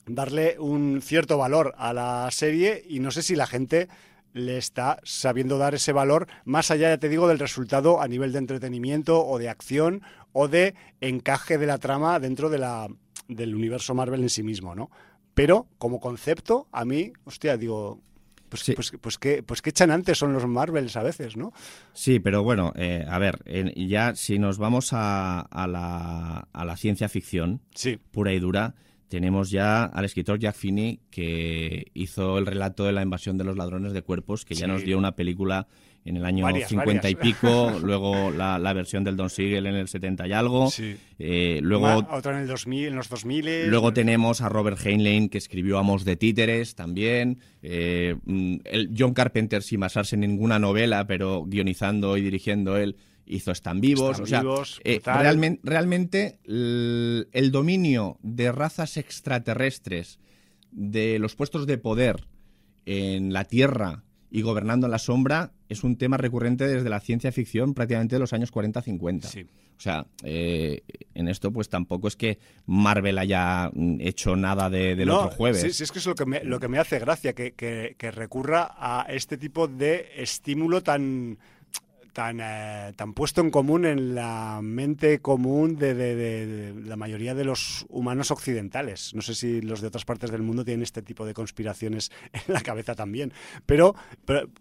darle 0.07 0.59
un 0.59 1.01
cierto 1.03 1.39
valor 1.39 1.75
a 1.77 1.93
la 1.93 2.29
serie 2.31 2.83
y 2.89 3.01
no 3.01 3.11
sé 3.11 3.23
si 3.23 3.37
la 3.37 3.47
gente 3.47 3.89
le 4.33 4.59
está 4.59 5.01
sabiendo 5.05 5.59
dar 5.59 5.75
ese 5.75 5.93
valor 5.93 6.29
más 6.45 6.71
allá, 6.71 6.91
ya 6.91 6.99
te 6.99 7.09
digo, 7.09 7.29
del 7.29 7.39
resultado 7.39 8.01
a 8.01 8.09
nivel 8.09 8.33
de 8.33 8.39
entretenimiento 8.39 9.27
o 9.27 9.39
de 9.39 9.49
acción 9.49 10.03
o 10.33 10.49
de 10.49 10.75
encaje 11.01 11.59
de 11.59 11.67
la 11.67 11.79
trama 11.79 12.21
dentro 12.21 12.51
de 12.51 12.59
la, 12.59 12.89
del 13.29 13.55
universo 13.55 13.95
Marvel 13.95 14.23
en 14.23 14.31
sí 14.31 14.43
mismo, 14.43 14.75
¿no? 14.75 14.91
Pero 15.35 15.69
como 15.79 16.01
concepto, 16.01 16.67
a 16.73 16.85
mí, 16.85 17.13
hostia, 17.25 17.57
digo, 17.57 18.01
pues, 18.49 18.73
pues, 18.75 18.93
pues, 19.01 19.19
que, 19.19 19.43
pues 19.43 19.63
qué 19.63 19.73
chanantes 19.73 20.19
son 20.19 20.33
los 20.33 20.47
Marvels 20.47 20.97
a 20.97 21.03
veces, 21.03 21.37
¿no? 21.37 21.53
Sí, 21.93 22.19
pero 22.19 22.43
bueno, 22.43 22.73
eh, 22.77 23.05
a 23.09 23.19
ver, 23.19 23.43
ya 23.77 24.15
si 24.15 24.39
nos 24.39 24.59
vamos 24.59 24.93
a, 24.93 25.41
a, 25.41 25.67
la, 25.67 26.49
a 26.53 26.65
la 26.65 26.77
ciencia 26.77 27.09
ficción 27.09 27.61
sí. 27.75 27.99
pura 28.11 28.33
y 28.33 28.39
dura, 28.39 28.75
tenemos 29.09 29.51
ya 29.51 29.85
al 29.85 30.05
escritor 30.05 30.39
Jack 30.39 30.55
Finney 30.55 31.01
que 31.11 31.91
hizo 31.95 32.39
el 32.39 32.47
relato 32.47 32.85
de 32.85 32.93
la 32.93 33.03
invasión 33.03 33.39
de 33.39 33.45
los 33.45 33.57
ladrones 33.57 33.93
de 33.93 34.03
cuerpos, 34.03 34.45
que 34.45 34.55
ya 34.55 34.67
nos 34.67 34.85
dio 34.85 34.99
una 34.99 35.13
película 35.13 35.67
en 36.09 36.17
el 36.17 36.25
año 36.25 36.47
50 36.67 37.11
y 37.11 37.15
pico, 37.17 37.79
luego 37.83 38.31
la, 38.31 38.73
versión 38.73 39.05
del 39.05 39.17
Don 39.17 39.29
Siegel 39.29 39.67
en 39.67 39.75
el 39.75 39.89
70 39.89 40.27
y 40.27 40.33
algo, 40.33 40.71
eh, 41.19 41.61
luego 41.63 42.07
otra 42.11 42.33
en 42.33 42.43
el 42.43 42.49
2000, 42.49 42.89
en 42.89 42.97
los 42.97 43.09
2000. 43.09 43.69
Luego 43.69 43.93
tenemos 43.93 44.41
a 44.41 44.49
Robert 44.49 44.79
Heinlein 44.85 45.29
que 45.29 45.39
escribió 45.39 45.79
Amos 45.79 46.05
de 46.05 46.17
títeres 46.17 46.75
también, 46.75 47.41
eh, 47.63 48.17
mm, 48.25 48.57
el 48.65 48.95
John 48.99 49.13
Carpenter 49.13 49.63
sin 49.63 49.81
basarse 49.81 50.17
en 50.17 50.21
ninguna 50.21 50.59
novela, 50.59 51.07
pero 51.07 51.45
guionizando 51.45 52.17
y 52.17 52.23
dirigiendo 52.23 52.79
él 52.79 52.97
hizo 53.27 53.53
Están 53.53 53.83
vivos. 53.83 54.19
o 54.21 54.27
sea, 54.27 54.43
eh, 54.85 55.03
realmente, 55.63 56.39
el, 56.47 57.51
dominio 57.53 58.17
de 58.23 58.51
razas 58.51 58.97
extraterrestres, 58.97 60.19
de 60.71 61.19
los 61.19 61.35
puestos 61.35 61.67
de 61.67 61.77
poder 61.77 62.27
en 62.87 63.35
la 63.35 63.45
Tierra 63.45 64.05
y 64.31 64.43
gobernando 64.43 64.87
en 64.87 64.91
la 64.91 64.99
sombra, 64.99 65.53
es 65.69 65.85
un 65.85 65.97
tema 65.97 66.17
recurrente 66.17 66.67
desde 66.67 66.89
la 66.89 67.01
ciencia 67.01 67.33
ficción 67.33 67.75
prácticamente 67.75 68.17
de 68.17 68.21
los 68.21 68.33
años 68.33 68.53
40-50. 68.53 69.47
O 69.77 69.81
sea, 69.81 70.07
eh, 70.25 70.83
en 71.15 71.29
esto 71.29 71.53
pues 71.53 71.69
tampoco 71.69 72.09
es 72.09 72.17
que 72.17 72.39
Marvel 72.67 73.19
haya 73.19 73.71
hecho 74.01 74.35
nada 74.35 74.69
de, 74.69 74.97
del 74.97 75.11
otro 75.11 75.31
jueves. 75.31 75.63
Sí, 75.63 75.73
sí, 75.73 75.85
es 75.85 75.93
que 75.93 76.01
es 76.01 76.07
lo 76.07 76.15
que 76.15 76.27
me, 76.27 76.43
lo 76.43 76.59
que 76.59 76.69
me 76.69 76.79
hace 76.79 76.99
gracia, 76.99 77.33
que, 77.33 77.53
que 77.55 78.11
recurra 78.11 78.75
a 78.77 79.07
este 79.09 79.39
tipo 79.39 79.69
de 79.69 80.09
estímulo 80.17 80.83
tan 80.83 81.39
tan, 82.19 82.41
eh, 82.43 82.95
tan 82.97 83.15
puesto 83.15 83.43
en 83.43 83.53
común 83.53 83.85
en 83.85 84.17
la 84.17 84.59
mente 84.61 85.21
común 85.21 85.77
de, 85.77 86.75
la 86.85 86.97
mayoría 86.97 87.33
de 87.33 87.45
los 87.45 87.87
humanos 87.91 88.33
occidentales. 88.33 89.15
No 89.15 89.23
sé 89.23 89.37
si 89.37 89.61
los 89.61 89.81
de 89.81 89.87
otras 89.87 90.05
partes 90.05 90.33
del 90.33 90.43
mundo 90.43 90.65
tienen 90.65 90.83
este 90.83 91.01
tipo 91.01 91.25
de 91.25 91.33
conspiraciones 91.33 92.11
en 92.33 92.53
la 92.53 92.61
cabeza 92.63 92.97
también. 92.97 93.33
Pero, 93.67 93.95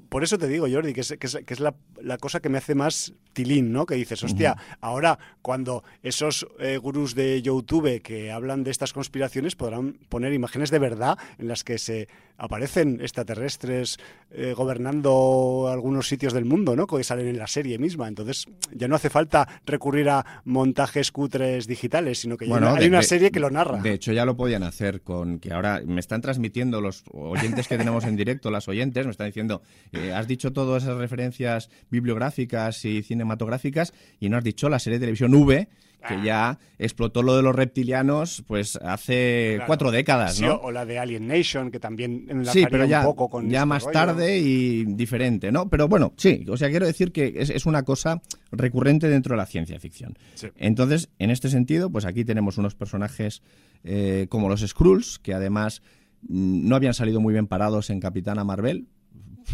por 0.07 0.23
eso 0.23 0.37
te 0.37 0.47
digo, 0.47 0.67
Jordi, 0.71 0.93
que 0.93 1.01
es, 1.01 1.17
que 1.17 1.25
es, 1.25 1.59
la, 1.59 1.73
cosa 2.19 2.41
que 2.41 2.49
me 2.49 2.59
hace 2.59 2.75
más 2.75 3.13
tilín, 3.33 3.71
¿no? 3.71 3.87
Que 3.87 3.95
dices, 3.95 4.23
hostia, 4.23 4.55
ahora 4.79 5.17
cuando 5.41 5.83
esos 6.03 6.45
eh, 6.59 6.77
gurús 6.77 7.15
de 7.15 7.41
YouTube 7.41 8.03
que 8.03 8.31
hablan 8.31 8.63
de 8.65 8.69
estas 8.69 8.93
conspiraciones 8.93 9.55
podrán 9.55 9.93
poner 10.09 10.31
imágenes 10.31 10.69
de 10.69 10.77
verdad 10.77 11.17
en 11.39 11.47
las 11.47 11.63
que 11.63 11.79
se 11.79 12.07
aparecen 12.37 12.99
extraterrestres 13.01 13.97
eh, 14.31 14.53
gobernando 14.55 15.69
algunos 15.71 16.07
sitios 16.07 16.33
del 16.33 16.45
mundo, 16.45 16.75
¿no? 16.75 16.87
Que 16.87 17.03
salen 17.03 17.27
en 17.27 17.37
la 17.37 17.47
serie 17.47 17.77
misma. 17.77 18.07
Entonces 18.07 18.45
ya 18.73 18.87
no 18.87 18.95
hace 18.95 19.09
falta 19.09 19.61
recurrir 19.65 20.09
a 20.09 20.41
montajes 20.45 21.11
cutres 21.11 21.67
digitales, 21.67 22.19
sino 22.19 22.37
que 22.37 22.47
ya 22.47 22.75
hay 22.75 22.87
una 22.87 23.01
serie 23.01 23.31
que 23.31 23.39
lo 23.39 23.49
narra. 23.49 23.81
De 23.81 23.93
hecho, 23.93 24.13
ya 24.13 24.25
lo 24.25 24.35
podían 24.35 24.63
hacer 24.63 25.01
con 25.01 25.39
que 25.39 25.53
ahora 25.53 25.81
me 25.85 25.99
están 25.99 26.21
transmitiendo 26.21 26.81
los 26.81 27.03
oyentes 27.11 27.67
que 27.67 27.77
tenemos 27.77 28.05
en 28.05 28.15
directo, 28.15 28.51
las 28.51 28.67
oyentes, 28.67 29.05
me 29.05 29.11
están 29.11 29.27
diciendo, 29.27 29.61
eh, 29.91 30.13
has 30.13 30.27
dicho 30.27 30.53
todas 30.53 30.83
esas 30.83 30.97
referencias 30.97 31.69
bibliográficas 31.89 32.85
y 32.85 33.03
cinematográficas 33.03 33.93
y 34.19 34.29
no 34.29 34.37
has 34.37 34.43
dicho 34.43 34.69
la 34.69 34.79
serie 34.79 34.99
de 34.99 35.03
televisión 35.05 35.33
V 35.33 35.67
que 36.05 36.13
ah. 36.13 36.23
ya 36.23 36.59
explotó 36.77 37.23
lo 37.23 37.35
de 37.35 37.41
los 37.41 37.55
reptilianos 37.55 38.43
pues 38.47 38.77
hace 38.77 39.59
cuatro 39.65 39.91
décadas, 39.91 40.39
¿no? 40.41 40.55
o 40.55 40.71
la 40.71 40.85
de 40.85 40.99
Alien 40.99 41.27
Nation, 41.27 41.71
que 41.71 41.79
también 41.79 42.27
sí, 42.45 42.65
pero 42.69 42.85
ya, 42.85 42.99
un 42.99 43.05
poco 43.05 43.29
con 43.29 43.49
ya 43.49 43.59
este 43.59 43.65
más 43.65 43.91
tarde 43.91 44.37
y 44.37 44.85
diferente, 44.85 45.51
¿no? 45.51 45.69
Pero 45.69 45.87
bueno, 45.87 46.13
sí, 46.17 46.45
o 46.49 46.57
sea, 46.57 46.69
quiero 46.69 46.85
decir 46.85 47.11
que 47.11 47.33
es, 47.37 47.65
una 47.65 47.83
cosa 47.83 48.21
recurrente 48.51 49.09
dentro 49.09 49.33
de 49.33 49.37
la 49.37 49.45
ciencia 49.45 49.79
ficción. 49.79 50.17
Entonces, 50.55 51.09
en 51.19 51.31
este 51.31 51.49
sentido, 51.49 51.89
pues 51.89 52.05
aquí 52.05 52.23
tenemos 52.23 52.57
unos 52.57 52.75
personajes 52.75 53.41
eh, 53.83 54.27
como 54.29 54.49
los 54.49 54.61
Skrulls, 54.61 55.19
que 55.19 55.33
además 55.33 55.81
mm, 56.21 56.67
no 56.67 56.75
habían 56.75 56.93
salido 56.93 57.19
muy 57.19 57.33
bien 57.33 57.47
parados 57.47 57.89
en 57.89 57.99
Capitana 57.99 58.43
Marvel, 58.43 58.87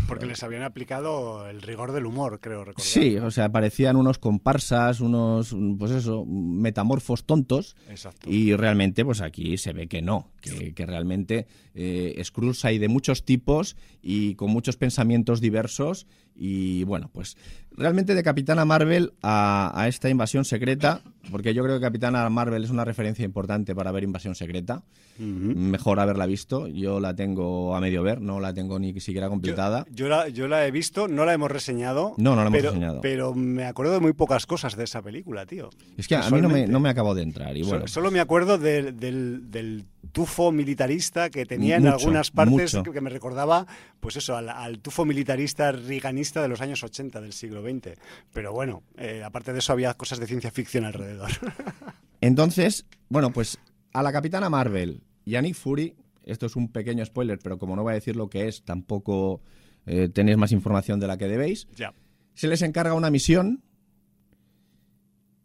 porque 0.08 0.26
les 0.26 0.44
habían 0.44 0.64
aplicado 0.64 1.48
el 1.48 1.62
rigor 1.62 1.92
del 1.92 2.06
humor, 2.06 2.40
creo 2.40 2.66
recordar. 2.66 2.86
Sí, 2.86 3.18
o 3.18 3.32
sea, 3.32 3.52
parecían 3.52 3.96
unos 3.96 4.18
comparsas, 4.18 5.00
unos, 5.00 5.56
pues 5.78 5.92
eso, 5.92 6.26
metamorfos 6.26 7.26
tontos. 7.26 7.76
Exacto. 7.90 8.30
Y 8.30 8.56
realmente, 8.56 9.06
pues 9.06 9.22
aquí 9.22 9.58
se 9.58 9.74
ve 9.74 9.88
que 9.88 10.02
no, 10.02 10.32
que, 10.42 10.86
realmente 10.86 11.48
eh, 11.74 12.22
Skrulls 12.24 12.66
hay 12.66 12.78
de 12.78 12.88
muchos 12.88 13.26
tipos 13.26 13.76
y 14.02 14.36
con 14.36 14.52
muchos 14.52 14.78
pensamientos 14.78 15.42
diversos. 15.42 16.08
Y 16.36 16.84
bueno, 16.86 17.10
pues 17.14 17.38
realmente 17.78 18.16
de 18.16 18.24
Capitana 18.24 18.66
Marvel 18.66 19.14
a, 19.22 19.86
esta 19.88 20.10
invasión 20.10 20.46
secreta, 20.46 21.02
porque 21.32 21.54
yo 21.54 21.64
creo 21.64 21.78
que 21.78 21.82
Capitana 21.82 22.30
Marvel 22.30 22.64
es 22.64 22.70
una 22.70 22.86
referencia 22.86 23.26
importante 23.26 23.76
para 23.76 23.92
ver 23.92 24.04
invasión 24.04 24.36
secreta. 24.36 24.84
Mejor 25.18 26.00
haberla 26.00 26.26
visto. 26.26 26.68
Yo 26.68 27.00
la 27.00 27.16
tengo 27.16 27.76
a 27.76 27.80
medio 27.80 28.02
ver, 28.02 28.20
no 28.20 28.40
la 28.40 28.54
tengo 28.54 28.80
ni 28.80 29.00
siquiera 29.00 29.30
completada. 29.30 29.86
Yo, 29.92 30.08
la, 30.08 30.28
yo 30.30 30.48
la 30.48 30.66
he 30.66 30.72
visto, 30.72 31.08
no 31.08 31.24
la 31.26 31.34
hemos 31.34 31.52
reseñado. 31.52 32.16
No, 32.18 32.36
no 32.36 32.42
la 32.42 32.48
hemos 32.48 32.58
pero, 32.58 32.70
reseñado. 32.72 33.02
Pero 33.02 33.34
me 33.36 33.66
acuerdo 33.66 33.94
de 33.94 34.00
muy 34.00 34.14
pocas 34.14 34.48
cosas 34.48 34.76
de 34.76 34.86
esa 34.86 35.02
película, 35.02 35.46
tío. 35.46 35.70
Es 35.98 36.08
que 36.08 36.16
a 36.16 36.30
mí 36.32 36.42
no 36.42 36.50
me, 36.50 36.68
no 36.68 36.80
me 36.80 36.90
acabó 36.90 37.14
de 37.14 37.22
entrar. 37.22 37.56
Y 37.56 37.64
bueno. 37.64 37.88
solo, 37.88 38.10
me 38.10 38.20
acuerdo 38.20 38.58
del, 38.58 39.00
del 39.00 39.86
tufo 40.14 40.52
militarista 40.52 41.30
que 41.30 41.46
tenía 41.46 41.78
en 41.78 41.88
algunas 41.88 42.32
partes 42.32 42.78
que 42.94 43.02
me 43.02 43.10
recordaba, 43.10 43.66
pues 44.00 44.16
eso, 44.16 44.38
al, 44.38 44.80
tufo 44.80 45.06
militarista 45.06 45.72
riganista 45.72 46.42
de 46.42 46.48
los 46.48 46.62
años 46.62 46.84
80 46.84 47.20
del 47.20 47.34
siglo 47.34 47.63
XX. 47.64 48.00
Pero 48.32 48.54
bueno, 48.54 48.84
eh, 48.98 49.24
aparte 49.24 49.54
de 49.54 49.60
eso 49.60 49.74
había 49.74 49.94
cosas 49.96 50.20
de 50.20 50.28
ciencia 50.28 50.52
ficción 50.52 50.86
alrededor. 50.86 51.30
Entonces, 52.22 52.86
bueno, 53.10 53.32
pues 53.32 53.58
a 53.94 54.04
la 54.04 54.12
Capitana 54.12 54.50
Marvel 54.50 55.04
y 55.26 55.36
a 55.36 55.42
Nick 55.42 55.56
Fury, 55.56 55.96
esto 56.24 56.46
es 56.46 56.56
un 56.56 56.72
pequeño 56.72 57.06
spoiler, 57.06 57.40
pero 57.40 57.58
como 57.58 57.76
no 57.76 57.84
voy 57.84 57.92
a 57.92 57.96
decir 57.96 58.16
lo 58.16 58.30
que 58.30 58.48
es, 58.48 58.64
tampoco 58.64 59.42
eh, 59.86 60.10
tenéis 60.10 60.38
más 60.38 60.52
información 60.52 61.00
de 61.00 61.08
la 61.08 61.18
que 61.18 61.28
debéis. 61.28 61.68
Ya. 61.76 61.94
Se 62.34 62.48
les 62.48 62.62
encarga 62.62 62.94
una 62.94 63.12
misión 63.12 63.64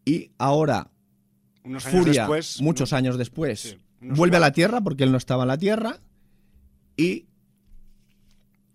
y 0.05 0.33
ahora 0.39 0.91
Unos 1.65 1.87
años 1.87 1.99
Furia, 1.99 2.23
después, 2.23 2.63
muchos 2.63 2.93
años 2.93 3.19
después, 3.19 3.61
Sí, 3.61 3.79
vuelve 4.01 4.39
a 4.39 4.41
la 4.41 4.53
Tierra 4.53 4.81
porque 4.81 5.05
él 5.05 5.13
no 5.13 5.19
estaba 5.19 5.43
en 5.43 5.49
la 5.49 5.59
Tierra 5.59 6.01
y 6.97 7.27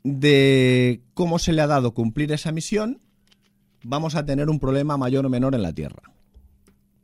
de 0.04 1.02
cómo 1.14 1.39
se 1.39 1.54
le 1.54 1.62
ha 1.62 1.68
dado 1.68 1.94
cumplir 1.94 2.32
esa 2.32 2.52
misión, 2.52 3.00
vamos 3.84 4.16
a 4.16 4.26
tener 4.26 4.50
un 4.50 4.60
problema 4.60 4.98
mayor 4.98 5.26
o 5.26 5.30
menor 5.30 5.56
en 5.56 5.62
la 5.62 5.74
Tierra. 5.74 6.02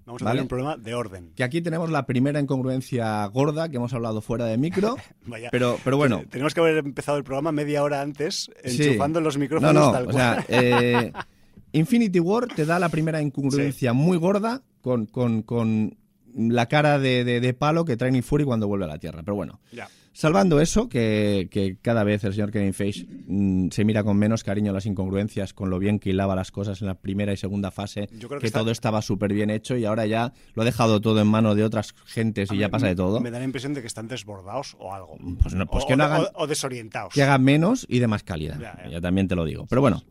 Vamos 0.05 0.23
a 0.23 0.25
Vale. 0.25 0.37
tener 0.37 0.41
un 0.43 0.47
problema 0.47 0.77
de 0.77 0.95
orden. 0.95 1.31
Que 1.35 1.43
aquí 1.43 1.61
tenemos 1.61 1.91
la 1.91 2.07
primera 2.07 2.39
incongruencia 2.39 3.23
gorda 3.27 3.69
que 3.69 3.77
hemos 3.77 3.93
hablado 3.93 4.21
fuera 4.21 4.45
de 4.45 4.57
micro, 4.57 4.95
Vaya. 5.27 5.49
pero, 5.51 5.77
pero 5.83 5.97
bueno. 5.97 6.23
Tenemos 6.29 6.53
que 6.55 6.61
haber 6.61 6.77
empezado 6.77 7.17
el 7.19 7.23
programa 7.23 7.51
media 7.51 7.83
hora 7.83 8.01
antes, 8.01 8.49
Sí. 8.65 8.83
enchufando 8.83 9.21
los 9.21 9.37
micrófonos 9.37 9.73
No, 9.75 9.85
no, 9.85 9.91
tal 9.91 10.03
o 10.03 10.11
cual. 10.11 10.15
sea, 10.15 10.45
eh, 10.49 11.11
Infinity 11.73 12.19
War 12.19 12.47
te 12.47 12.65
da 12.65 12.79
la 12.79 12.89
primera 12.89 13.21
incongruencia 13.21 13.93
muy 13.93 14.17
gorda 14.17 14.63
con, 14.81 15.05
con- 15.05 15.43
con 15.43 15.95
la 16.35 16.65
cara 16.67 16.97
de, 16.97 17.23
de- 17.23 17.39
de 17.39 17.53
palo 17.53 17.85
que 17.85 17.95
trae 17.97 18.11
Nick 18.11 18.23
Fury 18.23 18.45
cuando 18.45 18.67
vuelve 18.67 18.85
a 18.85 18.87
la 18.87 18.97
Tierra. 18.97 19.21
Pero 19.23 19.35
bueno, 19.35 19.59
Ya. 19.71 19.87
Salvando 20.13 20.59
eso, 20.59 20.89
que, 20.89 21.47
que 21.51 21.77
cada 21.81 22.03
vez 22.03 22.23
el 22.23 22.33
señor 22.33 22.51
Kevin 22.51 22.73
Feige 22.73 23.07
mm, 23.27 23.69
se 23.71 23.85
mira 23.85 24.03
con 24.03 24.17
menos 24.17 24.43
cariño 24.43 24.73
las 24.73 24.85
incongruencias, 24.85 25.53
con 25.53 25.69
lo 25.69 25.79
bien 25.79 25.99
que 25.99 26.09
hilaba 26.09 26.35
las 26.35 26.51
cosas 26.51 26.81
en 26.81 26.87
la 26.87 26.95
primera 26.95 27.31
y 27.31 27.37
segunda 27.37 27.71
fase, 27.71 28.09
Yo 28.17 28.27
creo 28.27 28.39
que 28.39 28.43
que, 28.43 28.47
está- 28.47 28.59
todo 28.59 28.71
estaba 28.71 29.01
súper 29.01 29.33
bien 29.33 29.49
hecho 29.49 29.77
y 29.77 29.85
ahora 29.85 30.05
ya 30.05 30.33
lo 30.55 30.61
ha 30.63 30.65
dejado 30.65 30.99
todo 31.01 31.21
en 31.21 31.27
manos 31.27 31.55
de 31.55 31.63
otras 31.63 31.93
gentes 32.05 32.49
y 32.49 32.53
mí 32.53 32.59
ya 32.59 32.69
pasa 32.69 32.87
de 32.87 32.95
todo. 32.95 33.19
Me 33.21 33.31
da 33.31 33.39
la 33.39 33.45
impresión 33.45 33.73
de 33.73 33.81
que 33.81 33.87
están 33.87 34.07
desbordados 34.07 34.75
o 34.79 34.93
algo. 34.93 35.17
Pues 35.41 35.53
no, 35.55 35.65
pues 35.67 35.83
o, 35.83 35.87
que 35.87 35.93
o 35.93 35.97
no 35.97 36.07
de- 36.07 36.13
hagan- 36.15 36.27
o- 36.35 36.43
o 36.43 36.47
desorientados. 36.47 37.13
que 37.13 37.23
haga 37.23 37.37
menos 37.37 37.85
y 37.89 37.99
de 37.99 38.07
más 38.07 38.23
calidad. 38.23 38.59
Ya, 38.59 38.77
ya. 38.83 38.89
Ya 38.89 39.01
también 39.01 39.27
te 39.27 39.35
lo 39.35 39.45
digo. 39.45 39.65
Pero 39.69 39.81
bueno, 39.81 40.03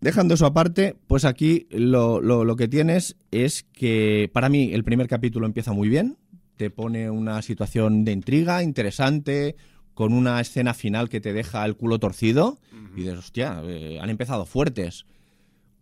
dejando 0.00 0.34
eso 0.34 0.46
aparte, 0.46 0.96
pues 1.06 1.24
aquí 1.24 1.66
lo, 1.70 2.20
lo- 2.20 2.44
lo 2.44 2.56
que 2.56 2.68
tienes 2.68 3.16
es 3.30 3.64
que 3.72 4.30
para 4.32 4.48
mí 4.48 4.72
el 4.72 4.84
primer 4.84 5.08
capítulo 5.08 5.46
empieza 5.46 5.72
muy 5.72 5.88
bien, 5.88 6.16
te 6.58 6.70
pone 6.70 7.08
una 7.08 7.40
situación 7.40 8.04
de 8.04 8.12
intriga 8.12 8.62
interesante, 8.62 9.56
con 9.94 10.12
una 10.12 10.40
escena 10.40 10.74
final 10.74 11.08
que 11.08 11.20
te 11.20 11.32
deja 11.32 11.64
el 11.64 11.76
culo 11.76 11.98
torcido 11.98 12.60
y 12.94 13.00
dices, 13.00 13.18
hostia, 13.18 13.62
eh, 13.64 13.98
han 14.00 14.10
empezado 14.10 14.44
fuertes. 14.44 15.06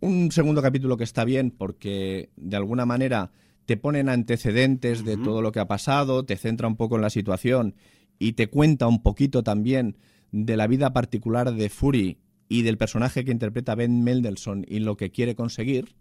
Un 0.01 0.31
segundo 0.31 0.63
capítulo 0.63 0.97
que 0.97 1.05
está 1.05 1.25
bien 1.25 1.51
porque 1.51 2.31
de 2.37 2.57
alguna 2.57 2.87
manera 2.87 3.33
te 3.65 3.77
ponen 3.77 4.09
antecedentes 4.09 5.05
de 5.05 5.17
todo 5.17 5.43
lo 5.43 5.51
que 5.51 5.61
ha 5.61 5.67
pasado, 5.67 6.25
te 6.25 6.37
centra 6.37 6.69
un 6.69 6.77
poco 6.77 6.97
en 6.97 7.03
la 7.03 7.11
situación 7.11 7.75
y 8.19 8.33
te 8.33 8.47
cuenta 8.47 8.87
un 8.87 9.03
poquito 9.03 9.43
también 9.43 9.97
de 10.31 10.57
la 10.57 10.67
vida 10.67 10.93
particular 10.93 11.53
de 11.53 11.69
Fury 11.69 12.19
y 12.49 12.63
del 12.63 12.79
personaje 12.79 13.25
que 13.25 13.33
interpreta 13.33 13.75
Ben 13.75 14.05
Mendelssohn 14.05 14.65
y 14.69 14.79
lo 14.79 14.97
que 14.97 15.11
quiere 15.11 15.35
conseguir. 15.35 15.97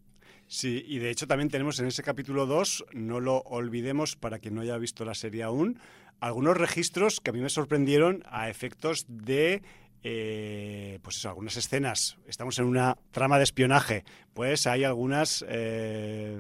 Sí, 0.48 0.84
y 0.88 1.00
de 1.00 1.10
hecho 1.10 1.28
también 1.28 1.50
tenemos 1.50 1.80
en 1.80 1.88
ese 1.88 2.04
capítulo 2.04 2.46
2, 2.46 2.86
no 2.94 3.20
lo 3.20 3.40
olvidemos 3.40 4.16
para 4.16 4.38
quien 4.38 4.54
no 4.54 4.62
haya 4.62 4.78
visto 4.78 5.04
la 5.04 5.16
serie 5.16 5.42
aún, 5.42 5.80
algunos 6.20 6.56
registros 6.56 7.20
que 7.20 7.32
a 7.32 7.34
mí 7.34 7.40
me 7.40 7.50
sorprendieron 7.50 8.24
a 8.28 8.50
efectos 8.50 9.06
de, 9.08 9.64
eh, 10.04 11.00
pues 11.02 11.18
eso, 11.18 11.30
algunas 11.30 11.58
escenas. 11.58 12.18
Estamos 12.28 12.60
en 12.60 12.66
una 12.66 12.98
trama 13.12 13.38
de 13.38 13.44
espionaje, 13.44 14.04
pues 14.34 14.68
hay 14.68 14.84
algunas 14.84 15.44
eh, 15.48 16.40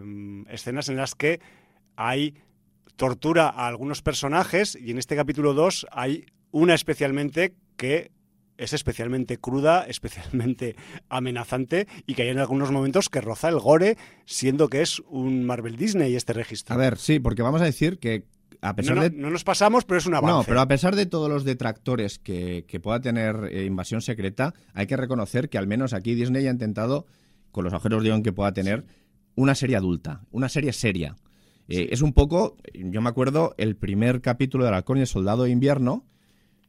escenas 0.49 0.87
en 0.89 0.97
las 0.97 1.15
que 1.15 1.39
hay 1.95 2.35
tortura 2.95 3.49
a 3.49 3.67
algunos 3.67 4.03
personajes 4.03 4.77
y 4.79 4.91
en 4.91 4.99
este 4.99 5.15
capítulo 5.15 5.53
2 5.53 5.87
hay 5.91 6.25
una 6.51 6.75
especialmente 6.75 7.53
que 7.75 8.11
es 8.57 8.73
especialmente 8.73 9.37
cruda, 9.37 9.85
especialmente 9.87 10.75
amenazante 11.09 11.87
y 12.05 12.13
que 12.13 12.23
hay 12.23 12.29
en 12.29 12.39
algunos 12.39 12.71
momentos 12.71 13.09
que 13.09 13.21
roza 13.21 13.49
el 13.49 13.59
gore, 13.59 13.97
siendo 14.25 14.69
que 14.69 14.81
es 14.81 14.99
un 15.07 15.45
Marvel 15.45 15.75
Disney 15.77 16.15
este 16.15 16.33
registro. 16.33 16.75
A 16.75 16.77
ver, 16.77 16.97
sí, 16.97 17.19
porque 17.19 17.41
vamos 17.41 17.61
a 17.61 17.65
decir 17.65 17.99
que 17.99 18.25
a 18.61 18.75
pesar 18.75 18.95
no- 18.95 19.01
de 19.03 19.11
no 19.11 19.29
nos 19.29 19.43
pasamos, 19.43 19.85
pero 19.85 19.97
es 19.99 20.05
un 20.05 20.15
avance. 20.15 20.35
No, 20.37 20.43
pero 20.43 20.61
a 20.61 20.67
pesar 20.67 20.95
de 20.95 21.05
todos 21.05 21.29
los 21.29 21.43
detractores 21.43 22.17
que, 22.19 22.65
que 22.67 22.79
pueda 22.79 22.99
tener 22.99 23.49
eh, 23.51 23.65
Invasión 23.65 24.01
Secreta, 24.01 24.53
hay 24.73 24.87
que 24.87 24.97
reconocer 24.97 25.49
que 25.49 25.57
al 25.57 25.67
menos 25.67 25.93
aquí 25.93 26.15
Disney 26.15 26.47
ha 26.47 26.51
intentado, 26.51 27.05
con 27.51 27.63
los 27.63 27.73
agujeros 27.73 28.03
de 28.03 28.09
guion 28.09 28.23
que 28.23 28.33
pueda 28.33 28.53
tener, 28.53 28.85
una 29.35 29.53
serie 29.55 29.75
adulta, 29.75 30.21
una 30.31 30.49
serie 30.49 30.73
seria. 30.73 31.15
Eh, 31.67 31.89
Es 31.91 32.01
un 32.01 32.13
poco, 32.13 32.57
yo 32.73 33.01
me 33.01 33.09
acuerdo, 33.09 33.53
el 33.57 33.75
primer 33.75 34.21
capítulo 34.21 34.65
del 34.65 34.73
Halcón 34.73 34.97
y 34.97 35.01
el 35.01 35.07
Soldado 35.07 35.43
de 35.43 35.49
Invierno, 35.51 36.05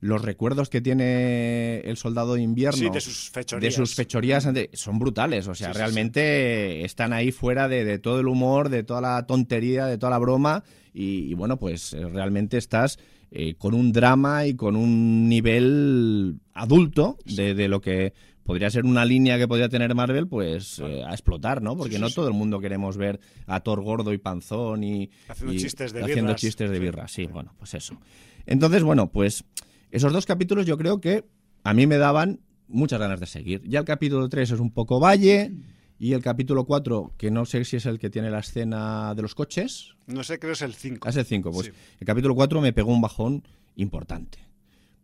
los 0.01 0.23
recuerdos 0.23 0.69
que 0.69 0.81
tiene 0.81 1.79
el 1.81 1.97
Soldado 1.97 2.35
de 2.35 2.43
Invierno 2.43 2.77
Sí, 2.79 2.91
de 2.91 3.01
sus 3.01 3.31
fechorías. 3.31 3.63
de 3.73 3.77
sus 3.77 3.95
fechorías 3.95 4.49
son 4.75 4.99
brutales. 4.99 5.49
O 5.49 5.55
sea, 5.55 5.69
Sí, 5.69 5.73
sí, 5.73 5.79
realmente 5.79 6.85
están 6.85 7.13
ahí 7.13 7.33
fuera 7.33 7.67
de, 7.69 7.85
de 7.85 7.99
todo 7.99 8.21
el 8.21 8.29
humor, 8.29 8.69
de 8.69 8.83
toda 8.83 9.01
la 9.01 9.27
tontería, 9.27 9.87
de 9.87 9.99
toda 9.99 10.11
la 10.11 10.19
broma. 10.19 10.65
Y, 10.93 11.31
y 11.31 11.35
bueno, 11.35 11.59
pues 11.59 11.93
eh, 11.95 12.05
realmente 12.07 12.59
estás 12.59 12.99
eh, 13.31 13.55
con 13.57 13.75
un 13.75 13.93
drama 13.93 14.47
y 14.47 14.55
con 14.55 14.77
un 14.77 15.29
nivel 15.29 16.41
adulto 16.55 17.19
de, 17.25 17.55
de 17.55 17.69
lo 17.69 17.81
que 17.81 18.13
podría 18.45 18.71
ser 18.71 18.85
una 18.85 19.05
línea 19.05 19.39
que 19.39 19.49
podría 19.49 19.69
tener 19.69 19.95
Marvel, 19.95 20.29
pues 20.29 20.79
eh, 20.79 21.03
a 21.05 21.11
explotar, 21.11 21.61
¿no? 21.63 21.77
Porque 21.77 21.93
Sí, 21.93 21.97
sí, 21.97 22.03
no 22.03 22.09
sí. 22.11 22.15
todo 22.15 22.29
el 22.29 22.35
mundo 22.35 22.61
queremos 22.61 22.97
ver 22.97 23.19
a 23.47 23.61
Thor 23.61 23.83
gordo 23.83 24.13
y 24.13 24.19
panzón 24.19 24.85
y 24.85 25.11
Haciendo 25.29 25.55
y 25.55 25.59
chistes 25.59 25.93
de 25.93 26.03
haciendo 26.03 26.23
birras. 26.25 26.41
chistes 26.41 26.71
de 26.71 26.79
birra. 26.79 27.09
Sí, 27.09 27.27
bueno, 27.27 27.55
pues 27.59 27.75
eso. 27.75 27.99
Entonces, 28.47 28.85
bueno, 28.85 29.11
pues 29.11 29.43
esos 29.91 30.13
dos 30.13 30.27
capítulos 30.27 30.67
yo 30.67 30.77
creo 30.79 31.01
que 31.01 31.25
a 31.65 31.75
mí 31.75 31.87
me 31.87 31.99
daban 31.99 32.41
muchas 32.69 32.99
ganas 33.01 33.21
de 33.21 33.27
seguir. 33.27 33.63
Ya 33.67 33.79
el 33.81 33.85
capítulo 33.85 34.29
3 34.29 34.53
es 34.53 34.61
un 34.61 34.71
poco 34.73 34.99
valle 35.01 35.53
y 35.99 36.13
el 36.13 36.23
capítulo 36.23 36.65
4, 36.65 37.15
que 37.17 37.31
no 37.31 37.45
sé 37.47 37.65
si 37.65 37.77
es 37.77 37.87
el 37.87 37.99
que 37.99 38.11
tiene 38.11 38.31
la 38.31 38.41
escena 38.41 39.15
de 39.15 39.23
los 39.23 39.35
coches, 39.35 39.95
No 40.07 40.23
sé, 40.25 40.39
creo 40.39 40.51
que 40.51 40.55
es 40.55 40.63
el 40.63 40.75
5. 40.75 41.09
es 41.09 41.17
el 41.17 41.25
5. 41.25 41.51
Pues 41.53 41.67
Sí. 41.67 41.73
el 42.01 42.07
capítulo 42.07 42.35
4 42.35 42.61
me 42.61 42.73
pegó 42.73 42.93
un 42.93 43.01
bajón 43.01 43.43
importante. 43.77 44.39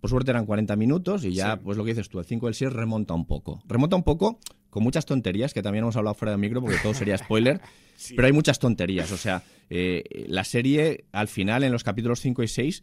Por 0.01 0.11
suerte 0.11 0.33
eran 0.33 0.47
40 0.47 0.75
minutos 0.77 1.25
y 1.25 1.33
ya, 1.33 1.55
Sí. 1.55 1.61
pues 1.65 1.79
lo 1.79 1.85
que 1.85 1.91
dices 1.93 2.09
tú, 2.09 2.19
el 2.19 2.25
5 2.25 2.47
y 2.47 2.49
el 2.49 2.55
6 2.55 2.73
remonta 2.73 3.15
un 3.15 3.25
poco. 3.25 3.63
Remonta 3.69 3.95
un 3.97 4.03
poco 4.03 4.39
con 4.69 4.83
muchas 4.83 5.07
tonterías, 5.07 5.55
que 5.55 5.63
también 5.63 5.85
hemos 5.85 5.97
hablado 5.97 6.15
fuera 6.15 6.33
del 6.33 6.41
micro 6.41 6.61
porque 6.61 6.79
todo 6.83 6.95
sería 6.95 7.17
spoiler, 7.19 7.61
Sí. 7.97 8.15
pero 8.15 8.27
hay 8.27 8.33
muchas 8.33 8.59
tonterías. 8.59 9.13
O 9.13 9.17
sea, 9.17 9.45
eh, 9.71 10.03
la 10.29 10.43
serie 10.45 11.05
al 11.13 11.29
final, 11.29 11.63
en 11.63 11.71
los 11.73 11.85
capítulos 11.85 12.21
5 12.21 12.43
y 12.43 12.49
6, 12.49 12.83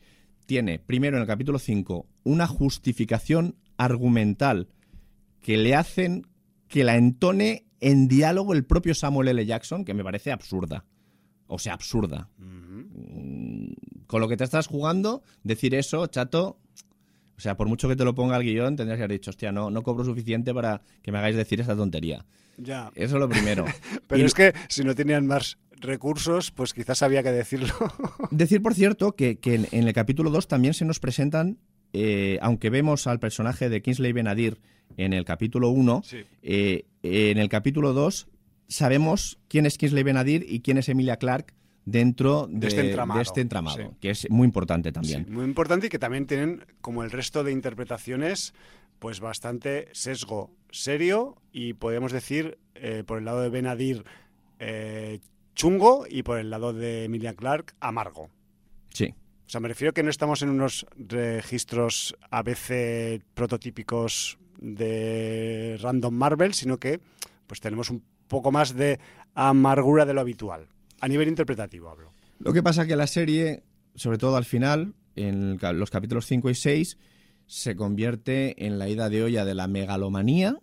tiene 0.50 0.80
primero 0.80 1.16
en 1.16 1.22
el 1.22 1.28
capítulo 1.28 1.60
5 1.60 2.08
una 2.24 2.48
justificación 2.48 3.56
argumental 3.78 4.68
que 5.44 5.58
le 5.58 5.76
hacen 5.76 6.26
que 6.68 6.84
la 6.84 6.96
entone 6.96 7.68
en 7.82 8.08
diálogo 8.08 8.54
el 8.54 8.66
propio 8.66 8.96
Samuel 8.96 9.28
L. 9.28 9.46
Jackson, 9.46 9.86
que 9.86 9.94
me 9.94 10.04
parece 10.04 10.32
absurda. 10.32 10.86
O 11.46 11.60
sea, 11.60 11.76
absurda. 11.76 12.32
Con 14.08 14.22
lo 14.22 14.28
que 14.28 14.38
te 14.38 14.44
estás 14.44 14.66
jugando, 14.66 15.22
decir 15.44 15.76
eso, 15.76 16.08
chato. 16.08 16.58
O 17.38 17.40
sea, 17.40 17.56
por 17.56 17.68
mucho 17.68 17.88
que 17.88 17.96
te 17.96 18.04
lo 18.04 18.16
ponga 18.16 18.36
el 18.38 18.44
guion, 18.44 18.76
tendrías 18.76 18.98
que 18.98 19.04
haber 19.04 19.20
dicho, 19.20 19.30
hostia, 19.30 19.52
no, 19.52 19.70
no 19.70 19.84
cobro 19.84 20.04
suficiente 20.04 20.52
para 20.52 20.82
que 21.04 21.12
me 21.12 21.20
hagáis 21.20 21.36
decir 21.36 21.62
esta 21.62 21.76
tontería. 21.76 22.26
Ya. 22.62 22.92
Eso 22.96 23.16
es 23.16 23.20
lo 23.20 23.30
primero. 23.30 23.66
Pero 24.08 24.22
Y- 24.22 24.26
es 24.26 24.34
que 24.34 24.54
si 24.68 24.84
no 24.84 24.96
tenían 24.96 25.26
más 25.28 25.58
recursos, 25.82 26.52
pues 26.52 26.74
quizás 26.74 27.02
había 27.04 27.24
que 27.24 27.32
decirlo. 27.32 27.74
Decir, 28.32 28.62
por 28.62 28.74
cierto, 28.74 29.14
que, 29.16 29.38
que 29.38 29.56
en, 29.56 29.68
en 29.72 29.88
el 29.88 29.94
capítulo 29.94 30.30
2 30.30 30.48
también 30.48 30.74
se 30.74 30.84
nos 30.86 31.00
presentan, 31.00 31.58
eh, 31.94 32.38
aunque 32.42 32.70
vemos 32.70 33.08
al 33.08 33.20
personaje 33.20 33.70
de 33.70 33.82
Kingsley 33.82 34.12
Benadir 34.12 34.60
en 34.98 35.14
el 35.14 35.24
capítulo 35.24 35.70
1, 35.70 36.02
Sí. 36.04 36.18
eh, 36.44 36.86
en 37.04 37.38
el 37.38 37.48
capítulo 37.48 37.94
2 37.94 38.28
sabemos 38.68 39.40
quién 39.48 39.66
es 39.66 39.78
Kingsley 39.78 40.04
Benadir 40.04 40.46
y 40.48 40.60
quién 40.60 40.78
es 40.78 40.90
Emilia 40.90 41.18
Clark 41.18 41.54
dentro 41.86 42.48
de, 42.52 42.60
De 42.60 42.68
este 42.68 42.82
entramado, 42.90 43.18
de 43.18 43.24
este 43.24 43.42
entramado, 43.42 43.78
sí. 43.78 43.84
que 44.02 44.10
es 44.12 44.30
muy 44.30 44.46
importante 44.46 44.92
también. 44.92 45.26
Sí, 45.26 45.32
muy 45.32 45.46
importante 45.46 45.88
y 45.88 45.90
que 45.90 45.98
también 45.98 46.28
tienen, 46.28 46.66
como 46.82 47.04
el 47.04 47.10
resto 47.12 47.44
de 47.44 47.52
interpretaciones, 47.52 48.54
pues 49.00 49.20
bastante 49.20 49.88
sesgo 49.94 50.52
serio 50.72 51.42
y 51.52 51.74
podemos 51.74 52.12
decir, 52.12 52.58
eh, 52.76 53.04
por 53.06 53.18
el 53.18 53.26
lado 53.26 53.42
de 53.42 53.50
Benadir, 53.50 54.04
eh, 54.60 55.20
chungo 55.56 56.06
y 56.08 56.24
por 56.24 56.38
el 56.38 56.50
lado 56.50 56.74
de 56.74 57.06
Emilia 57.06 57.34
Clark, 57.34 57.76
amargo. 57.80 58.30
Sí. 58.94 59.14
O 59.46 59.50
sea, 59.50 59.62
me 59.62 59.68
refiero 59.68 59.94
que 59.94 60.04
no 60.04 60.10
estamos 60.10 60.42
en 60.42 60.50
unos 60.50 60.86
registros 60.96 62.16
a 62.30 62.44
veces 62.44 63.22
prototípicos 63.34 64.38
de 64.60 65.78
Random 65.82 66.14
Marvel, 66.14 66.54
sino 66.54 66.78
que 66.78 67.00
pues 67.48 67.60
tenemos 67.60 67.90
un 67.90 68.04
poco 68.28 68.52
más 68.52 68.76
de 68.76 69.00
amargura 69.34 70.06
de 70.06 70.14
lo 70.14 70.22
habitual. 70.22 70.68
A 71.02 71.08
nivel 71.08 71.28
interpretativo 71.28 71.90
hablo. 71.90 72.14
Lo 72.40 72.54
que 72.54 72.62
pasa 72.62 72.86
que 72.86 72.96
la 72.96 73.08
serie, 73.08 73.64
sobre 73.96 74.18
todo 74.18 74.38
al 74.38 74.46
final, 74.46 74.94
en 75.16 75.58
los 75.74 75.90
capítulos 75.90 76.26
5 76.26 76.50
y 76.50 76.56
6, 76.56 76.98
se 77.52 77.76
convierte 77.76 78.64
en 78.68 78.78
la 78.78 78.88
ida 78.90 79.10
de 79.10 79.24
olla 79.24 79.44
de 79.44 79.56
la 79.56 79.68
megalomanía, 79.68 80.60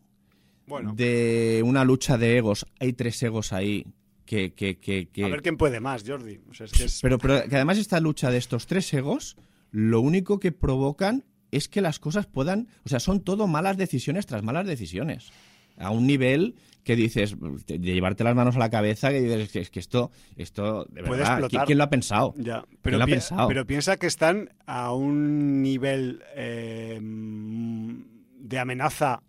Bueno, 0.68 0.94
de 0.94 1.62
una 1.66 1.84
lucha 1.84 2.16
de 2.16 2.36
egos. 2.38 2.64
Hay 2.78 2.92
tres 2.92 3.20
egos 3.24 3.52
ahí 3.52 3.86
que... 4.24 4.52
que, 4.54 4.78
que, 4.78 5.08
que- 5.08 5.24
a 5.24 5.28
ver 5.28 5.42
quién 5.42 5.56
puede 5.56 5.80
más, 5.80 6.04
Jordi. 6.06 6.38
O 6.48 6.54
sea, 6.54 6.66
es 6.66 6.72
que 6.72 6.84
es- 6.84 7.00
pero, 7.02 7.18
pero 7.18 7.42
que 7.48 7.56
además 7.56 7.78
esta 7.78 7.98
lucha 7.98 8.30
de 8.30 8.38
estos 8.38 8.68
tres 8.68 8.94
egos, 8.94 9.36
lo 9.72 10.00
único 10.00 10.38
que 10.38 10.52
provocan 10.52 11.24
es 11.50 11.68
que 11.68 11.80
las 11.80 11.98
cosas 11.98 12.26
puedan... 12.26 12.68
O 12.84 12.88
sea, 12.88 13.00
son 13.00 13.20
todo 13.20 13.48
malas 13.48 13.76
decisiones 13.76 14.26
tras 14.26 14.44
malas 14.44 14.66
decisiones. 14.68 15.30
A 15.78 15.90
un 15.90 16.06
nivel 16.06 16.54
que 16.84 16.94
dices, 16.94 17.34
de 17.66 17.78
llevarte 17.78 18.22
las 18.22 18.36
manos 18.36 18.54
a 18.54 18.60
la 18.60 18.70
cabeza, 18.70 19.10
que 19.10 19.20
dices, 19.20 19.56
es 19.56 19.70
que 19.70 19.80
esto, 19.80 20.12
esto 20.36 20.84
de 20.88 21.02
verdad, 21.02 21.42
¿quién, 21.66 21.78
lo 21.78 21.84
ha 21.84 21.90
pensado? 21.90 22.32
Ya, 22.36 22.64
pero, 22.80 23.00
pero 23.48 23.66
piensa 23.66 23.96
que 23.96 24.06
están 24.06 24.50
a 24.66 24.92
un 24.92 25.62
nivel 25.62 26.22
eh, 26.36 27.00
de 27.00 28.58
amenaza 28.58 29.22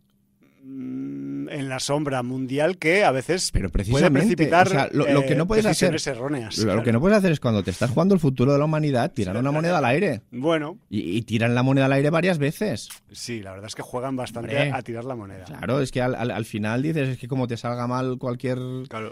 en 1.50 1.70
la 1.70 1.80
sombra 1.80 2.24
mundial 2.24 2.78
que 2.78 3.04
a 3.04 3.12
veces 3.12 3.52
pero 3.52 3.70
precisamente, 3.70 4.10
puede 4.12 4.22
precipitar 4.22 4.90
lo, 4.94 5.26
que 5.26 5.36
no 5.36 5.48
puedes 5.48 5.66
hacer 5.66 5.96
erróneas. 6.06 6.58
Lo, 6.58 6.84
que 6.84 6.92
no 6.92 7.00
puedes 7.00 7.18
hacer 7.18 7.32
es 7.32 7.40
cuando 7.40 7.64
te 7.64 7.72
estás 7.72 7.92
jugando 7.92 8.14
el 8.14 8.20
futuro 8.20 8.54
de 8.54 8.60
la 8.60 8.66
humanidad, 8.66 9.12
tirar 9.12 9.38
una 9.38 9.52
moneda 9.52 9.78
al 9.78 9.86
aire. 9.86 10.22
Bueno. 10.32 10.78
Y, 10.90 11.22
tiran 11.24 11.56
la 11.56 11.64
moneda 11.64 11.86
al 11.86 11.94
aire 11.94 12.10
varias 12.10 12.38
veces. 12.38 12.90
Sí, 13.12 13.42
la 13.42 13.52
verdad 13.52 13.68
es 13.68 13.76
que 13.76 13.82
juegan 13.82 14.16
bastante 14.16 14.72
a 14.72 14.82
tirar 14.82 15.06
la 15.06 15.16
moneda. 15.16 15.46
Claro, 15.46 15.82
es 15.82 15.92
que 15.92 16.02
al, 16.02 16.46
final 16.46 16.82
dices, 16.82 17.10
es 17.10 17.18
que 17.18 17.28
como 17.28 17.48
te 17.48 17.58
salga 17.58 17.88
mal 17.88 18.18
cualquier 18.18 18.60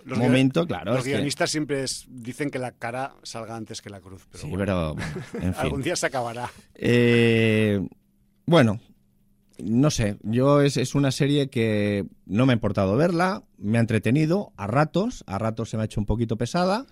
momento, 0.06 0.66
claro. 0.66 0.94
Los 0.94 1.06
guionistas 1.06 1.52
siempre 1.52 1.86
dicen 2.10 2.50
que 2.50 2.60
la 2.60 2.72
cara 2.72 3.16
salga 3.24 3.56
antes 3.56 3.82
que 3.82 3.90
la 3.90 4.02
cruz. 4.02 4.28
sí, 4.34 4.52
pero 4.56 4.96
algún 5.58 5.82
día 5.82 5.96
se 5.96 6.08
acabará. 6.08 6.50
Eh, 6.76 7.86
bueno, 8.46 8.80
no 9.64 9.90
sé, 9.90 10.18
yo 10.24 10.62
es, 10.62 10.78
es, 10.78 10.96
una 10.96 11.12
serie 11.12 11.50
que 11.50 12.06
no 12.26 12.46
me 12.46 12.54
ha 12.54 12.56
importado 12.56 12.96
verla, 12.98 13.44
me 13.58 13.78
ha 13.78 13.82
entretenido 13.82 14.52
a 14.58 14.68
ratos, 14.68 15.24
a 15.28 15.38
ratos 15.38 15.70
se 15.70 15.78
me 15.78 15.84
ha 15.84 15.86
hecho 15.86 16.00
un 16.00 16.06
poquito 16.06 16.38
pesada, 16.38 16.86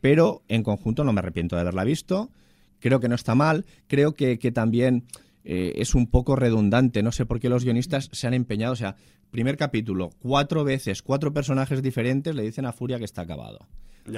pero 0.00 0.42
en 0.48 0.62
conjunto 0.62 1.04
no 1.04 1.12
me 1.12 1.20
arrepiento 1.20 1.56
de 1.56 1.62
haberla 1.62 1.84
visto. 1.84 2.30
Creo 2.78 3.00
que 3.00 3.08
no 3.08 3.14
está 3.14 3.34
mal, 3.34 3.64
creo 3.86 4.14
que, 4.14 4.36
también 4.52 5.04
eh, 5.44 5.72
es 5.76 5.94
un 5.94 6.06
poco 6.06 6.36
redundante, 6.36 7.02
no 7.02 7.10
sé 7.10 7.26
por 7.26 7.40
qué 7.40 7.48
los 7.48 7.64
guionistas 7.64 8.10
se 8.12 8.26
han 8.26 8.34
empeñado, 8.34 8.74
o 8.74 8.76
sea, 8.76 8.96
primer 9.30 9.56
capítulo, 9.56 10.10
cuatro 10.18 10.62
veces, 10.62 11.02
cuatro 11.02 11.32
personajes 11.32 11.82
diferentes 11.82 12.34
le 12.34 12.42
dicen 12.42 12.66
a 12.66 12.72
Furia 12.72 12.98
que 12.98 13.04
está 13.04 13.22
acabado. 13.22 13.66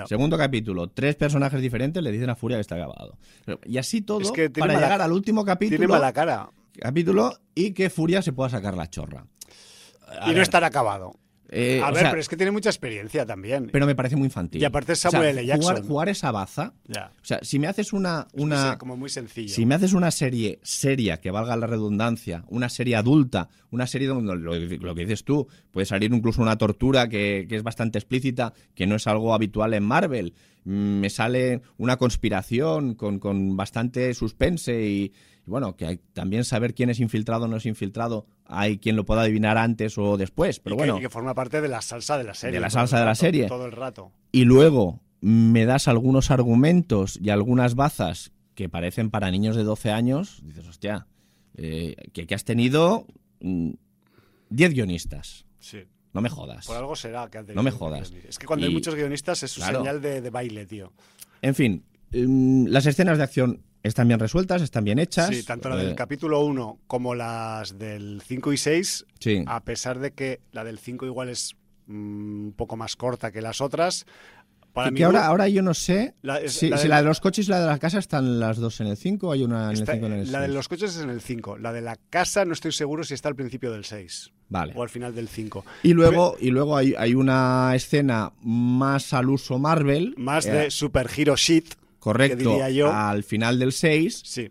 Segundo 0.06 0.36
capítulo, 0.36 0.88
tres 0.88 1.14
personajes 1.14 1.62
diferentes 1.62 2.02
le 2.02 2.12
dicen 2.12 2.28
a 2.28 2.34
Furia 2.34 2.58
que 2.58 2.62
está 2.62 2.74
acabado. 2.74 3.16
Y 3.64 3.78
así 3.78 4.02
todo, 4.02 4.20
para 4.58 4.74
llegar 4.74 5.00
al 5.00 5.12
último 5.12 5.44
capítulo... 5.44 5.78
Tiene 5.78 5.92
mala 5.92 6.12
cara 6.12 6.50
capítulo 6.78 7.38
y 7.54 7.72
que 7.72 7.90
Furia 7.90 8.22
se 8.22 8.32
pueda 8.32 8.50
sacar 8.50 8.76
la 8.76 8.88
chorra. 8.88 9.26
y 10.26 10.32
no 10.32 10.42
estar 10.42 10.64
acabado. 10.64 11.12
Eh, 11.50 11.80
a 11.82 11.90
ver, 11.90 12.06
pero 12.10 12.20
es 12.20 12.28
que 12.28 12.36
tiene 12.36 12.52
mucha 12.52 12.68
experiencia 12.68 13.24
también. 13.24 13.70
Pero 13.72 13.86
me 13.86 13.94
parece 13.94 14.16
muy 14.16 14.26
infantil. 14.26 14.60
Y 14.60 14.64
aparte 14.64 14.92
es 14.92 14.98
Samuel 14.98 15.38
L. 15.38 15.46
Jackson. 15.46 15.86
Jugar, 15.86 16.08
esa 16.10 16.30
baza. 16.30 16.74
O 16.88 17.24
sea, 17.24 17.38
si 17.42 17.58
me 17.58 17.66
haces 17.66 17.92
una. 17.92 18.28
una 18.34 18.76
como 18.76 18.96
muy 18.96 19.08
sencillo. 19.08 19.54
Si 19.54 19.64
me 19.64 19.74
haces 19.74 19.94
una 19.94 20.10
serie 20.10 20.60
seria, 20.62 21.20
que 21.20 21.30
valga 21.30 21.56
la 21.56 21.66
redundancia, 21.66 22.44
una 22.48 22.68
serie 22.68 22.96
adulta, 22.96 23.48
una 23.70 23.86
serie 23.86 24.08
donde 24.08 24.36
lo, 24.36 24.94
que 24.94 25.00
dices 25.02 25.24
tú, 25.24 25.48
puede 25.70 25.86
salir 25.86 26.12
incluso 26.12 26.42
una 26.42 26.58
tortura 26.58 27.08
que, 27.08 27.46
que, 27.48 27.56
es 27.56 27.62
bastante 27.62 27.98
explícita, 27.98 28.52
que 28.74 28.86
no 28.86 28.96
es 28.96 29.06
algo 29.06 29.32
habitual 29.32 29.72
en 29.72 29.84
Marvel. 29.84 30.34
Mm, 30.64 31.00
me 31.00 31.08
sale 31.08 31.62
una 31.78 31.96
conspiración 31.96 32.94
con, 32.94 33.18
con 33.18 33.56
bastante 33.56 34.12
suspense 34.12 34.82
y, 34.82 35.12
bueno, 35.48 35.76
que 35.76 35.86
hay 35.86 36.00
también 36.12 36.44
saber 36.44 36.74
quién 36.74 36.90
es 36.90 37.00
infiltrado 37.00 37.46
o 37.46 37.48
no 37.48 37.56
es 37.56 37.66
infiltrado, 37.66 38.26
hay 38.44 38.78
quien 38.78 38.96
lo 38.96 39.04
pueda 39.04 39.22
adivinar 39.22 39.58
antes 39.58 39.98
o 39.98 40.16
después, 40.16 40.60
pero 40.60 40.76
bueno. 40.76 40.96
Que, 40.96 41.02
que 41.02 41.10
forma 41.10 41.34
parte 41.34 41.60
de 41.60 41.68
la 41.68 41.82
salsa 41.82 42.18
de 42.18 42.24
la 42.24 42.34
serie. 42.34 42.54
De 42.54 42.60
la 42.60 42.70
salsa 42.70 42.98
de 42.98 43.04
la 43.04 43.14
serie. 43.14 43.46
Todo 43.46 43.66
el 43.66 43.72
rato. 43.72 44.12
Y 44.32 44.44
luego 44.44 45.00
me 45.20 45.64
das 45.64 45.88
algunos 45.88 46.30
argumentos 46.30 47.18
y 47.20 47.30
algunas 47.30 47.74
bazas 47.74 48.32
que 48.54 48.68
parecen 48.68 49.10
para 49.10 49.30
niños 49.30 49.56
de 49.56 49.64
12 49.64 49.90
años, 49.90 50.40
dices, 50.44 50.66
hostia, 50.66 51.06
eh, 51.56 51.94
que, 52.12 52.34
has 52.34 52.44
tenido 52.44 53.06
10 53.40 53.40
mm, 53.40 54.74
guionistas. 54.74 55.46
Sí. 55.60 55.84
No 56.12 56.20
me 56.20 56.28
jodas. 56.28 56.66
Por 56.66 56.76
algo 56.76 56.96
será 56.96 57.28
que 57.30 57.42
No 57.54 57.62
me 57.62 57.70
jodas. 57.70 58.12
Es 58.28 58.38
que 58.38 58.46
cuando 58.46 58.66
hay 58.66 58.72
muchos 58.72 58.94
guionistas 58.94 59.42
es 59.42 59.52
su 59.52 59.60
señal 59.60 60.00
de, 60.00 60.20
de 60.20 60.30
baile, 60.30 60.66
tío. 60.66 60.92
En 61.42 61.54
fin, 61.54 61.84
mm, 62.12 62.66
las 62.66 62.86
escenas 62.86 63.18
de 63.18 63.24
acción 63.24 63.62
están 63.82 64.08
bien 64.08 64.20
resueltas, 64.20 64.62
están 64.62 64.84
bien 64.84 64.98
hechas. 64.98 65.28
Sí, 65.28 65.42
tanto 65.42 65.68
la 65.68 65.76
del 65.76 65.92
eh, 65.92 65.94
capítulo 65.94 66.40
1 66.40 66.80
como 66.86 67.14
las 67.14 67.78
del 67.78 68.22
5 68.24 68.52
y 68.52 68.56
6, 68.56 69.06
a 69.46 69.64
pesar 69.64 69.98
de 69.98 70.12
que 70.12 70.40
la 70.52 70.64
del 70.64 70.78
5 70.78 71.06
igual 71.06 71.28
es 71.28 71.56
mm, 71.86 72.46
un 72.46 72.54
poco 72.56 72.76
más 72.76 72.96
corta 72.96 73.30
que 73.30 73.40
las 73.40 73.60
otras. 73.60 74.06
Para 74.72 74.92
que 74.92 75.02
ahora, 75.02 75.26
ahora 75.26 75.48
yo 75.48 75.62
no 75.62 75.74
sé 75.74 76.14
si, 76.46 76.68
la 76.68 76.98
de 76.98 77.02
los 77.02 77.20
coches 77.20 77.48
y 77.48 77.50
la 77.50 77.60
de 77.60 77.66
la 77.66 77.78
casa 77.78 77.98
están 77.98 78.38
las 78.38 78.58
dos 78.58 78.80
en 78.80 78.86
el 78.86 78.96
5 78.96 79.26
o 79.26 79.32
hay 79.32 79.42
una 79.42 79.72
en 79.72 79.78
el 79.78 79.86
5 79.86 79.92
en 79.92 80.12
el 80.12 80.20
6. 80.20 80.30
La 80.30 80.40
de 80.40 80.48
los 80.48 80.68
coches 80.68 80.94
es 80.94 81.02
en 81.02 81.10
el 81.10 81.20
5. 81.20 81.58
La 81.58 81.72
de 81.72 81.80
la 81.80 81.96
casa 82.10 82.44
no 82.44 82.52
estoy 82.52 82.70
seguro 82.70 83.02
si 83.02 83.14
está 83.14 83.28
al 83.28 83.34
principio 83.34 83.72
del 83.72 83.84
6. 83.84 84.30
Vale. 84.50 84.74
O 84.76 84.82
al 84.82 84.88
final 84.88 85.14
del 85.14 85.28
5. 85.28 85.64
Y 85.82 85.94
luego, 85.94 86.36
y 86.38 86.50
luego 86.50 86.76
hay, 86.76 86.94
hay, 86.96 87.14
una 87.14 87.72
escena 87.74 88.32
más 88.42 89.12
al 89.14 89.30
uso 89.30 89.58
Marvel. 89.58 90.14
Más 90.16 90.44
de 90.44 90.66
eh, 90.66 90.70
Super 90.70 91.08
Hero 91.16 91.34
Shit 91.34 91.74
correcto 92.08 92.58
al 92.92 93.24
final 93.24 93.58
del 93.58 93.72
6. 93.72 94.22
Sí. 94.24 94.50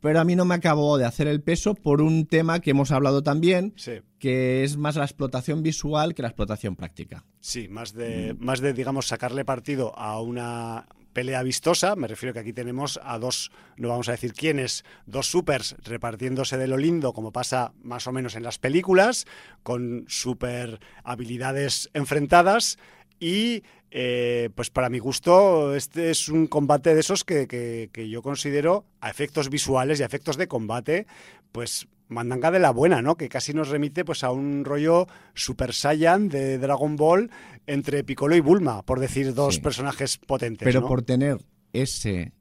Pero 0.00 0.20
a 0.20 0.24
mí 0.24 0.36
no 0.36 0.44
me 0.44 0.54
acabó 0.54 0.96
de 0.96 1.04
hacer 1.04 1.26
el 1.26 1.42
peso 1.42 1.74
por 1.74 2.02
un 2.02 2.26
tema 2.26 2.60
que 2.60 2.70
hemos 2.70 2.92
hablado 2.92 3.22
también, 3.22 3.74
que 4.18 4.62
es 4.62 4.76
más 4.76 4.94
la 4.94 5.04
explotación 5.04 5.62
visual 5.62 6.14
que 6.14 6.22
la 6.22 6.28
explotación 6.28 6.76
práctica. 6.76 7.24
Sí, 7.40 7.68
más 7.68 7.94
de, 7.94 8.34
mm. 8.34 8.44
más 8.44 8.60
de, 8.60 8.74
digamos, 8.74 9.08
sacarle 9.08 9.44
partido 9.44 9.98
a 9.98 10.20
una 10.20 10.86
pelea 11.12 11.42
vistosa. 11.42 11.96
Me 11.96 12.06
refiero 12.06 12.32
que 12.32 12.38
aquí 12.38 12.52
tenemos 12.52 13.00
a 13.02 13.18
dos, 13.18 13.50
no 13.76 13.88
vamos 13.88 14.08
a 14.08 14.12
decir 14.12 14.34
quiénes, 14.34 14.84
dos 15.06 15.28
supers 15.28 15.74
repartiéndose 15.82 16.58
de 16.58 16.68
lo 16.68 16.76
lindo, 16.76 17.12
como 17.12 17.32
pasa 17.32 17.72
más 17.82 18.06
o 18.06 18.12
menos 18.12 18.36
en 18.36 18.44
las 18.44 18.58
películas, 18.58 19.26
con 19.64 20.04
super 20.06 20.78
habilidades 21.02 21.90
enfrentadas 21.92 22.78
y 23.18 23.64
eh, 23.90 24.50
pues 24.54 24.70
para 24.70 24.90
mi 24.90 24.98
gusto, 24.98 25.74
este 25.74 26.10
es 26.10 26.28
un 26.28 26.46
combate 26.46 26.94
de 26.94 27.00
esos 27.00 27.24
que, 27.24 27.90
yo 28.10 28.22
considero, 28.22 28.84
a 29.00 29.10
efectos 29.10 29.48
visuales 29.48 30.00
y 30.00 30.02
a 30.02 30.06
efectos 30.06 30.36
de 30.36 30.48
combate, 30.48 31.06
pues 31.52 31.88
mandanga 32.08 32.50
de 32.50 32.58
la 32.58 32.70
buena, 32.70 33.02
¿no? 33.02 33.16
Que 33.16 33.28
casi 33.28 33.52
nos 33.54 33.68
remite 33.68 34.04
pues 34.04 34.24
a 34.24 34.30
un 34.30 34.64
rollo 34.64 35.06
Super 35.34 35.74
Saiyan 35.74 36.28
de 36.28 36.58
Dragon 36.58 36.96
Ball 36.96 37.30
entre 37.66 38.04
Piccolo 38.04 38.34
y 38.36 38.40
Bulma, 38.40 38.82
por 38.82 39.00
decir 39.00 39.34
dos 39.34 39.58
personajes 39.58 40.18
potentes. 40.18 40.64
Pero 40.64 40.86
por 40.86 41.02
tener 41.02 41.38
ese 41.72 42.32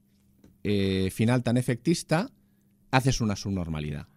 eh, 0.63 1.09
final 1.11 1.43
tan 1.43 1.57
efectista, 1.57 2.29
haces 2.91 3.21
una 3.21 3.35
subnormalidad 3.35 4.07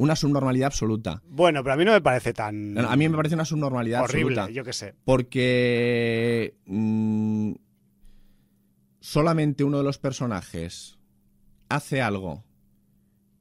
una 0.00 0.16
subnormalidad 0.16 0.68
absoluta. 0.68 1.22
Bueno, 1.28 1.62
pero 1.62 1.74
a 1.74 1.76
mí 1.76 1.84
no 1.84 1.92
me 1.92 2.00
parece 2.00 2.32
tan. 2.32 2.78
A 2.78 2.96
mí 2.96 3.06
me 3.06 3.16
parece 3.16 3.34
una 3.34 3.44
subnormalidad 3.44 4.02
horrible, 4.02 4.50
yo 4.50 4.64
qué 4.64 4.72
sé. 4.72 4.94
Porque 5.04 6.56
mm, 6.64 7.52
solamente 9.00 9.62
uno 9.62 9.76
de 9.76 9.84
los 9.84 9.98
personajes 9.98 10.98
hace 11.68 12.00
algo 12.00 12.42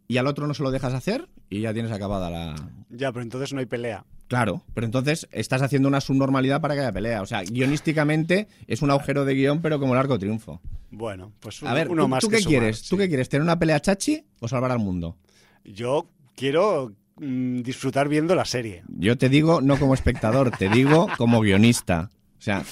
y 0.10 0.18
al 0.18 0.28
otro 0.28 0.48
no 0.48 0.54
se 0.54 0.64
lo 0.64 0.72
dejas 0.72 0.94
hacer 0.94 1.30
y 1.50 1.62
ya 1.62 1.74
tienes 1.74 1.94
acabada 1.94 2.30
la. 2.30 2.56
Ya, 2.90 3.14
pero 3.14 3.24
entonces 3.24 3.54
no 3.54 3.62
hay 3.62 3.66
pelea. 3.66 4.06
Claro, 4.28 4.62
pero 4.74 4.84
entonces 4.84 5.30
estás 5.32 5.62
haciendo 5.62 5.88
una 5.88 6.02
subnormalidad 6.02 6.60
para 6.60 6.74
que 6.74 6.82
haya 6.82 6.92
pelea. 6.92 7.22
O 7.22 7.26
sea, 7.26 7.42
guionísticamente 7.42 8.50
es 8.68 8.82
un 8.82 8.92
agujero 8.92 9.24
de 9.24 9.34
guion, 9.34 9.62
pero 9.62 9.80
como 9.80 9.96
largo 9.96 10.20
triunfo. 10.20 10.62
Bueno, 10.92 11.32
pues 11.40 11.62
uno, 11.62 11.72
a 11.72 11.74
ver, 11.74 11.90
más 11.90 12.22
¿tú 12.22 12.28
qué 12.28 12.44
quieres? 12.44 12.84
¿Tú 12.84 12.98
qué 12.98 13.08
quieres? 13.08 13.30
¿Tener 13.30 13.44
una 13.44 13.58
pelea 13.58 13.80
chachi 13.80 14.26
o 14.42 14.48
salvar 14.50 14.72
al 14.72 14.80
mundo? 14.80 15.16
Yo 15.64 16.10
quiero 16.40 16.96
mm, 17.18 17.62
disfrutar 17.64 18.08
viendo 18.08 18.34
la 18.34 18.46
serie. 18.46 18.84
Yo 18.88 19.18
te 19.18 19.28
digo 19.28 19.60
no 19.60 19.78
como 19.78 19.94
espectador, 19.94 20.52
te 20.52 20.70
digo 20.70 21.08
como 21.18 21.42
guionista. 21.42 22.10
O 22.38 22.42
sea, 22.42 22.64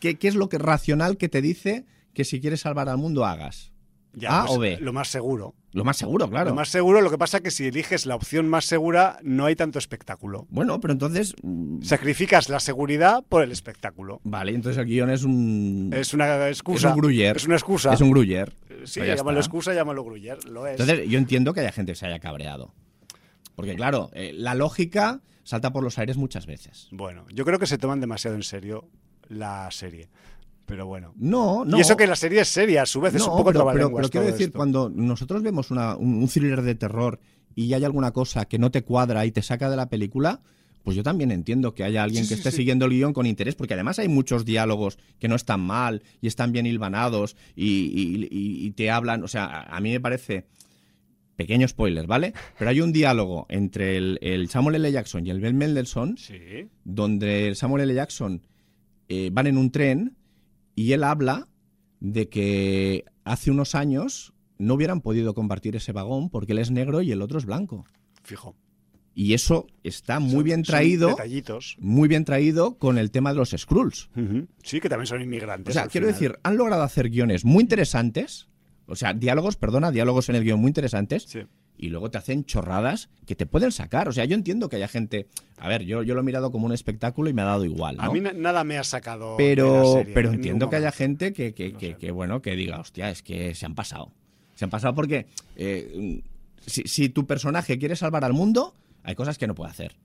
¿qué, 0.00 0.16
es 0.18 0.34
lo 0.34 0.48
que 0.48 0.56
racional 0.56 1.18
que 1.18 1.28
te 1.28 1.42
dice 1.42 1.84
que 2.14 2.24
si 2.24 2.40
quieres 2.40 2.62
salvar 2.62 2.88
al 2.88 2.96
mundo 2.96 3.26
hagas? 3.26 3.71
¿A 4.28 4.44
pues, 4.44 4.56
o 4.56 4.60
B? 4.60 4.78
Lo 4.80 4.92
más 4.92 5.08
seguro. 5.08 5.54
Lo 5.72 5.84
más 5.84 5.96
seguro, 5.96 6.28
claro. 6.28 6.50
Lo 6.50 6.54
más 6.54 6.68
seguro, 6.68 7.00
lo 7.00 7.10
que 7.10 7.16
pasa 7.16 7.38
es 7.38 7.42
que 7.42 7.50
si 7.50 7.66
eliges 7.66 8.04
la 8.04 8.14
opción 8.14 8.46
más 8.46 8.66
segura, 8.66 9.18
no 9.22 9.46
hay 9.46 9.56
tanto 9.56 9.78
espectáculo. 9.78 10.46
Bueno, 10.50 10.80
pero 10.80 10.92
entonces. 10.92 11.34
Mm, 11.42 11.82
Sacrificas 11.82 12.50
la 12.50 12.60
seguridad 12.60 13.24
por 13.26 13.42
el 13.42 13.52
espectáculo. 13.52 14.20
Vale, 14.24 14.54
entonces 14.54 14.78
el 14.78 14.86
guion 14.86 15.10
es 15.10 15.24
un. 15.24 15.90
Es 15.94 16.12
una 16.12 16.48
excusa. 16.48 16.88
Es 16.88 16.94
un 16.94 17.00
gruyer. 17.00 17.36
Es 17.36 17.46
una 17.46 17.54
excusa. 17.54 17.94
Es 17.94 18.00
un 18.00 18.10
gruyer. 18.10 18.52
Sí, 18.84 19.00
pues 19.00 19.16
llámalo 19.16 19.38
excusa, 19.38 19.72
llámalo 19.72 20.04
gruyer. 20.04 20.44
Lo 20.44 20.66
es. 20.66 20.78
Entonces, 20.78 21.08
yo 21.08 21.18
entiendo 21.18 21.54
que 21.54 21.60
haya 21.60 21.72
gente 21.72 21.92
que 21.92 21.96
se 21.96 22.06
haya 22.06 22.18
cabreado. 22.18 22.74
Porque, 23.54 23.74
claro, 23.74 24.10
eh, 24.12 24.32
la 24.34 24.54
lógica 24.54 25.20
salta 25.44 25.72
por 25.72 25.82
los 25.82 25.98
aires 25.98 26.16
muchas 26.16 26.46
veces. 26.46 26.88
Bueno, 26.90 27.26
yo 27.32 27.44
creo 27.44 27.58
que 27.58 27.66
se 27.66 27.78
toman 27.78 28.00
demasiado 28.00 28.36
en 28.36 28.42
serio 28.42 28.88
la 29.28 29.70
serie. 29.70 30.08
Pero 30.66 30.86
bueno. 30.86 31.12
No, 31.16 31.64
no. 31.64 31.76
Y 31.76 31.80
eso 31.80 31.96
que 31.96 32.06
la 32.06 32.16
serie 32.16 32.40
es 32.40 32.48
seria, 32.48 32.82
a 32.82 32.86
su 32.86 33.00
vez, 33.00 33.14
es 33.14 33.22
un 33.22 33.36
poco 33.36 33.52
pero, 33.52 33.66
pero, 33.72 33.94
pero 33.94 34.08
quiero 34.08 34.26
decir, 34.26 34.52
cuando 34.52 34.90
nosotros 34.90 35.42
vemos 35.42 35.70
una, 35.70 35.96
un, 35.96 36.26
thriller 36.28 36.62
de 36.62 36.74
terror 36.74 37.20
y 37.54 37.72
hay 37.74 37.84
alguna 37.84 38.12
cosa 38.12 38.44
que 38.46 38.58
no 38.58 38.70
te 38.70 38.82
cuadra 38.82 39.26
y 39.26 39.32
te 39.32 39.42
saca 39.42 39.68
de 39.68 39.76
la 39.76 39.88
película, 39.88 40.40
pues 40.82 40.96
yo 40.96 41.02
también 41.02 41.30
entiendo 41.30 41.74
que 41.74 41.84
haya 41.84 42.02
alguien 42.02 42.26
que 42.26 42.34
esté 42.34 42.50
siguiendo 42.50 42.86
el 42.86 42.92
guion 42.92 43.12
con 43.12 43.26
interés, 43.26 43.54
porque 43.54 43.74
además 43.74 43.98
hay 43.98 44.08
muchos 44.08 44.44
diálogos 44.44 44.98
que 45.18 45.28
no 45.28 45.36
están 45.36 45.60
mal 45.60 46.02
y 46.20 46.26
están 46.26 46.52
bien 46.52 46.66
hilvanados 46.66 47.36
y, 47.54 48.28
y, 48.30 48.70
te 48.72 48.90
hablan. 48.90 49.22
O 49.22 49.28
sea, 49.28 49.62
a 49.62 49.80
mí 49.80 49.90
me 49.90 50.00
parece 50.00 50.46
pequeño 51.36 51.66
spoiler, 51.68 52.06
¿vale? 52.06 52.34
Pero 52.58 52.70
hay 52.70 52.80
un 52.80 52.92
diálogo 52.92 53.46
entre 53.48 53.96
el, 53.96 54.48
Samuel 54.48 54.76
L. 54.76 54.90
Jackson 54.90 55.26
y 55.26 55.30
el 55.30 55.40
Ben 55.40 55.56
Mendelssohn, 55.56 56.16
sí. 56.18 56.68
donde 56.84 57.48
el 57.48 57.56
Samuel 57.56 57.82
L. 57.84 57.94
Jackson 57.94 58.42
eh, 59.08 59.30
van 59.32 59.46
en 59.46 59.58
un 59.58 59.70
tren 59.70 60.16
y 60.74 60.92
él 60.92 61.04
habla 61.04 61.48
de 62.00 62.28
que 62.28 63.04
hace 63.24 63.50
unos 63.50 63.74
años 63.74 64.34
no 64.58 64.74
hubieran 64.74 65.00
podido 65.00 65.34
compartir 65.34 65.76
ese 65.76 65.92
vagón 65.92 66.30
porque 66.30 66.52
él 66.52 66.58
es 66.58 66.70
negro 66.70 67.02
y 67.02 67.12
el 67.12 67.22
otro 67.22 67.38
es 67.38 67.44
blanco. 67.46 67.84
Fijo. 68.22 68.56
Y 69.14 69.34
eso 69.34 69.66
está 69.82 70.20
muy 70.20 70.42
bien 70.42 70.62
traído. 70.62 71.08
detallitos. 71.08 71.76
Muy 71.78 72.08
bien 72.08 72.24
traído 72.24 72.78
con 72.78 72.96
el 72.96 73.10
tema 73.10 73.30
de 73.30 73.36
los 73.36 73.50
Skrulls. 73.50 74.08
Sí, 74.62 74.80
que 74.80 74.88
también 74.88 75.06
son 75.06 75.20
inmigrantes. 75.20 75.74
O 75.74 75.78
sea, 75.78 75.88
quiero 75.88 76.06
decir, 76.06 76.38
han 76.42 76.56
logrado 76.56 76.82
hacer 76.82 77.10
guiones 77.10 77.44
muy 77.44 77.62
interesantes. 77.62 78.48
O 78.86 78.96
sea, 78.96 79.12
diálogos, 79.12 79.56
perdona, 79.56 79.90
diálogos 79.90 80.28
en 80.28 80.36
el 80.36 80.44
guion 80.44 80.60
muy 80.60 80.68
interesantes. 80.68 81.24
Sí. 81.24 81.40
Y 81.82 81.88
luego 81.88 82.12
te 82.12 82.18
hacen 82.18 82.44
chorradas 82.44 83.10
que 83.26 83.34
te 83.34 83.44
pueden 83.44 83.72
sacar. 83.72 84.08
O 84.08 84.12
sea, 84.12 84.24
yo 84.24 84.36
entiendo 84.36 84.68
que 84.68 84.76
haya 84.76 84.86
gente. 84.86 85.26
A 85.58 85.66
ver, 85.66 85.82
yo, 85.82 86.04
yo 86.04 86.14
lo 86.14 86.20
he 86.20 86.22
mirado 86.22 86.52
como 86.52 86.66
un 86.66 86.72
espectáculo 86.72 87.28
y 87.28 87.32
me 87.32 87.42
ha 87.42 87.46
dado 87.46 87.64
igual. 87.64 87.96
A 87.98 88.08
mí 88.08 88.20
nada 88.20 88.62
me 88.62 88.78
ha 88.78 88.84
sacado. 88.84 89.34
Pero, 89.36 90.04
pero 90.14 90.30
entiendo 90.30 90.70
que 90.70 90.76
haya 90.76 90.92
gente 90.92 91.32
que, 91.32 91.52
que, 91.54 91.72
que, 91.72 92.10
bueno, 92.12 92.40
que 92.40 92.54
diga, 92.54 92.78
hostia, 92.78 93.10
es 93.10 93.24
que 93.24 93.56
se 93.56 93.66
han 93.66 93.74
pasado. 93.74 94.12
Se 94.54 94.64
han 94.64 94.70
pasado 94.70 94.94
porque 94.94 95.26
eh, 95.56 96.22
si, 96.64 96.84
si 96.84 97.08
tu 97.08 97.26
personaje 97.26 97.76
quiere 97.80 97.96
salvar 97.96 98.24
al 98.24 98.32
mundo, 98.32 98.76
hay 99.02 99.16
cosas 99.16 99.36
que 99.36 99.48
no 99.48 99.56
puede 99.56 99.72
hacer, 99.72 99.96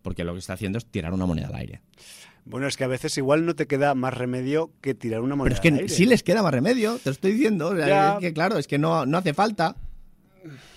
porque 0.00 0.24
lo 0.24 0.32
que 0.32 0.38
está 0.38 0.54
haciendo 0.54 0.78
es 0.78 0.86
tirar 0.86 1.12
una 1.12 1.26
moneda 1.26 1.48
al 1.48 1.56
aire. 1.56 1.82
Bueno, 2.46 2.66
es 2.66 2.78
que 2.78 2.84
a 2.84 2.88
veces 2.88 3.18
igual 3.18 3.44
no 3.44 3.54
te 3.54 3.66
queda 3.66 3.94
más 3.94 4.14
remedio 4.14 4.70
que 4.80 4.94
tirar 4.94 5.20
una 5.20 5.34
moneda. 5.36 5.60
Pero 5.60 5.76
es 5.76 5.82
que 5.82 5.88
sí 5.90 6.06
les 6.06 6.22
queda 6.22 6.42
más 6.42 6.54
remedio, 6.54 6.96
te 6.96 7.10
lo 7.10 7.12
estoy 7.12 7.32
diciendo. 7.32 7.76
Es 7.76 8.20
que 8.20 8.32
claro, 8.32 8.56
es 8.56 8.66
que 8.66 8.78
no, 8.78 9.04
no 9.04 9.18
hace 9.18 9.34
falta. 9.34 9.76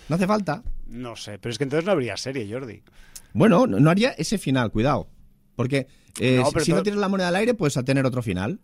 No 0.08 0.16
hace 0.16 0.26
falta. 0.26 0.62
No 0.86 1.16
sé, 1.16 1.38
pero 1.38 1.52
es 1.52 1.58
que 1.58 1.64
entonces 1.64 1.84
no 1.84 1.92
habría 1.92 2.16
serie, 2.16 2.50
Jordi. 2.50 2.82
Bueno, 3.32 3.66
no, 3.66 3.90
haría 3.90 4.10
ese 4.10 4.38
final, 4.38 4.70
cuidado. 4.70 5.08
Porque 5.56 5.86
eh, 6.18 6.42
si 6.62 6.72
no 6.72 6.82
tienes 6.82 7.00
la 7.00 7.08
moneda 7.08 7.28
al 7.28 7.36
aire, 7.36 7.54
puedes 7.54 7.76
a 7.76 7.84
tener 7.84 8.04
otro 8.06 8.22
final. 8.22 8.60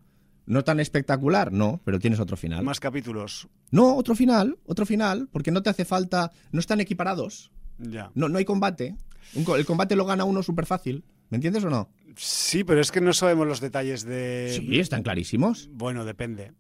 No 0.47 0.63
tan 0.63 0.79
espectacular, 0.79 1.53
no, 1.53 1.81
pero 1.85 1.99
tienes 1.99 2.21
otro 2.21 2.37
final. 2.37 2.65
Más 2.65 2.79
capítulos. 2.79 3.49
No, 3.71 3.97
otro 3.97 4.15
final, 4.15 4.59
otro 4.65 4.87
final, 4.87 5.29
porque 5.33 5.51
no 5.51 5.63
te 5.63 5.71
hace 5.71 5.85
falta, 5.85 6.31
no 6.53 6.61
están 6.61 6.81
equiparados. 6.81 7.51
Ya. 7.79 8.11
No, 8.15 8.29
no 8.29 8.39
hay 8.39 8.45
combate. 8.45 8.97
el 9.35 9.67
combate 9.67 9.97
lo 9.97 10.07
gana 10.07 10.25
uno 10.25 10.43
súper 10.43 10.67
fácil. 10.67 11.05
¿Me 11.31 11.37
entiendes 11.37 11.65
o 11.65 11.71
no? 11.71 11.91
Sí, 12.17 12.63
pero 12.63 12.81
es 12.81 12.93
que 12.93 13.01
no 13.01 13.13
sabemos 13.13 13.47
los 13.47 13.61
detalles 13.61 14.05
de. 14.05 14.55
Sí, 14.57 14.79
están 14.79 15.03
clarísimos. 15.03 15.69
Bueno, 15.73 16.05
depende. 16.05 16.53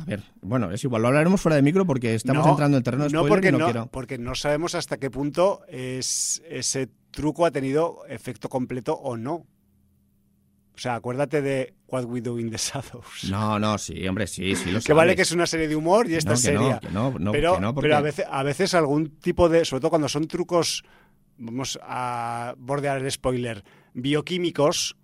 A 0.00 0.04
ver, 0.04 0.22
bueno, 0.40 0.70
es 0.70 0.82
igual, 0.84 1.02
lo 1.02 1.08
hablaremos 1.08 1.40
fuera 1.40 1.56
de 1.56 1.62
micro 1.62 1.84
porque 1.84 2.14
estamos 2.14 2.46
entrando 2.46 2.76
en 2.76 2.80
el 2.80 2.84
terreno 2.84 3.04
de 3.04 3.10
spoiler 3.10 3.24
no 3.24 3.34
porque 3.34 3.52
no, 3.52 3.64
quiero. 3.64 3.86
Porque 3.86 4.18
no 4.18 4.34
sabemos 4.34 4.74
hasta 4.74 4.96
qué 4.96 5.10
punto 5.10 5.62
es, 5.68 6.42
ese 6.48 6.88
truco 7.10 7.44
ha 7.44 7.50
tenido 7.50 8.04
efecto 8.08 8.48
completo 8.48 8.94
o 8.94 9.16
no. 9.16 9.46
O 10.74 10.78
sea, 10.78 10.94
acuérdate 10.94 11.42
de 11.42 11.74
What 11.88 12.06
We 12.06 12.22
Do 12.22 12.38
in 12.38 12.50
the 12.50 12.56
Shadows. 12.56 13.30
No, 13.30 13.58
no, 13.58 13.76
sí, 13.76 14.08
hombre, 14.08 14.26
sí, 14.26 14.56
sí 14.56 14.70
lo 14.70 14.80
Que 14.84 14.94
vale 14.94 15.14
que 15.14 15.22
es 15.22 15.32
una 15.32 15.46
serie 15.46 15.68
de 15.68 15.76
humor 15.76 16.08
y 16.08 16.14
esta 16.14 16.32
es 16.32 16.40
seria. 16.40 16.80
No, 16.90 17.16
no, 17.18 17.30
pero, 17.30 17.58
porque... 17.60 17.82
pero 17.82 17.96
a 17.98 18.00
veces, 18.00 18.26
a 18.28 18.42
veces 18.42 18.74
algún 18.74 19.18
tipo 19.18 19.50
de, 19.50 19.66
sobre 19.66 19.82
todo 19.82 19.90
cuando 19.90 20.08
son 20.08 20.26
trucos, 20.26 20.82
vamos 21.36 21.78
a 21.82 22.54
bordear 22.56 23.02
el 23.02 23.10
spoiler, 23.10 23.62
bioquímicos. 23.92 24.96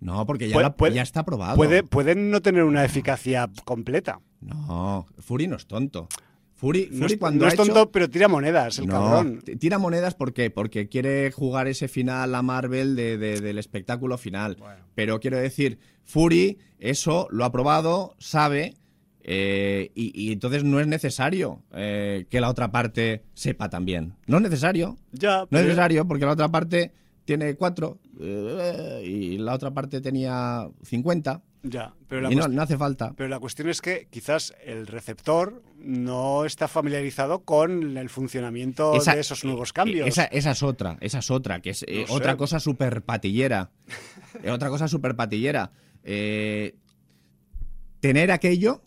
No, 0.00 0.26
porque 0.26 0.48
ya, 0.48 0.74
ya 0.92 1.02
está 1.02 1.24
probado. 1.24 1.56
Puede, 1.56 1.82
pueden 1.82 2.30
no 2.30 2.40
tener 2.40 2.64
una 2.64 2.84
eficacia 2.84 3.50
completa. 3.64 4.20
No, 4.40 5.06
Fury 5.18 5.46
no 5.46 5.56
es 5.56 5.66
tonto. 5.66 6.08
Fury, 6.54 6.90
no, 6.92 7.06
cuando 7.18 7.46
es 7.46 7.56
tonto, 7.56 7.90
pero 7.90 8.10
tira 8.10 8.28
monedas, 8.28 8.78
el 8.78 8.86
cabrón. 8.86 9.42
Tira 9.58 9.78
monedas 9.78 10.14
porque, 10.14 10.50
porque 10.50 10.88
quiere 10.88 11.30
jugar 11.32 11.68
ese 11.68 11.88
final 11.88 12.34
a 12.34 12.42
Marvel 12.42 12.96
del 12.96 13.58
espectáculo 13.58 14.18
final. 14.18 14.58
Pero 14.94 15.20
quiero 15.20 15.38
decir, 15.38 15.78
Fury 16.04 16.58
eso 16.78 17.28
lo 17.30 17.46
ha 17.46 17.52
probado, 17.52 18.14
sabe, 18.18 18.74
eh, 19.22 19.90
y, 19.94 20.32
entonces 20.32 20.64
no 20.64 20.80
es 20.80 20.86
necesario 20.86 21.62
eh, 21.72 22.26
que 22.28 22.40
la 22.40 22.48
otra 22.48 22.70
parte 22.70 23.24
sepa 23.34 23.68
también. 23.68 24.14
No 24.26 24.36
es 24.38 24.42
necesario. 24.42 24.96
Ya, 25.12 25.46
No 25.50 25.58
es 25.58 25.64
necesario 25.64 26.06
porque 26.06 26.24
la 26.24 26.32
otra 26.32 26.48
parte 26.48 26.92
tiene 27.30 27.54
cuatro 27.54 28.00
eh, 28.20 29.04
y 29.06 29.38
la 29.38 29.54
otra 29.54 29.70
parte 29.70 30.00
tenía 30.00 30.68
cincuenta. 30.82 31.42
Ya, 31.62 31.94
pero 32.08 32.28
y 32.28 32.34
no, 32.34 32.60
hace 32.60 32.76
falta. 32.76 33.12
Pero 33.16 33.28
la 33.28 33.38
cuestión 33.38 33.68
es 33.68 33.80
que 33.80 34.08
quizás 34.10 34.52
el 34.64 34.88
receptor 34.88 35.62
no 35.76 36.44
está 36.44 36.66
familiarizado 36.66 37.44
con 37.44 37.96
el 37.96 38.10
funcionamiento 38.10 38.94
de 38.94 39.20
esos 39.20 39.44
nuevos 39.44 39.72
cambios. 39.72 40.08
Esa, 40.08 40.24
es 40.24 40.62
otra, 40.64 40.98
esa 41.00 41.20
es 41.20 41.30
otra, 41.30 41.60
que 41.60 41.70
es 41.70 41.84
eh, 41.86 42.04
otra 42.08 42.36
cosa 42.36 42.58
súper 42.58 43.02
patillera. 43.02 43.70
otra 44.52 44.68
cosa 44.68 44.88
súper 44.88 45.14
patillera. 45.14 45.70
Eh, 46.02 46.74
tener 48.00 48.32
aquello 48.32 48.82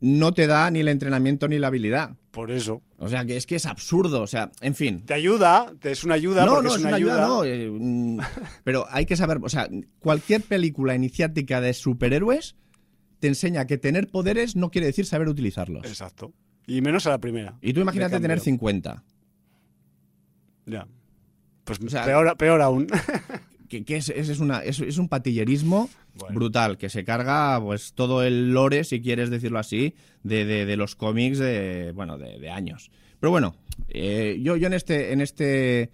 no 0.00 0.32
te 0.32 0.46
da 0.46 0.70
ni 0.70 0.80
el 0.80 0.88
entrenamiento 0.88 1.46
ni 1.48 1.58
la 1.58 1.68
habilidad. 1.68 2.16
Por 2.30 2.50
eso. 2.50 2.82
O 2.96 3.08
sea, 3.08 3.24
que 3.24 3.36
es 3.36 3.46
que 3.46 3.56
es 3.56 3.66
absurdo. 3.66 4.22
O 4.22 4.26
sea, 4.26 4.50
en 4.60 4.74
fin. 4.74 5.04
Te 5.04 5.14
ayuda, 5.14 5.72
es 5.82 6.04
una 6.04 6.14
ayuda. 6.14 6.46
No, 6.46 6.62
no, 6.62 6.74
es, 6.74 6.82
una 6.82 6.96
ayuda. 6.96 7.26
no. 7.26 7.44
Eh, 7.44 7.70
mm, 7.70 8.18
pero 8.64 8.86
hay 8.90 9.06
que 9.06 9.16
saber, 9.16 9.38
o 9.42 9.48
sea, 9.48 9.68
cualquier 9.98 10.42
película 10.42 10.94
iniciática 10.94 11.60
de 11.60 11.74
superhéroes 11.74 12.56
te 13.18 13.28
enseña 13.28 13.66
que 13.66 13.78
tener 13.78 14.08
poderes 14.08 14.56
no 14.56 14.70
quiere 14.70 14.86
decir 14.86 15.06
saber 15.06 15.28
utilizarlos. 15.28 15.86
Exacto. 15.86 16.32
Y 16.66 16.80
menos 16.80 17.06
a 17.06 17.10
la 17.10 17.18
primera. 17.18 17.58
Y 17.60 17.72
tú 17.72 17.80
imagínate 17.80 18.18
tener 18.20 18.40
50. 18.40 19.04
Ya. 20.66 20.86
Pues 21.64 21.78
peor, 21.78 22.36
peor 22.36 22.62
aún. 22.62 22.86
que, 23.70 23.96
es, 23.96 24.08
es, 24.08 24.40
una, 24.40 24.64
es, 24.64 24.98
un 24.98 25.08
patillerismo 25.08 25.88
brutal, 26.30 26.76
que 26.76 26.90
se 26.90 27.04
carga 27.04 27.60
pues 27.62 27.92
todo 27.94 28.24
el 28.24 28.52
lore, 28.52 28.82
si 28.84 29.00
quieres 29.00 29.30
decirlo 29.30 29.60
así, 29.60 29.94
de, 30.24 30.44
de, 30.44 30.76
los 30.76 30.96
cómics 30.96 31.38
de, 31.38 31.92
bueno, 31.94 32.18
de, 32.18 32.50
años. 32.50 32.90
Pero 33.20 33.30
bueno, 33.30 33.54
eh, 33.88 34.38
yo, 34.42 34.56
yo 34.56 34.66
en 34.66 34.72
este, 34.72 35.12
en 35.12 35.20
este 35.20 35.90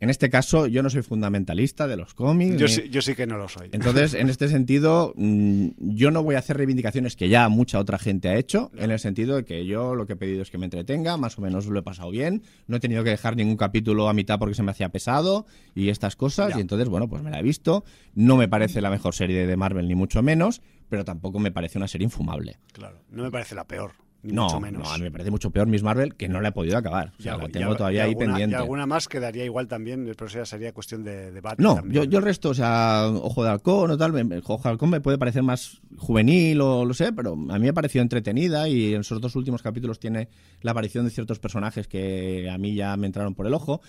en 0.00 0.08
este 0.08 0.30
caso, 0.30 0.66
yo 0.66 0.82
no 0.82 0.88
soy 0.88 1.02
fundamentalista 1.02 1.86
de 1.86 1.98
los 1.98 2.14
cómics. 2.14 2.56
Yo, 2.56 2.68
sí, 2.68 2.88
yo 2.90 3.02
sí 3.02 3.14
que 3.14 3.26
no 3.26 3.36
lo 3.36 3.48
soy. 3.48 3.68
Entonces, 3.72 4.14
en 4.14 4.30
este 4.30 4.48
sentido, 4.48 5.12
mm, 5.14 5.68
yo 5.76 6.10
no 6.10 6.22
voy 6.22 6.36
a 6.36 6.38
hacer 6.38 6.56
reivindicaciones 6.56 7.16
que 7.16 7.28
ya 7.28 7.50
mucha 7.50 7.78
otra 7.78 7.98
gente 7.98 8.30
ha 8.30 8.36
hecho, 8.36 8.70
en 8.76 8.90
el 8.90 8.98
sentido 8.98 9.36
de 9.36 9.44
que 9.44 9.66
yo 9.66 9.94
lo 9.94 10.06
que 10.06 10.14
he 10.14 10.16
pedido 10.16 10.40
es 10.40 10.50
que 10.50 10.56
me 10.56 10.64
entretenga, 10.64 11.18
más 11.18 11.36
o 11.38 11.42
menos 11.42 11.66
lo 11.66 11.78
he 11.78 11.82
pasado 11.82 12.10
bien, 12.10 12.42
no 12.66 12.78
he 12.78 12.80
tenido 12.80 13.04
que 13.04 13.10
dejar 13.10 13.36
ningún 13.36 13.58
capítulo 13.58 14.08
a 14.08 14.14
mitad 14.14 14.38
porque 14.38 14.54
se 14.54 14.62
me 14.62 14.70
hacía 14.70 14.88
pesado 14.88 15.44
y 15.74 15.90
estas 15.90 16.16
cosas, 16.16 16.56
y 16.56 16.60
entonces, 16.60 16.88
bueno, 16.88 17.06
pues 17.06 17.22
me 17.22 17.30
la 17.30 17.40
he 17.40 17.42
visto. 17.42 17.84
No 18.14 18.38
me 18.38 18.48
parece 18.48 18.80
la 18.80 18.88
mejor 18.88 19.14
serie 19.14 19.46
de 19.46 19.56
Marvel, 19.56 19.86
ni 19.86 19.94
mucho 19.94 20.22
menos, 20.22 20.62
pero 20.88 21.04
tampoco 21.04 21.40
me 21.40 21.52
parece 21.52 21.76
una 21.76 21.88
serie 21.88 22.06
infumable. 22.06 22.58
Claro, 22.72 23.02
no 23.10 23.22
me 23.22 23.30
parece 23.30 23.54
la 23.54 23.64
peor 23.64 23.92
no, 24.22 24.60
menos. 24.60 24.82
no, 24.82 24.90
a 24.90 24.98
mí 24.98 25.04
me 25.04 25.10
parece 25.10 25.30
mucho 25.30 25.50
peor 25.50 25.66
Miss 25.66 25.82
Marvel 25.82 26.14
que 26.14 26.28
no 26.28 26.40
la 26.40 26.48
he 26.48 26.52
podido 26.52 26.76
acabar. 26.76 27.12
O 27.18 27.22
sea, 27.22 27.36
la 27.36 27.48
tengo 27.48 27.74
todavía 27.76 28.04
ahí 28.04 28.14
pendiente. 28.14 28.54
Y 28.54 28.58
alguna 28.58 28.86
más 28.86 29.08
quedaría 29.08 29.44
igual 29.44 29.66
también, 29.66 30.12
pero 30.16 30.30
ya 30.30 30.44
sería 30.44 30.72
cuestión 30.72 31.02
de 31.04 31.30
debate. 31.30 31.62
No, 31.62 31.82
yo, 31.88 32.04
yo, 32.04 32.18
el 32.18 32.24
resto, 32.24 32.50
o 32.50 32.54
sea, 32.54 33.06
Ojo 33.08 33.42
de 33.44 33.50
Halcón 33.50 33.90
o 33.90 33.98
tal, 33.98 34.10
Ojo 34.44 34.62
de 34.62 34.68
Halcón 34.68 34.90
me 34.90 35.00
puede 35.00 35.18
parecer 35.18 35.42
más 35.42 35.80
juvenil 35.96 36.60
o 36.60 36.84
lo 36.84 36.94
sé, 36.94 37.12
pero 37.12 37.32
a 37.32 37.36
mí 37.36 37.60
me 37.60 37.68
ha 37.70 37.72
parecido 37.72 38.02
entretenida 38.02 38.68
y 38.68 38.94
en 38.94 39.04
sus 39.04 39.20
dos 39.20 39.36
últimos 39.36 39.62
capítulos 39.62 39.98
tiene 39.98 40.28
la 40.60 40.72
aparición 40.72 41.04
de 41.04 41.10
ciertos 41.10 41.38
personajes 41.38 41.88
que 41.88 42.48
a 42.50 42.58
mí 42.58 42.74
ya 42.74 42.96
me 42.96 43.06
entraron 43.06 43.34
por 43.34 43.46
el 43.46 43.54
ojo. 43.54 43.80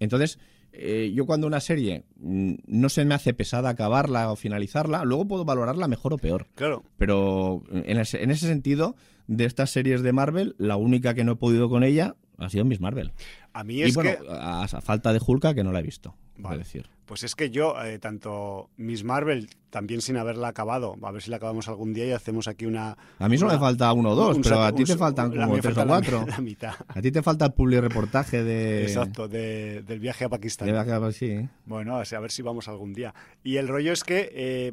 Entonces, 0.00 0.38
eh, 0.72 1.12
yo 1.14 1.26
cuando 1.26 1.46
una 1.46 1.60
serie 1.60 2.04
mm, 2.20 2.54
no 2.66 2.88
se 2.88 3.04
me 3.04 3.14
hace 3.14 3.34
pesada 3.34 3.70
acabarla 3.70 4.30
o 4.30 4.36
finalizarla, 4.36 5.04
luego 5.04 5.26
puedo 5.26 5.44
valorarla 5.44 5.88
mejor 5.88 6.12
o 6.12 6.18
peor. 6.18 6.46
Claro. 6.54 6.84
Pero 6.96 7.62
en 7.72 7.98
ese, 7.98 8.22
en 8.22 8.30
ese 8.30 8.46
sentido, 8.46 8.94
de 9.28 9.44
estas 9.44 9.70
series 9.70 10.02
de 10.02 10.12
Marvel, 10.12 10.56
la 10.58 10.76
única 10.76 11.14
que 11.14 11.22
no 11.22 11.32
he 11.32 11.36
podido 11.36 11.68
con 11.68 11.84
ella 11.84 12.16
ha 12.38 12.48
sido 12.48 12.64
Miss 12.64 12.80
Marvel. 12.80 13.12
A 13.52 13.62
mí 13.62 13.82
es 13.82 13.90
y 13.90 13.94
bueno, 13.94 14.10
que... 14.10 14.26
a, 14.30 14.66
falta 14.80 15.12
de 15.12 15.20
Hulka 15.24 15.54
que 15.54 15.64
no 15.64 15.72
la 15.72 15.80
he 15.80 15.82
visto, 15.82 16.14
vale. 16.36 16.58
decir. 16.58 16.88
Pues 17.04 17.24
es 17.24 17.34
que 17.34 17.50
yo, 17.50 17.74
eh, 17.82 17.98
tanto 17.98 18.70
Miss 18.76 19.02
Marvel, 19.02 19.48
también 19.70 20.02
sin 20.02 20.16
haberla 20.18 20.48
acabado, 20.48 20.94
a 21.02 21.10
ver 21.10 21.22
si 21.22 21.30
la 21.30 21.36
acabamos 21.36 21.66
algún 21.68 21.94
día 21.94 22.06
y 22.06 22.12
hacemos 22.12 22.48
aquí 22.48 22.66
una... 22.66 22.96
A 23.18 23.28
mí 23.28 23.38
solo 23.38 23.52
me 23.52 23.58
falta 23.58 23.92
uno 23.92 24.10
o 24.10 24.14
dos, 24.14 24.38
pero 24.42 24.62
a 24.62 24.72
ti 24.72 24.84
te 24.84 24.96
faltan 24.96 25.34
como 25.34 25.58
tres 25.58 25.76
o 25.76 25.86
cuatro. 25.86 26.24
La, 26.28 26.38
mitad. 26.38 26.74
A 26.86 27.00
ti 27.00 27.10
te 27.10 27.22
falta 27.22 27.46
el 27.46 27.52
public 27.52 27.80
reportaje 27.80 28.44
de... 28.44 28.82
Exacto, 28.82 29.26
del 29.26 30.00
viaje 30.00 30.26
a 30.26 30.28
Pakistán. 30.28 30.68
De 30.68 31.12
sí. 31.12 31.48
Bueno, 31.64 31.96
a 31.96 32.20
ver 32.20 32.30
si 32.30 32.42
vamos 32.42 32.68
algún 32.68 32.92
día. 32.92 33.14
Y 33.42 33.56
el 33.56 33.68
rollo 33.68 33.92
es 33.92 34.04
que... 34.04 34.30
Eh, 34.32 34.72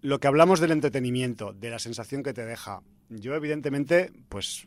lo 0.00 0.20
que 0.20 0.28
hablamos 0.28 0.60
del 0.60 0.70
entretenimiento, 0.70 1.54
de 1.54 1.70
la 1.70 1.78
sensación 1.78 2.22
que 2.22 2.34
te 2.34 2.44
deja, 2.44 2.82
yo 3.08 3.34
evidentemente, 3.34 4.12
pues 4.28 4.66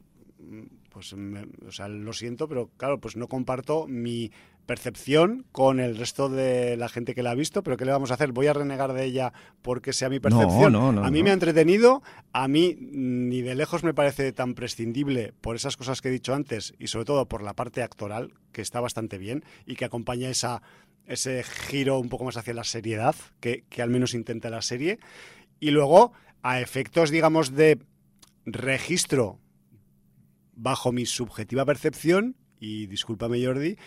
pues 0.97 1.13
o 1.13 1.71
sea, 1.71 1.87
lo 1.87 2.11
siento, 2.11 2.47
pero 2.47 2.71
claro, 2.75 2.99
pues 2.99 3.15
no 3.15 3.27
comparto 3.27 3.85
mi 3.87 4.31
percepción 4.65 5.45
con 5.51 5.79
el 5.79 5.95
resto 5.95 6.27
de 6.27 6.75
la 6.75 6.89
gente 6.89 7.13
que 7.13 7.21
la 7.21 7.31
ha 7.31 7.35
visto, 7.35 7.61
pero 7.61 7.77
¿qué 7.77 7.85
le 7.85 7.91
vamos 7.91 8.09
a 8.09 8.15
hacer? 8.15 8.31
¿Voy 8.31 8.47
a 8.47 8.53
renegar 8.53 8.93
de 8.93 9.05
ella 9.05 9.31
porque 9.61 9.93
sea 9.93 10.09
mi 10.09 10.19
percepción? 10.19 10.73
No, 10.73 10.91
no, 10.91 11.05
a 11.05 11.11
mí 11.11 11.21
me 11.21 11.29
ha 11.29 11.33
entretenido, 11.33 12.01
a 12.33 12.47
mí 12.47 12.75
ni 12.79 13.41
de 13.41 13.53
lejos 13.53 13.83
me 13.83 13.93
parece 13.93 14.31
tan 14.33 14.55
prescindible 14.55 15.33
por 15.39 15.55
esas 15.55 15.77
cosas 15.77 16.01
que 16.01 16.09
he 16.09 16.11
dicho 16.11 16.33
antes 16.33 16.73
y 16.79 16.87
sobre 16.87 17.05
todo 17.05 17.27
por 17.27 17.43
la 17.43 17.53
parte 17.53 17.83
actoral, 17.83 18.33
que 18.51 18.61
está 18.61 18.81
bastante 18.81 19.19
bien 19.19 19.45
y 19.67 19.75
que 19.75 19.85
acompaña 19.85 20.29
esa, 20.29 20.63
ese 21.05 21.43
giro 21.43 21.99
un 21.99 22.09
poco 22.09 22.25
más 22.25 22.37
hacia 22.37 22.55
la 22.55 22.63
seriedad 22.63 23.15
que, 23.39 23.65
que 23.69 23.83
al 23.83 23.91
menos 23.91 24.15
intenta 24.15 24.49
la 24.49 24.63
serie. 24.63 24.97
Y 25.59 25.69
luego, 25.69 26.13
a 26.41 26.59
efectos, 26.59 27.11
digamos, 27.11 27.55
de 27.55 27.79
registro 28.47 29.39
bajo 30.55 30.91
mi 30.91 31.05
subjetiva 31.05 31.65
percepción, 31.65 32.35
y 32.59 32.87
discúlpame 32.87 33.45
Jordi, 33.45 33.77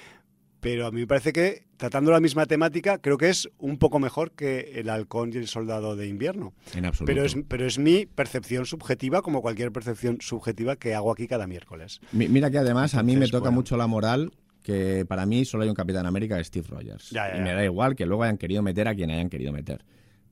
pero 0.61 0.87
a 0.87 0.91
mí 0.91 1.01
me 1.01 1.07
parece 1.07 1.33
que 1.33 1.67
tratando 1.77 2.13
la 2.13 2.21
misma 2.21 2.47
temática 2.47 2.99
creo 2.99 3.17
que 3.17 3.31
es 3.31 3.49
un 3.59 3.79
poco 3.79 3.99
mejor 3.99 4.33
que 4.33 4.73
el 4.77 4.91
halcón 4.91 5.33
y 5.33 5.39
el 5.39 5.49
soldado 5.49 5.97
de 5.97 6.07
invierno. 6.07 6.53
En 6.75 6.85
absoluto. 6.85 7.13
Pero 7.13 7.25
es, 7.25 7.37
pero 7.49 7.67
es 7.67 7.79
mi 7.79 8.07
percepción 8.07 8.67
subjetiva 8.67 9.23
como 9.23 9.41
cualquier 9.41 9.73
percepción 9.73 10.19
subjetiva 10.21 10.77
que 10.77 10.95
hago 10.95 11.11
aquí 11.11 11.27
cada 11.27 11.47
miércoles. 11.47 12.01
mira 12.13 12.51
que 12.51 12.59
además 12.59 12.95
a 12.95 13.03
mí 13.03 13.17
me 13.17 13.29
toca 13.29 13.51
mucho 13.51 13.77
la 13.77 13.87
moral 13.87 14.33
que 14.63 15.07
para 15.07 15.25
mí 15.25 15.47
solo 15.47 15.63
hay 15.63 15.71
un 15.71 15.75
Capitán 15.75 16.05
América, 16.05 16.43
Steve 16.45 16.67
Rogers. 16.69 17.13
y 17.13 17.41
me 17.41 17.55
da 17.55 17.65
igual 17.65 17.97
que 17.97 18.05
luego 18.05 18.25
hayan 18.25 18.37
querido 18.37 18.63
meter 18.63 18.89
a 18.89 18.95
quien 18.95 19.11
hayan 19.11 19.31
querido 19.31 19.53
meter. 19.53 19.85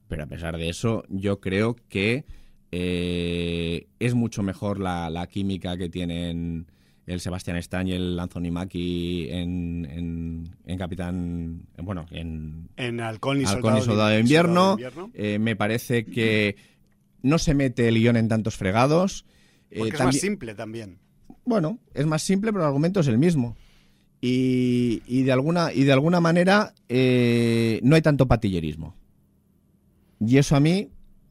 Pero 0.07 0.25
a 0.25 0.27
pesar 0.27 0.57
de 0.57 0.69
eso, 0.69 1.05
yo 1.09 1.41
creo 1.41 1.77
que 1.89 2.27
eh, 2.71 3.87
es 3.99 4.15
mucho 4.15 4.43
mejor 4.43 4.79
la, 4.79 5.27
química 5.31 5.77
que 5.77 5.89
tienen 5.89 6.67
el 7.07 7.21
Sebastián 7.21 7.57
Stan 7.57 7.89
y 7.89 7.93
el 7.93 8.19
Anthony 8.19 8.51
Mackie 8.53 9.31
en, 9.31 10.51
en, 10.67 10.79
Capitán. 10.79 11.63
bueno, 11.79 12.07
en. 12.11 12.69
En 12.77 13.01
Halcón 13.01 13.41
y, 13.41 13.47
Soldado, 13.47 14.09
de 14.09 14.21
Invierno. 14.21 14.77
Eh, 15.15 15.39
me 15.39 15.57
parece 15.57 16.05
que 16.05 16.57
no 17.23 17.39
se 17.39 17.55
mete 17.55 17.89
el 17.89 17.95
guion 17.95 18.17
en 18.17 18.29
tantos 18.29 18.57
fregados. 18.57 19.25
Eh, 19.71 19.89
es 19.93 20.01
más 20.01 20.17
simple 20.17 20.55
también. 20.55 20.99
Bueno, 21.47 21.79
es 21.95 22.05
más 22.05 22.23
simple, 22.23 22.53
pero 22.53 22.65
el 22.65 22.69
argumento 22.69 23.01
es 23.01 23.09
el 23.09 23.17
mismo. 23.17 23.57
Y, 24.21 25.03
y 25.07 25.23
de, 25.23 25.33
alguna, 25.33 25.73
y 25.73 25.85
de 25.85 25.93
alguna 25.93 26.21
manera 26.21 26.75
no 26.89 27.95
hay 27.95 28.03
tanto 28.03 28.29
patillerismo. 28.29 28.95
Y 30.21 30.37
eso 30.37 30.57
a 30.57 30.61
mí 30.61 30.91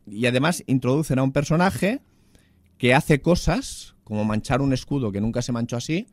y 0.10 0.26
además 0.26 0.64
introducen 0.68 1.20
a 1.20 1.24
un 1.24 1.32
personaje 1.32 2.02
que 2.78 2.94
hace 2.94 3.22
cosas, 3.22 3.96
como 4.04 4.24
manchar 4.26 4.62
un 4.62 4.74
escudo 4.74 5.12
que 5.12 5.22
nunca 5.22 5.42
se 5.42 5.52
manchó 5.52 5.78
así, 5.78 6.08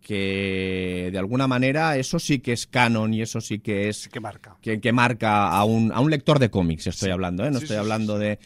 que 0.00 1.08
de 1.12 1.18
alguna 1.18 1.46
manera 1.46 1.96
eso 1.96 2.18
sí 2.18 2.40
que 2.40 2.52
es 2.52 2.66
canon 2.66 3.14
y 3.14 3.22
eso 3.22 3.40
sí 3.40 3.60
que 3.60 3.88
es... 3.88 4.08
que 4.08 4.20
marca. 4.20 4.56
Que, 4.60 4.92
marca 4.92 5.48
a 5.48 5.64
un, 5.64 5.92
a 5.92 6.00
un, 6.00 6.10
lector 6.10 6.38
de 6.38 6.50
cómics, 6.50 6.86
estoy 6.86 7.10
hablando, 7.10 7.44
¿eh? 7.44 7.50
No 7.50 7.58
estoy 7.58 7.76
hablando 7.76 8.18
de... 8.18 8.38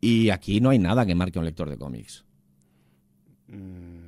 Y 0.00 0.30
aquí 0.30 0.60
no 0.60 0.70
hay 0.70 0.78
nada 0.78 1.06
que 1.06 1.14
marque 1.14 1.38
a 1.38 1.40
un 1.40 1.46
lector 1.46 1.70
de 1.70 1.76
cómics. 1.76 2.24
Mm. 3.48 4.02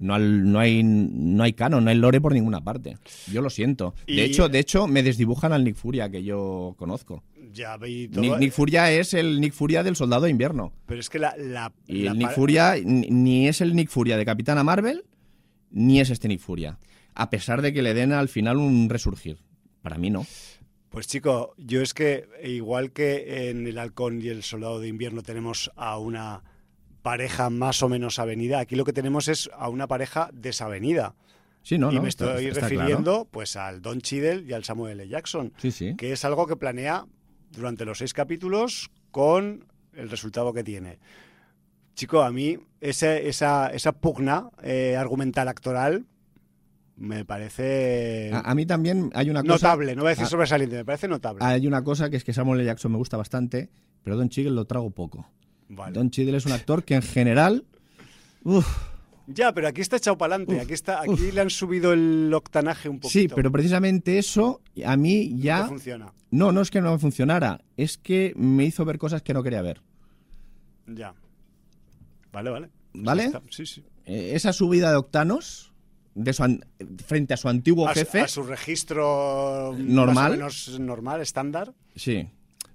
No, 0.00 0.18
no, 0.18 0.60
hay, 0.60 0.82
no 0.84 1.42
hay 1.42 1.52
canon, 1.52 1.84
no 1.84 1.90
hay 1.90 1.96
lore 1.96 2.20
por 2.20 2.32
ninguna 2.32 2.62
parte. 2.62 2.98
Yo 3.32 3.42
lo 3.42 3.50
siento. 3.50 3.94
De, 4.06 4.24
hecho, 4.24 4.48
de 4.48 4.60
hecho, 4.60 4.86
me 4.86 5.02
desdibujan 5.02 5.52
al 5.52 5.64
Nick 5.64 5.74
Furia 5.74 6.08
que 6.08 6.22
yo 6.22 6.74
conozco. 6.78 7.24
Nick, 7.52 8.52
Furia 8.52 8.90
es 8.90 9.14
el 9.14 9.40
Nick 9.40 9.52
Furia 9.52 9.82
del 9.82 9.96
Soldado 9.96 10.22
de 10.22 10.30
Invierno. 10.30 10.72
Pero 10.86 11.00
es 11.00 11.08
que 11.08 11.18
la... 11.18 11.34
y 11.86 12.06
el 12.06 12.18
Nick 12.18 12.32
Furia 12.32 12.74
ni 12.84 13.48
es 13.48 13.60
el 13.60 13.74
Nick 13.74 13.90
Furia 13.90 14.16
de 14.16 14.24
Capitana 14.24 14.64
Marvel, 14.64 15.04
ni 15.70 16.00
es 16.00 16.10
este 16.10 16.28
Nick 16.28 16.40
Furia. 16.40 16.78
A 17.14 17.30
pesar 17.30 17.62
de 17.62 17.72
que 17.72 17.82
le 17.82 17.94
den 17.94 18.12
al 18.12 18.28
final 18.28 18.58
un 18.58 18.88
resurgir. 18.88 19.38
Para 19.82 19.98
mí 19.98 20.10
no. 20.10 20.26
Pues 20.90 21.06
chico, 21.06 21.54
yo 21.58 21.82
es 21.82 21.92
que 21.92 22.28
igual 22.42 22.92
que 22.92 23.50
en 23.50 23.66
el 23.66 23.78
Halcón 23.78 24.22
y 24.22 24.28
el 24.28 24.42
Soldado 24.42 24.80
de 24.80 24.88
Invierno 24.88 25.22
tenemos 25.22 25.70
a 25.76 25.98
una 25.98 26.42
pareja 27.02 27.50
más 27.50 27.82
o 27.82 27.88
menos 27.88 28.18
avenida, 28.18 28.58
aquí 28.58 28.76
lo 28.76 28.84
que 28.84 28.92
tenemos 28.92 29.28
es 29.28 29.50
a 29.56 29.68
una 29.68 29.86
pareja 29.86 30.30
desavenida. 30.32 31.14
Sí, 31.62 31.76
no, 31.76 31.92
y 31.92 32.00
me 32.00 32.08
estoy 32.08 32.50
refiriendo 32.50 33.28
pues 33.30 33.56
al 33.56 33.82
Don 33.82 34.00
Cheadle 34.00 34.44
y 34.48 34.52
al 34.52 34.64
Samuel 34.64 35.00
L. 35.00 35.08
Jackson, 35.08 35.52
que 35.96 36.12
es 36.12 36.24
algo 36.24 36.46
que 36.46 36.56
planea 36.56 37.06
durante 37.50 37.84
los 37.84 37.98
seis 37.98 38.12
capítulos 38.12 38.90
con 39.10 39.64
el 39.94 40.10
resultado 40.10 40.52
que 40.52 40.64
tiene. 40.64 40.98
Chico, 41.94 42.22
a 42.22 42.30
mí 42.30 42.58
ese, 42.80 43.28
esa, 43.28 43.68
esa 43.68 43.92
pugna 43.92 44.50
eh, 44.62 44.96
argumental 44.96 45.48
actoral 45.48 46.06
me 46.96 47.24
parece... 47.24 48.30
A, 48.32 48.54
mí 48.54 48.66
también 48.66 49.10
hay 49.14 49.30
una 49.30 49.42
cosa... 49.42 49.68
Notable, 49.68 49.94
no 49.94 50.02
voy 50.02 50.08
a 50.08 50.10
decir 50.10 50.26
sobresaliente, 50.26 50.76
me 50.76 50.84
parece 50.84 51.08
notable. 51.08 51.44
Hay 51.44 51.66
una 51.66 51.82
cosa 51.84 52.10
que 52.10 52.16
es 52.16 52.24
que 52.24 52.32
Samuel 52.32 52.60
L. 52.60 52.66
Jackson 52.66 52.90
me 52.90 52.98
gusta 52.98 53.16
bastante, 53.16 53.70
pero 54.02 54.16
Don 54.16 54.28
Cheadle 54.28 54.50
lo 54.50 54.64
trago 54.64 54.90
poco. 54.90 55.28
Don 55.68 56.10
Cheadle 56.10 56.36
es 56.36 56.46
un 56.46 56.52
actor 56.52 56.84
que 56.84 56.94
en 56.94 57.02
general... 57.02 57.64
Ya, 59.30 59.52
pero 59.52 59.68
aquí 59.68 59.82
está 59.82 59.96
echado 59.96 60.16
para 60.16 60.36
adelante. 60.36 60.60
Aquí, 60.60 60.72
está, 60.72 61.02
aquí 61.02 61.30
le 61.32 61.40
han 61.42 61.50
subido 61.50 61.92
el 61.92 62.32
octanaje 62.32 62.88
un 62.88 62.98
poquito. 62.98 63.12
Sí, 63.12 63.28
pero 63.28 63.52
precisamente 63.52 64.18
eso 64.18 64.62
a 64.84 64.96
mí 64.96 65.38
ya. 65.38 65.60
No 65.60 65.68
funciona. 65.68 66.12
No, 66.30 66.50
no 66.50 66.62
es 66.62 66.70
que 66.70 66.80
no 66.80 66.92
me 66.92 66.98
funcionara. 66.98 67.60
Es 67.76 67.98
que 67.98 68.32
me 68.36 68.64
hizo 68.64 68.86
ver 68.86 68.96
cosas 68.98 69.20
que 69.20 69.34
no 69.34 69.42
quería 69.42 69.60
ver. 69.60 69.82
Ya. 70.86 71.14
Vale, 72.32 72.50
vale. 72.50 72.70
¿Vale? 72.94 73.30
Sí, 73.50 73.66
sí. 73.66 73.84
Eh, 74.06 74.32
esa 74.34 74.54
subida 74.54 74.90
de 74.90 74.96
octanos 74.96 75.74
de 76.14 76.32
frente 77.06 77.34
a 77.34 77.36
su 77.36 77.48
antiguo 77.48 77.86
jefe. 77.88 78.22
a 78.22 78.28
su 78.28 78.42
registro 78.42 79.74
normal. 79.78 80.14
Más 80.14 80.26
o 80.28 80.30
menos 80.30 80.80
normal, 80.80 81.20
estándar. 81.20 81.74
Sí. 81.94 82.28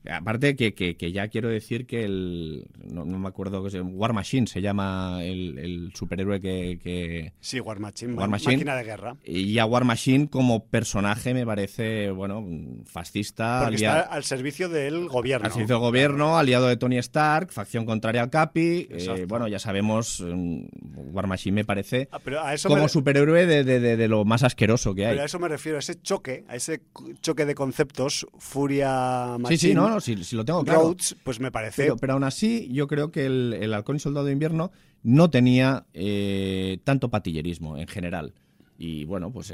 Aparte 0.09 0.55
que, 0.55 0.73
que, 0.73 1.11
ya 1.11 1.27
quiero 1.29 1.49
decir 1.49 1.85
que 1.85 2.03
el... 2.03 2.65
No, 2.83 3.05
me 3.05 3.27
acuerdo, 3.27 3.63
que 3.63 3.79
War 3.79 4.13
Machine 4.13 4.47
se 4.47 4.61
llama 4.61 5.19
el, 5.23 5.91
superhéroe 5.93 6.41
que, 6.41 7.33
Sí, 7.39 7.59
War 7.59 7.79
Machine, 7.79 8.13
War 8.13 8.29
Machine, 8.29 8.53
máquina 8.53 8.75
de 8.75 8.83
guerra. 8.83 9.15
Y 9.23 9.53
ya 9.53 9.65
War 9.65 9.85
Machine 9.85 10.27
como 10.27 10.65
personaje 10.65 11.33
me 11.33 11.45
parece, 11.45 12.11
bueno, 12.11 12.45
fascista. 12.85 13.61
Porque 13.63 13.75
está 13.75 14.01
al 14.01 14.23
servicio 14.23 14.69
del 14.69 15.07
gobierno. 15.07 15.45
Al 15.45 15.53
servicio 15.53 15.75
del 15.75 15.81
gobierno, 15.81 16.37
aliado 16.37 16.67
de 16.67 16.77
Tony 16.77 16.97
Stark, 16.97 17.51
facción 17.51 17.85
contraria 17.85 18.21
al 18.21 18.29
Capi. 18.29 18.87
Eh, 18.89 19.25
bueno, 19.27 19.47
ya 19.47 19.59
sabemos, 19.59 20.21
mm, 20.21 20.65
War 21.13 21.27
Machine 21.27 21.55
me 21.55 21.65
parece 21.65 22.09
ah, 22.11 22.19
como 22.67 22.87
superhéroe 22.89 23.45
de, 23.45 23.63
de, 23.63 24.07
lo 24.07 24.25
más 24.25 24.43
asqueroso 24.43 24.93
que 24.93 25.05
hay. 25.05 25.11
Pero 25.13 25.21
a 25.21 25.25
eso 25.25 25.39
me 25.39 25.47
refiero, 25.47 25.77
a 25.77 25.79
ese 25.79 26.01
choque, 26.01 26.43
a 26.47 26.55
ese 26.55 26.81
choque 27.21 27.45
de 27.45 27.55
conceptos, 27.55 28.27
Furia 28.37 29.37
Machine. 29.39 29.57
Sí, 29.57 29.67
sí, 29.69 29.73
no, 29.73 29.92
si, 30.01 30.15
lo 30.35 30.45
tengo 30.45 30.63
claro. 30.63 30.95
pues 31.23 31.39
me 31.39 31.51
parece. 31.51 31.91
Pero, 31.99 32.13
aún 32.13 32.23
así, 32.23 32.69
yo 32.71 32.87
creo 32.87 33.11
que 33.11 33.25
el, 33.25 33.57
el 33.59 33.73
Halcón 33.73 33.95
y 33.95 33.99
Soldado 33.99 34.25
de 34.25 34.33
Invierno 34.33 34.71
no 35.03 35.29
tenía 35.29 35.85
eh, 35.93 36.79
tanto 36.83 37.09
patillerismo 37.09 37.77
en 37.77 37.87
general. 37.87 38.33
Y 38.77 39.05
bueno, 39.05 39.31
pues 39.31 39.53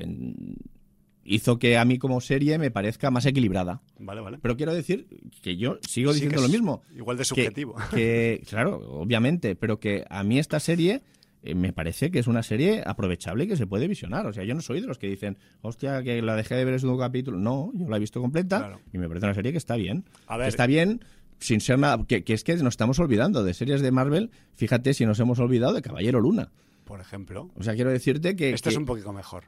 hizo 1.24 1.60
que 1.60 1.78
a 1.78 1.86
mí 1.86 1.98
como 1.98 2.22
serie 2.22 2.58
me 2.58 2.72
parezca 2.72 3.12
más 3.12 3.26
equilibrada. 3.26 3.82
Vale, 4.00 4.22
vale. 4.22 4.40
Pero 4.42 4.58
quiero 4.58 4.74
decir 4.74 5.08
que 5.42 5.58
yo 5.58 5.78
sigo 5.88 6.14
diciendo 6.14 6.42
lo 6.42 6.50
mismo. 6.50 6.84
Igual 6.96 7.18
de 7.18 7.26
subjetivo. 7.26 7.76
que, 7.92 8.42
claro, 8.50 8.78
obviamente, 8.92 9.56
pero 9.56 9.80
que 9.80 10.06
a 10.10 10.24
mí 10.24 10.40
esta 10.40 10.60
serie 10.60 11.02
eh, 11.42 11.56
me 11.56 11.72
parece 11.72 12.12
que 12.12 12.20
es 12.20 12.28
una 12.28 12.44
serie 12.44 12.84
aprovechable 12.86 13.46
y 13.46 13.48
que 13.48 13.56
se 13.56 13.66
puede 13.66 13.88
visionar. 13.88 14.26
O 14.28 14.34
sea, 14.34 14.44
yo 14.44 14.56
no 14.56 14.62
soy 14.62 14.82
de 14.82 14.88
los 14.88 14.98
que 14.98 15.08
dicen, 15.08 15.38
hostia, 15.62 16.04
que 16.04 16.22
la 16.22 16.36
dejé 16.36 16.56
de 16.56 16.66
ver 16.66 16.74
el 16.74 16.80
segundo 16.80 17.02
capítulo. 17.02 17.40
No, 17.40 17.72
yo 17.74 17.88
la 17.88 17.98
he 17.98 18.00
visto 18.00 18.20
completa 18.20 18.80
y 18.92 18.98
me 18.98 19.08
parece 19.08 19.26
una 19.26 19.36
serie 19.36 19.52
que 19.52 19.58
está 19.58 19.76
bien. 19.76 20.04
que 20.28 20.48
está 20.48 20.68
bien 20.68 21.02
sin 21.40 21.62
ser 21.62 21.80
nada. 21.80 22.04
Que, 22.06 22.24
es 22.26 22.44
que 22.44 22.56
nos 22.58 22.74
estamos 22.74 23.00
olvidando 23.00 23.44
de 23.44 23.54
series 23.54 23.82
de 23.82 23.92
Marvel. 23.92 24.32
Fíjate 24.56 24.94
si 24.94 25.06
nos 25.06 25.20
hemos 25.20 25.40
olvidado 25.40 25.74
de 25.74 25.82
Caballero 25.82 26.20
Luna. 26.20 26.52
Por 26.84 27.00
ejemplo. 27.00 27.50
O 27.56 27.64
sea, 27.64 27.76
quiero 27.76 27.90
decirte 27.90 28.36
que. 28.36 28.52
Esto 28.52 28.70
es 28.70 28.78
un 28.78 28.86
poquito 28.86 29.14
mejor. 29.14 29.46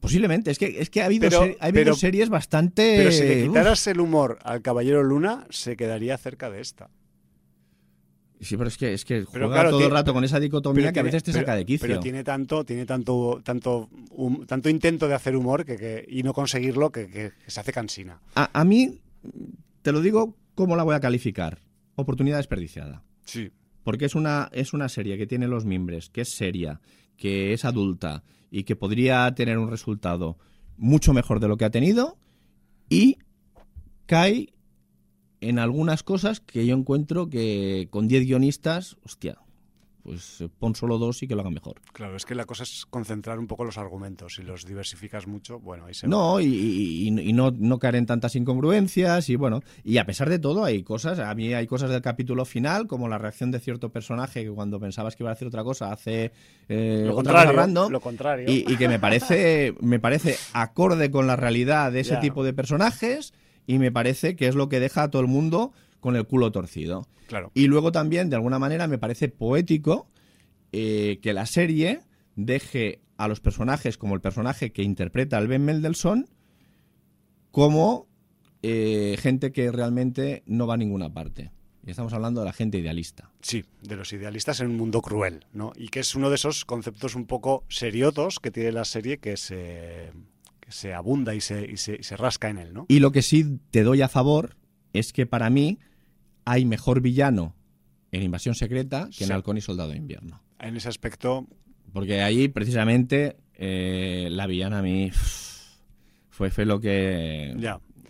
Posiblemente, 0.00 0.50
es 0.50 0.58
que, 0.58 0.80
es 0.80 0.90
que 0.90 1.00
ha 1.00 1.06
habido, 1.06 1.28
ha 1.60 1.66
habido 1.66 1.94
series 1.94 2.28
bastante. 2.28 2.96
Pero 2.98 3.12
si 3.12 3.22
le 3.22 3.44
quitaras 3.44 3.86
el 3.86 4.00
humor 4.00 4.38
al 4.42 4.62
Caballero 4.62 5.02
Luna, 5.02 5.46
se 5.50 5.76
quedaría 5.76 6.18
cerca 6.18 6.50
de 6.50 6.60
esta. 6.60 6.90
Sí, 8.40 8.56
pero 8.56 8.68
es 8.68 8.76
que, 8.76 8.92
es 8.92 9.04
que 9.04 9.24
juega 9.24 9.70
todo 9.70 9.84
el 9.84 9.90
rato 9.90 10.12
con 10.12 10.22
esa 10.24 10.38
dicotomía 10.38 10.92
que 10.92 11.00
a 11.00 11.02
veces 11.02 11.22
te 11.22 11.32
saca 11.32 11.54
de 11.54 11.64
quicio. 11.64 11.86
Pero 11.88 12.00
tiene 12.00 12.22
tanto, 12.22 12.64
tiene 12.64 12.84
tanto, 12.84 13.40
tanto, 13.42 13.88
tanto 14.46 14.68
intento 14.68 15.08
de 15.08 15.14
hacer 15.14 15.36
humor 15.36 15.64
que, 15.64 16.04
y 16.08 16.22
no 16.22 16.32
conseguirlo 16.32 16.90
que, 16.90 17.32
se 17.46 17.60
hace 17.60 17.72
cansina. 17.72 18.20
A, 18.34 18.64
mí, 18.64 19.00
te 19.82 19.92
lo 19.92 20.00
digo, 20.00 20.36
¿cómo 20.54 20.76
la 20.76 20.82
voy 20.82 20.94
a 20.94 21.00
calificar? 21.00 21.60
Oportunidad 21.94 22.36
desperdiciada. 22.36 23.02
Sí. 23.24 23.50
Porque 23.82 24.04
es 24.04 24.14
una, 24.14 24.50
es 24.52 24.74
una 24.74 24.88
serie 24.88 25.16
que 25.16 25.26
tiene 25.26 25.48
los 25.48 25.64
mimbres, 25.64 26.10
que 26.10 26.22
es 26.22 26.30
seria, 26.30 26.80
que 27.16 27.52
es 27.52 27.64
adulta 27.64 28.22
y 28.50 28.64
que 28.64 28.76
podría 28.76 29.32
tener 29.34 29.58
un 29.58 29.70
resultado 29.70 30.38
mucho 30.76 31.14
mejor 31.14 31.40
de 31.40 31.48
lo 31.48 31.56
que 31.56 31.64
ha 31.64 31.70
tenido 31.70 32.18
y 32.88 33.18
cae 34.06 34.52
en 35.40 35.58
algunas 35.58 36.02
cosas 36.02 36.40
que 36.40 36.66
yo 36.66 36.76
encuentro 36.76 37.28
que 37.28 37.88
con 37.90 38.08
10 38.08 38.26
guionistas, 38.26 38.96
hostia, 39.04 39.38
pues 40.06 40.44
pon 40.60 40.76
solo 40.76 40.98
dos 40.98 41.20
y 41.24 41.26
que 41.26 41.34
lo 41.34 41.40
hagan 41.40 41.54
mejor. 41.54 41.80
Claro, 41.92 42.16
es 42.16 42.24
que 42.24 42.36
la 42.36 42.44
cosa 42.44 42.62
es 42.62 42.86
concentrar 42.88 43.40
un 43.40 43.48
poco 43.48 43.64
los 43.64 43.76
argumentos. 43.76 44.36
Si 44.36 44.42
los 44.42 44.64
diversificas 44.64 45.26
mucho, 45.26 45.58
bueno, 45.58 45.86
ahí 45.86 45.94
se 45.94 46.06
No, 46.06 46.38
y, 46.40 47.08
y, 47.08 47.32
no, 47.32 47.50
no 47.50 47.78
caer 47.80 47.96
en 47.96 48.06
tantas 48.06 48.36
incongruencias 48.36 49.28
y 49.28 49.34
bueno, 49.34 49.62
y 49.82 49.98
a 49.98 50.06
pesar 50.06 50.30
de 50.30 50.38
todo 50.38 50.64
hay 50.64 50.84
cosas, 50.84 51.18
a 51.18 51.34
mí 51.34 51.52
hay 51.52 51.66
cosas 51.66 51.90
del 51.90 52.02
capítulo 52.02 52.44
final, 52.44 52.86
como 52.86 53.08
la 53.08 53.18
reacción 53.18 53.50
de 53.50 53.58
cierto 53.58 53.90
personaje 53.90 54.44
que 54.44 54.50
cuando 54.50 54.78
pensabas 54.78 55.16
que 55.16 55.24
iba 55.24 55.30
a 55.30 55.32
hacer 55.32 55.48
otra 55.48 55.64
cosa 55.64 55.90
hace 55.90 56.30
eh, 56.68 57.02
lo, 57.04 57.14
contrario, 57.16 57.90
lo 57.90 58.00
contrario. 58.00 58.46
Y, 58.48 58.76
que 58.76 58.86
me 58.86 59.00
parece, 59.00 59.74
me 59.80 59.98
parece 59.98 60.36
acorde 60.52 61.10
con 61.10 61.26
la 61.26 61.34
realidad 61.34 61.90
de 61.90 62.00
ese 62.00 62.16
tipo 62.18 62.44
de 62.44 62.52
personajes 62.52 63.34
y 63.66 63.78
me 63.78 63.92
parece 63.92 64.36
que 64.36 64.48
es 64.48 64.54
lo 64.54 64.68
que 64.68 64.80
deja 64.80 65.04
a 65.04 65.10
todo 65.10 65.22
el 65.22 65.28
mundo 65.28 65.72
con 66.00 66.16
el 66.16 66.26
culo 66.26 66.52
torcido. 66.52 67.06
Claro. 67.26 67.50
Y 67.54 67.66
luego 67.66 67.92
también, 67.92 68.30
de 68.30 68.36
alguna 68.36 68.58
manera, 68.58 68.86
me 68.86 68.98
parece 68.98 69.28
poético 69.28 70.08
eh, 70.72 71.18
que 71.22 71.32
la 71.32 71.46
serie 71.46 72.00
deje 72.36 73.00
a 73.16 73.28
los 73.28 73.40
personajes, 73.40 73.98
como 73.98 74.14
el 74.14 74.20
personaje 74.20 74.72
que 74.72 74.82
interpreta 74.82 75.38
al 75.38 75.48
Ben 75.48 75.64
Mendelssohn, 75.64 76.28
como 77.50 78.06
eh, 78.62 79.16
gente 79.18 79.52
que 79.52 79.72
realmente 79.72 80.42
no 80.46 80.66
va 80.66 80.74
a 80.74 80.76
ninguna 80.76 81.12
parte. 81.12 81.50
Y 81.84 81.90
estamos 81.90 82.12
hablando 82.12 82.40
de 82.40 82.46
la 82.46 82.52
gente 82.52 82.78
idealista. 82.78 83.30
Sí, 83.40 83.64
de 83.80 83.96
los 83.96 84.12
idealistas 84.12 84.60
en 84.60 84.70
un 84.70 84.76
mundo 84.76 85.00
cruel, 85.00 85.46
¿no? 85.52 85.72
Y 85.76 85.88
que 85.88 86.00
es 86.00 86.16
uno 86.16 86.30
de 86.30 86.34
esos 86.34 86.64
conceptos 86.64 87.14
un 87.14 87.26
poco 87.26 87.64
seriotos 87.68 88.40
que 88.40 88.50
tiene 88.50 88.72
la 88.72 88.84
serie 88.84 89.18
que 89.18 89.36
se, 90.68 90.72
se 90.72 90.94
abunda 90.94 91.34
y 91.34 91.40
se, 91.40 91.70
y 91.70 91.76
se, 91.76 92.02
se 92.02 92.16
rasca 92.16 92.48
en 92.48 92.58
él, 92.58 92.74
¿no? 92.74 92.86
Y 92.88 93.00
lo 93.00 93.12
que 93.12 93.22
sí 93.22 93.60
te 93.70 93.82
doy 93.82 94.02
a 94.02 94.08
favor 94.08 94.56
es 94.92 95.12
que 95.12 95.26
para 95.26 95.50
mí 95.50 95.78
hay 96.44 96.64
mejor 96.64 97.00
villano 97.00 97.54
en 98.12 98.22
Invasión 98.22 98.54
Secreta 98.54 99.08
que 99.16 99.24
en 99.24 99.32
Halcón 99.32 99.58
y 99.58 99.60
Soldado 99.60 99.90
de 99.90 99.96
Invierno. 99.96 100.42
En 100.58 100.76
ese 100.76 100.88
aspecto. 100.88 101.46
Porque 101.92 102.22
ahí, 102.22 102.48
precisamente, 102.48 103.36
eh, 103.54 104.28
la 104.30 104.46
villana 104.46 104.78
a 104.78 104.82
mí 104.82 105.10
fue, 106.30 106.50
fue 106.50 106.64
lo 106.64 106.80
que 106.80 107.54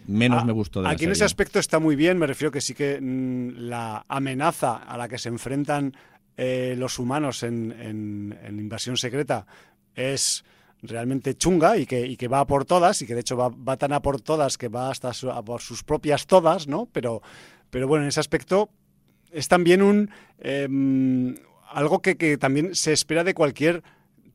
menos 0.06 0.44
me 0.44 0.52
gustó 0.52 0.82
de 0.82 0.88
Aquí 0.88 1.04
en 1.04 1.12
ese 1.12 1.24
aspecto 1.24 1.58
está 1.58 1.78
muy 1.78 1.96
bien, 1.96 2.18
me 2.18 2.26
refiero 2.26 2.50
que 2.50 2.60
sí 2.60 2.74
que 2.74 3.00
mm, 3.00 3.68
la 3.68 4.04
amenaza 4.08 4.76
a 4.76 4.96
la 4.96 5.08
que 5.08 5.18
se 5.18 5.28
enfrentan 5.28 5.96
eh, 6.36 6.74
los 6.76 6.98
humanos 6.98 7.42
en, 7.42 7.72
en, 7.80 8.58
Invasión 8.58 8.96
Secreta 8.96 9.46
es 9.94 10.44
realmente 10.86 11.34
chunga 11.34 11.76
y 11.76 11.86
que, 11.86 12.16
que 12.16 12.28
va 12.28 12.40
a 12.40 12.46
por 12.46 12.64
todas 12.64 13.00
y 13.02 13.06
que 13.06 13.14
de 13.14 13.20
hecho 13.20 13.36
va, 13.36 13.48
va 13.48 13.76
tan 13.76 13.92
a 13.92 14.00
por 14.00 14.20
todas 14.20 14.58
que 14.58 14.68
va 14.68 14.90
hasta 14.90 15.10
a 15.10 15.42
por 15.42 15.60
sus 15.60 15.82
propias 15.82 16.26
todas, 16.26 16.66
¿no? 16.66 16.88
Pero, 16.92 17.22
pero 17.70 17.88
bueno, 17.88 18.04
en 18.04 18.08
ese 18.08 18.20
aspecto 18.20 18.70
es 19.30 19.48
también 19.48 19.82
un 19.82 20.10
em, 20.38 21.36
algo 21.70 22.00
que, 22.00 22.16
que, 22.16 22.38
también 22.38 22.74
se 22.74 22.92
espera 22.92 23.24
de 23.24 23.34
cualquier 23.34 23.82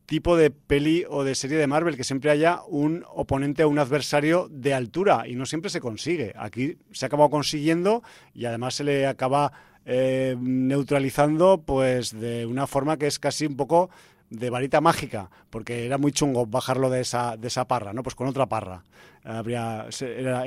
tipo 0.06 0.36
de 0.36 0.52
peli 0.52 1.06
o 1.08 1.24
de 1.24 1.36
serie 1.36 1.58
de 1.58 1.68
Marvel, 1.68 1.96
que 1.96 2.04
siempre 2.04 2.32
haya 2.32 2.62
un 2.68 3.06
oponente 3.14 3.64
o 3.64 3.70
un 3.70 3.80
adversario 3.80 4.50
de 4.52 4.74
altura 4.74 5.26
y 5.26 5.36
no 5.36 5.46
siempre 5.46 5.70
se 5.70 5.80
consigue. 5.80 6.34
Aquí 6.36 6.78
se 6.92 7.06
ha 7.06 7.08
acabado 7.08 7.30
consiguiendo 7.30 8.04
y 8.34 8.44
además 8.44 8.76
se 8.76 8.84
le 8.84 9.08
acaba 9.08 9.54
eh, 9.86 10.36
neutralizando 10.40 11.64
pues 11.66 12.12
de 12.12 12.46
una 12.46 12.68
forma 12.68 12.98
que 12.98 13.08
es 13.08 13.20
casi 13.20 13.46
un 13.46 13.56
poco 13.56 13.90
de 14.32 14.50
varita 14.50 14.80
mágica, 14.82 15.30
porque 15.50 15.86
era 15.86 15.98
muy 15.98 16.14
chungo 16.14 16.46
bajarlo 16.46 16.90
de 16.90 17.02
esa, 17.02 17.36
de 17.38 17.50
esa 17.50 17.68
parra, 17.68 17.94
¿no? 17.94 18.02
Pues 18.02 18.16
con 18.16 18.28
otra 18.28 18.48
parra 18.48 18.84
habría, 19.24 19.88
era, 20.02 20.46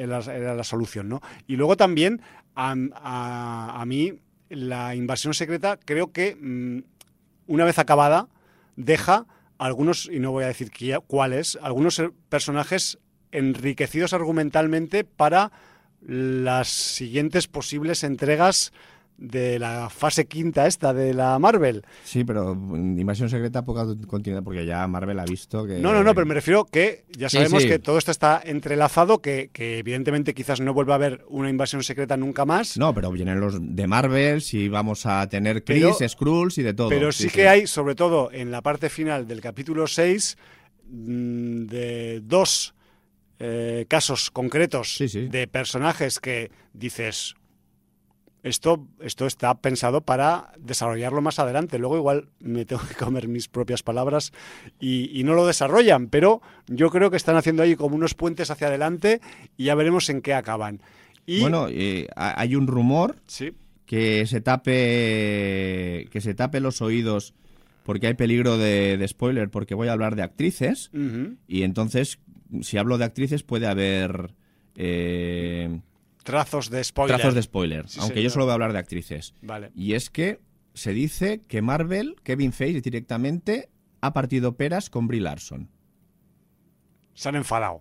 la 0.55 0.65
solución, 0.65 1.09
¿no? 1.09 1.21
Y 1.47 1.57
luego 1.57 1.77
también 1.77 2.23
a, 2.57 2.75
a, 3.81 3.85
mí 3.85 4.15
la 4.49 4.95
invasión 4.95 5.35
secreta 5.35 5.79
creo 5.85 6.13
que 6.13 6.35
mm, 6.35 6.79
una 7.47 7.65
vez 7.65 7.79
acabada 7.79 8.29
deja 8.75 9.27
algunos, 9.59 10.09
y 10.11 10.19
no 10.19 10.33
voy 10.33 10.45
a 10.45 10.49
decir 10.49 10.73
cuáles, 11.07 11.59
algunos 11.63 12.03
personajes 12.31 12.99
enriquecidos 13.33 14.15
argumentalmente 14.15 15.05
para 15.05 15.53
las 16.01 16.69
siguientes 16.69 17.49
posibles 17.49 18.03
entregas 18.03 18.73
de 19.17 19.59
la 19.59 19.89
fase 19.91 20.27
quinta 20.27 20.67
esta 20.67 20.93
de 20.93 21.15
la 21.15 21.39
Marvel. 21.39 21.85
Sí, 22.05 22.25
pero 22.25 22.53
Invasión 22.53 23.29
Secreta 23.29 23.65
poca 23.65 23.87
continuidad 24.07 24.43
porque 24.43 24.67
ya 24.67 24.87
Marvel 24.89 25.19
ha 25.21 25.25
visto 25.25 25.65
que... 25.67 25.79
No, 25.79 25.93
no, 25.93 26.03
no, 26.03 26.15
pero 26.15 26.27
me 26.27 26.35
refiero 26.35 26.65
que 26.65 27.05
ya 27.17 27.29
sabemos 27.29 27.65
que 27.65 27.79
todo 27.79 27.99
esto 27.99 28.11
está 28.11 28.41
entrelazado, 28.45 29.21
que, 29.21 29.51
evidentemente 29.55 30.35
quizás 30.35 30.61
no 30.61 30.75
vuelva 30.75 30.95
a 30.95 30.97
haber 30.97 31.25
una 31.29 31.49
Invasión 31.49 31.83
Secreta 31.83 32.17
nunca 32.17 32.45
más. 32.45 32.77
No, 32.77 32.93
pero 32.93 33.11
vienen 33.13 33.41
los 33.41 33.57
de 33.61 33.87
Marvel, 33.87 34.43
si 34.43 34.69
vamos 34.69 35.07
a 35.07 35.29
tener 35.29 35.65
Chris, 35.65 35.97
Skrulls 36.07 36.59
y 36.59 36.63
de 36.63 36.75
todo. 36.75 36.89
Pero 36.89 37.13
sí, 37.13 37.29
que 37.29 37.49
hay, 37.49 37.67
sobre 37.67 37.95
todo 37.95 38.31
en 38.33 38.51
la 38.51 38.63
parte 38.63 38.89
final 38.89 39.27
del 39.27 39.41
capítulo 39.41 39.87
6, 39.87 40.37
mm, 40.91 41.67
de 41.67 42.21
dos 42.25 42.75
eh, 43.39 43.87
casos 43.89 44.31
concretos 44.31 44.99
de 44.99 45.47
personajes 45.49 46.19
que 46.19 46.51
dices, 46.73 47.35
esto, 48.45 48.87
esto 49.01 49.27
está 49.27 49.55
pensado 49.55 50.03
para 50.03 50.53
desarrollarlo 50.59 51.23
más 51.23 51.39
adelante. 51.39 51.79
Luego 51.79 51.97
igual 51.97 52.29
me 52.41 52.67
tengo 52.67 52.83
que 52.87 52.95
comer 52.95 53.27
mis 53.27 53.49
propias 53.49 53.83
palabras 53.83 54.33
y, 54.79 55.23
no 55.25 55.33
lo 55.33 55.47
desarrollan, 55.47 56.09
pero 56.09 56.43
yo 56.67 56.91
creo 56.91 57.11
que 57.11 57.17
están 57.17 57.37
haciendo 57.37 57.63
ahí 57.63 57.75
como 57.75 57.97
unos 57.97 58.13
puentes 58.15 58.51
hacia 58.51 58.67
adelante 58.67 59.23
y 59.57 59.65
ya 59.65 59.75
veremos 59.75 60.11
en 60.11 60.21
qué 60.21 60.35
acaban. 60.35 60.83
Y, 61.25 61.41
bueno, 61.41 61.69
eh, 61.71 62.07
hay 62.15 62.55
un 62.55 62.67
rumor 62.67 63.17
que 63.87 64.27
se 64.27 64.43
tape 64.43 66.09
que 66.11 66.21
se 66.21 66.35
tape 66.35 66.61
los 66.61 66.83
oídos 66.83 67.33
porque 67.85 68.09
hay 68.09 68.15
peligro 68.15 68.59
de, 68.59 69.03
spoiler 69.09 69.49
porque 69.49 69.75
voy 69.75 69.89
a 69.89 69.93
hablar 69.93 70.17
de 70.17 70.23
actrices 70.23 70.91
y 71.49 71.63
entonces 71.63 72.19
si 72.61 72.77
hablo 72.77 72.99
de 72.99 73.05
actrices 73.05 73.43
puede 73.43 73.67
haber 73.67 74.35
eh, 74.77 75.81
Trazos 76.25 76.71
de 76.71 76.83
spoiler. 76.83 77.17
Trazos 77.17 77.35
de 77.35 77.43
spoiler, 77.43 77.87
aunque 78.01 78.23
yo 78.23 78.31
solo 78.31 78.47
voy 78.47 78.53
a 78.53 78.55
hablar 78.55 78.73
de 78.73 78.79
actrices. 78.79 79.35
Vale. 79.43 79.71
Y 79.75 79.95
es 79.95 80.11
que 80.11 80.41
se 80.73 80.93
dice 80.93 81.43
que 81.47 81.63
Marvel, 81.63 82.17
Kevin 82.25 82.53
Feige 82.53 82.81
directamente 82.81 83.71
ha 84.01 84.13
partido 84.13 84.57
peras 84.57 84.91
con 84.91 85.07
Brie 85.07 85.21
Larson. 85.21 85.71
Se 87.15 87.29
han 87.29 87.37
enfadado. 87.37 87.81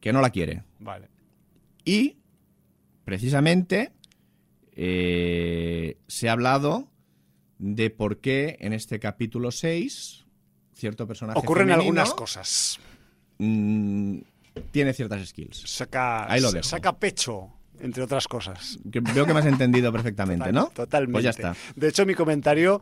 Que 0.00 0.12
no 0.12 0.20
la 0.20 0.30
quiere. 0.30 0.64
Vale. 0.78 1.08
Y, 1.84 2.18
precisamente, 3.04 3.92
eh, 4.72 5.98
se 6.06 6.28
ha 6.28 6.32
hablado 6.32 6.90
de 7.58 7.90
por 7.90 8.18
qué 8.20 8.56
en 8.60 8.72
este 8.72 8.98
capítulo 9.00 9.50
6 9.50 10.26
cierto 10.74 11.06
personaje 11.06 11.38
Ocurren 11.38 11.70
algunas 11.70 12.12
cosas. 12.12 12.78
Mm, 13.38 14.18
tiene 14.70 14.92
ciertas 14.92 15.28
skills. 15.28 15.62
Saca, 15.66 16.28
saca 16.62 16.98
pecho, 16.98 17.50
entre 17.80 18.02
otras 18.02 18.28
cosas. 18.28 18.78
veo 18.84 19.26
que 19.26 19.32
me 19.34 19.40
has 19.40 19.46
entendido 19.46 19.92
perfectamente, 19.92 20.52
¿no? 20.52 20.66
Totalmente. 20.68 21.12
Pues 21.12 21.24
ya 21.24 21.30
está. 21.30 21.56
De 21.74 21.88
hecho, 21.88 22.06
mi 22.06 22.14
comentario 22.14 22.80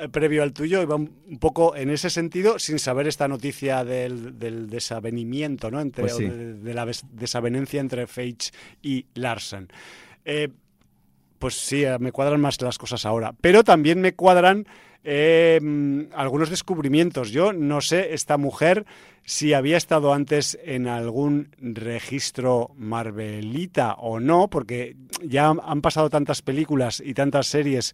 eh, 0.00 0.08
previo 0.08 0.42
al 0.42 0.52
tuyo 0.52 0.82
iba 0.82 0.96
un 0.96 1.38
poco 1.40 1.76
en 1.76 1.90
ese 1.90 2.10
sentido, 2.10 2.58
sin 2.58 2.78
saber 2.78 3.06
esta 3.06 3.28
noticia 3.28 3.84
del, 3.84 4.38
del 4.38 4.68
desavenimiento, 4.68 5.70
¿no? 5.70 5.80
Entre, 5.80 6.02
pues 6.02 6.18
de, 6.18 6.74
la 6.74 6.90
desavenencia 7.12 7.80
entre 7.80 8.06
Feige 8.06 8.50
y 8.82 9.06
Larsen. 9.14 9.68
Eh, 10.24 10.48
pues 11.44 11.60
sí, 11.60 11.84
me 12.00 12.10
cuadran 12.10 12.40
más 12.40 12.58
las 12.62 12.78
cosas 12.78 13.04
ahora. 13.04 13.34
Pero 13.38 13.64
también 13.64 14.00
me 14.00 14.14
cuadran 14.14 14.66
eh, 15.04 15.60
algunos 16.14 16.48
descubrimientos. 16.48 17.32
Yo 17.32 17.52
no 17.52 17.82
sé, 17.82 18.14
esta 18.14 18.38
mujer, 18.38 18.86
si 19.26 19.52
había 19.52 19.76
estado 19.76 20.14
antes 20.14 20.58
en 20.64 20.88
algún 20.88 21.50
registro 21.60 22.70
Marvelita 22.78 23.92
o 23.92 24.20
no, 24.20 24.48
porque 24.48 24.96
ya 25.22 25.50
han 25.50 25.82
pasado 25.82 26.08
tantas 26.08 26.40
películas 26.40 27.02
y 27.04 27.12
tantas 27.12 27.46
series 27.46 27.92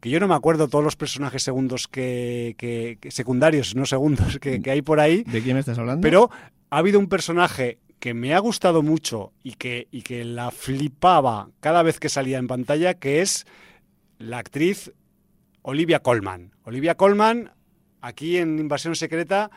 que 0.00 0.10
yo 0.10 0.18
no 0.18 0.26
me 0.26 0.34
acuerdo 0.34 0.66
todos 0.66 0.82
los 0.82 0.96
personajes 0.96 1.44
segundos 1.44 1.86
que, 1.86 2.98
secundarios, 3.10 3.76
no 3.76 3.86
segundos, 3.86 4.40
que, 4.40 4.60
que, 4.60 4.70
hay 4.72 4.82
por 4.82 4.98
ahí. 4.98 5.22
¿De 5.22 5.40
quién 5.40 5.56
estás 5.56 5.78
hablando? 5.78 6.02
Pero 6.02 6.30
ha 6.70 6.78
habido 6.78 6.98
un 6.98 7.08
personaje 7.08 7.78
que 7.98 8.14
me 8.14 8.34
ha 8.34 8.38
gustado 8.38 8.82
mucho 8.82 9.32
y 9.42 9.54
que, 9.54 9.88
y 9.90 10.02
que 10.02 10.24
la 10.24 10.50
flipaba 10.50 11.50
cada 11.60 11.82
vez 11.82 11.98
que 11.98 12.08
salía 12.08 12.38
en 12.38 12.46
pantalla, 12.46 12.94
que 12.94 13.20
es 13.20 13.46
la 14.18 14.38
actriz 14.38 14.92
Olivia 15.62 16.00
Colman. 16.00 16.52
Olivia 16.62 16.96
Colman, 16.96 17.52
aquí 18.00 18.38
en 18.38 18.58
Invasión 18.58 18.94
Secreta, 18.96 19.50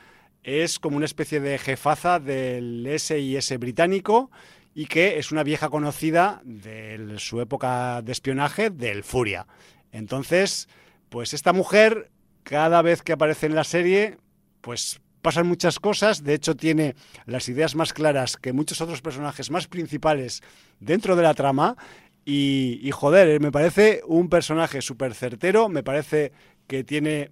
es 0.44 0.80
como 0.80 0.98
una 0.98 1.06
especie 1.06 1.40
de 1.40 1.58
jefaza 1.58 2.20
del 2.20 2.88
SIS 2.98 3.58
británico 3.60 4.32
y 4.74 4.88
que 4.88 5.20
es 5.20 5.32
una 5.32 5.44
vieja 5.44 5.70
conocida 5.70 6.42
de 6.44 7.16
su 7.18 7.42
época 7.42 8.02
de 8.02 8.12
espionaje 8.12 8.70
del 8.70 9.04
Furia. 9.04 9.46
Entonces, 9.92 10.68
pues 11.10 11.34
esta 11.34 11.54
mujer, 11.54 12.10
cada 12.44 12.82
vez 12.82 13.04
que 13.04 13.14
aparece 13.14 13.46
en 13.46 13.56
la 13.56 13.64
serie, 13.64 14.18
pues 14.62 15.02
pasan 15.22 15.48
muchas 15.48 15.80
cosas, 15.80 16.24
de 16.24 16.34
hecho 16.34 16.56
tiene 16.56 16.96
las 17.26 17.48
ideas 17.50 17.76
más 17.76 17.94
claras 17.94 18.38
que 18.38 18.54
muchos 18.54 18.82
otros 18.82 19.02
personajes 19.02 19.52
más 19.52 19.68
principales 19.68 20.42
dentro 20.80 21.16
de 21.16 21.24
la 21.24 21.34
trama. 21.34 21.78
Y, 22.24 22.90
joder, 22.94 23.28
eh, 23.30 23.40
me 23.40 23.52
parece 23.52 24.02
un 24.06 24.30
personaje 24.30 24.82
súper 24.82 25.16
certero, 25.16 25.70
me 25.70 25.84
parece 25.84 26.32
que 26.68 26.84
tiene 26.84 27.32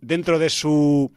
dentro 0.00 0.38
de 0.38 0.48
su 0.48 1.12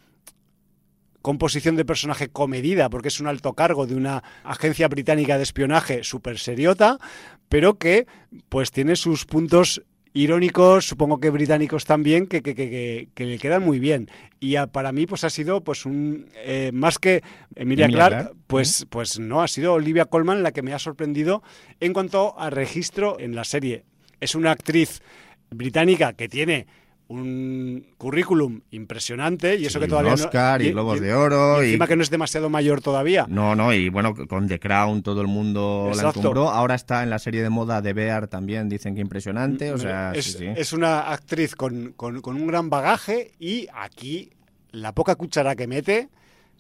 composición 1.22 1.78
de 1.78 1.86
personaje 1.86 2.28
comedida, 2.28 2.90
porque 2.90 3.08
es 3.08 3.22
un 3.22 3.28
alto 3.28 3.54
cargo 3.54 3.88
de 3.88 3.96
una 3.96 4.24
agencia 4.44 4.90
británica 4.90 5.38
de 5.38 5.44
espionaje 5.44 6.04
súper 6.04 6.38
seriota, 6.38 7.00
pero 7.48 7.76
que 7.76 8.08
pues 8.50 8.72
tiene 8.72 8.98
sus 8.98 9.26
puntos 9.26 9.82
irónicos, 10.14 10.86
supongo 10.86 11.20
que 11.20 11.30
británicos 11.30 11.86
también, 11.86 12.28
que, 12.28 12.42
que, 12.42 12.56
que, 12.56 13.10
que 13.14 13.26
le 13.26 13.40
quedan 13.40 13.64
muy 13.64 13.80
bien. 13.80 14.10
Y 14.40 14.56
para 14.72 14.92
mí, 14.92 15.06
pues 15.06 15.24
ha 15.24 15.30
sido 15.30 15.64
pues 15.64 15.86
un 15.86 16.28
eh, 16.36 16.72
más 16.74 17.00
que 17.00 17.24
Emilia, 17.56 17.88
Clark, 17.88 18.34
pues, 18.48 18.86
pues 18.90 19.20
no, 19.20 19.42
ha 19.42 19.48
sido 19.48 19.74
Olivia 19.74 20.06
Colman 20.06 20.44
la 20.44 20.52
que 20.52 20.62
me 20.62 20.74
ha 20.74 20.80
sorprendido 20.80 21.44
en 21.80 21.94
cuanto 21.94 22.40
a 22.40 22.50
registro 22.50 23.20
en 23.20 23.36
la 23.36 23.44
serie. 23.44 23.86
Es 24.20 24.36
una 24.36 24.52
actriz 24.52 25.02
británica 25.50 26.14
que 26.14 26.30
tiene 26.30 26.68
un 27.14 27.86
currículum 27.98 28.62
impresionante 28.72 29.56
y 29.56 29.66
eso 29.66 29.80
que 29.80 29.88
todavía 29.88 30.14
Oscar 30.14 30.62
y, 30.62 30.72
Globos 30.72 31.00
de 31.00 31.14
Oro 31.14 31.64
y 31.64 31.68
encima 31.68 31.88
que 31.88 31.96
no 31.96 32.04
es 32.04 32.10
demasiado 32.10 32.50
mayor 32.50 32.82
todavía. 32.82 33.26
No 33.30 33.56
no 33.56 33.74
y 33.74 33.90
bueno 33.90 34.16
con 34.28 34.48
The 34.48 34.60
Crown 34.60 35.04
todo 35.04 35.22
el 35.22 35.28
mundo 35.28 35.92
la 35.96 36.10
encumbró. 36.10 36.50
Ahora 36.50 36.76
está 36.76 37.04
en 37.04 37.10
la 37.10 37.20
serie 37.20 37.44
de 37.44 37.50
moda 37.50 37.82
de 37.82 37.94
Bear 37.94 38.28
también 38.28 38.70
dicen 38.70 38.96
que 38.96 39.02
impresionante 39.02 39.72
o 39.72 39.78
sea 39.78 40.12
es, 40.14 40.26
sí, 40.26 40.38
sí. 40.40 40.46
es 40.56 40.74
una 40.74 41.12
actriz 41.12 41.56
con, 41.56 41.94
con, 41.94 42.22
con 42.22 42.36
un 42.36 42.48
gran 42.48 42.70
bagaje 42.70 43.32
y 43.40 43.68
aquí 43.74 44.32
la 44.72 44.94
poca 44.94 45.16
cuchara 45.16 45.56
que 45.56 45.68
mete 45.68 46.10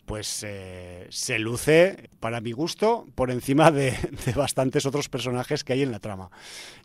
pues 0.05 0.43
eh, 0.45 1.07
se 1.09 1.39
luce, 1.39 2.09
para 2.19 2.41
mi 2.41 2.51
gusto, 2.51 3.07
por 3.15 3.31
encima 3.31 3.71
de, 3.71 3.91
de, 4.25 4.31
bastantes 4.33 4.85
otros 4.85 5.07
personajes 5.07 5.63
que 5.63 5.73
hay 5.73 5.81
en 5.81 5.91
la 5.91 5.99
trama. 5.99 6.29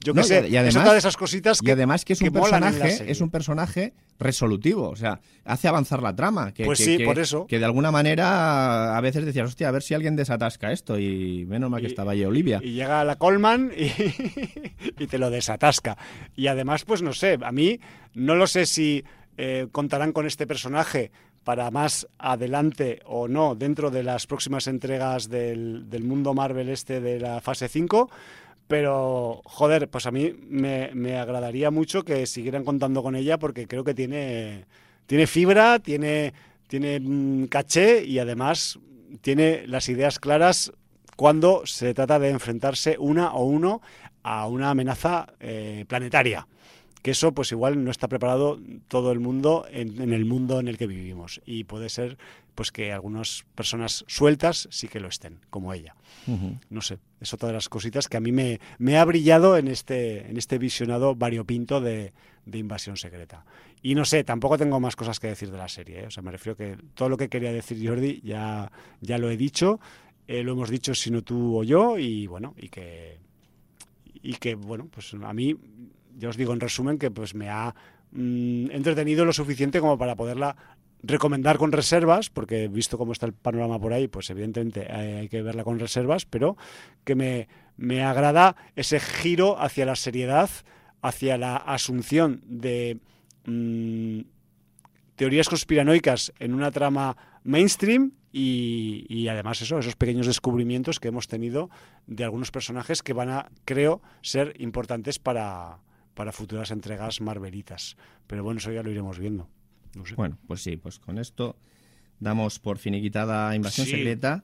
Yo 0.00 0.14
que 0.14 0.20
no, 0.20 0.24
sé, 0.24 0.48
y 0.48 0.56
además, 0.56 0.74
es 0.76 0.80
otra 0.80 0.92
de 0.92 0.98
esas 0.98 1.16
cositas 1.16 1.60
que 1.60 1.68
Y 1.68 1.70
además 1.72 2.04
que 2.04 2.12
es 2.12 2.20
un 2.20 2.26
que 2.28 2.30
personaje, 2.32 3.10
es 3.10 3.20
un 3.20 3.30
personaje 3.30 3.92
resolutivo, 4.20 4.88
o 4.88 4.96
sea, 4.96 5.20
hace 5.44 5.66
avanzar 5.68 6.02
la 6.02 6.14
trama. 6.14 6.52
Que, 6.52 6.64
Pues 6.64 6.78
que- 6.78 6.84
sí, 6.84 6.98
que- 6.98 7.04
por 7.04 7.18
eso. 7.18 7.46
Que 7.46 7.58
de 7.58 7.64
alguna 7.64 7.90
manera 7.90 8.96
a 8.96 9.00
veces 9.00 9.24
decías, 9.24 9.48
hostia, 9.48 9.68
a 9.68 9.72
ver 9.72 9.82
si 9.82 9.94
alguien 9.94 10.14
desatasca 10.16 10.70
esto 10.72 10.98
y 10.98 11.44
menos 11.46 11.70
mal 11.70 11.80
que 11.80 11.88
Y- 11.88 11.90
estaba 11.90 12.12
ahí 12.12 12.24
Olivia. 12.24 12.60
Y 12.62 12.72
llega 12.72 13.02
la 13.04 13.16
Coleman 13.16 13.72
y, 13.76 13.86
y 14.98 15.06
te 15.08 15.18
lo 15.18 15.30
desatasca. 15.30 15.96
Y 16.36 16.46
además, 16.46 16.84
pues 16.84 17.02
no 17.02 17.12
sé, 17.12 17.38
a 17.42 17.50
mí 17.52 17.80
no 18.14 18.34
lo 18.36 18.46
sé 18.46 18.66
si 18.66 19.04
eh, 19.36 19.68
contarán 19.70 20.12
con 20.12 20.26
este 20.26 20.46
personaje 20.48 21.12
para 21.48 21.70
más 21.70 22.06
adelante 22.18 23.00
o 23.06 23.26
no 23.26 23.54
dentro 23.54 23.90
de 23.90 24.02
las 24.02 24.26
próximas 24.26 24.66
entregas 24.66 25.30
del, 25.30 25.88
del 25.88 26.04
mundo 26.04 26.34
Marvel 26.34 26.68
este 26.68 27.00
de 27.00 27.18
la 27.18 27.40
fase 27.40 27.68
5. 27.68 28.10
Pero, 28.66 29.40
joder, 29.46 29.88
pues 29.88 30.04
a 30.04 30.10
mí 30.10 30.34
me, 30.46 31.16
agradaría 31.16 31.70
mucho 31.70 32.04
que 32.04 32.26
siguieran 32.26 32.64
contando 32.64 33.02
con 33.02 33.16
ella 33.16 33.38
porque 33.38 33.66
creo 33.66 33.82
que 33.82 33.94
tiene, 33.94 34.66
tiene 35.06 35.26
fibra, 35.26 35.78
tiene, 35.78 36.34
tiene 36.66 37.00
mm, 37.00 37.46
caché 37.46 38.04
y 38.04 38.18
además 38.18 38.78
tiene 39.22 39.66
las 39.66 39.88
ideas 39.88 40.18
claras 40.18 40.70
cuando 41.16 41.62
se 41.64 41.94
trata 41.94 42.18
de 42.18 42.28
enfrentarse 42.28 42.98
una 42.98 43.32
o 43.32 43.46
uno 43.46 43.80
a 44.22 44.46
una 44.48 44.68
amenaza 44.68 45.32
eh, 45.40 45.86
planetaria. 45.88 46.46
Que 47.02 47.12
eso, 47.12 47.32
pues 47.32 47.52
igual 47.52 47.84
no 47.84 47.90
está 47.90 48.08
preparado 48.08 48.60
todo 48.88 49.12
el 49.12 49.20
mundo 49.20 49.66
en, 49.70 50.00
en 50.00 50.12
el 50.12 50.24
mundo 50.24 50.60
en 50.60 50.68
el 50.68 50.76
que 50.78 50.86
vivimos. 50.86 51.40
Y 51.46 51.64
puede 51.64 51.88
ser, 51.88 52.18
pues 52.54 52.72
que 52.72 52.92
algunas 52.92 53.44
personas 53.54 54.04
sueltas 54.08 54.68
sí 54.70 54.88
que 54.88 55.00
lo 55.00 55.08
estén, 55.08 55.38
como 55.50 55.72
ella. 55.72 55.94
No 56.68 56.82
sé, 56.82 56.98
es 57.20 57.32
otra 57.32 57.48
de 57.48 57.54
las 57.54 57.68
cositas 57.68 58.08
que 58.08 58.16
a 58.16 58.20
mí 58.20 58.32
me, 58.32 58.60
me 58.78 58.98
ha 58.98 59.04
brillado 59.04 59.56
en 59.56 59.68
este, 59.68 60.28
en 60.28 60.36
este 60.36 60.58
visionado 60.58 61.14
variopinto 61.14 61.80
de, 61.80 62.12
de 62.44 62.58
Invasión 62.58 62.96
Secreta. 62.96 63.44
Y 63.82 63.94
no 63.94 64.04
sé, 64.04 64.24
tampoco 64.24 64.58
tengo 64.58 64.80
más 64.80 64.96
cosas 64.96 65.20
que 65.20 65.28
decir 65.28 65.50
de 65.50 65.58
la 65.58 65.68
serie. 65.68 66.00
¿eh? 66.00 66.06
O 66.06 66.10
sea, 66.10 66.22
me 66.22 66.32
refiero 66.32 66.56
que 66.56 66.76
todo 66.94 67.08
lo 67.08 67.16
que 67.16 67.28
quería 67.28 67.52
decir 67.52 67.78
Jordi 67.86 68.20
ya, 68.22 68.70
ya 69.00 69.18
lo 69.18 69.30
he 69.30 69.36
dicho. 69.36 69.78
Eh, 70.26 70.42
lo 70.42 70.52
hemos 70.52 70.68
dicho 70.68 70.94
si 70.94 71.10
no 71.10 71.22
tú 71.22 71.58
o 71.58 71.62
yo. 71.62 71.98
Y 71.98 72.26
bueno, 72.26 72.54
y 72.56 72.68
que, 72.68 73.18
y 74.14 74.34
que 74.34 74.54
bueno, 74.56 74.88
pues 74.90 75.14
a 75.14 75.32
mí, 75.32 75.54
ya 76.18 76.28
os 76.28 76.36
digo 76.36 76.52
en 76.52 76.60
resumen, 76.60 76.98
que 76.98 77.10
pues 77.10 77.34
me 77.34 77.48
ha 77.48 77.74
mm, 78.10 78.70
entretenido 78.72 79.24
lo 79.24 79.32
suficiente 79.32 79.80
como 79.80 79.96
para 79.96 80.16
poderla 80.16 80.56
recomendar 81.02 81.58
con 81.58 81.72
reservas, 81.72 82.28
porque 82.28 82.68
visto 82.68 82.98
cómo 82.98 83.12
está 83.12 83.26
el 83.26 83.32
panorama 83.32 83.78
por 83.78 83.92
ahí, 83.92 84.08
pues 84.08 84.28
evidentemente 84.30 84.86
eh, 84.88 85.18
hay 85.20 85.28
que 85.28 85.42
verla 85.42 85.64
con 85.64 85.78
reservas, 85.78 86.26
pero 86.26 86.56
que 87.04 87.14
me, 87.14 87.48
me 87.76 88.02
agrada 88.02 88.56
ese 88.74 88.98
giro 88.98 89.60
hacia 89.60 89.86
la 89.86 89.96
seriedad, 89.96 90.50
hacia 91.00 91.38
la 91.38 91.56
asunción 91.56 92.42
de 92.44 92.98
mm, 93.46 94.20
teorías 95.14 95.48
conspiranoicas 95.48 96.32
en 96.40 96.52
una 96.52 96.72
trama 96.72 97.16
mainstream 97.44 98.12
y, 98.32 99.06
y 99.08 99.28
además 99.28 99.62
eso, 99.62 99.78
esos 99.78 99.94
pequeños 99.94 100.26
descubrimientos 100.26 100.98
que 100.98 101.08
hemos 101.08 101.28
tenido 101.28 101.70
de 102.06 102.24
algunos 102.24 102.50
personajes 102.50 103.02
que 103.02 103.12
van 103.12 103.30
a, 103.30 103.50
creo, 103.64 104.02
ser 104.20 104.54
importantes 104.58 105.18
para, 105.20 105.78
para 106.18 106.32
futuras 106.32 106.72
entregas 106.72 107.20
marvelitas. 107.20 107.96
Pero 108.26 108.42
bueno, 108.42 108.58
eso 108.58 108.72
ya 108.72 108.82
lo 108.82 108.90
iremos 108.90 109.20
viendo. 109.20 109.48
No 109.94 110.04
sé. 110.04 110.16
Bueno, 110.16 110.36
pues 110.48 110.60
sí, 110.62 110.76
pues 110.76 110.98
con 110.98 111.16
esto 111.18 111.56
damos 112.18 112.58
por 112.58 112.78
finiquitada 112.78 113.54
Invasión 113.54 113.86
Sí. 113.86 113.92
Secreta. 113.92 114.42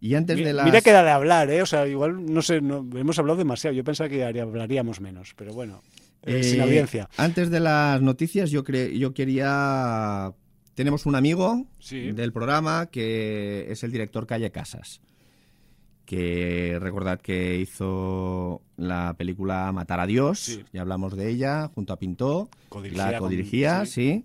Y 0.00 0.14
antes 0.14 0.38
Mi- 0.38 0.44
de 0.44 0.54
las... 0.54 0.64
Mira 0.64 0.80
que 0.80 0.92
da 0.92 1.02
de 1.04 1.10
hablar, 1.10 1.50
¿eh? 1.50 1.60
O 1.60 1.66
sea, 1.66 1.86
igual, 1.86 2.24
no 2.24 2.40
sé, 2.40 2.62
no, 2.62 2.88
hemos 2.96 3.18
hablado 3.18 3.36
demasiado. 3.38 3.76
Yo 3.76 3.84
pensaba 3.84 4.08
que 4.08 4.24
hablaríamos 4.24 4.98
menos, 5.02 5.34
pero 5.36 5.52
bueno, 5.52 5.82
eh, 6.22 6.42
sin 6.42 6.60
Eh, 6.60 6.62
audiencia. 6.62 7.10
Antes 7.18 7.50
de 7.50 7.60
las 7.60 8.00
noticias, 8.00 8.50
yo, 8.50 8.64
cre- 8.64 8.96
yo 8.98 9.12
quería... 9.12 10.32
Tenemos 10.74 11.04
un 11.04 11.16
amigo 11.16 11.66
Sí. 11.80 12.12
del 12.12 12.32
programa 12.32 12.86
que 12.86 13.66
es 13.70 13.84
el 13.84 13.92
director 13.92 14.26
Calle 14.26 14.50
Casas. 14.50 15.02
Que 16.10 16.76
recordad 16.80 17.20
que 17.20 17.58
hizo 17.60 18.62
la 18.76 19.14
película 19.16 19.70
Matar 19.70 20.00
a 20.00 20.06
Dios, 20.08 20.40
Sí. 20.40 20.64
ya 20.72 20.80
hablamos 20.80 21.16
de 21.16 21.28
ella, 21.30 21.70
junto 21.72 21.92
a 21.92 22.00
Pintó, 22.00 22.48
Codirigía 22.68 23.12
la 23.12 23.18
codirigía, 23.20 23.86
sí. 23.86 24.24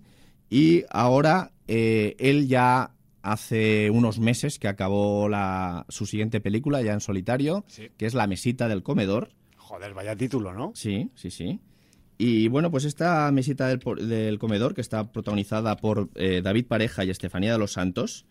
Y 0.50 0.84
ahora 0.90 1.52
eh, 1.68 2.16
él 2.18 2.48
ya 2.48 2.90
hace 3.22 3.88
unos 3.90 4.18
meses 4.18 4.58
que 4.58 4.66
acabó 4.66 5.28
la, 5.28 5.86
su 5.88 6.06
siguiente 6.06 6.40
película, 6.40 6.82
ya 6.82 6.92
en 6.92 6.98
solitario, 7.00 7.64
Sí. 7.68 7.88
que 7.96 8.06
es 8.06 8.14
La 8.14 8.26
mesita 8.26 8.66
del 8.66 8.82
comedor. 8.82 9.28
Joder, 9.56 9.94
vaya 9.94 10.16
título, 10.16 10.52
¿no? 10.54 10.72
Sí, 10.74 11.10
sí, 11.14 11.30
sí. 11.30 11.60
Y 12.18 12.48
bueno, 12.48 12.72
pues 12.72 12.84
esta 12.84 13.30
mesita 13.30 13.68
del 13.68 14.38
comedor, 14.40 14.74
que 14.74 14.80
está 14.80 15.12
protagonizada 15.12 15.76
por 15.76 16.08
eh, 16.16 16.40
David 16.42 16.66
Pareja 16.66 17.04
y 17.04 17.10
Estefanía 17.10 17.52
de 17.52 17.58
los 17.58 17.74
Santos, 17.74 18.26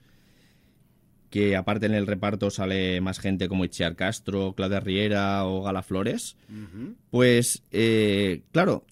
que 1.36 1.58
aparte 1.58 1.86
en 1.86 1.94
el 1.94 2.08
reparto 2.08 2.50
sale 2.50 3.02
más 3.02 3.20
gente 3.20 3.50
como 3.50 3.66
Itziar 3.66 3.98
Castro, 3.98 4.54
Claudia 4.56 4.80
Riera 4.80 5.46
o 5.46 5.64
Gala 5.64 5.84
Flores, 5.84 6.38
pues 7.12 7.62
eh, 7.72 8.44
claro, 8.54 8.86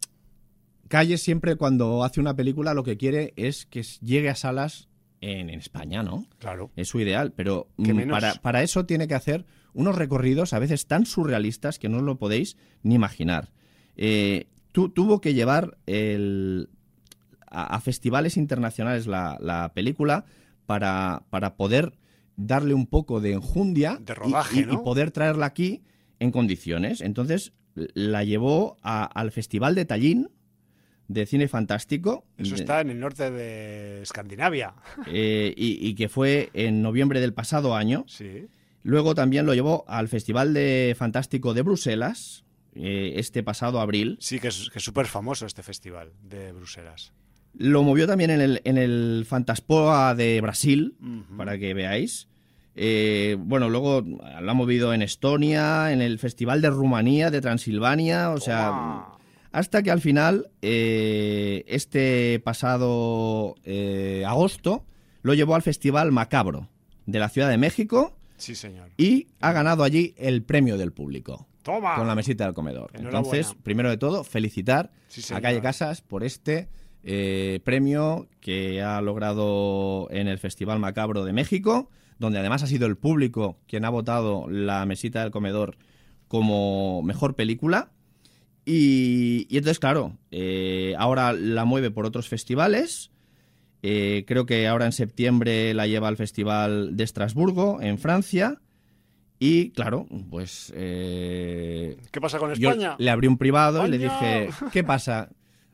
Calle 0.90 1.18
siempre 1.18 1.56
cuando 1.56 2.04
hace 2.04 2.20
una 2.20 2.36
película 2.36 2.74
lo 2.74 2.84
que 2.84 2.98
quiere 2.98 3.32
es 3.38 3.66
que 3.66 3.82
llegue 4.02 4.30
a 4.30 4.36
salas 4.36 4.90
en, 5.22 5.50
en 5.50 5.58
España, 5.58 6.04
¿no? 6.04 6.26
Claro. 6.40 6.70
Es 6.76 6.90
su 6.90 7.00
ideal, 7.00 7.32
pero 7.32 7.70
¿Qué 7.82 7.94
mm, 7.94 8.10
para, 8.10 8.34
para 8.36 8.62
eso 8.62 8.86
tiene 8.86 9.08
que 9.08 9.16
hacer 9.16 9.46
unos 9.74 9.96
recorridos 9.96 10.52
a 10.52 10.60
veces 10.60 10.86
tan 10.86 11.06
surrealistas 11.06 11.80
que 11.80 11.88
no 11.88 12.00
os 12.00 12.04
lo 12.04 12.18
podéis 12.18 12.58
ni 12.84 12.96
imaginar. 12.96 13.54
Eh, 13.96 14.48
tu- 14.74 14.90
tuvo 14.90 15.22
que 15.22 15.34
llevar 15.34 15.78
el- 15.86 16.68
a, 17.48 17.76
a 17.78 17.80
festivales 17.80 18.36
internacionales 18.36 19.08
la, 19.08 19.38
la 19.40 19.72
película 19.74 20.26
para, 20.66 21.24
para 21.30 21.56
poder 21.56 21.94
darle 22.36 22.74
un 22.74 22.88
poco 22.88 23.20
de 23.22 23.34
enjundia 23.34 23.98
De 24.02 24.14
y- 24.14 24.16
rodaje, 24.16 24.60
y, 24.60 24.64
y 24.64 24.66
¿no? 24.66 24.84
poder 24.84 25.12
traerla 25.12 25.46
aquí 25.48 25.84
en 26.20 26.32
condiciones. 26.32 27.02
Entonces 27.02 27.54
la 27.76 28.24
llevó 28.24 28.78
a- 28.82 29.04
al 29.06 29.32
Festival 29.32 29.76
de 29.76 29.86
Tallinn 29.86 30.30
de 31.08 31.26
Cine 31.26 31.48
Fantástico. 31.48 32.26
Eso 32.38 32.56
está 32.56 32.82
en 32.82 32.90
el 32.90 33.00
norte 33.00 33.30
de 33.30 34.02
Escandinavia. 34.02 34.74
eh, 35.08 35.54
y, 35.58 35.86
y 35.88 35.96
que 35.96 36.10
fue 36.10 36.50
en 36.54 36.82
noviembre 36.82 37.20
del 37.20 37.34
pasado 37.34 37.76
año. 37.76 38.06
Sí. 38.08 38.48
Luego 38.84 39.16
también 39.16 39.46
lo 39.46 39.54
llevó 39.54 39.86
al 39.88 40.08
Festival 40.08 40.54
de 40.54 40.96
Fantástico 40.98 41.54
de 41.54 41.62
Bruselas, 41.62 42.44
eh, 42.76 43.14
este 43.18 43.44
pasado 43.44 43.80
abril. 43.80 44.18
Sí, 44.20 44.40
que 44.40 44.48
es 44.50 44.70
que 44.72 44.80
es 44.80 44.84
súper 44.86 45.06
famoso 45.06 45.46
este 45.46 45.64
festival 45.64 46.12
de 46.22 46.52
Bruselas. 46.52 47.14
Lo 47.58 47.84
movió 47.84 48.08
también 48.08 48.32
en 48.32 48.42
el, 48.42 48.62
en 48.64 48.78
el 48.78 49.26
Fantaspoa 49.28 50.16
de 50.16 50.42
Brasil, 50.42 50.96
para 51.38 51.58
que 51.58 51.74
veáis. 51.74 52.28
Eh, 52.76 53.38
bueno, 53.40 53.70
luego 53.70 54.02
lo 54.02 54.52
ha 54.52 54.54
movido 54.56 54.94
en 54.94 55.04
Estonia, 55.04 55.92
en 55.92 56.02
el 56.02 56.18
Festival 56.18 56.62
de 56.62 56.72
Rumanía, 56.72 57.30
de 57.30 57.40
Transilvania, 57.42 58.32
o 58.32 58.40
sea, 58.40 59.06
hasta 59.52 59.84
que 59.84 59.92
al 59.92 60.02
final, 60.02 60.50
eh, 60.64 61.64
este 61.68 62.42
pasado 62.44 63.56
eh, 63.64 64.24
agosto, 64.26 64.84
lo 65.22 65.36
llevó 65.36 65.54
al 65.54 65.62
Festival 65.62 66.12
Macabro 66.12 66.70
de 67.06 67.20
la 67.20 67.30
Ciudad 67.30 67.50
de 67.50 67.58
México 67.60 68.18
Sí, 68.38 68.56
señor. 68.56 68.90
y 68.98 69.28
ha 69.40 69.52
ganado 69.52 69.84
allí 69.84 70.16
el 70.18 70.42
premio 70.42 70.78
del 70.78 70.92
público 70.92 71.48
Toma. 71.62 71.96
con 71.96 72.08
la 72.08 72.16
mesita 72.16 72.46
del 72.46 72.56
comedor. 72.56 72.90
Entonces, 72.96 73.56
primero 73.62 73.90
de 73.92 73.98
todo, 73.98 74.24
felicitar 74.24 74.92
Sí, 75.08 75.22
a. 75.34 75.40
Calle 75.40 75.62
Casas 75.62 76.02
por 76.02 76.24
este 76.24 76.68
eh, 77.06 77.60
premio 77.66 78.30
que 78.40 78.82
ha 78.82 79.02
logrado 79.02 80.08
en 80.12 80.30
el 80.30 80.40
Festival 80.40 80.80
Macabro 80.80 81.26
de 81.26 81.34
México, 81.34 81.90
donde 82.18 82.40
además 82.40 82.64
ha 82.64 82.68
sido 82.68 82.88
el 82.88 82.96
público 82.96 83.60
quien 83.68 83.84
ha 83.84 83.90
votado 83.90 84.48
La 84.50 84.86
Mesita 84.86 85.22
del 85.22 85.32
Comedor 85.32 85.76
como 86.30 87.04
mejor 87.04 87.36
película. 87.36 87.92
Y, 88.66 89.48
entonces, 89.50 89.80
claro, 89.80 90.18
eh, 90.32 90.96
ahora 90.98 91.34
la 91.34 91.66
mueve 91.66 91.92
por 91.92 92.06
otros 92.06 92.30
festivales. 92.30 93.12
Eh, 93.82 94.24
creo 94.26 94.46
que 94.46 94.70
ahora 94.70 94.86
en 94.86 94.94
septiembre 94.94 95.74
la 95.74 95.88
lleva 95.88 96.08
al 96.08 96.16
Festival 96.16 96.96
de 96.96 97.04
Estrasburgo, 97.04 97.82
en 97.82 97.98
Francia. 97.98 98.62
Y 99.40 99.72
claro, 99.72 100.08
pues. 100.30 100.72
¿Qué 100.74 101.98
pasa 102.22 102.40
con 102.40 102.54
España? 102.54 102.96
le 102.98 103.10
abrí 103.10 103.28
un 103.28 103.38
privado 103.38 103.86
y 103.86 103.90
le 103.90 103.98
dije: 103.98 104.48
¿Qué 104.72 104.86
pasa? 104.86 105.30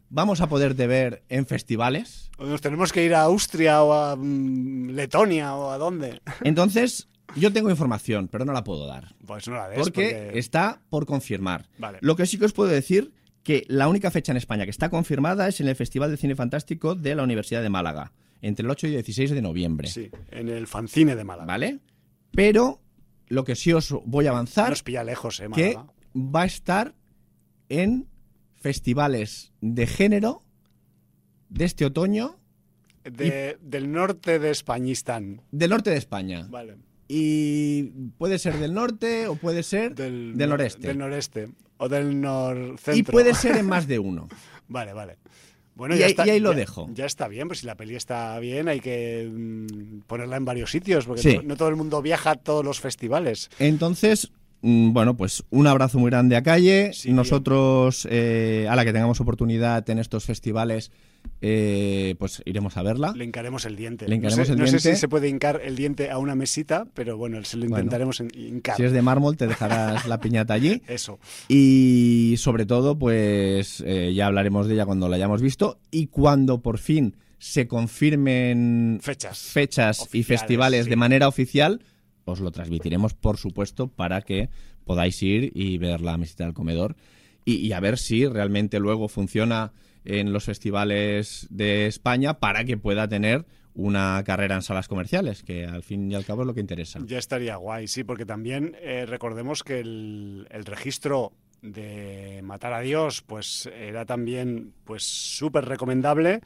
Vamos 0.09 0.41
a 0.41 0.47
poderte 0.47 0.87
ver 0.87 1.23
en 1.29 1.45
festivales. 1.45 2.29
O 2.37 2.45
nos 2.45 2.61
tenemos 2.61 2.91
que 2.91 3.03
ir 3.03 3.13
a 3.13 3.21
Austria 3.21 3.83
o 3.83 3.93
a 3.93 4.15
mm, 4.15 4.91
Letonia 4.91 5.55
o 5.55 5.71
a 5.71 5.77
dónde. 5.77 6.21
Entonces, 6.43 7.07
yo 7.35 7.53
tengo 7.53 7.69
información, 7.69 8.27
pero 8.27 8.45
no 8.45 8.53
la 8.53 8.63
puedo 8.63 8.87
dar. 8.87 9.15
Pues 9.25 9.47
no 9.47 9.55
la 9.55 9.69
des. 9.69 9.79
Porque, 9.79 10.31
está 10.35 10.81
por 10.89 11.05
confirmar. 11.05 11.67
Lo 12.01 12.15
que 12.15 12.25
sí 12.25 12.37
que 12.37 12.45
os 12.45 12.53
puedo 12.53 12.69
decir 12.69 13.13
que 13.43 13.65
la 13.67 13.87
única 13.87 14.11
fecha 14.11 14.31
en 14.31 14.37
España 14.37 14.65
que 14.65 14.71
está 14.71 14.89
confirmada 14.89 15.47
es 15.47 15.59
en 15.61 15.67
el 15.67 15.75
Festival 15.75 16.11
de 16.11 16.17
Cine 16.17 16.35
Fantástico 16.35 16.95
de 16.95 17.15
la 17.15 17.23
Universidad 17.23 17.61
de 17.61 17.69
Málaga, 17.69 18.11
entre 18.41 18.63
el 18.63 18.71
8 18.71 18.87
y 18.87 18.91
16 18.91 19.31
de 19.31 19.41
noviembre. 19.41 19.87
Sí, 19.87 20.09
en 20.31 20.49
el 20.49 20.67
Fancine 20.67 21.15
de 21.15 21.23
Málaga. 21.23 21.47
¿Vale? 21.47 21.79
Pero 22.31 22.81
lo 23.27 23.43
que 23.43 23.55
sí 23.55 23.73
os 23.73 23.91
voy 24.05 24.27
a 24.27 24.31
avanzar... 24.31 24.69
Nos 24.69 24.83
pilla 24.83 25.03
lejos, 25.03 25.39
¿eh, 25.39 25.47
Que 25.53 25.77
va 26.15 26.41
a 26.41 26.45
estar 26.45 26.95
en 27.69 28.07
festivales 28.59 29.51
de 29.61 29.87
género 29.87 30.43
de 31.49 31.65
este 31.65 31.85
otoño. 31.85 32.37
del 33.03 33.91
norte 33.91 34.39
de 34.39 34.51
Españistán. 34.51 35.41
Del 35.51 35.71
norte 35.71 35.89
de 35.89 35.97
España. 35.97 36.47
Vale. 36.49 36.77
Y 37.07 37.85
puede 38.17 38.37
ser 38.37 38.57
del 38.59 38.73
norte 38.73 39.27
o 39.27 39.35
puede 39.35 39.63
ser 39.63 39.95
del, 39.95 40.37
noreste. 40.37 40.87
Del 40.87 40.97
noreste. 40.99 41.49
O 41.77 41.89
del 41.89 42.21
norcentro. 42.21 42.95
Y 42.95 43.03
puede 43.03 43.33
ser 43.33 43.57
en 43.57 43.65
más 43.65 43.87
de 43.87 43.97
uno. 43.99 44.29
vale, 44.67 44.93
vale. 44.93 45.17
Bueno, 45.73 45.95
y, 45.95 45.99
ya 45.99 46.05
ahí, 46.05 46.11
está, 46.11 46.23
ahí 46.23 46.39
lo 46.41 46.53
dejo. 46.53 46.89
Ya 46.93 47.05
está 47.05 47.29
bien, 47.29 47.47
pues 47.47 47.59
si 47.59 47.65
la 47.65 47.75
peli 47.75 47.95
está 47.95 48.37
bien 48.39 48.67
hay 48.67 48.81
que 48.81 49.31
mm, 49.31 50.01
ponerla 50.07 50.35
en 50.35 50.43
varios 50.43 50.71
sitios, 50.71 51.05
porque 51.05 51.41
no 51.43 51.55
todo 51.55 51.69
el 51.69 51.77
mundo 51.77 52.01
viaja 52.01 52.31
a 52.31 52.35
todos 52.35 52.65
los 52.65 52.81
festivales. 52.81 53.49
Entonces, 53.59 54.29
bueno, 54.61 55.15
pues 55.15 55.43
un 55.49 55.67
abrazo 55.67 55.99
muy 55.99 56.11
grande 56.11 56.35
a 56.35 56.43
Calle. 56.43 56.91
Nosotros, 57.05 58.07
eh, 58.09 58.67
a 58.69 58.75
la 58.75 58.83
que 58.83 58.91
tengamos 58.91 59.21
oportunidad 59.21 59.89
en 59.89 59.99
estos 59.99 60.25
festivales, 60.25 60.91
eh, 61.41 62.15
pues 62.19 62.41
iremos 62.45 62.75
a 62.75 62.83
verla. 62.83 63.13
Le 63.15 63.23
hincaremos 63.23 63.65
el 63.65 63.77
diente. 63.77 64.07
Le 64.07 64.17
no, 64.17 64.29
sé, 64.29 64.41
el 64.41 64.57
no 64.57 64.67
sé, 64.67 64.79
si 64.79 64.95
se 64.95 65.07
puede 65.07 65.29
hincar 65.29 65.61
el 65.63 65.77
diente 65.77 66.11
a 66.11 66.17
una 66.17 66.35
mesita, 66.35 66.85
pero 66.93 67.17
bueno, 67.17 67.43
se 67.45 67.55
lo 67.55 67.65
intentaremos 67.65 68.19
hincar. 68.19 68.75
Si 68.75 68.83
es 68.83 68.91
de 68.91 69.01
mármol, 69.01 69.37
te 69.37 69.47
dejarás 69.47 70.05
la 70.05 70.19
piñata 70.19 70.53
allí. 70.53 70.81
Eso. 70.87 71.19
Y 71.47 72.35
sobre 72.37 72.65
todo, 72.65 72.99
pues 72.99 73.81
eh, 73.85 74.13
ya 74.13 74.27
hablaremos 74.27 74.67
de 74.67 74.73
ella 74.73 74.85
cuando 74.85 75.07
la 75.07 75.15
hayamos 75.15 75.41
visto 75.41 75.79
y 75.91 76.07
cuando 76.07 76.61
por 76.61 76.77
fin 76.77 77.15
se 77.37 77.67
confirmen 77.67 78.99
fechas, 79.01 79.39
fechas 79.39 80.09
y 80.11 80.23
festivales 80.23 80.87
de 80.87 80.95
manera 80.97 81.29
oficial 81.29 81.81
os 82.29 82.39
lo 82.39 82.51
transmitiremos, 82.51 83.13
por 83.13 83.37
supuesto, 83.37 83.87
para 83.87 84.21
que 84.21 84.49
podáis 84.85 85.21
ir 85.21 85.51
y 85.55 85.77
ver 85.77 86.01
la 86.01 86.17
mesita 86.17 86.45
del 86.45 86.53
comedor 86.53 86.95
y, 87.45 87.71
a 87.71 87.79
ver 87.79 87.97
si 87.97 88.25
realmente 88.27 88.79
luego 88.79 89.07
funciona 89.07 89.71
en 90.05 90.31
los 90.33 90.45
festivales 90.45 91.47
de 91.49 91.87
España 91.87 92.39
para 92.39 92.63
que 92.63 92.77
pueda 92.77 93.07
tener 93.07 93.45
una 93.73 94.23
carrera 94.23 94.55
en 94.55 94.61
salas 94.61 94.87
comerciales, 94.87 95.43
que 95.43 95.65
al 95.65 95.83
fin 95.83 96.11
y 96.11 96.15
al 96.15 96.25
cabo 96.25 96.41
es 96.41 96.47
lo 96.47 96.53
que 96.53 96.59
interesa. 96.59 96.99
Ya 97.05 97.17
estaría 97.17 97.55
guay, 97.55 97.87
sí, 97.87 98.03
porque 98.03 98.25
también 98.25 98.75
eh, 98.81 99.05
recordemos 99.05 99.63
que 99.63 99.79
el, 99.79 100.47
el 100.51 100.65
registro 100.65 101.33
de 101.61 102.41
Matar 102.43 102.73
a 102.73 102.79
Dios, 102.79 103.21
pues 103.21 103.69
era 103.77 104.05
también 104.05 104.73
pues 104.85 105.03
súper 105.03 105.65
recomendable, 105.65 106.41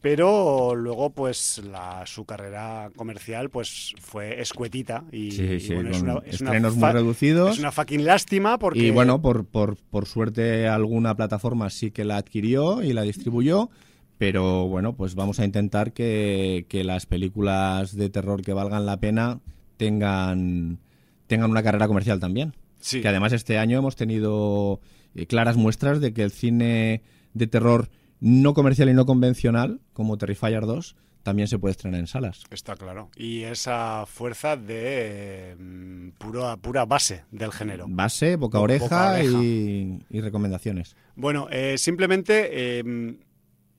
pero 0.00 0.74
luego 0.74 1.10
pues 1.10 1.62
la, 1.64 2.04
su 2.06 2.24
carrera 2.24 2.90
comercial 2.96 3.50
pues 3.50 3.94
fue 4.00 4.40
escuetita 4.40 5.04
y, 5.10 5.30
bueno, 5.72 5.90
es 5.90 6.02
una, 6.02 6.18
estrenos 6.26 6.76
muy 6.76 6.90
reducidos. 6.90 7.52
Es 7.52 7.58
una 7.58 7.72
fucking 7.72 8.04
lástima 8.04 8.58
porque... 8.58 8.80
Y 8.80 8.90
bueno, 8.90 9.22
por, 9.22 9.46
por, 9.46 9.76
por 9.76 10.06
suerte 10.06 10.68
alguna 10.68 11.16
plataforma 11.16 11.70
sí 11.70 11.90
que 11.90 12.04
la 12.04 12.16
adquirió 12.16 12.82
y 12.82 12.92
la 12.92 13.02
distribuyó, 13.02 13.70
pero 14.18 14.68
bueno, 14.68 14.94
pues 14.94 15.14
vamos 15.14 15.40
a 15.40 15.44
intentar 15.44 15.92
que, 15.92 16.66
que 16.68 16.84
las 16.84 17.06
películas 17.06 17.96
de 17.96 18.10
terror 18.10 18.42
que 18.42 18.52
valgan 18.52 18.84
la 18.84 18.98
pena 18.98 19.40
tengan, 19.76 20.78
tengan 21.26 21.50
una 21.50 21.62
carrera 21.62 21.88
comercial 21.88 22.20
también. 22.20 22.52
Que 22.90 23.08
además 23.08 23.32
este 23.32 23.58
año 23.58 23.78
hemos 23.78 23.96
tenido 23.96 24.80
eh, 25.14 25.26
claras 25.26 25.56
muestras 25.56 26.00
de 26.00 26.12
que 26.12 26.22
el 26.22 26.30
cine 26.30 27.02
de 27.34 27.46
terror 27.46 27.88
no 28.20 28.54
comercial 28.54 28.88
y 28.88 28.94
no 28.94 29.06
convencional, 29.06 29.80
como 29.92 30.18
Terrifier 30.18 30.66
2, 30.66 30.96
también 31.22 31.48
se 31.48 31.58
puede 31.58 31.72
estrenar 31.72 32.00
en 32.00 32.06
salas. 32.06 32.44
Está 32.50 32.74
claro. 32.76 33.10
Y 33.16 33.42
esa 33.42 34.06
fuerza 34.06 34.56
de 34.56 35.56
mm, 35.58 36.08
pura, 36.18 36.56
pura 36.56 36.84
base 36.86 37.24
del 37.30 37.52
género. 37.52 37.86
Base, 37.88 38.36
boca 38.36 38.60
oreja, 38.60 39.22
Y, 39.22 40.00
recomendaciones. 40.10 40.96
Bueno, 41.16 41.48
eh, 41.50 41.76
simplemente 41.76 42.78
em, 42.78 43.18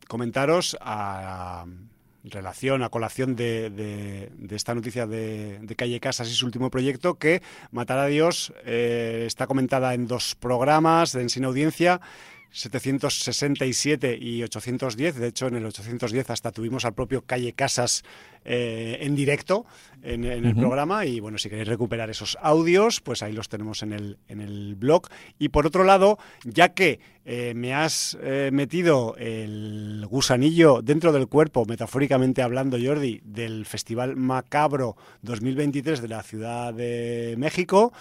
comentaros 0.08 0.78
a, 0.80 1.66
relación, 2.30 2.84
a 2.84 2.90
colación 2.90 3.36
de, 3.36 4.30
esta 4.50 4.76
noticia 4.76 5.08
de, 5.08 5.60
Calle 5.78 6.00
Casas 6.00 6.30
y 6.30 6.34
su 6.34 6.46
último 6.46 6.70
proyecto, 6.70 7.16
que 7.16 7.42
Matar 7.72 8.00
a 8.00 8.06
Dios 8.06 8.54
eh, 8.66 9.24
está 9.28 9.48
comentada 9.48 9.94
en 9.94 10.08
dos 10.08 10.36
programas 10.36 11.14
de 11.14 11.28
Sin 11.30 11.46
Audiencia 11.46 12.02
767 12.52 14.18
y 14.20 14.44
810. 14.44 15.16
De 15.16 15.28
hecho, 15.28 15.48
en 15.48 15.56
el 15.56 15.66
810 15.66 16.30
hasta 16.30 16.52
tuvimos 16.52 16.86
al 16.86 16.94
propio 16.94 17.22
Calle 17.22 17.54
Casas 17.54 18.04
eh, 18.46 18.98
en 19.02 19.16
directo 19.16 19.66
en, 20.02 20.24
el 20.24 20.56
programa. 20.56 21.06
Y 21.06 21.20
bueno, 21.20 21.38
si 21.38 21.50
queréis 21.50 21.68
recuperar 21.68 22.10
esos 22.10 22.38
audios, 22.42 23.02
pues 23.02 23.22
ahí 23.22 23.34
los 23.34 23.50
tenemos 23.50 23.84
en 23.84 23.94
el, 23.94 24.18
en 24.28 24.42
el 24.42 24.76
blog. 24.76 25.08
Y 25.38 25.50
por 25.50 25.68
otro 25.68 25.84
lado, 25.84 26.18
ya 26.44 26.70
que 26.70 27.00
eh, 27.26 27.54
me 27.56 27.74
has 27.74 28.18
eh, 28.22 28.50
metido 28.52 29.16
el 29.18 30.06
gusanillo 30.10 30.82
dentro 30.82 31.12
del 31.12 31.28
cuerpo, 31.28 31.66
metafóricamente 31.66 32.42
hablando, 32.42 32.78
Jordi, 32.82 33.22
del 33.24 33.66
Festival 33.66 34.16
Macabro 34.16 34.96
2023 35.22 36.02
de 36.02 36.08
la 36.08 36.24
Ciudad 36.24 36.74
de 36.74 37.36
México, 37.38 37.94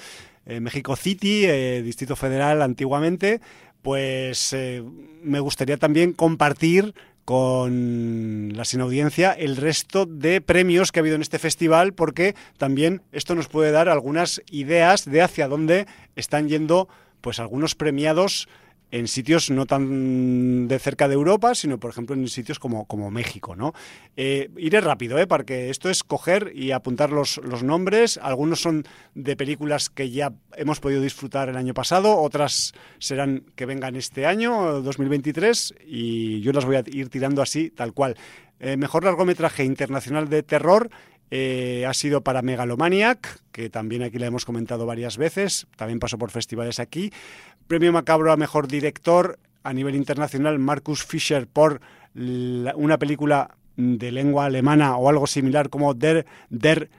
México 0.47 0.97
City, 0.97 1.47
Distrito 1.83 2.17
Federal 2.17 2.63
antiguamente, 2.63 3.43
pues 3.83 4.53
eh, 4.53 4.83
me 5.23 5.41
gustaría 5.41 5.77
también 5.77 6.13
compartir 6.13 6.95
con 7.25 8.53
la 8.55 8.65
sin 8.65 8.81
audiencia 8.81 9.33
el 9.33 9.57
resto 9.57 10.07
de 10.07 10.41
premios 10.41 10.93
que 10.93 10.99
ha 10.99 11.03
habido 11.03 11.17
en 11.17 11.21
este 11.21 11.39
festival, 11.39 11.93
porque 11.93 12.35
también 12.57 13.03
esto 13.13 13.35
nos 13.35 13.49
puede 13.49 13.71
dar 13.71 13.91
algunas 13.91 14.41
ideas 14.51 15.05
de 15.05 15.21
hacia 15.21 15.47
dónde 15.47 15.87
están 16.17 16.49
yendo 16.49 16.89
pues 17.21 17.39
algunos 17.39 17.75
premiados 17.75 18.49
en 18.91 19.09
sitios 19.09 19.51
no 19.51 19.67
tan 19.67 20.69
de 20.69 20.79
cerca 20.79 21.09
de 21.09 21.15
Europa, 21.15 21.55
sino 21.55 21.79
por 21.79 21.91
ejemplo 21.91 22.15
en 22.15 22.29
sitios 22.29 22.59
como, 22.59 22.87
como 22.87 23.11
México. 23.11 23.55
¿no? 23.55 23.75
Eh, 24.17 24.51
iré 24.57 24.81
rápido, 24.81 25.19
¿eh? 25.19 25.27
porque 25.27 25.71
esto 25.71 25.91
es 25.91 26.03
coger 26.03 26.53
y 26.55 26.71
apuntar 26.73 27.11
los, 27.11 27.39
los 27.39 27.63
nombres. 27.63 28.19
Algunos 28.23 28.61
son 28.61 28.85
de 29.15 29.37
películas 29.37 29.91
que 29.91 30.11
ya 30.11 30.33
hemos 30.57 30.81
podido 30.81 31.03
disfrutar 31.03 31.49
el 31.49 31.57
año 31.57 31.75
pasado, 31.75 32.19
otras 32.19 32.73
serán 32.99 33.45
que 33.55 33.67
vengan 33.67 33.97
este 33.97 34.27
año, 34.27 34.81
2023, 34.83 35.75
y 35.87 36.41
yo 36.41 36.53
las 36.53 36.65
voy 36.65 36.77
a 36.77 36.85
ir 36.87 37.09
tirando 37.09 37.43
así, 37.43 37.71
tal 37.71 37.93
cual. 37.93 38.17
Eh, 38.61 38.77
mejor 38.77 39.05
largometraje 39.05 39.65
internacional 39.65 40.29
de 40.29 40.43
terror 40.43 40.91
eh, 41.31 41.85
ha 41.87 41.95
sido 41.95 42.23
para 42.23 42.43
Megalomaniac, 42.43 43.41
que 43.53 43.69
también 43.69 44.03
aquí 44.03 44.19
la 44.19 44.27
hemos 44.27 44.45
comentado 44.45 44.87
varias 44.87 45.17
veces, 45.17 45.67
también 45.77 45.99
pasó 45.99 46.19
por 46.19 46.31
festivales 46.31 46.81
aquí. 46.81 47.13
Premio 47.67 47.93
Macabro 47.93 48.33
a 48.33 48.37
Mejor 48.37 48.67
Director 48.67 49.39
a 49.63 49.73
nivel 49.73 49.95
internacional, 49.95 50.59
Marcus 50.59 51.05
Fischer 51.05 51.47
por 51.47 51.81
una 52.15 52.99
película 52.99 53.55
de 53.77 54.11
lengua 54.11 54.47
alemana 54.47 54.97
o 54.97 55.09
algo 55.09 55.27
similar 55.27 55.69
como 55.69 55.95
Der, 55.95 56.27
Der. 56.49 56.91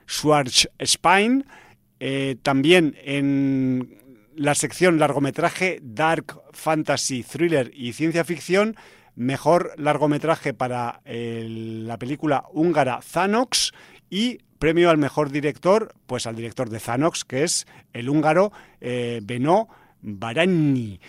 Eh, 2.01 2.37
también 2.41 2.95
en 3.03 3.97
la 4.35 4.55
sección 4.55 4.99
largometraje 4.99 5.79
Dark 5.81 6.39
Fantasy, 6.53 7.23
Thriller 7.23 7.71
y 7.73 7.91
Ciencia 7.91 8.23
Ficción, 8.23 8.77
mejor 9.15 9.73
largometraje 9.75 10.53
para 10.53 11.01
la 11.03 11.97
película 11.97 12.45
húngara 12.53 13.01
Zanox 13.01 13.73
y 14.09 14.39
premio 14.59 14.89
al 14.89 14.97
mejor 14.97 15.31
director, 15.31 15.93
pues 16.05 16.27
al 16.27 16.35
director 16.35 16.69
de 16.69 16.79
Zanox, 16.79 17.23
que 17.23 17.43
es 17.43 17.65
el 17.93 18.09
húngaro 18.09 18.51
eh, 18.81 19.21
Beno 19.23 19.69
Barani. 20.01 20.99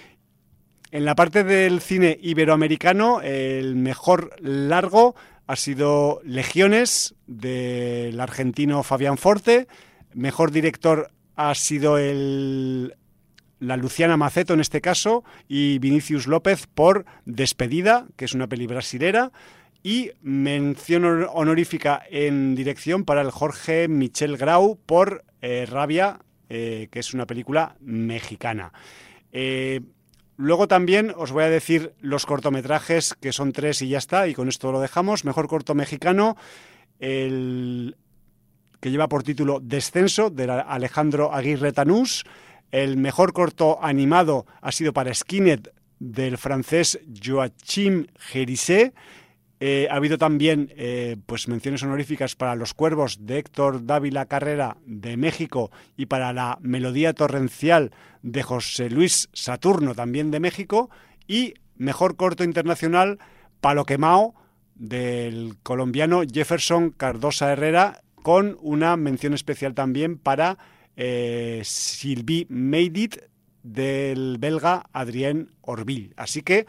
en 0.91 1.05
la 1.05 1.15
parte 1.15 1.45
del 1.45 1.81
cine 1.81 2.19
iberoamericano, 2.21 3.21
el 3.21 3.77
mejor 3.77 4.35
largo 4.41 5.15
ha 5.47 5.57
sido 5.57 6.21
Legiones 6.25 7.15
del 7.27 8.21
argentino 8.21 8.83
Fabián 8.85 9.19
Forte. 9.19 9.67
Mejor 10.15 10.53
director 10.53 11.11
ha 11.35 11.55
sido 11.57 11.99
el, 11.99 12.95
la 13.61 13.77
Luciana 13.77 14.17
Maceto 14.17 14.55
en 14.55 14.61
este 14.61 14.81
caso 14.81 15.25
y 15.49 15.79
Vinicius 15.79 16.27
López 16.27 16.67
por 16.67 17.05
Despedida, 17.25 18.07
que 18.17 18.25
es 18.25 18.35
una 18.35 18.49
peli 18.49 18.67
brasilera. 18.67 19.33
Y 19.83 20.13
mención 20.23 21.27
honorífica 21.33 22.03
en 22.11 22.55
dirección 22.55 23.05
para 23.05 23.23
el 23.23 23.31
Jorge 23.31 23.89
Michel 23.89 24.37
Grau 24.37 24.79
por 24.85 25.25
eh, 25.41 25.67
Rabia, 25.67 26.21
eh, 26.49 26.89
que 26.91 26.99
es 26.99 27.15
una 27.15 27.27
película 27.27 27.77
mexicana. 27.81 28.73
Eh, 29.33 29.81
luego 30.37 30.69
también 30.69 31.13
os 31.17 31.33
voy 31.33 31.45
a 31.45 31.51
decir 31.51 31.95
los 32.01 32.27
cortometrajes, 32.27 33.15
que 33.15 33.33
son 33.33 33.53
tres 33.53 33.81
y 33.81 33.89
ya 33.89 33.99
está, 33.99 34.29
y 34.29 34.35
con 34.35 34.49
esto 34.49 34.71
lo 34.71 34.81
dejamos. 34.81 35.25
Mejor 35.25 35.49
corto 35.49 35.75
mexicano, 35.75 36.37
el 36.99 37.97
que 38.81 38.91
lleva 38.91 39.09
por 39.09 39.23
título 39.23 39.61
Descenso, 39.61 40.31
de 40.31 40.51
Alejandro 40.51 41.33
Aguirre 41.33 41.73
Tanús. 41.73 42.25
El 42.71 42.97
mejor 42.97 43.33
corto 43.33 43.79
animado 43.83 44.47
ha 44.61 44.73
sido 44.73 44.93
para 44.93 45.15
Skinhead, 45.15 45.69
del 45.99 46.39
francés 46.39 46.99
Joachim 47.23 48.07
Gerisset. 48.19 48.95
Eh, 49.63 49.89
ha 49.91 49.97
habido 49.97 50.17
también 50.17 50.73
eh, 50.75 51.19
pues 51.27 51.47
menciones 51.47 51.83
honoríficas 51.83 52.35
para 52.35 52.55
Los 52.55 52.73
Cuervos 52.73 53.27
de 53.27 53.39
Héctor 53.39 53.85
Dávila 53.85 54.25
Carrera 54.25 54.79
de 54.87 55.19
México 55.19 55.71
y 55.99 56.07
para 56.07 56.33
la 56.33 56.59
Melodía 56.63 57.13
Torrencial 57.13 57.91
de 58.23 58.43
José 58.43 58.89
Luis 58.89 59.29
Saturno 59.35 59.95
también 59.95 60.31
de 60.31 60.41
México 60.41 60.89
y 61.29 61.55
mejor 61.77 62.17
corto 62.17 62.43
internacional 62.43 63.19
Palo 63.61 63.85
Quemao 63.85 64.35
del 64.77 65.59
colombiano 65.63 66.23
Jefferson 66.23 66.91
Cardosa 66.91 67.53
Herrera 67.53 68.01
con 68.23 68.57
una 68.63 68.97
mención 68.97 69.35
especial 69.35 69.75
también 69.75 70.17
para 70.17 70.57
eh, 70.97 71.61
Sylvie 71.65 72.47
Meidit 72.49 73.19
del 73.63 74.39
belga 74.39 74.85
Adrien 74.95 75.51
Orville. 75.61 76.15
Así 76.17 76.41
que 76.41 76.67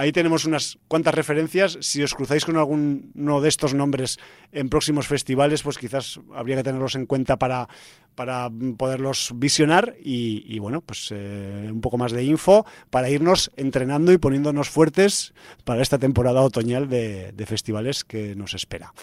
Ahí 0.00 0.12
tenemos 0.12 0.46
unas 0.46 0.78
cuantas 0.88 1.14
referencias. 1.14 1.76
Si 1.82 2.02
os 2.02 2.14
cruzáis 2.14 2.46
con 2.46 2.56
alguno 2.56 3.42
de 3.42 3.48
estos 3.50 3.74
nombres 3.74 4.16
en 4.50 4.70
próximos 4.70 5.06
festivales, 5.06 5.62
pues 5.62 5.76
quizás 5.76 6.18
habría 6.32 6.56
que 6.56 6.62
tenerlos 6.62 6.94
en 6.94 7.04
cuenta 7.04 7.36
para, 7.38 7.68
para 8.14 8.50
poderlos 8.78 9.32
visionar 9.34 9.94
y, 10.02 10.58
bueno, 10.58 10.80
pues 10.80 11.08
eh, 11.10 11.68
un 11.70 11.82
poco 11.82 11.98
más 11.98 12.12
de 12.12 12.24
info 12.24 12.64
para 12.88 13.10
irnos 13.10 13.50
entrenando 13.58 14.10
y 14.10 14.16
poniéndonos 14.16 14.70
fuertes 14.70 15.34
para 15.64 15.82
esta 15.82 15.98
temporada 15.98 16.40
otoñal 16.40 16.88
de, 16.88 17.44
festivales 17.46 18.02
que 18.02 18.34
nos 18.34 18.54
espera. 18.54 18.94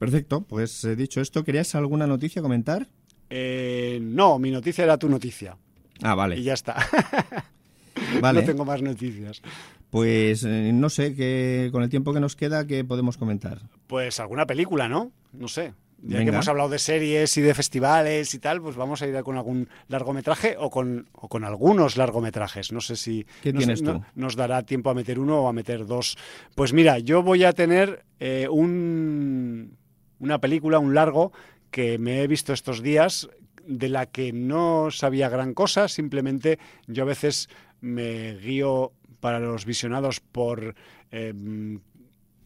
Perfecto, 0.00 0.40
pues 0.40 0.82
eh, 0.82 0.96
dicho 0.96 1.20
esto, 1.20 1.44
¿querías 1.44 1.76
alguna 1.76 2.08
noticia 2.08 2.42
comentar? 2.42 2.88
Eh, 3.30 4.00
no, 4.02 4.40
mi 4.40 4.50
noticia 4.50 4.82
era 4.82 4.98
tu 4.98 5.08
noticia. 5.08 5.56
Ah, 6.02 6.16
vale. 6.16 6.40
Y 6.40 6.42
ya 6.42 6.54
está. 6.54 6.74
No 8.22 8.42
tengo 8.42 8.64
más 8.64 8.82
noticias. 8.82 9.42
Pues 9.90 10.44
eh, 10.44 10.72
no 10.72 10.88
sé, 10.88 11.14
que 11.14 11.68
con 11.72 11.82
el 11.82 11.88
tiempo 11.88 12.12
que 12.12 12.20
nos 12.20 12.36
queda, 12.36 12.66
¿qué 12.66 12.84
podemos 12.84 13.16
comentar? 13.16 13.60
Pues 13.86 14.18
alguna 14.20 14.46
película, 14.46 14.88
¿no? 14.88 15.12
No 15.32 15.48
sé. 15.48 15.72
Ya 16.06 16.22
que 16.22 16.28
hemos 16.28 16.48
hablado 16.48 16.68
de 16.68 16.78
series 16.78 17.34
y 17.38 17.40
de 17.40 17.54
festivales 17.54 18.34
y 18.34 18.38
tal, 18.38 18.60
pues 18.60 18.76
vamos 18.76 19.00
a 19.00 19.06
ir 19.06 19.18
con 19.22 19.38
algún 19.38 19.68
largometraje 19.88 20.56
o 20.58 20.68
con, 20.68 21.08
o 21.12 21.28
con 21.28 21.44
algunos 21.44 21.96
largometrajes. 21.96 22.72
No 22.72 22.82
sé 22.82 22.96
si 22.96 23.26
nos, 24.14 24.36
dará 24.36 24.62
tiempo 24.64 24.90
a 24.90 24.94
meter 24.94 25.18
uno 25.18 25.40
o 25.40 25.48
a 25.48 25.54
meter 25.54 25.86
dos. 25.86 26.18
Pues 26.54 26.74
mira, 26.74 26.98
yo 26.98 27.22
voy 27.22 27.44
a 27.44 27.54
tener 27.54 28.04
eh, 28.20 28.48
un, 28.50 29.78
una 30.18 30.40
película, 30.40 30.78
un 30.78 30.94
largo, 30.94 31.32
que 31.70 31.96
me 31.96 32.20
he 32.20 32.26
visto 32.26 32.52
estos 32.52 32.82
días, 32.82 33.30
de 33.66 33.88
la 33.88 34.06
que 34.06 34.32
no 34.32 34.90
sabía 34.90 35.28
gran 35.28 35.54
cosa, 35.54 35.88
simplemente 35.88 36.58
yo 36.86 37.04
a 37.04 37.06
veces 37.06 37.48
me 37.84 38.34
guío 38.36 38.92
para 39.20 39.38
los 39.38 39.64
visionados 39.64 40.20
por 40.20 40.74
em, 41.10 41.80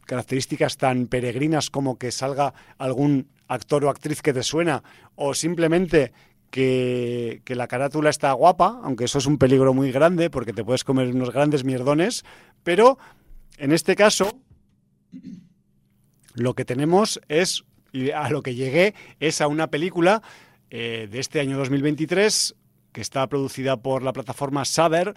características 0.04 0.76
tan 0.76 1.06
peregrinas 1.06 1.70
como 1.70 1.98
que 1.98 2.10
salga 2.10 2.52
algún 2.76 3.28
actor 3.46 3.84
o 3.84 3.90
actriz 3.90 4.20
que 4.20 4.32
te 4.32 4.42
suena 4.42 4.82
o 5.14 5.34
simplemente 5.34 6.12
que, 6.50 7.42
que, 7.44 7.54
la 7.54 7.68
carátula 7.68 8.10
está 8.10 8.32
guapa, 8.32 8.80
aunque 8.82 9.04
eso 9.04 9.18
es 9.18 9.26
un 9.26 9.38
peligro 9.38 9.74
muy 9.74 9.92
grande 9.92 10.30
porque 10.30 10.52
te 10.52 10.64
puedes 10.64 10.82
comer 10.82 11.08
unos 11.08 11.30
grandes 11.30 11.62
mierdones, 11.62 12.24
pero 12.64 12.98
en 13.58 13.72
este 13.72 13.94
caso 13.94 14.40
lo 16.34 16.54
que 16.54 16.64
tenemos 16.64 17.20
es, 17.28 17.64
a 18.14 18.30
lo 18.30 18.42
que 18.42 18.54
llegué, 18.54 18.94
es 19.20 19.40
a 19.40 19.48
una 19.48 19.68
película 19.68 20.22
eh, 20.70 21.08
de 21.10 21.18
este 21.20 21.40
año 21.40 21.58
2023 21.58 22.54
que 22.92 23.00
está 23.00 23.26
producida 23.28 23.76
por 23.76 24.02
la 24.02 24.12
plataforma 24.12 24.64
Saber 24.64 25.14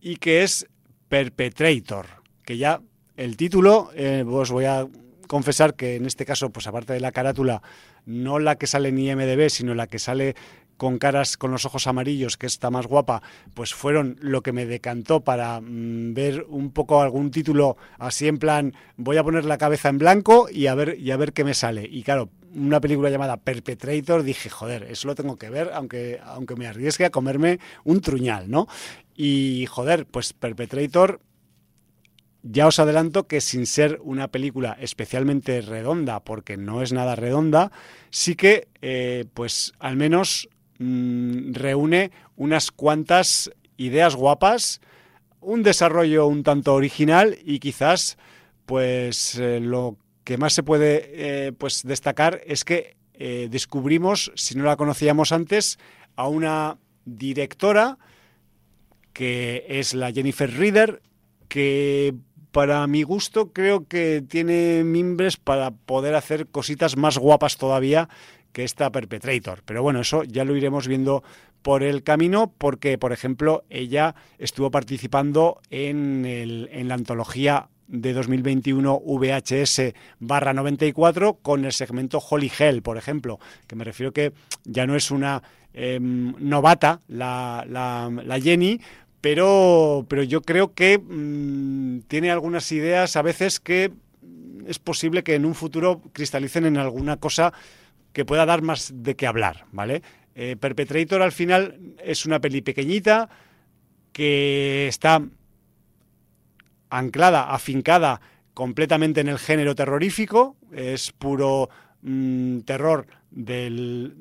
y 0.00 0.16
que 0.16 0.42
es 0.42 0.66
Perpetrator, 1.08 2.06
que 2.44 2.56
ya 2.56 2.80
el 3.16 3.36
título, 3.36 3.90
eh, 3.94 4.24
os 4.26 4.50
voy 4.50 4.64
a 4.64 4.86
confesar 5.28 5.74
que 5.74 5.96
en 5.96 6.06
este 6.06 6.24
caso, 6.24 6.50
pues 6.50 6.66
aparte 6.66 6.92
de 6.92 7.00
la 7.00 7.12
carátula, 7.12 7.62
no 8.04 8.38
la 8.38 8.56
que 8.56 8.66
sale 8.66 8.88
en 8.88 8.98
IMDB, 8.98 9.48
sino 9.48 9.74
la 9.74 9.86
que 9.86 9.98
sale 9.98 10.34
con 10.76 10.98
caras 10.98 11.36
con 11.36 11.52
los 11.52 11.64
ojos 11.64 11.86
amarillos, 11.86 12.36
que 12.36 12.46
está 12.46 12.70
más 12.70 12.86
guapa, 12.86 13.22
pues 13.54 13.72
fueron 13.72 14.16
lo 14.20 14.42
que 14.42 14.52
me 14.52 14.66
decantó 14.66 15.20
para 15.20 15.60
mm, 15.60 16.12
ver 16.14 16.44
un 16.48 16.72
poco 16.72 17.00
algún 17.00 17.30
título 17.30 17.76
así 17.98 18.26
en 18.26 18.38
plan, 18.38 18.74
voy 18.96 19.16
a 19.16 19.22
poner 19.22 19.44
la 19.44 19.58
cabeza 19.58 19.88
en 19.90 19.98
blanco 19.98 20.48
y 20.50 20.66
a 20.66 20.74
ver, 20.74 20.98
y 20.98 21.10
a 21.12 21.16
ver 21.16 21.32
qué 21.32 21.44
me 21.44 21.54
sale. 21.54 21.88
Y 21.88 22.02
claro, 22.02 22.30
una 22.54 22.80
película 22.80 23.10
llamada 23.10 23.36
Perpetrator, 23.38 24.22
dije, 24.22 24.50
joder, 24.50 24.84
eso 24.84 25.08
lo 25.08 25.14
tengo 25.14 25.36
que 25.36 25.50
ver, 25.50 25.70
aunque, 25.74 26.20
aunque 26.24 26.56
me 26.56 26.66
arriesgue 26.66 27.04
a 27.04 27.10
comerme 27.10 27.58
un 27.84 28.00
truñal, 28.00 28.50
¿no? 28.50 28.68
Y 29.14 29.66
joder, 29.66 30.06
pues 30.06 30.32
Perpetrator, 30.32 31.20
ya 32.42 32.66
os 32.66 32.78
adelanto 32.78 33.26
que 33.26 33.40
sin 33.40 33.66
ser 33.66 34.00
una 34.02 34.28
película 34.28 34.76
especialmente 34.80 35.60
redonda, 35.60 36.20
porque 36.20 36.56
no 36.56 36.82
es 36.82 36.92
nada 36.92 37.14
redonda, 37.14 37.70
sí 38.10 38.34
que, 38.34 38.68
eh, 38.82 39.24
pues 39.32 39.72
al 39.78 39.96
menos 39.96 40.48
mm, 40.78 41.52
reúne 41.52 42.10
unas 42.36 42.70
cuantas 42.70 43.50
ideas 43.76 44.16
guapas, 44.16 44.80
un 45.40 45.62
desarrollo 45.62 46.26
un 46.26 46.42
tanto 46.42 46.74
original 46.74 47.38
y 47.44 47.58
quizás, 47.58 48.16
pues 48.66 49.36
eh, 49.38 49.60
lo 49.60 49.96
que 50.24 50.38
más 50.38 50.52
se 50.52 50.62
puede 50.62 51.10
eh, 51.46 51.52
pues 51.52 51.82
destacar 51.82 52.40
es 52.46 52.64
que 52.64 52.96
eh, 53.14 53.48
descubrimos, 53.50 54.32
si 54.34 54.56
no 54.56 54.64
la 54.64 54.76
conocíamos 54.76 55.32
antes, 55.32 55.78
a 56.16 56.28
una 56.28 56.78
directora 57.04 57.98
que 59.12 59.64
es 59.68 59.94
la 59.94 60.12
Jennifer 60.12 60.50
Reader, 60.50 61.02
que 61.48 62.14
para 62.50 62.86
mi 62.86 63.02
gusto 63.02 63.52
creo 63.52 63.86
que 63.86 64.22
tiene 64.26 64.84
mimbres 64.84 65.36
para 65.36 65.70
poder 65.70 66.14
hacer 66.14 66.46
cositas 66.46 66.96
más 66.96 67.18
guapas 67.18 67.56
todavía 67.56 68.08
que 68.52 68.64
esta 68.64 68.90
Perpetrator. 68.90 69.62
Pero 69.64 69.82
bueno, 69.82 70.00
eso 70.00 70.24
ya 70.24 70.44
lo 70.44 70.56
iremos 70.56 70.86
viendo 70.86 71.22
por 71.62 71.82
el 71.82 72.02
camino 72.02 72.52
porque, 72.58 72.98
por 72.98 73.12
ejemplo, 73.12 73.64
ella 73.70 74.14
estuvo 74.38 74.70
participando 74.70 75.60
en, 75.70 76.26
el, 76.26 76.68
en 76.72 76.88
la 76.88 76.94
antología 76.94 77.68
de 77.92 78.14
2021 78.14 79.02
VHS 79.04 79.92
barra 80.18 80.52
94 80.52 81.34
con 81.34 81.64
el 81.64 81.72
segmento 81.72 82.18
Holy 82.18 82.50
Hell, 82.58 82.82
por 82.82 82.96
ejemplo, 82.96 83.38
que 83.68 83.76
me 83.76 83.84
refiero 83.84 84.12
que 84.12 84.32
ya 84.64 84.86
no 84.86 84.96
es 84.96 85.10
una 85.10 85.42
em, 85.74 86.34
novata 86.38 87.02
la, 87.06 87.64
la, 87.68 88.40
Jenny, 88.40 88.80
pero, 89.20 90.06
pero 90.08 90.22
yo 90.22 90.42
creo 90.42 90.74
que 90.74 90.98
mm, 90.98 92.00
tiene 92.08 92.30
algunas 92.30 92.72
ideas 92.72 93.14
a 93.16 93.22
veces 93.22 93.60
que 93.60 93.92
es 94.66 94.78
posible 94.78 95.22
que 95.22 95.34
en 95.34 95.44
un 95.44 95.54
futuro 95.54 96.00
cristalicen 96.12 96.64
en 96.64 96.78
alguna 96.78 97.18
cosa 97.18 97.52
que 98.12 98.24
pueda 98.24 98.46
dar 98.46 98.62
más 98.62 98.92
de 98.94 99.16
qué 99.16 99.26
hablar, 99.26 99.66
¿vale? 99.70 100.02
Eh, 100.34 100.56
Perpetrator 100.58 101.20
al 101.20 101.32
final 101.32 101.94
es 102.02 102.24
una 102.24 102.40
peli 102.40 102.62
pequeñita 102.62 103.28
que 104.12 104.88
está 104.88 105.22
anclada, 106.92 107.52
afincada 107.52 108.20
completamente 108.54 109.20
en 109.20 109.28
el 109.28 109.38
género 109.38 109.74
terrorífico, 109.74 110.56
es 110.72 111.12
puro 111.12 111.70
mm, 112.02 112.60
terror 112.60 113.06
del, 113.30 114.14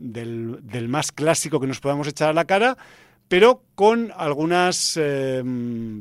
más 0.88 1.11
clásico 1.11 1.60
que 1.60 1.68
nos 1.68 1.81
podamos 1.81 2.07
echar 2.07 2.30
a 2.30 2.34
la 2.34 2.45
cara, 2.45 2.77
pero 3.27 3.64
con 3.76 4.11
algunas 4.15 4.98
eh, 4.99 5.43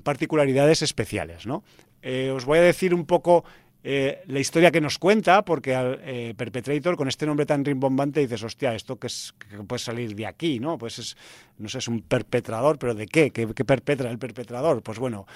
particularidades 0.03 0.83
especiales. 0.83 1.47
¿no? 1.47 1.65
Eh, 2.03 2.31
os 2.35 2.45
voy 2.45 2.59
a 2.59 2.63
decir 2.63 2.95
un 2.95 3.05
poco 3.05 3.45
eh, 3.83 4.23
la 4.27 4.41
historia 4.41 4.71
que 4.71 4.81
nos 4.81 4.99
cuenta, 4.99 5.43
porque 5.43 5.75
al 5.75 6.01
eh, 6.05 6.35
Perpetrator, 6.37 6.97
con 6.97 7.09
este 7.09 7.25
nombre 7.25 7.47
tan 7.47 7.65
rimbombante, 7.65 8.21
dices, 8.21 8.43
hostia, 8.43 8.75
esto 8.75 8.99
que, 8.99 9.09
puede 9.67 9.79
salir 9.79 10.15
de 10.15 10.27
aquí, 10.27 10.61
¿no? 10.61 10.77
Pues 10.77 10.99
es, 10.99 11.17
no 11.57 11.69
sé, 11.69 11.79
es 11.79 11.89
un 11.89 12.03
perpetrador, 12.03 12.79
pero 12.79 12.95
¿de 12.95 13.07
qué? 13.07 13.31
¿Qué, 13.31 13.47
perpetra 13.47 14.11
el 14.11 14.19
perpetrador? 14.19 14.83
Pues 14.83 14.99
bueno, 14.99 15.27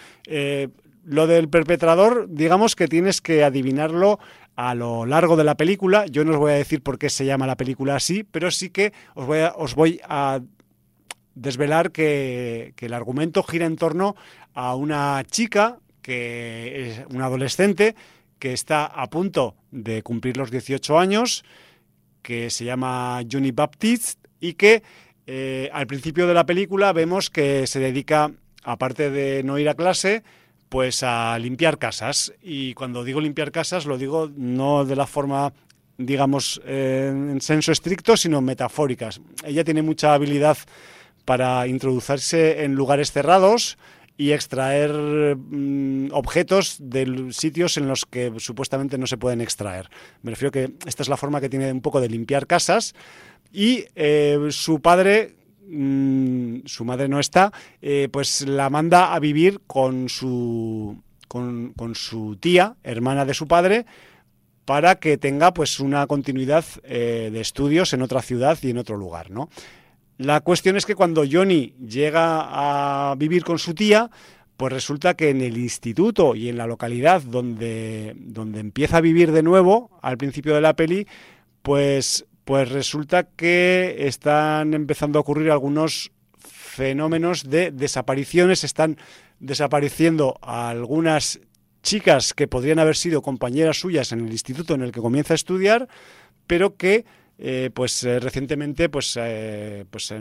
lo 1.05 1.27
del 1.27 1.49
perpetrador, 1.49 2.27
digamos 2.29 2.77
que 2.77 2.89
tienes 2.89 3.21
que 3.21 3.45
adivinarlo 3.45 4.19
a 4.57 4.75
lo 4.75 5.07
largo 5.07 5.37
de 5.37 5.45
la 5.45 5.57
película. 5.57 6.07
Yo 6.07 6.25
no 6.25 6.33
os 6.33 6.39
voy 6.39 6.53
a 6.53 6.57
decir 6.57 6.83
por 6.83 6.99
qué 6.99 7.11
se 7.11 7.27
llama 7.27 7.47
la 7.47 7.57
película 7.57 7.97
así, 7.97 8.25
pero 8.25 8.51
sí 8.51 8.71
que 8.71 8.93
os 9.15 9.27
voy 9.27 9.41
a, 9.41 9.55
os 9.57 9.75
voy 9.75 10.01
a 10.09 10.41
desvelar 11.35 11.91
que, 11.91 12.73
que 12.77 12.87
el 12.87 12.95
argumento 12.95 13.43
gira 13.43 13.67
en 13.67 13.77
torno 13.77 14.17
a 14.55 14.75
una 14.75 15.23
chica 15.29 15.79
que 16.01 16.91
es 16.91 17.03
una 17.11 17.27
adolescente 17.27 17.97
que 18.39 18.53
está 18.53 18.85
a 18.85 19.09
punto 19.09 19.57
de 19.71 20.03
cumplir 20.03 20.37
los 20.37 20.51
18 20.51 20.99
años, 20.99 21.45
que 22.21 22.51
se 22.51 22.67
llama 22.67 23.23
Johnny 23.31 23.53
Baptiste 23.53 24.21
y 24.39 24.53
que 24.53 24.83
eh, 25.27 25.71
al 25.73 25.87
principio 25.87 26.27
de 26.27 26.35
la 26.35 26.45
película 26.45 26.93
vemos 26.93 27.31
que 27.31 27.67
se 27.67 27.81
dedica, 27.81 28.31
aparte 28.63 29.11
de 29.11 29.43
no 29.45 29.59
ir 29.59 29.69
a 29.71 29.75
clase, 29.75 30.23
pues 30.75 31.05
a 31.05 31.39
limpiar 31.39 31.79
casas. 31.79 32.33
Y 32.43 32.75
cuando 32.75 33.05
digo 33.05 33.21
limpiar 33.21 33.53
casas, 33.53 33.87
lo 33.87 33.97
digo 33.97 34.29
no 34.37 34.85
de 34.85 34.97
la 34.97 35.07
forma, 35.07 35.53
digamos, 35.99 36.61
en 36.67 37.41
senso 37.41 37.71
estricto, 37.71 38.17
sino 38.17 38.41
metafóricas. 38.41 39.21
Ella 39.45 39.63
tiene 39.63 39.83
mucha 39.83 40.15
habilidad 40.15 40.59
para 41.25 41.69
introducirse 41.69 42.65
en 42.65 42.75
lugares 42.75 43.13
cerrados, 43.13 43.79
y 44.17 44.33
extraer 44.33 45.37
mm, 45.37 46.09
objetos 46.13 46.77
de 46.81 47.29
sitios 47.31 47.77
en 47.77 47.87
los 47.87 48.05
que 48.05 48.33
supuestamente 48.39 48.99
no 48.99 49.07
se 49.07 49.17
pueden 49.17 49.41
extraer. 49.41 49.89
Me 50.23 50.33
refiero 50.33 50.51
que 50.51 50.73
esta 50.87 51.05
es 51.05 51.09
la 51.09 51.17
forma 51.17 51.41
que 51.41 51.49
tiene 51.49 51.71
un 51.71 51.83
poco 51.83 52.01
de 52.01 52.09
limpiar 52.09 52.49
casas 52.49 52.95
y 53.53 53.85
eh, 53.95 54.49
su 54.51 54.81
padre 54.81 55.35
mm, 55.67 56.67
su 56.67 56.85
madre 56.85 57.09
no 57.09 57.21
está, 57.21 57.53
eh, 57.83 58.09
pues 58.13 58.47
la 58.47 58.71
manda 58.71 59.15
a 59.15 59.19
vivir 59.19 59.61
con 59.67 60.09
su, 60.09 60.97
con, 61.29 61.75
su 61.95 62.37
tía, 62.37 62.77
hermana 62.83 63.25
de 63.25 63.35
su 63.35 63.47
padre, 63.47 63.87
para 64.65 64.97
que 64.97 65.19
tenga 65.19 65.53
pues 65.53 65.81
una 65.81 66.07
continuidad 66.07 66.65
eh, 66.85 67.31
de 67.33 67.41
estudios 67.41 67.93
en 67.93 68.03
otra 68.03 68.23
ciudad 68.23 68.59
y 68.63 68.71
en 68.71 68.79
otro 68.79 68.97
lugar, 68.97 69.31
¿no? 69.31 69.51
La 70.17 70.41
cuestión 70.41 70.77
es 70.77 70.87
que 70.87 70.95
cuando 70.95 71.25
Johnny 71.31 71.75
llega 71.85 73.11
a 73.11 73.15
vivir 73.17 73.43
con 73.43 73.59
su 73.59 73.75
tía, 73.75 74.11
pues 74.57 74.73
resulta 74.73 75.15
que 75.15 75.31
en 75.31 75.41
el 75.41 75.59
instituto 75.59 76.37
y 76.37 76.49
en 76.49 76.57
la 76.57 76.67
localidad 76.67 77.23
donde, 77.23 78.15
donde 78.17 78.61
empieza 78.61 78.99
a 78.99 79.01
vivir 79.01 79.33
de 79.33 79.43
nuevo, 79.43 79.91
al 80.03 80.17
principio 80.17 80.55
de 80.55 80.61
la 80.61 80.77
peli, 80.77 81.09
pues, 81.63 82.27
pues 82.45 82.71
resulta 82.71 83.25
que 83.25 83.97
están 84.07 84.75
empezando 84.75 85.19
a 85.19 85.23
ocurrir 85.23 85.51
algunos 85.51 86.13
fenómenos 86.39 87.49
de 87.49 87.71
desapariciones, 87.71 88.65
están 88.65 88.99
desapareciendo 89.39 90.39
algunas 90.43 91.41
chicas 91.83 92.35
que 92.35 92.49
podrían 92.49 92.79
haber 92.79 92.97
sido 92.97 93.23
compañeras 93.23 93.79
suyas 93.79 94.13
en 94.13 94.21
el 94.21 94.33
instituto 94.33 94.75
en 94.75 94.83
el 94.83 94.93
que 94.93 95.01
comienza 95.01 95.35
a 95.35 95.37
estudiar, 95.37 95.89
pero 96.47 96.77
que 96.77 97.05
eh, 97.37 97.71
pues 97.75 98.05
eh, 98.05 98.21
recientemente 98.21 98.89
pues, 98.89 99.19
eh, 99.21 99.85
pues 99.91 100.15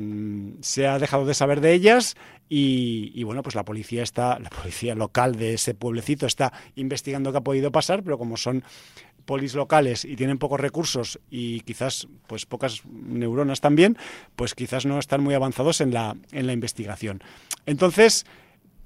se 0.62 0.88
ha 0.88 0.98
dejado 0.98 1.26
de 1.28 1.36
saber 1.36 1.62
de 1.62 1.74
ellas 1.74 2.16
y, 2.50 3.24
bueno 3.24 3.44
pues 3.44 3.54
la 3.54 3.64
policía 3.64 4.02
está 4.02 4.40
la 4.40 4.50
policía 4.50 4.96
local 4.96 5.36
de 5.36 5.54
ese 5.54 5.76
pueblecito 5.76 6.26
está 6.26 6.52
investigando 6.76 7.32
qué 7.32 7.38
ha 7.38 7.42
podido 7.42 7.72
pasar 7.72 8.02
pero 8.02 8.18
como 8.18 8.36
son 8.36 8.64
polis 9.26 9.56
locales 9.56 10.06
y 10.06 10.16
tienen 10.16 10.38
pocos 10.38 10.60
recursos 10.60 11.20
y 11.30 11.62
quizás 11.62 12.08
pues 12.28 12.46
pocas 12.46 12.82
neuronas 12.86 13.62
también 13.62 13.98
pues 14.36 14.56
quizás 14.56 14.86
no 14.86 15.00
están 15.00 15.24
muy 15.24 15.34
avanzados 15.34 15.82
en 15.82 15.94
la 15.94 16.16
en 16.32 16.48
la 16.48 16.54
investigación. 16.54 17.22
Entonces 17.66 18.26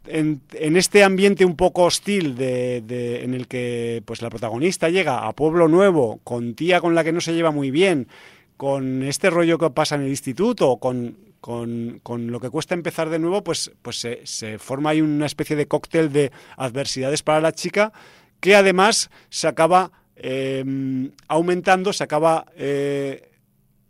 en, 0.08 0.42
este 0.78 1.04
ambiente 1.04 1.46
un 1.46 1.56
poco 1.56 1.84
hostil 1.84 2.36
de, 2.36 3.24
en 3.24 3.34
el 3.34 3.48
que 3.48 4.02
pues 4.06 4.22
la 4.22 4.30
protagonista 4.30 4.90
llega 4.90 5.28
a 5.28 5.34
pueblo 5.34 5.68
nuevo 5.68 6.20
con 6.24 6.54
tía 6.56 6.80
con 6.82 6.96
la 6.96 7.04
que 7.04 7.12
no 7.12 7.22
se 7.22 7.34
lleva 7.34 7.52
muy 7.52 7.72
bien 7.72 8.08
con 8.56 9.04
este 9.04 9.30
rollo 9.30 9.58
que 9.58 9.70
pasa 9.70 9.96
en 9.96 10.02
el 10.02 10.10
instituto 10.10 10.78
con, 10.78 11.18
con, 11.42 12.00
con 12.04 12.32
lo 12.32 12.40
que 12.40 12.50
cuesta 12.50 12.74
empezar 12.74 13.10
de 13.10 13.20
nuevo 13.20 13.44
pues, 13.44 13.72
pues 13.82 14.00
se, 14.00 14.22
se, 14.24 14.58
forma 14.60 14.92
ahí 14.92 15.02
una 15.02 15.26
especie 15.26 15.56
de 15.56 15.68
cóctel 15.68 16.12
de 16.12 16.32
adversidades 16.56 17.24
para 17.24 17.42
la 17.42 17.52
chica 17.52 17.92
que 18.40 18.56
además 18.56 19.10
se 19.30 19.48
acaba 19.48 19.92
em, 20.18 21.12
aumentando 21.28 21.94
se 21.94 22.04
acaba 22.04 22.46
eh, 22.56 23.32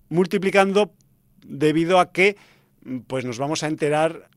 multiplicando 0.10 0.94
debido 1.46 2.00
a 2.00 2.12
que 2.12 2.36
pues 3.08 3.26
nos 3.26 3.38
vamos 3.38 3.64
a 3.64 3.68
enterar 3.68 4.30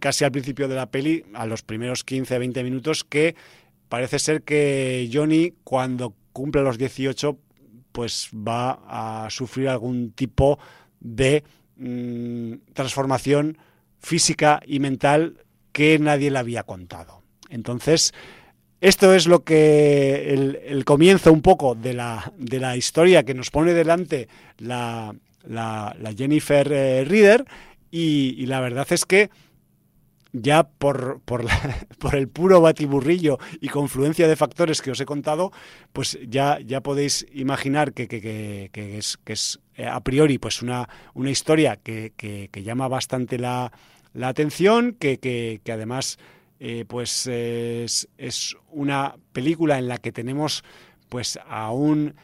casi 0.00 0.24
al 0.24 0.32
principio 0.32 0.68
de 0.68 0.74
la 0.74 0.90
peli, 0.90 1.24
a 1.34 1.46
los 1.46 1.62
primeros 1.62 2.04
15-20 2.04 2.62
minutos, 2.64 3.04
que 3.04 3.34
parece 3.88 4.18
ser 4.18 4.42
que 4.42 5.08
Johnny, 5.12 5.54
cuando 5.64 6.14
cumple 6.32 6.62
los 6.62 6.78
18, 6.78 7.38
pues 7.92 8.30
va 8.34 9.24
a 9.24 9.30
sufrir 9.30 9.68
algún 9.68 10.12
tipo 10.12 10.58
de 11.00 11.44
mm, 11.76 12.72
transformación 12.72 13.58
física 13.98 14.60
y 14.66 14.80
mental 14.80 15.44
que 15.72 15.98
nadie 15.98 16.30
le 16.30 16.38
había 16.38 16.62
contado. 16.64 17.22
Entonces, 17.50 18.12
esto 18.80 19.14
es 19.14 19.26
lo 19.26 19.44
que 19.44 20.32
el, 20.66 20.84
comienzo 20.84 21.32
un 21.32 21.42
poco 21.42 21.74
de 21.74 21.94
la, 21.94 22.32
de 22.38 22.60
la, 22.60 22.76
historia 22.76 23.24
que 23.24 23.34
nos 23.34 23.50
pone 23.50 23.72
delante 23.74 24.28
la, 24.58 25.14
la, 25.46 25.94
Jennifer 26.16 26.70
eh, 26.72 27.04
Reader 27.04 27.44
y 27.90 28.46
la 28.46 28.60
verdad 28.60 28.86
es 28.90 29.04
que 29.04 29.30
ya 30.32 30.64
por, 30.64 31.20
por, 31.24 32.14
el 32.14 32.28
puro 32.28 32.60
batiburrillo 32.60 33.38
y 33.60 33.68
confluencia 33.68 34.28
de 34.28 34.36
factores 34.36 34.82
que 34.82 34.90
os 34.90 35.00
he 35.00 35.06
contado, 35.06 35.52
pues 35.92 36.18
ya, 36.26 36.58
ya 36.64 36.80
podéis 36.80 37.26
imaginar 37.32 37.92
que, 37.92 38.08
que, 38.08 38.70
que, 38.72 38.98
es, 38.98 39.18
que 39.18 39.32
es 39.32 39.60
eh, 39.76 39.86
a 39.86 40.00
priori 40.00 40.38
pues 40.38 40.62
una, 40.62 40.88
una 41.14 41.30
historia 41.30 41.76
que, 41.76 42.12
llama 42.52 42.88
bastante 42.88 43.38
la, 43.38 43.72
la 44.12 44.28
atención, 44.28 44.96
que, 44.98 45.60
además 45.70 46.18
eh, 46.60 46.84
pues 46.86 47.26
es, 47.26 48.08
una 48.70 49.16
película 49.32 49.78
en 49.78 49.88
la 49.88 49.98
que 49.98 50.12
tenemos 50.12 50.64
pues 51.08 51.38
a 51.48 51.70
un 51.70 52.14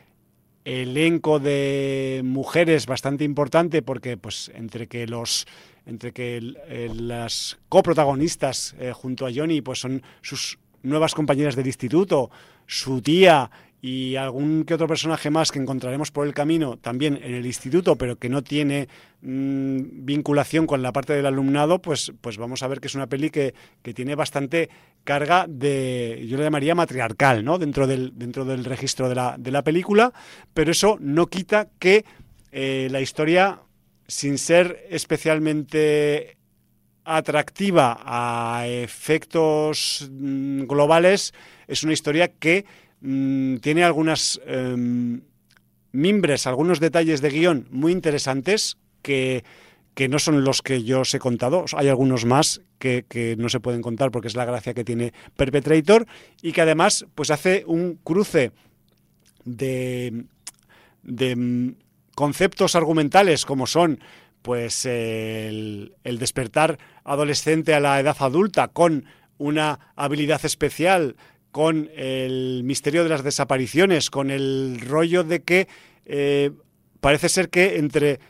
elenco 0.65 1.39
de 1.39 2.23
mujeres 2.25 2.87
bastante 2.87 3.25
importante 3.25 3.83
porque 3.83 4.17
pues 4.17 4.51
entre 4.55 4.87
que 4.87 5.07
los 5.07 5.47
entre 5.87 6.13
que 6.13 6.41
las 6.95 7.59
coprotagonistas 7.69 8.75
eh, 8.79 8.93
junto 8.93 9.27
a 9.27 9.31
Johnny 9.35 9.61
pues 9.61 9.81
son 9.81 10.03
sus 10.23 10.59
nuevas 10.83 11.15
compañeras 11.15 11.57
del 11.57 11.67
instituto, 11.67 12.31
su 12.67 13.03
tía 13.03 13.51
y 13.83 14.17
algún 14.17 14.65
que 14.65 14.73
otro 14.73 14.87
personaje 14.87 15.29
más 15.29 15.53
que 15.53 15.59
encontraremos 15.59 16.11
por 16.11 16.27
el 16.27 16.33
camino 16.33 16.79
también 16.79 17.19
en 17.23 17.35
el 17.35 17.45
instituto, 17.45 17.97
pero 17.97 18.17
que 18.17 18.31
no 18.31 18.43
tiene 18.43 18.89
mm, 19.25 20.05
vinculación 20.05 20.67
con 20.67 20.83
la 20.83 20.93
parte 20.93 21.15
del 21.15 21.27
alumnado, 21.27 21.81
pues, 21.81 22.13
pues 22.21 22.37
vamos 22.37 22.63
a 22.63 22.69
ver 22.69 22.81
que 22.81 22.89
es 22.89 22.95
una 22.95 23.09
peli 23.09 23.31
que, 23.31 23.55
tiene 23.95 24.15
bastante 24.15 24.69
carga 25.03 25.47
de, 25.49 26.25
yo 26.29 26.37
le 26.37 26.45
llamaría 26.45 26.75
matriarcal, 26.75 27.45
¿no? 27.45 27.59
Dentro 27.59 27.87
del, 27.87 28.13
dentro 28.15 28.45
del 28.45 28.65
registro 28.65 29.09
de 29.09 29.15
la, 29.15 29.37
de 29.39 29.51
la 29.51 29.63
película, 29.63 30.13
pero 30.53 30.71
eso 30.71 30.99
no 31.01 31.27
quita 31.27 31.69
que 31.79 32.05
eh, 32.53 32.89
la 32.91 33.01
historia 33.01 33.61
sin 34.07 34.39
ser 34.39 34.87
especialmente 34.91 36.37
atractiva 37.05 38.01
a 38.05 38.67
efectos 38.67 40.09
mm, 40.11 40.65
globales, 40.65 41.35
es 41.67 41.83
una 41.83 41.93
historia 41.93 42.29
que 42.29 42.65
mm, 43.01 43.57
tiene 43.57 43.85
algunas 43.85 44.41
em, 44.47 45.23
mimbres, 45.93 46.47
algunos 46.47 46.81
detalles 46.81 47.21
de 47.21 47.31
guion 47.31 47.69
muy 47.71 47.93
interesantes 47.93 48.79
que, 49.05 49.45
no 50.09 50.19
son 50.19 50.43
los 50.43 50.63
que 50.63 50.83
yo 50.83 51.03
os 51.03 51.15
he 51.15 51.21
contado. 51.21 51.65
Hay 51.77 51.89
algunos 51.89 52.25
más 52.25 52.61
que, 52.79 53.37
no 53.39 53.49
se 53.49 53.61
pueden 53.61 53.83
contar 53.83 54.11
porque 54.11 54.29
es 54.29 54.35
la 54.35 54.45
gracia 54.45 54.75
que 54.75 54.85
tiene 54.85 55.13
Perpetrator 55.37 56.07
y 56.43 56.53
que 56.53 56.63
además 56.63 57.07
pues 57.15 57.31
hace 57.31 57.63
un 57.67 58.01
cruce 58.03 58.51
de, 59.45 60.25
de 61.03 61.37
mm, 61.37 61.77
conceptos 62.15 62.75
argumentales 62.75 63.45
como 63.45 63.67
son 63.67 64.01
pues 64.45 64.85
el, 64.85 65.95
despertar 66.05 66.79
adolescente 67.03 67.73
a 67.73 67.81
la 67.81 67.99
edad 67.99 68.17
adulta 68.21 68.69
con 68.69 69.07
una 69.39 69.93
habilidad 69.97 70.45
especial, 70.45 71.17
con 71.51 71.89
el 71.97 72.63
misterio 72.63 73.05
de 73.05 73.09
las 73.09 73.25
desapariciones, 73.25 74.11
con 74.11 74.31
el 74.31 74.83
rollo 74.87 75.25
de 75.25 75.43
que 75.43 75.67
eh, 76.05 76.51
parece 77.01 77.31
ser 77.31 77.49
que 77.49 77.79
entre 77.79 78.21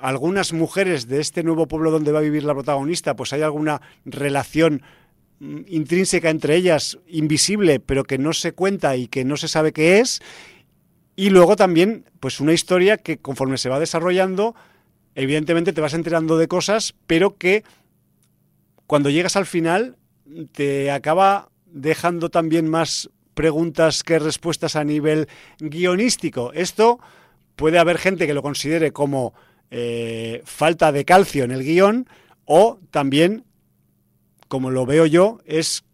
algunas 0.00 0.52
mujeres 0.52 1.08
de 1.08 1.20
este 1.20 1.42
nuevo 1.42 1.66
pueblo 1.66 1.90
donde 1.90 2.12
va 2.12 2.18
a 2.18 2.22
vivir 2.22 2.44
la 2.44 2.54
protagonista, 2.54 3.16
pues 3.16 3.32
hay 3.32 3.42
alguna 3.42 3.80
relación 4.04 4.82
mm, 5.40 5.60
intrínseca 5.68 6.30
entre 6.30 6.56
ellas, 6.56 6.98
invisible, 7.06 7.80
pero 7.80 8.04
que 8.04 8.18
no 8.18 8.32
se 8.32 8.52
cuenta 8.52 8.96
y 8.96 9.08
que 9.08 9.24
no 9.24 9.36
se 9.36 9.48
sabe 9.48 9.72
qué 9.72 10.00
es. 10.00 10.20
Y 11.16 11.30
luego 11.30 11.56
también, 11.56 12.04
pues 12.20 12.40
una 12.40 12.52
historia 12.52 12.96
que 12.96 13.18
conforme 13.18 13.58
se 13.58 13.68
va 13.68 13.78
desarrollando, 13.78 14.54
evidentemente 15.14 15.72
te 15.72 15.80
vas 15.80 15.94
enterando 15.94 16.38
de 16.38 16.48
cosas, 16.48 16.94
pero 17.06 17.36
que 17.36 17.64
cuando 18.86 19.10
llegas 19.10 19.36
al 19.36 19.46
final 19.46 19.96
te 20.52 20.90
acaba 20.90 21.50
dejando 21.66 22.30
también 22.30 22.68
más 22.68 23.10
preguntas 23.34 24.02
que 24.02 24.18
respuestas 24.18 24.76
a 24.76 24.84
nivel 24.84 25.28
guionístico. 25.58 26.52
Esto 26.52 27.00
puede 27.56 27.78
haber 27.78 27.98
gente 27.98 28.26
que 28.26 28.34
lo 28.34 28.42
considere 28.42 28.92
como 28.92 29.34
eh, 29.70 30.42
falta 30.44 30.92
de 30.92 31.04
calcio 31.04 31.44
en 31.44 31.50
el 31.50 31.62
guion 31.62 32.08
o 32.44 32.78
también, 32.90 33.44
como 34.48 34.70
lo 34.70 34.86
veo 34.86 35.06
yo, 35.06 35.40
es 35.46 35.84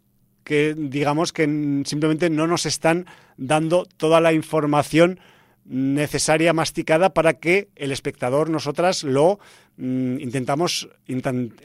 que 0.45 0.75
digamos 0.77 1.33
que 1.33 1.45
simplemente 1.85 2.31
no 2.31 2.47
nos 2.47 2.67
están 2.67 3.07
dando 3.37 3.85
toda 3.97 4.21
la 4.21 4.33
información 4.33 5.21
necesaria 5.65 6.53
masticada 6.53 7.13
para 7.13 7.35
que 7.35 7.69
el 7.75 7.91
espectador 7.91 8.49
nosotras 8.49 9.03
lo 9.03 9.41
mm, 9.77 10.21
intentamos 10.21 10.89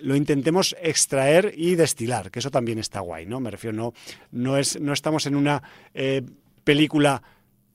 lo 0.01 0.15
intentemos 0.15 0.75
extraer 0.81 1.53
y 1.55 1.75
destilar 1.75 2.31
que 2.31 2.39
eso 2.39 2.49
también 2.49 2.79
está 2.79 2.99
guay 3.01 3.27
no 3.27 3.39
me 3.39 3.51
refiero 3.51 3.77
no 3.77 3.93
no 4.31 4.57
es 4.57 4.81
no 4.81 4.91
estamos 4.91 5.27
en 5.27 5.35
una 5.35 5.61
eh, 5.93 6.23
película 6.63 7.21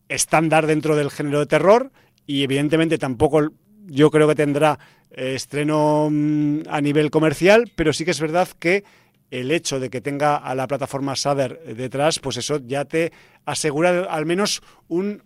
estándar 0.09 0.67
dentro 0.67 0.97
del 0.97 1.13
género 1.13 1.39
de 1.39 1.47
terror 1.47 1.93
y 2.27 2.43
evidentemente 2.43 2.99
tampoco 2.99 3.53
yo 3.87 4.11
creo 4.11 4.29
que 4.29 4.35
tendrá 4.35 4.79
eh, 5.11 5.35
estreno 5.35 6.09
mm, 6.11 6.63
a 6.69 6.81
nivel 6.81 7.11
comercial 7.11 7.71
pero 7.75 7.93
sí 7.93 8.05
que 8.05 8.11
es 8.11 8.21
verdad 8.21 8.49
que 8.59 8.85
el 9.31 9.51
hecho 9.51 9.81
de 9.81 9.91
que 9.91 10.01
tenga 10.01 10.37
a 10.37 10.55
la 10.55 10.67
plataforma 10.67 11.17
Saber 11.17 11.61
detrás, 11.77 12.19
pues 12.19 12.37
eso 12.37 12.61
ya 12.65 12.85
te 12.85 13.13
asegura 13.45 14.05
al 14.05 14.27
menos 14.27 14.63
un 14.89 15.23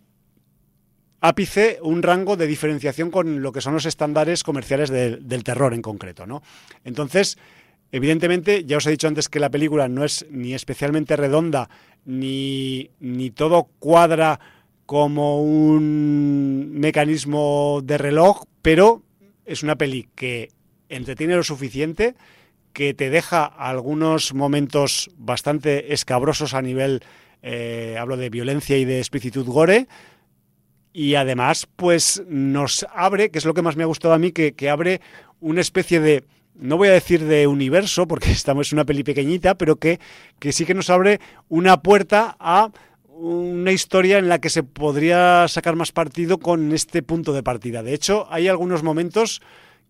ápice, 1.19 1.77
un 1.83 2.01
rango 2.01 2.35
de 2.35 2.47
diferenciación 2.47 3.11
con 3.11 3.41
lo 3.41 3.51
que 3.51 3.61
son 3.61 3.73
los 3.73 3.85
estándares 3.85 4.43
comerciales 4.43 4.89
del 4.89 5.43
terror 5.43 5.73
en 5.73 5.83
concreto, 5.83 6.25
¿no? 6.25 6.41
Entonces, 6.83 7.37
evidentemente, 7.91 8.65
ya 8.65 8.77
os 8.77 8.87
he 8.87 8.91
dicho 8.91 9.07
antes 9.07 9.29
que 9.29 9.39
la 9.39 9.51
película 9.51 9.87
no 9.87 10.03
es 10.03 10.25
ni 10.31 10.55
especialmente 10.55 11.15
redonda, 11.15 11.69
ni, 12.05 12.89
ni 12.99 13.29
todo 13.29 13.69
cuadra 13.77 14.39
como 14.87 15.41
un 15.43 16.71
mecanismo 16.73 17.81
de 17.83 17.99
reloj, 17.99 18.45
pero 18.61 19.03
es 19.45 19.63
una 19.63 19.75
peli 19.75 20.07
que 20.15 20.49
entretiene 20.89 21.35
lo 21.35 21.43
suficiente, 21.43 22.15
que 22.73 22.93
te 22.93 23.09
deja 23.09 23.45
algunos 23.45 24.33
momentos 24.33 25.09
bastante 25.17 25.93
escabrosos 25.93 26.53
a 26.53 26.61
nivel, 26.61 27.03
eh, 27.41 27.97
hablo 27.99 28.17
de 28.17 28.29
violencia 28.29 28.77
y 28.77 28.85
de 28.85 28.99
explicitud 28.99 29.45
gore, 29.45 29.87
y 30.93 31.15
además 31.15 31.67
pues 31.75 32.23
nos 32.27 32.85
abre, 32.93 33.31
que 33.31 33.39
es 33.39 33.45
lo 33.45 33.53
que 33.53 33.61
más 33.61 33.75
me 33.75 33.83
ha 33.83 33.87
gustado 33.87 34.13
a 34.13 34.19
mí, 34.19 34.31
que, 34.31 34.69
abre 34.69 35.01
una 35.39 35.61
especie 35.61 35.99
de, 35.99 36.23
no 36.55 36.77
voy 36.77 36.89
a 36.89 36.93
decir 36.93 37.23
de 37.25 37.47
universo, 37.47 38.07
porque 38.07 38.31
estamos 38.31 38.67
es 38.67 38.73
una 38.73 38.85
peli 38.85 39.03
pequeñita, 39.03 39.55
pero 39.55 39.77
que, 39.77 39.99
que 40.39 40.51
sí 40.51 40.65
que 40.65 40.73
nos 40.73 40.89
abre 40.89 41.19
una 41.49 41.81
puerta 41.81 42.35
a 42.39 42.71
una 43.21 43.71
historia 43.71 44.17
en 44.17 44.29
la 44.29 44.39
que 44.39 44.49
se 44.49 44.63
podría 44.63 45.47
sacar 45.47 45.75
más 45.75 45.91
partido 45.91 46.39
con 46.39 46.71
este 46.73 47.03
punto 47.03 47.33
de 47.33 47.43
partida. 47.43 47.83
De 47.83 47.93
hecho, 47.93 48.27
hay 48.31 48.47
algunos 48.47 48.81
momentos 48.81 49.41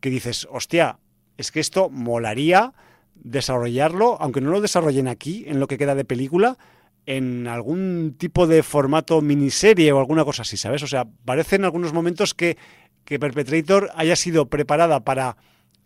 que 0.01 0.09
dices, 0.09 0.47
hostia, 0.51 0.99
es 1.37 1.51
que 1.51 1.61
esto 1.61 1.89
molaría 1.89 2.73
desarrollarlo, 3.15 4.17
aunque 4.19 4.41
no 4.41 4.51
lo 4.51 4.59
desarrollen 4.59 5.07
aquí, 5.07 5.45
en 5.47 5.61
lo 5.61 5.67
que 5.67 5.77
queda 5.77 5.95
de 5.95 6.03
película, 6.03 6.57
en 7.05 7.47
algún 7.47 8.15
tipo 8.17 8.47
de 8.47 8.63
formato 8.63 9.21
miniserie 9.21 9.93
o 9.93 9.99
alguna 9.99 10.25
cosa 10.25 10.41
así, 10.41 10.57
¿sabes? 10.57 10.83
O 10.83 10.87
sea, 10.87 11.05
parece 11.23 11.55
en 11.55 11.63
algunos 11.63 11.93
momentos 11.93 12.33
que, 12.33 12.57
que 13.05 13.17
Perpetrator 13.17 13.91
haya 13.95 14.17
sido 14.17 14.47
preparada 14.47 15.05
para 15.05 15.37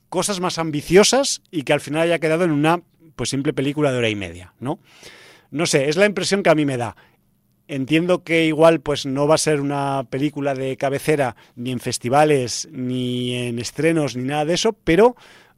cosas 0.10 0.40
más 0.40 0.58
ambiciosas 0.58 1.44
y 1.52 1.62
que 1.62 1.74
al 1.74 1.80
final 1.80 2.02
haya 2.02 2.20
quedado 2.20 2.44
en 2.44 2.52
una 2.52 2.82
pues 3.16 3.30
simple 3.30 3.54
película 3.54 3.92
de 3.92 4.00
hora 4.00 4.10
y 4.10 4.16
media, 4.16 4.56
¿no? 4.60 4.80
No 5.52 5.68
sé, 5.68 5.90
es 5.90 5.96
la 5.96 6.06
impresión 6.06 6.42
que 6.42 6.50
a 6.50 6.56
mí 6.56 6.66
me 6.66 6.78
da. 6.78 6.96
Entiendo 7.68 8.24
que 8.24 8.46
igual 8.46 8.80
pues 8.80 9.08
no 9.08 9.28
va 9.28 9.36
a 9.36 9.40
ser 9.40 9.60
una 9.60 10.06
película 10.10 10.54
de 10.54 10.78
cabecera 10.78 11.36
ni 11.56 11.72
en 11.72 11.80
festivales, 11.80 12.70
ni 12.72 13.34
en 13.34 13.58
estrenos, 13.58 14.16
ni 14.16 14.24
nada 14.24 14.46
de 14.46 14.54
eso, 14.54 14.74
pero 14.74 15.16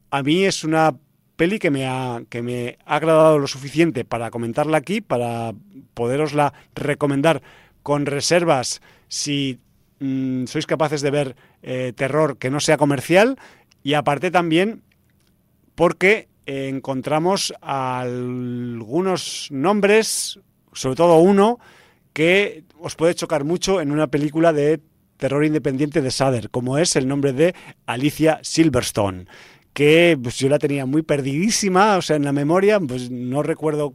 a 0.10 0.24
mí 0.24 0.46
es 0.46 0.64
una 0.64 0.96
peli 1.36 1.60
que 1.60 1.70
me 1.70 1.86
ha, 1.86 2.24
que 2.30 2.42
me 2.42 2.78
ha 2.86 2.96
agradado 2.96 3.40
lo 3.40 3.48
suficiente 3.48 4.06
para 4.06 4.32
comentarla 4.32 4.78
aquí, 4.78 5.02
para 5.02 5.54
poderosla 5.94 6.54
recomendar. 6.76 7.42
Con 7.84 8.06
reservas 8.06 8.82
si 9.08 9.60
mm, 10.00 10.46
sois 10.46 10.66
capaces 10.66 11.02
de 11.02 11.12
ver 11.12 11.36
eh, 11.62 11.94
terror 11.96 12.38
que 12.38 12.50
no 12.50 12.60
sea 12.60 12.78
comercial 12.78 13.38
y 13.84 13.94
aparte 13.94 14.32
también 14.32 14.82
porque 15.76 16.28
encontramos 16.46 17.54
algunos 17.62 19.50
nombres, 19.52 20.40
sobre 20.74 20.96
todo 20.96 21.20
uno, 21.20 21.60
que 22.18 22.64
os 22.80 22.96
puede 22.96 23.14
chocar 23.14 23.44
mucho 23.44 23.80
en 23.80 23.92
una 23.92 24.08
película 24.08 24.52
de 24.52 24.82
terror 25.18 25.46
independiente 25.46 26.02
de 26.02 26.10
Sader, 26.10 26.50
como 26.50 26.80
es 26.80 26.96
el 26.96 27.08
nombre 27.08 27.32
de 27.32 27.54
Alicia 27.86 28.40
Silverstone 28.42 29.28
que 29.72 30.18
pues, 30.20 30.36
yo 30.38 30.50
la 30.50 30.58
tenía 30.58 30.88
muy 30.88 31.04
perdidísima, 31.04 31.96
o 31.96 32.02
sea, 32.02 32.16
en 32.16 32.26
la 32.26 32.32
memoria, 32.32 32.80
pues 32.80 33.12
no 33.12 33.44
recuerdo 33.44 33.94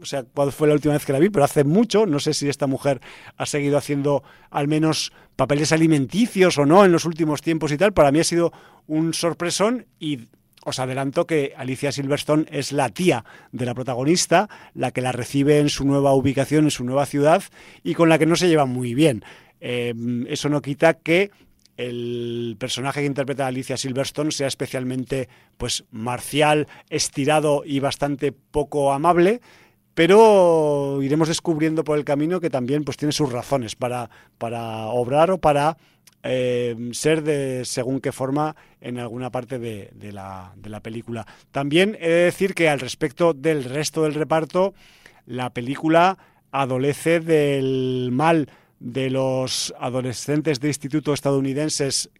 o 0.00 0.04
sea, 0.04 0.24
cuál 0.24 0.50
fue 0.50 0.66
la 0.66 0.74
última 0.74 0.94
vez 0.94 1.06
que 1.06 1.12
la 1.12 1.20
vi, 1.20 1.30
pero 1.30 1.44
hace 1.44 1.62
mucho, 1.62 2.04
no 2.04 2.18
sé 2.18 2.34
si 2.34 2.48
esta 2.48 2.66
mujer 2.66 3.00
ha 3.36 3.46
seguido 3.46 3.78
haciendo 3.78 4.24
al 4.50 4.66
menos 4.66 5.12
papeles 5.36 5.70
alimenticios 5.70 6.58
o 6.58 6.66
no 6.66 6.84
en 6.84 6.90
los 6.90 7.04
últimos 7.04 7.42
tiempos 7.42 7.70
y 7.70 7.78
tal, 7.78 7.92
para 7.92 8.10
mí 8.10 8.18
ha 8.18 8.24
sido 8.24 8.52
un 8.88 9.14
sorpresón 9.14 9.86
y 10.00 10.26
os 10.64 10.78
adelanto 10.78 11.26
que 11.26 11.54
Alicia 11.56 11.92
Silverstone 11.92 12.46
es 12.50 12.72
la 12.72 12.88
tía 12.88 13.24
de 13.50 13.66
la 13.66 13.74
protagonista, 13.74 14.48
la 14.74 14.90
que 14.90 15.00
la 15.00 15.12
recibe 15.12 15.58
en 15.58 15.68
su 15.68 15.84
nueva 15.84 16.14
ubicación, 16.14 16.64
en 16.64 16.70
su 16.70 16.84
nueva 16.84 17.06
ciudad 17.06 17.42
y 17.82 17.94
con 17.94 18.08
la 18.08 18.18
que 18.18 18.26
no 18.26 18.36
se 18.36 18.48
lleva 18.48 18.66
muy 18.66 18.94
bien. 18.94 19.24
Eh, 19.60 19.94
eso 20.28 20.48
no 20.48 20.62
quita 20.62 20.94
que 20.94 21.30
el 21.76 22.56
personaje 22.58 23.00
que 23.00 23.06
interpreta 23.06 23.46
Alicia 23.46 23.76
Silverstone 23.76 24.30
sea 24.30 24.46
especialmente 24.46 25.28
pues 25.56 25.84
marcial, 25.90 26.68
estirado 26.90 27.62
y 27.64 27.80
bastante 27.80 28.32
poco 28.32 28.92
amable, 28.92 29.40
pero 29.94 31.00
iremos 31.02 31.28
descubriendo 31.28 31.84
por 31.84 31.98
el 31.98 32.04
camino 32.04 32.40
que 32.40 32.50
también 32.50 32.84
pues 32.84 32.96
tiene 32.96 33.12
sus 33.12 33.32
razones 33.32 33.76
para, 33.76 34.10
para 34.38 34.86
obrar 34.86 35.30
o 35.30 35.38
para 35.38 35.76
eh, 36.22 36.76
ser 36.92 37.22
de 37.22 37.64
según 37.64 38.00
qué 38.00 38.12
forma 38.12 38.54
en 38.80 38.98
alguna 38.98 39.30
parte 39.30 39.58
de, 39.58 40.12
la, 40.12 40.52
de 40.56 40.70
la 40.70 40.80
película. 40.80 41.26
También 41.50 41.96
he 42.00 42.08
de 42.08 42.24
decir 42.24 42.54
que 42.54 42.68
al 42.68 42.80
respecto 42.80 43.34
del 43.34 43.64
resto 43.64 44.04
del 44.04 44.14
reparto, 44.14 44.74
la 45.26 45.50
película 45.50 46.18
adolece 46.50 47.20
del 47.20 48.10
mal 48.12 48.48
de 48.78 49.10
los 49.10 49.72
adolescentes 49.78 50.60
de 50.60 50.68
instituto 50.68 51.12
estadounidenses 51.12 52.10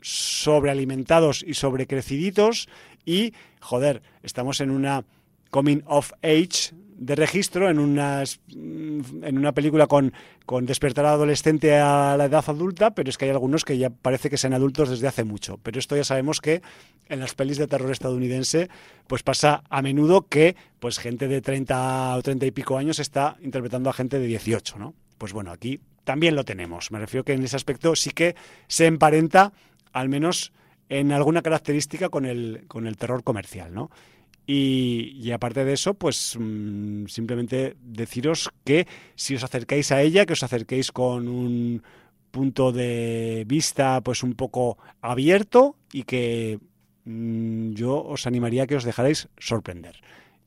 sobrealimentados 0.00 1.44
y 1.46 1.54
sobrecreciditos 1.54 2.68
y, 3.04 3.32
joder, 3.60 4.02
estamos 4.22 4.60
en 4.60 4.70
una 4.70 5.04
coming 5.50 5.82
of 5.86 6.12
age 6.22 6.74
de 7.02 7.16
registro 7.16 7.68
en 7.68 7.80
una, 7.80 8.22
en 8.52 9.38
una 9.38 9.52
película 9.52 9.88
con, 9.88 10.12
con 10.46 10.66
despertar 10.66 11.04
adolescente 11.04 11.76
a 11.76 12.16
la 12.16 12.26
edad 12.26 12.44
adulta, 12.46 12.92
pero 12.94 13.10
es 13.10 13.18
que 13.18 13.24
hay 13.24 13.32
algunos 13.32 13.64
que 13.64 13.76
ya 13.76 13.90
parece 13.90 14.30
que 14.30 14.36
sean 14.36 14.54
adultos 14.54 14.88
desde 14.88 15.08
hace 15.08 15.24
mucho. 15.24 15.58
Pero 15.62 15.80
esto 15.80 15.96
ya 15.96 16.04
sabemos 16.04 16.40
que 16.40 16.62
en 17.08 17.18
las 17.18 17.34
pelis 17.34 17.58
de 17.58 17.66
terror 17.66 17.90
estadounidense 17.90 18.70
pues 19.08 19.24
pasa 19.24 19.64
a 19.68 19.82
menudo 19.82 20.28
que 20.28 20.54
pues 20.78 20.98
gente 20.98 21.26
de 21.26 21.40
30 21.40 22.16
o 22.16 22.22
30 22.22 22.46
y 22.46 22.50
pico 22.52 22.78
años 22.78 23.00
está 23.00 23.36
interpretando 23.42 23.90
a 23.90 23.92
gente 23.92 24.20
de 24.20 24.26
18, 24.26 24.78
¿no? 24.78 24.94
Pues 25.18 25.32
bueno, 25.32 25.50
aquí 25.50 25.80
también 26.04 26.36
lo 26.36 26.44
tenemos. 26.44 26.92
Me 26.92 27.00
refiero 27.00 27.24
que 27.24 27.32
en 27.32 27.42
ese 27.42 27.56
aspecto 27.56 27.96
sí 27.96 28.10
que 28.10 28.36
se 28.68 28.86
emparenta, 28.86 29.52
al 29.92 30.08
menos 30.08 30.52
en 30.88 31.10
alguna 31.10 31.42
característica, 31.42 32.10
con 32.10 32.26
el, 32.26 32.64
con 32.68 32.86
el 32.86 32.96
terror 32.96 33.24
comercial, 33.24 33.74
¿no? 33.74 33.90
Y, 34.46 35.30
aparte 35.30 35.64
de 35.64 35.72
eso, 35.72 35.94
pues 35.94 36.36
mm, 36.38 37.06
simplemente 37.06 37.76
deciros 37.80 38.50
que 38.64 38.86
si 39.14 39.36
os 39.36 39.44
acercáis 39.44 39.92
a 39.92 40.02
ella, 40.02 40.26
que 40.26 40.32
os 40.32 40.42
acerquéis 40.42 40.90
con 40.90 41.28
un 41.28 41.82
punto 42.30 42.72
de 42.72 43.44
vista 43.46 44.00
pues 44.00 44.22
un 44.22 44.34
poco 44.34 44.78
abierto 45.00 45.76
y 45.92 46.02
que 46.02 46.58
mm, 47.04 47.72
yo 47.74 48.02
os 48.02 48.26
animaría 48.26 48.64
a 48.64 48.66
que 48.66 48.76
os 48.76 48.84
dejarais 48.84 49.28
sorprender. 49.38 50.00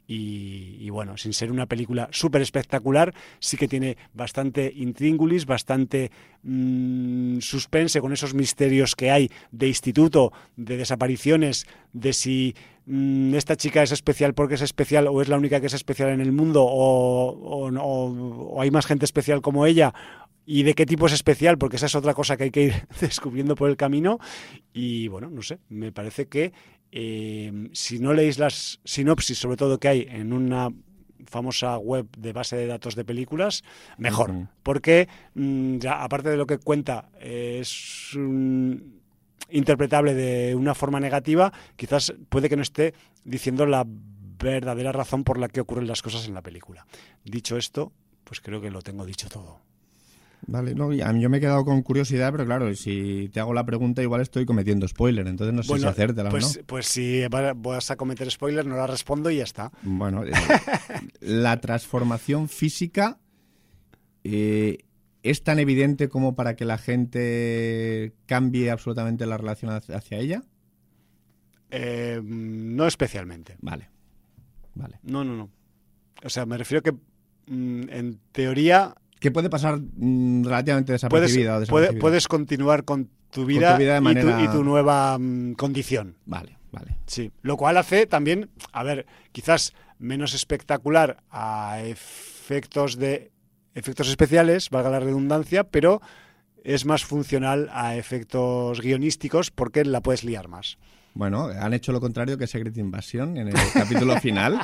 Y, 0.08 0.90
bueno, 0.92 1.18
sin 1.18 1.34
ser 1.34 1.52
una 1.52 1.66
película 1.66 2.08
súper 2.12 2.42
espectacular, 2.42 3.14
sí 3.40 3.58
que 3.58 3.68
tiene 3.68 3.98
bastante 4.14 4.72
intríngulis, 4.76 5.46
bastante 5.46 6.12
mmm, 6.44 7.40
suspense 7.40 8.02
con 8.02 8.14
esos 8.14 8.34
misterios 8.34 8.96
que 8.96 9.10
hay 9.10 9.32
de 9.52 9.68
instituto, 9.68 10.32
de 10.56 10.78
desapariciones, 10.78 11.66
de 11.92 12.14
si 12.14 12.56
mmm, 12.86 13.34
esta 13.34 13.56
chica 13.56 13.82
es 13.82 13.92
especial 13.92 14.36
porque 14.36 14.56
es 14.56 14.62
especial 14.62 15.08
o 15.08 15.22
es 15.22 15.28
la 15.28 15.38
única 15.38 15.60
que 15.60 15.68
es 15.68 15.74
especial 15.74 16.10
en 16.10 16.22
el 16.22 16.32
mundo 16.32 16.64
o, 16.64 17.30
o, 17.30 17.70
o, 17.72 18.52
o 18.54 18.62
hay 18.62 18.70
más 18.70 18.86
gente 18.86 19.06
especial 19.06 19.42
como 19.42 19.66
ella 19.66 19.94
y 20.46 20.64
de 20.64 20.76
qué 20.76 20.86
tipo 20.86 21.08
es 21.08 21.14
especial, 21.14 21.58
porque 21.58 21.78
esa 21.78 21.88
es 21.88 21.96
otra 21.96 22.14
cosa 22.14 22.38
que 22.38 22.44
hay 22.46 22.52
que 22.52 22.64
ir 22.64 22.74
descubriendo 23.02 23.56
por 23.56 23.70
el 23.70 23.78
camino. 23.78 24.20
Y 24.74 25.08
bueno, 25.08 25.30
no 25.30 25.42
sé, 25.42 25.60
me 25.70 25.92
parece 25.92 26.28
que 26.28 26.54
eh, 26.92 27.70
si 27.74 28.00
no 28.00 28.14
leéis 28.14 28.40
las 28.40 28.80
sinopsis, 28.84 29.38
sobre 29.38 29.58
todo 29.58 29.80
que 29.80 29.88
hay 29.88 30.08
en 30.10 30.34
una 30.34 30.70
famosa 31.28 31.78
web 31.78 32.08
de 32.18 32.34
base 32.34 32.56
de 32.56 32.68
datos 32.68 32.96
de 32.96 33.06
películas, 33.06 33.64
mejor. 33.98 34.32
Uh 34.32 34.34
-huh. 34.34 34.50
Porque 34.64 35.08
mmm, 35.34 35.78
ya 35.78 36.04
aparte 36.04 36.30
de 36.30 36.38
lo 36.38 36.46
que 36.46 36.60
cuenta, 36.60 37.10
eh, 37.20 37.60
es 37.62 38.14
un, 38.16 39.02
interpretable 39.50 40.14
de 40.14 40.56
una 40.56 40.76
forma 40.76 41.00
negativa, 41.00 41.52
quizás 41.76 42.14
puede 42.30 42.50
que 42.50 42.56
no 42.56 42.62
esté 42.62 42.94
diciendo 43.24 43.66
la 43.66 43.86
verdadera 43.86 44.92
razón 44.92 45.24
por 45.24 45.38
la 45.38 45.48
que 45.48 45.62
ocurren 45.62 45.88
las 45.88 46.02
cosas 46.02 46.28
en 46.28 46.34
la 46.34 46.42
película. 46.42 46.86
Dicho 47.24 47.58
esto, 47.58 47.92
pues 48.24 48.42
creo 48.42 48.62
que 48.62 48.72
lo 48.72 48.82
tengo 48.82 49.06
dicho 49.06 49.30
todo. 49.30 49.62
Vale, 50.48 50.76
no, 50.76 50.94
yo 50.94 51.30
me 51.30 51.38
he 51.38 51.40
quedado 51.40 51.66
con 51.66 51.82
curiosidad, 51.82 52.32
pero 52.32 52.46
claro, 52.46 52.74
si 52.76 53.30
te 53.34 53.40
hago 53.40 53.54
la 53.54 53.66
pregunta 53.66 54.04
igual 54.04 54.22
estoy 54.22 54.46
cometiendo 54.46 54.88
spoiler, 54.88 55.26
entonces 55.28 55.56
no 55.56 55.64
sé 55.64 55.70
bueno, 55.70 55.84
si 55.84 55.88
hacértela 55.88 56.30
pues, 56.30 56.56
o 56.56 56.60
no. 56.60 56.66
Pues 56.68 56.86
si 56.86 57.24
vas 57.28 57.92
a 57.92 57.96
cometer 57.96 58.30
spoiler, 58.30 58.66
no 58.66 58.76
la 58.76 58.86
respondo 58.86 59.32
y 59.32 59.38
ya 59.38 59.44
está. 59.44 59.72
Bueno, 59.82 60.24
eh, 60.24 60.32
la 61.20 61.60
transformación 61.62 62.48
física 62.48 63.18
eh, 64.24 64.86
es 65.24 65.44
tan 65.44 65.58
evidente 65.58 66.10
como 66.10 66.36
para 66.36 66.56
que 66.56 66.66
la 66.66 66.78
gente 66.78 68.14
cambie 68.28 68.70
absolutamente 68.70 69.26
la 69.26 69.38
relación 69.38 69.72
hacia 69.72 70.18
ella. 70.20 70.44
Eh, 71.72 72.22
no 72.24 72.86
especialmente. 72.86 73.58
Vale, 73.62 73.90
vale. 74.76 75.00
No, 75.02 75.24
no, 75.24 75.36
no. 75.36 75.50
O 76.24 76.30
sea, 76.30 76.46
me 76.46 76.58
refiero 76.58 76.84
que 76.84 76.92
mm, 76.92 77.90
en 77.90 78.20
teoría 78.32 78.96
que 79.26 79.32
puede 79.32 79.50
pasar 79.50 79.80
mmm, 79.80 80.44
relativamente 80.44 80.92
desapercibida 80.92 81.54
puedes, 81.56 81.70
o 81.70 81.76
desapercibida. 81.76 82.00
puedes 82.00 82.28
continuar 82.28 82.84
con 82.84 83.10
tu 83.32 83.44
vida, 83.44 83.70
con 83.70 83.78
tu 83.78 83.80
vida 83.80 84.00
manera... 84.00 84.40
y, 84.40 84.46
tu, 84.46 84.52
y, 84.52 84.54
tu, 84.54 84.64
nueva 84.64 85.18
mmm, 85.18 85.54
condición. 85.54 86.16
Vale, 86.28 86.60
vale. 86.72 86.98
Sí, 87.08 87.32
lo 87.42 87.58
cual 87.58 87.78
hace 87.78 88.06
también, 88.06 88.52
a 88.72 88.84
ver, 88.84 89.08
quizás 89.32 89.74
menos 89.98 90.36
espectacular 90.36 91.24
a 91.32 91.80
efectos 91.84 92.98
de 92.98 93.32
efectos 93.74 94.10
especiales, 94.10 94.70
valga 94.70 94.92
la 94.92 95.00
redundancia, 95.00 95.64
pero 95.64 96.02
es 96.64 96.86
más 96.86 97.04
funcional 97.04 97.68
a 97.74 97.96
efectos 97.96 98.80
guionísticos 98.80 99.50
porque 99.50 99.84
la 99.86 100.02
puedes 100.02 100.24
liar 100.24 100.50
más. 100.50 100.78
Bueno, 101.16 101.46
han 101.46 101.74
hecho 101.74 101.94
lo 101.94 102.02
contrario 102.02 102.38
que 102.38 102.46
Secret 102.46 102.76
Invasion 102.78 103.38
en 103.38 103.48
el 103.48 103.56
capítulo 103.74 104.18
final. 104.22 104.60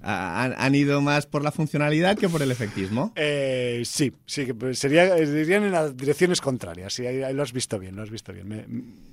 Han, 0.00 0.54
han, 0.56 0.74
ido 0.74 1.02
más 1.02 1.26
por 1.26 1.44
la 1.44 1.52
funcionalidad 1.52 2.16
que 2.16 2.26
por 2.26 2.40
el 2.40 2.50
efectismo. 2.50 3.12
Eh, 3.16 3.82
sí, 3.84 4.10
sí, 4.24 4.48
sería, 4.72 5.18
irían 5.18 5.64
en 5.64 5.72
las 5.72 5.94
direcciones 5.94 6.40
contrarias. 6.40 6.94
Sí, 6.94 7.06
ahí, 7.06 7.22
ahí, 7.22 7.34
lo 7.34 7.42
has 7.42 7.52
visto 7.52 7.78
bien, 7.78 7.96
lo 7.96 8.02
has 8.02 8.08
visto 8.08 8.32
bien. 8.32 8.48
Me, 8.48 8.64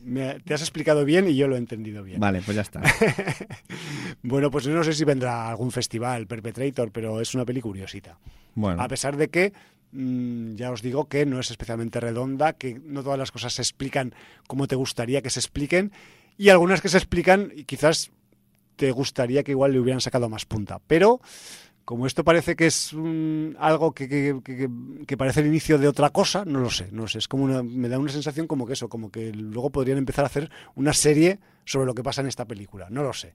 me, 0.06 0.40
te 0.40 0.54
has 0.54 0.62
explicado 0.62 1.04
bien 1.04 1.28
y 1.28 1.36
yo 1.36 1.50
lo 1.50 1.56
he 1.56 1.58
entendido 1.58 2.04
bien. 2.04 2.22
Vale, 2.22 2.42
pues 2.42 2.56
ya 2.56 2.62
está. 2.62 2.82
bueno, 4.24 4.50
pues 4.50 4.66
no 4.68 4.82
sé 4.82 4.94
si 4.94 5.04
vendrá 5.04 5.50
algún 5.50 5.74
festival, 5.74 6.26
Perpetrator, 6.26 6.90
pero 6.94 7.20
es 7.20 7.36
una 7.36 7.44
peli 7.44 7.60
curiosita. 7.60 8.18
Bueno. 8.56 8.82
A 8.82 8.88
pesar 8.88 9.18
de 9.18 9.28
que 9.28 9.52
mmm, 9.92 10.56
ya 10.56 10.72
os 10.72 10.82
digo 10.82 11.10
que 11.10 11.26
no 11.26 11.42
es 11.42 11.52
especialmente 11.52 12.00
redonda, 12.00 12.54
que 12.54 12.80
no 12.82 13.04
todas 13.04 13.20
las 13.20 13.34
cosas 13.34 13.52
se 13.54 13.62
explican 13.62 14.16
como 14.48 14.68
te 14.68 14.76
gustaría 14.76 15.22
que 15.22 15.30
se 15.30 15.42
expliquen 15.42 15.92
y 16.38 16.50
algunas 16.50 16.82
que 16.82 16.90
se 16.90 16.98
explican 16.98 17.52
y 17.56 17.64
quizás 17.64 18.12
te 18.76 18.92
gustaría 18.92 19.44
que 19.44 19.52
igual 19.52 19.74
le 19.74 19.80
hubieran 19.80 20.02
sacado 20.02 20.30
más 20.30 20.46
punta. 20.46 20.80
Pero 20.88 21.20
como 21.84 22.06
esto 22.06 22.24
parece 22.24 22.56
que 22.56 22.68
es 22.68 22.94
un, 22.94 23.56
algo 23.60 23.94
que, 23.94 24.08
que, 24.08 24.40
que, 24.44 24.70
que, 25.06 25.18
parece 25.18 25.40
el 25.40 25.48
inicio 25.48 25.78
de 25.78 25.88
otra 25.88 26.10
cosa, 26.10 26.44
no 26.46 26.60
lo 26.60 26.70
sé, 26.70 26.90
no 26.92 27.04
lo 27.04 27.08
sé. 27.08 27.18
Es 27.18 27.28
como 27.28 27.46
una, 27.46 27.64
me 27.64 27.90
da 27.90 27.98
una 27.98 28.12
sensación 28.12 28.46
como 28.46 28.66
que 28.66 28.74
eso, 28.74 28.90
como 28.90 29.10
que 29.10 29.32
luego 29.34 29.70
podrían 29.70 29.98
empezar 29.98 30.26
a 30.26 30.28
hacer 30.28 30.52
una 30.76 30.94
serie 30.94 31.40
sobre 31.66 31.86
lo 31.86 31.96
que 31.96 32.04
pasa 32.04 32.22
en 32.22 32.28
esta 32.28 32.46
película. 32.46 32.88
No 32.90 33.04
lo 33.04 33.14
sé. 33.14 33.34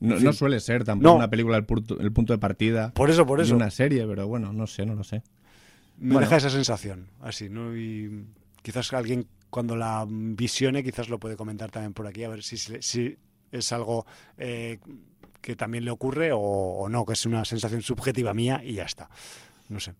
No, 0.00 0.14
en 0.14 0.18
fin. 0.20 0.26
no 0.26 0.32
suele 0.32 0.60
ser 0.60 0.84
tampoco 0.84 1.10
no. 1.10 1.16
una 1.16 1.28
película 1.28 1.56
el 1.56 1.64
punto, 1.64 1.98
el 2.00 2.12
punto, 2.12 2.32
de 2.32 2.38
partida. 2.38 2.92
Por 2.92 3.10
eso, 3.10 3.26
por 3.26 3.40
eso. 3.40 3.54
una 3.54 3.70
serie, 3.70 4.06
pero 4.06 4.26
bueno, 4.26 4.52
no 4.52 4.66
sé, 4.66 4.86
no 4.86 4.94
lo 4.94 5.04
sé. 5.04 5.22
Me 5.98 6.14
bueno. 6.14 6.20
deja 6.20 6.36
esa 6.36 6.50
sensación, 6.50 7.08
así, 7.20 7.48
¿no? 7.48 7.76
Y 7.76 8.24
quizás 8.62 8.92
alguien 8.92 9.26
cuando 9.50 9.76
la 9.76 10.06
visione 10.08 10.82
quizás 10.82 11.08
lo 11.08 11.18
puede 11.18 11.36
comentar 11.36 11.70
también 11.70 11.94
por 11.94 12.06
aquí, 12.06 12.24
a 12.24 12.28
ver 12.28 12.42
si, 12.42 12.56
si 12.56 13.16
es 13.50 13.72
algo 13.72 14.06
eh, 14.36 14.78
que 15.40 15.56
también 15.56 15.84
le 15.84 15.90
ocurre 15.90 16.32
o, 16.32 16.38
o, 16.40 16.88
no, 16.88 17.04
que 17.04 17.14
es 17.14 17.26
una 17.26 17.44
sensación 17.44 17.82
subjetiva 17.82 18.34
mía 18.34 18.60
y 18.64 18.74
ya 18.74 18.84
está. 18.84 19.08
No 19.68 19.80
sé. 19.80 19.94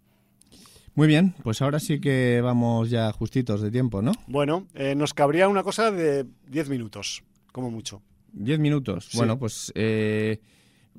Muy 0.94 1.06
bien, 1.06 1.34
pues 1.44 1.62
ahora 1.62 1.78
sí 1.78 2.00
que 2.00 2.40
vamos 2.42 2.90
ya 2.90 3.12
justitos 3.12 3.60
de 3.60 3.70
tiempo, 3.70 4.02
¿no? 4.02 4.10
Bueno, 4.26 4.66
eh, 4.74 4.96
nos 4.96 5.14
cabría 5.14 5.48
una 5.48 5.62
cosa 5.62 5.92
de 5.92 6.26
10 6.48 6.68
minutos, 6.70 7.22
como 7.52 7.70
mucho. 7.70 8.02
10 8.32 8.58
minutos. 8.58 9.06
Sí. 9.10 9.16
Bueno, 9.16 9.38
pues 9.38 9.70
eh, 9.76 10.40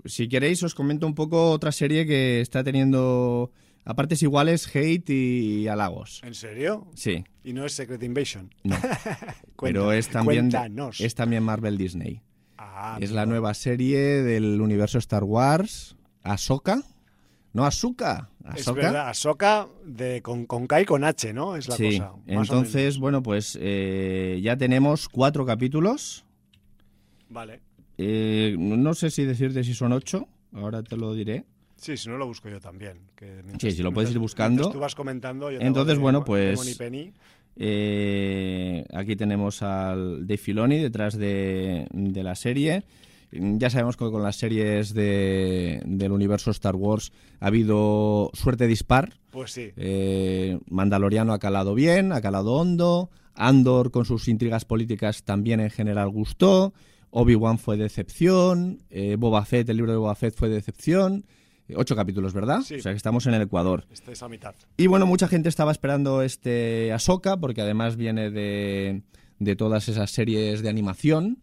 si 0.05 0.29
queréis 0.29 0.63
os 0.63 0.73
comento 0.73 1.05
un 1.05 1.15
poco 1.15 1.51
otra 1.51 1.73
serie 1.73 2.05
que 2.05 2.39
está 2.39 2.63
teniendo 2.63 3.51
a 3.85 3.95
partes 3.95 4.21
iguales 4.21 4.73
hate 4.73 5.09
y 5.09 5.67
halagos. 5.67 6.21
¿En 6.23 6.35
serio? 6.35 6.87
Sí. 6.95 7.23
¿Y 7.43 7.53
no 7.53 7.65
es 7.65 7.73
Secret 7.73 8.01
Invasion? 8.03 8.53
No. 8.63 8.77
Pero 9.61 9.91
es 9.91 10.09
también, 10.09 10.51
cuéntanos. 10.51 11.01
es 11.01 11.15
también 11.15 11.43
Marvel 11.43 11.77
Disney. 11.77 12.21
Ah, 12.57 12.97
es 12.99 13.11
la 13.11 13.25
nueva 13.25 13.53
serie 13.53 13.99
del 13.99 14.59
universo 14.61 14.97
Star 14.97 15.23
Wars, 15.23 15.95
Ahsoka. 16.23 16.83
No, 17.51 17.65
Asuka. 17.65 18.29
Es 18.55 18.71
verdad, 18.71 19.09
Ahsoka 19.09 19.67
de, 19.83 20.21
con, 20.21 20.45
con 20.45 20.67
K 20.67 20.81
y 20.81 20.85
con 20.85 21.03
H, 21.03 21.33
¿no? 21.33 21.55
Es 21.55 21.67
la 21.67 21.75
sí. 21.75 21.97
cosa. 21.97 22.13
Entonces, 22.27 22.99
bueno, 22.99 23.23
pues 23.23 23.57
eh, 23.59 24.39
ya 24.43 24.55
tenemos 24.55 25.09
cuatro 25.09 25.45
capítulos. 25.45 26.25
Vale. 27.29 27.61
Eh, 27.97 28.55
no 28.57 28.93
sé 28.93 29.09
si 29.09 29.25
decirte 29.25 29.63
si 29.63 29.73
son 29.73 29.93
ocho, 29.93 30.27
ahora 30.53 30.83
te 30.83 30.95
lo 30.95 31.13
diré. 31.13 31.45
Sí, 31.79 31.95
si 31.95 32.09
no 32.09 32.17
lo 32.17 32.27
busco 32.27 32.49
yo 32.49 32.59
también. 32.59 32.97
Que 33.15 33.41
sí, 33.59 33.71
si 33.71 33.81
lo 33.81 33.93
puedes 33.93 34.11
ir 34.11 34.19
buscando. 34.19 34.69
Tú 34.69 34.79
vas 34.79 34.95
comentando. 34.95 35.49
Yo 35.49 35.59
Entonces, 35.61 35.95
de, 35.95 36.01
bueno, 36.01 36.25
pues. 36.25 36.65
De 36.65 36.75
penny. 36.75 37.13
Eh, 37.55 38.85
aquí 38.93 39.15
tenemos 39.15 39.61
al 39.61 40.25
Dave 40.27 40.37
Filoni 40.37 40.77
detrás 40.77 41.17
de, 41.17 41.87
de, 41.91 42.23
la 42.23 42.35
serie. 42.35 42.83
Ya 43.31 43.69
sabemos 43.69 43.95
que 43.95 44.09
con 44.09 44.23
las 44.23 44.37
series 44.37 44.93
de, 44.93 45.81
del 45.85 46.11
universo 46.11 46.51
Star 46.51 46.75
Wars 46.75 47.11
ha 47.39 47.47
habido 47.47 48.31
suerte 48.33 48.67
dispar. 48.67 49.13
Pues 49.29 49.51
sí. 49.51 49.71
Eh, 49.77 50.59
Mandaloriano 50.69 51.33
ha 51.33 51.39
calado 51.39 51.75
bien, 51.75 52.11
ha 52.11 52.21
calado 52.21 52.53
hondo. 52.53 53.09
Andor 53.35 53.91
con 53.91 54.03
sus 54.03 54.27
intrigas 54.27 54.65
políticas 54.65 55.23
también 55.23 55.59
en 55.59 55.69
general 55.69 56.09
gustó. 56.09 56.73
Obi-Wan 57.11 57.57
fue 57.57 57.77
decepción. 57.77 58.79
Eh, 58.89 59.15
Boba 59.17 59.45
Fett, 59.45 59.69
el 59.69 59.77
libro 59.77 59.91
de 59.91 59.97
Boba 59.97 60.15
Fett 60.15 60.35
fue 60.35 60.49
decepción. 60.49 61.25
Ocho 61.75 61.95
capítulos, 61.95 62.33
¿verdad? 62.33 62.61
Sí. 62.61 62.75
O 62.75 62.81
sea 62.81 62.91
que 62.91 62.97
estamos 62.97 63.27
en 63.27 63.33
el 63.33 63.41
Ecuador. 63.43 63.85
Estáis 63.91 64.21
a 64.23 64.29
mitad. 64.29 64.55
Y 64.77 64.87
bueno, 64.87 65.05
mucha 65.05 65.27
gente 65.27 65.49
estaba 65.49 65.71
esperando 65.71 66.21
este 66.21 66.91
Ahsoka, 66.91 67.37
porque 67.37 67.61
además 67.61 67.95
viene 67.95 68.31
de, 68.31 69.03
de 69.39 69.55
todas 69.55 69.89
esas 69.89 70.11
series 70.11 70.61
de 70.61 70.69
animación, 70.69 71.39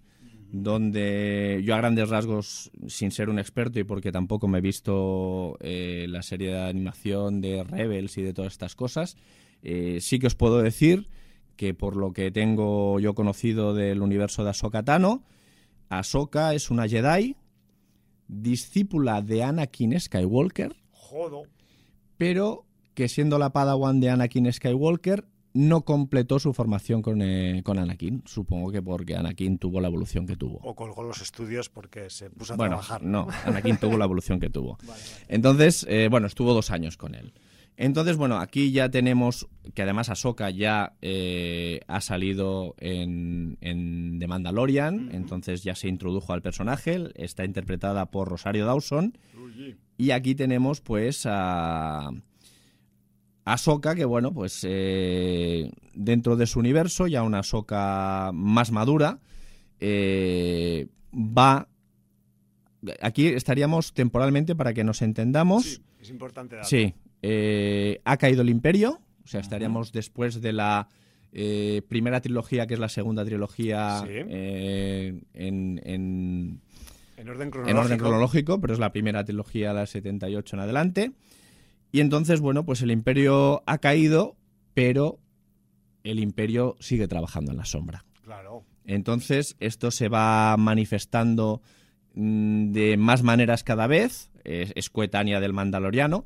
donde 0.53 1.61
yo 1.65 1.75
a 1.75 1.79
grandes 1.79 2.09
rasgos, 2.09 2.71
sin 2.87 3.11
ser 3.11 3.29
un 3.29 3.39
experto 3.39 3.79
y 3.79 3.85
porque 3.85 4.13
tampoco 4.13 4.49
me 4.49 4.59
he 4.59 4.61
visto 4.61 5.57
eh, 5.61 6.07
la 6.09 6.23
serie 6.23 6.53
de 6.53 6.61
animación 6.61 7.41
de 7.41 7.65
Rebels 7.65 8.17
y 8.19 8.23
de 8.23 8.33
todas 8.33 8.53
estas 8.53 8.75
cosas, 8.75 9.17
eh, 9.63 9.99
sí 10.01 10.19
que 10.19 10.27
os 10.27 10.35
puedo 10.35 10.63
decir 10.63 11.09
que 11.57 11.75
por 11.75 11.97
lo 11.97 12.13
que 12.13 12.31
tengo 12.31 13.01
yo 13.01 13.15
conocido 13.15 13.75
del 13.75 14.03
universo 14.03 14.45
de 14.45 14.51
Ahsoka 14.51 14.83
Tano, 14.83 15.25
Ahsoka 15.89 16.55
es 16.55 16.71
una 16.71 16.87
Jedi 16.87 17.37
discípula 18.29 19.23
de 19.23 19.43
Anakin 19.43 19.99
Skywalker. 19.99 20.77
Jodo. 20.91 21.43
Pero 22.17 22.65
que 22.95 23.09
siendo 23.09 23.39
la 23.39 23.51
Padawan 23.51 24.01
de 24.01 24.11
Anakin 24.11 24.53
Skywalker 24.53 25.27
no 25.53 25.83
completó 25.83 26.39
su 26.39 26.53
formación 26.53 27.01
con, 27.01 27.23
eh, 27.23 27.63
con, 27.65 27.79
Anakin. 27.79 28.23
Supongo 28.27 28.71
que 28.71 28.83
porque 28.83 29.17
Anakin 29.17 29.59
tuvo 29.59 29.81
la 29.81 29.89
evolución 29.89 30.27
que 30.27 30.37
tuvo. 30.37 30.59
O 30.63 30.75
colgó 30.75 31.03
los 31.03 31.23
estudios 31.23 31.71
porque 31.71 32.11
se 32.11 32.29
puso 32.31 32.55
a 32.55 32.57
bueno, 32.57 32.73
trabajar. 32.77 33.03
No, 33.03 33.27
Anakin 33.45 33.79
tuvo 33.79 33.97
la 33.97 34.05
evolución 34.05 34.39
que 34.39 34.51
tuvo. 34.51 34.77
Vale, 34.87 35.01
vale. 35.03 35.25
Entonces, 35.29 35.87
eh, 35.89 36.09
bueno, 36.11 36.27
estuvo 36.27 36.53
dos 36.53 36.71
años 36.71 36.97
con 36.97 37.15
él. 37.15 37.33
Entonces, 37.77 38.17
bueno, 38.17 38.39
aquí 38.39 38.73
ya 38.73 38.91
tenemos 38.91 39.49
que 39.75 39.83
además 39.83 40.09
Ahsoka 40.09 40.49
ya 40.51 40.95
eh, 41.03 41.81
ha 41.87 42.01
salido 42.01 42.75
en, 42.79 43.59
en 43.61 44.19
The 44.19 44.27
Mandalorian, 44.27 45.11
entonces 45.13 45.63
ya 45.63 45.75
se 45.75 45.89
introdujo 45.89 46.33
al 46.33 46.41
personaje, 46.41 47.11
está 47.15 47.45
interpretada 47.45 48.11
por 48.11 48.29
Rosario 48.29 48.65
Dawson. 48.65 49.19
Y 49.99 50.11
aquí 50.11 50.35
tenemos 50.35 50.81
pues 50.81 51.25
a 51.27 52.11
Ahsoka, 53.45 53.95
que 53.95 54.05
bueno, 54.05 54.33
pues 54.33 54.61
eh, 54.67 55.71
dentro 55.95 56.37
de 56.37 56.47
su 56.47 56.59
universo, 56.59 57.07
ya 57.07 57.23
una 57.23 57.41
Ahsoka 57.41 58.31
más 58.33 58.73
madura, 58.73 59.21
eh, 59.81 60.89
va... 61.15 61.69
Aquí 63.01 63.27
estaríamos 63.27 63.93
temporalmente 63.95 64.55
para 64.55 64.73
que 64.73 64.85
nos 64.85 65.03
entendamos. 65.03 65.65
Sí, 65.65 65.83
es 66.01 66.11
importante. 66.11 66.57
Darlo. 66.57 66.69
Sí, 66.69 66.95
eh, 67.29 68.01
ha 68.05 68.17
caído 68.19 68.43
el 68.43 68.51
imperio, 68.51 69.01
o 69.25 69.27
sea, 69.27 69.41
estaríamos 69.41 69.91
después 69.93 70.41
de 70.41 70.53
la 70.53 70.89
eh, 71.33 71.83
primera 71.89 72.21
trilogía, 72.21 72.67
que 72.67 72.75
es 72.75 72.81
la 72.81 72.89
segunda 72.89 73.25
trilogía 73.25 73.99
Sí. 74.03 74.09
eh, 74.11 75.21
en, 75.35 75.81
en- 75.85 76.61
En 77.17 77.29
orden 77.29 77.43
en 77.49 77.51
cronológico. 77.51 77.81
orden 77.85 77.99
cronológico, 77.99 78.61
pero 78.61 78.73
es 78.75 78.79
la 78.79 78.93
primera 78.93 79.25
trilogía, 79.25 79.73
la 79.73 79.87
78 79.87 80.55
en 80.57 80.61
adelante. 80.61 81.13
Y 81.93 82.01
entonces, 82.01 82.41
bueno, 82.41 82.65
pues 82.65 82.81
el 82.83 82.91
imperio 82.91 83.63
ha 83.67 83.79
caído, 83.79 84.37
pero 84.75 85.19
el 86.05 86.21
imperio 86.21 86.77
sigue 86.79 87.09
trabajando 87.09 87.51
en 87.51 87.57
la 87.59 87.65
sombra. 87.65 88.05
Claro. 88.23 88.65
Entonces, 88.85 89.57
esto 89.61 89.91
se 89.91 90.09
va 90.09 90.57
manifestando 90.57 91.61
mm, 92.15 92.71
de 92.73 92.97
más 92.97 93.23
maneras 93.25 93.65
cada 93.65 93.87
vez, 93.89 94.31
es, 94.45 94.73
es 94.77 94.91
coetánea 94.91 95.41
del 95.41 95.53
Mandaloriano. 95.53 96.25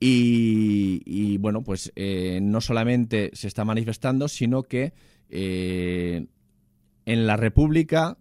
Y, 0.00 1.02
y, 1.04 1.36
bueno, 1.36 1.62
pues 1.62 1.92
eh, 1.94 2.40
no 2.42 2.62
solamente 2.62 3.30
se 3.34 3.48
está 3.48 3.66
manifestando, 3.66 4.28
sino 4.28 4.62
que 4.62 4.94
eh, 5.28 6.26
en 7.04 7.26
la 7.26 7.36
República 7.36 8.16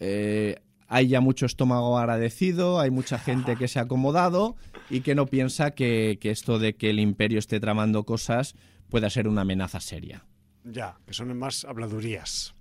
eh, 0.00 0.56
hay 0.88 1.08
ya 1.08 1.20
mucho 1.20 1.44
estómago 1.44 1.98
agradecido, 1.98 2.80
hay 2.80 2.90
mucha 2.90 3.18
gente 3.18 3.56
que 3.56 3.68
se 3.68 3.78
ha 3.78 3.82
acomodado 3.82 4.56
y 4.88 5.00
que 5.00 5.14
no 5.14 5.26
piensa 5.26 5.72
que, 5.72 6.18
que 6.18 6.30
esto 6.30 6.58
de 6.58 6.76
que 6.76 6.90
el 6.90 6.98
imperio 6.98 7.38
esté 7.38 7.60
tramando 7.60 8.04
cosas 8.04 8.54
pueda 8.88 9.10
ser 9.10 9.28
una 9.28 9.42
amenaza 9.42 9.80
seria. 9.80 10.24
Ya, 10.64 10.96
que 11.06 11.12
son 11.12 11.36
más 11.36 11.64
habladurías. 11.64 12.54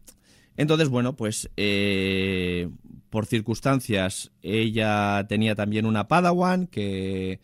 Entonces, 0.58 0.90
bueno, 0.90 1.16
pues 1.16 1.50
eh, 1.58 2.70
por 3.10 3.26
circunstancias 3.26 4.32
ella 4.42 5.26
tenía 5.28 5.56
también 5.56 5.86
una 5.86 6.08
Padawan 6.08 6.68
que 6.68 7.40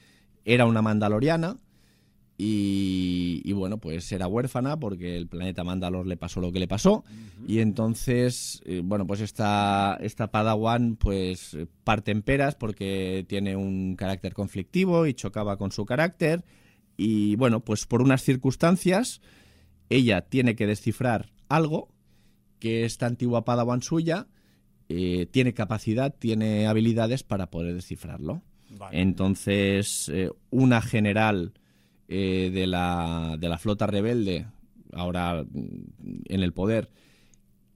era 0.48 0.66
una 0.66 0.82
mandaloriana 0.82 1.60
y, 2.40 3.42
y, 3.44 3.54
bueno, 3.54 3.80
pues 3.80 4.12
era 4.12 4.28
huérfana 4.28 4.80
porque 4.80 5.18
el 5.18 5.28
planeta 5.28 5.64
Mandalor 5.64 6.06
le 6.06 6.18
pasó 6.18 6.40
lo 6.40 6.52
que 6.52 6.60
le 6.60 6.68
pasó. 6.68 7.04
Y 7.48 7.60
entonces, 7.60 8.62
eh, 8.66 8.82
bueno, 8.84 9.08
pues 9.08 9.22
esta, 9.22 9.98
esta 10.02 10.30
Padawan 10.30 10.98
pues 10.98 11.58
parte 11.84 12.12
en 12.12 12.22
peras 12.22 12.54
porque 12.54 13.26
tiene 13.28 13.56
un 13.56 13.96
carácter 13.96 14.34
conflictivo 14.34 15.08
y 15.08 15.16
chocaba 15.16 15.58
con 15.58 15.72
su 15.72 15.86
carácter. 15.86 16.46
Y 16.96 17.36
bueno, 17.38 17.62
pues 17.62 17.88
por 17.88 18.04
unas 18.04 18.22
circunstancias 18.22 19.20
ella 19.90 20.22
tiene 20.22 20.56
que 20.56 20.68
descifrar 20.68 21.32
algo 21.50 21.90
que 22.60 22.86
esta 22.86 23.08
antigua 23.08 23.46
Padawan 23.46 23.82
suya 23.82 24.28
eh, 24.90 25.26
tiene 25.32 25.56
capacidad, 25.56 26.14
tiene 26.14 26.68
habilidades 26.68 27.24
para 27.24 27.50
poder 27.50 27.74
descifrarlo. 27.74 28.44
Vale. 28.70 29.02
Entonces, 29.02 30.10
eh, 30.10 30.30
una 30.50 30.82
general 30.82 31.54
eh, 32.08 32.52
de, 32.54 32.68
la, 32.68 33.36
de 33.40 33.50
la 33.50 33.58
flota 33.58 33.88
rebelde, 33.88 34.48
ahora 34.94 35.46
en 35.54 36.44
el 36.44 36.54
poder, 36.54 36.90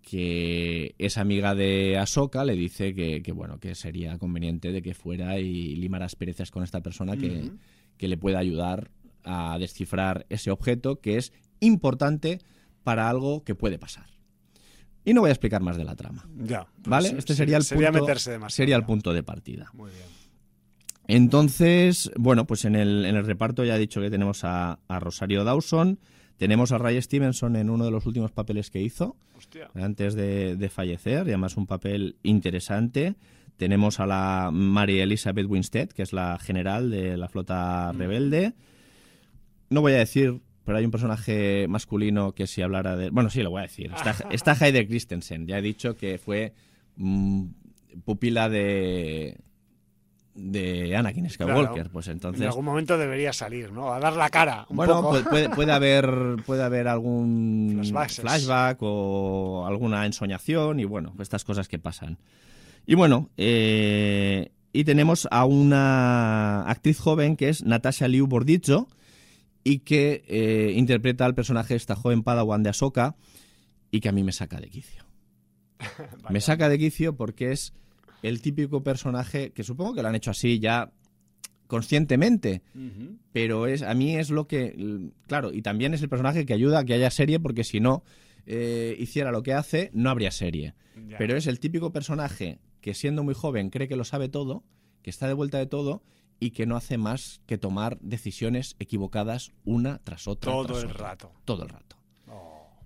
que 0.01 0.95
es 0.97 1.17
amiga 1.17 1.55
de 1.55 1.97
Ahsoka, 1.97 2.43
le 2.43 2.55
dice 2.55 2.93
que, 2.93 3.21
que, 3.21 3.31
bueno, 3.31 3.59
que 3.59 3.75
sería 3.75 4.17
conveniente 4.17 4.71
de 4.71 4.81
que 4.81 4.93
fuera 4.93 5.39
y 5.39 5.75
limara 5.75 6.05
asperezas 6.05 6.51
con 6.51 6.63
esta 6.63 6.81
persona 6.81 7.15
que, 7.17 7.51
le 7.99 8.17
pueda 8.17 8.39
ayudar 8.39 8.89
a 9.23 9.57
descifrar 9.59 10.25
ese 10.29 10.49
objeto 10.49 10.99
que 10.99 11.17
es 11.17 11.33
importante 11.59 12.39
para 12.83 13.09
algo 13.09 13.43
que 13.43 13.53
puede 13.53 13.77
pasar. 13.77 14.07
Y 15.05 15.13
no 15.13 15.21
voy 15.21 15.29
a 15.29 15.33
explicar 15.33 15.61
más 15.61 15.77
de 15.77 15.83
la 15.83 15.95
trama. 15.95 16.27
Ya. 16.37 16.65
pues 16.65 16.87
¿Vale? 16.87 17.09
sí, 17.09 17.15
Este 17.17 17.35
sería 17.35 17.57
el, 17.57 17.63
sería 17.63 17.91
punto, 17.91 18.05
meterse 18.05 18.31
demasiado. 18.31 18.55
sería 18.55 18.75
el 18.75 18.85
punto 18.85 19.13
de 19.13 19.23
partida. 19.23 19.69
Muy 19.73 19.91
bien. 19.91 20.20
Entonces, 21.13 22.09
bueno, 22.15 22.47
pues 22.47 22.63
en 22.63 22.73
el, 22.75 23.03
en 23.03 23.17
el 23.17 23.25
reparto 23.25 23.65
ya 23.65 23.75
he 23.75 23.79
dicho 23.79 23.99
que 23.99 24.09
tenemos 24.09 24.45
a, 24.45 24.79
a 24.87 24.99
Rosario 25.01 25.43
Dawson, 25.43 25.99
tenemos 26.37 26.71
a 26.71 26.77
Ray 26.77 27.01
Stevenson 27.01 27.57
en 27.57 27.69
uno 27.69 27.83
de 27.83 27.91
los 27.91 28.05
últimos 28.05 28.31
papeles 28.31 28.69
que 28.69 28.81
hizo 28.81 29.17
Hostia. 29.37 29.69
antes 29.75 30.15
de, 30.15 30.55
de 30.55 30.69
fallecer, 30.69 31.27
y 31.27 31.31
además 31.31 31.57
un 31.57 31.67
papel 31.67 32.15
interesante. 32.23 33.15
Tenemos 33.57 33.99
a 33.99 34.05
la 34.05 34.51
María 34.53 35.03
Elizabeth 35.03 35.47
Winstead, 35.47 35.89
que 35.89 36.01
es 36.01 36.13
la 36.13 36.39
general 36.39 36.89
de 36.89 37.17
la 37.17 37.27
flota 37.27 37.91
rebelde. 37.91 38.53
No 39.69 39.81
voy 39.81 39.91
a 39.91 39.97
decir, 39.97 40.39
pero 40.63 40.77
hay 40.77 40.85
un 40.85 40.91
personaje 40.91 41.67
masculino 41.67 42.31
que 42.31 42.47
si 42.47 42.61
hablara 42.61 42.95
de... 42.95 43.09
Bueno, 43.09 43.29
sí, 43.29 43.43
lo 43.43 43.49
voy 43.49 43.59
a 43.59 43.63
decir. 43.63 43.91
Está, 43.93 44.15
está 44.31 44.53
Heide 44.53 44.87
Christensen. 44.87 45.45
Ya 45.45 45.57
he 45.57 45.61
dicho 45.61 45.97
que 45.97 46.17
fue 46.17 46.53
mm, 46.95 47.47
pupila 48.05 48.47
de 48.47 49.37
de 50.33 50.95
Anakin 50.95 51.29
Skywalker, 51.29 51.73
Claro. 51.73 51.89
pues 51.91 52.07
En 52.07 52.13
entonces 52.13 52.45
algún 52.47 52.65
momento 52.65 52.97
debería 52.97 53.33
salir, 53.33 53.71
¿no? 53.71 53.91
A 53.91 53.99
dar 53.99 54.13
la 54.13 54.29
cara. 54.29 54.65
Un 54.69 54.77
bueno, 54.77 55.01
poco. 55.01 55.19
puede, 55.55 55.71
haber 55.71 56.37
puede 56.45 56.63
haber 56.63 56.87
algún 56.87 57.73
Flashbacks. 57.81 58.21
flashback 58.21 58.77
o 58.81 59.65
alguna 59.67 60.05
ensoñación 60.05 60.79
y 60.79 60.85
bueno, 60.85 61.13
estas 61.19 61.43
cosas 61.43 61.67
que 61.67 61.79
pasan. 61.79 62.17
Y 62.85 62.95
bueno, 62.95 63.29
eh, 63.37 64.51
y 64.73 64.83
tenemos 64.85 65.27
a 65.31 65.45
una 65.45 66.63
actriz 66.69 66.99
joven 66.99 67.35
que 67.35 67.49
es 67.49 67.63
Natasha 67.63 68.07
Liu 68.07 68.25
Bordizzo 68.27 68.87
y 69.63 69.79
que 69.79 70.23
eh, 70.27 70.73
interpreta 70.75 71.25
al 71.25 71.35
personaje 71.35 71.73
de 71.73 71.77
esta 71.77 71.95
joven 71.95 72.23
Padawan 72.23 72.63
de 72.63 72.69
Ahsoka 72.69 73.15
y 73.91 73.99
que 73.99 74.09
a 74.09 74.11
mí 74.13 74.23
me 74.23 74.31
saca 74.31 74.59
de 74.61 74.69
quicio. 74.69 75.03
Me 76.29 76.39
saca 76.41 76.69
de 76.69 76.77
quicio 76.79 77.15
porque 77.17 77.51
es 77.51 77.73
el 78.23 78.41
típico 78.41 78.83
personaje 78.83 79.51
que 79.51 79.63
supongo 79.63 79.93
que 79.95 80.01
lo 80.01 80.07
han 80.09 80.15
hecho 80.15 80.31
así 80.31 80.59
ya 80.59 80.91
conscientemente, 81.67 82.61
pero 83.31 83.65
es 83.67 83.81
a 83.81 83.93
mí 83.93 84.15
es 84.17 84.29
lo 84.29 84.45
que 84.47 85.09
claro 85.27 85.53
y 85.53 85.61
también 85.61 85.93
es 85.93 86.01
el 86.01 86.09
personaje 86.09 86.45
que 86.45 86.53
ayuda 86.53 86.79
a 86.79 86.83
que 86.85 86.93
haya 86.95 87.09
serie 87.09 87.39
porque 87.39 87.63
si 87.63 87.79
no 87.79 88.03
eh, 88.45 88.95
hiciera 88.99 89.31
lo 89.31 89.41
que 89.43 89.53
hace 89.53 89.89
no 89.93 90.09
habría 90.09 90.31
serie 90.31 90.73
Ya. 91.07 91.17
pero 91.17 91.37
es 91.37 91.47
el 91.47 91.59
típico 91.61 91.91
personaje 91.93 92.59
que 92.81 92.93
siendo 92.93 93.23
muy 93.23 93.33
joven 93.33 93.69
cree 93.69 93.87
que 93.87 93.95
lo 93.95 94.03
sabe 94.03 94.27
todo 94.27 94.63
que 95.01 95.09
está 95.09 95.27
de 95.27 95.33
vuelta 95.33 95.57
de 95.59 95.65
todo 95.65 96.03
y 96.41 96.51
que 96.51 96.65
no 96.65 96.75
hace 96.75 96.97
más 96.97 97.41
que 97.45 97.57
tomar 97.57 97.97
decisiones 98.01 98.75
equivocadas 98.79 99.53
una 99.63 99.99
tras 100.03 100.27
otra 100.27 100.51
Todo 100.51 100.65
tras 100.65 100.83
el 100.83 100.89
otra. 100.91 101.07
rato. 101.07 101.31
todo 101.45 101.63
el 101.63 101.69
rato. 101.69 101.95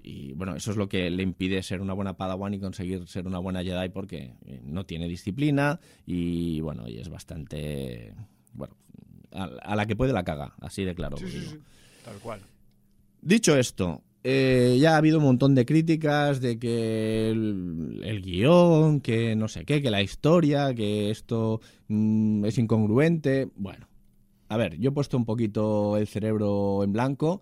Y 0.06 0.34
bueno, 0.34 0.56
eso 0.56 0.70
es 0.70 0.78
lo 0.78 0.88
que 0.88 1.10
le 1.10 1.24
impide 1.24 1.64
ser 1.64 1.82
una 1.82 1.94
buena 1.94 2.16
Padawan 2.16 2.54
y 2.54 2.60
conseguir 2.60 3.08
ser 3.08 3.26
una 3.26 3.40
buena 3.40 3.64
Jedi 3.64 3.90
porque 3.90 4.36
eh, 4.46 4.62
no 4.64 4.86
tiene 4.86 5.08
disciplina 5.08 5.80
y 6.06 6.62
bueno, 6.62 6.88
y 6.88 7.00
es 7.00 7.10
bastante 7.10 8.14
bueno, 8.54 8.76
a, 9.32 9.46
a 9.46 9.76
la 9.76 9.88
que 9.88 9.96
puede 9.96 10.14
la 10.14 10.24
caga, 10.24 10.54
así 10.62 10.84
de 10.84 10.94
claro. 10.94 11.18
Sí, 11.18 11.28
sí. 11.28 11.58
Tal 12.04 12.20
cual. 12.20 12.42
Dicho 13.20 13.58
esto, 13.58 14.04
eh, 14.24 14.78
ya 14.80 14.94
ha 14.94 14.98
habido 14.98 15.18
un 15.18 15.24
montón 15.24 15.56
de 15.56 15.66
críticas 15.66 16.40
de 16.40 16.60
que 16.60 17.30
el, 17.30 18.02
el 18.04 18.22
guion, 18.22 19.02
que 19.02 19.36
no 19.36 19.48
sé 19.48 19.66
qué, 19.66 19.82
que 19.82 19.90
la 19.90 20.04
historia, 20.04 20.74
que 20.76 21.10
esto 21.10 21.62
mm, 21.88 22.46
es 22.46 22.60
incongruente. 22.60 23.50
Bueno, 23.56 23.88
a 24.48 24.58
ver, 24.58 24.78
yo 24.78 24.90
he 24.90 24.94
puesto 24.94 25.18
un 25.18 25.26
poquito 25.26 25.98
el 25.98 26.08
cerebro 26.08 26.84
en 26.84 26.94
blanco 26.94 27.42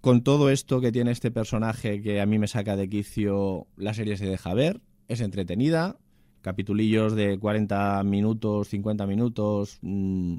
con 0.00 0.22
todo 0.22 0.50
esto 0.50 0.80
que 0.80 0.92
tiene 0.92 1.10
este 1.10 1.30
personaje 1.30 2.00
que 2.00 2.20
a 2.20 2.26
mí 2.26 2.38
me 2.38 2.46
saca 2.46 2.76
de 2.76 2.88
quicio, 2.88 3.66
la 3.76 3.94
serie 3.94 4.16
se 4.16 4.26
deja 4.26 4.54
ver, 4.54 4.80
es 5.08 5.20
entretenida, 5.20 5.98
capitulillos 6.40 7.14
de 7.14 7.38
40 7.38 8.02
minutos, 8.04 8.68
50 8.68 9.06
minutos 9.06 9.78
mm, 9.82 10.36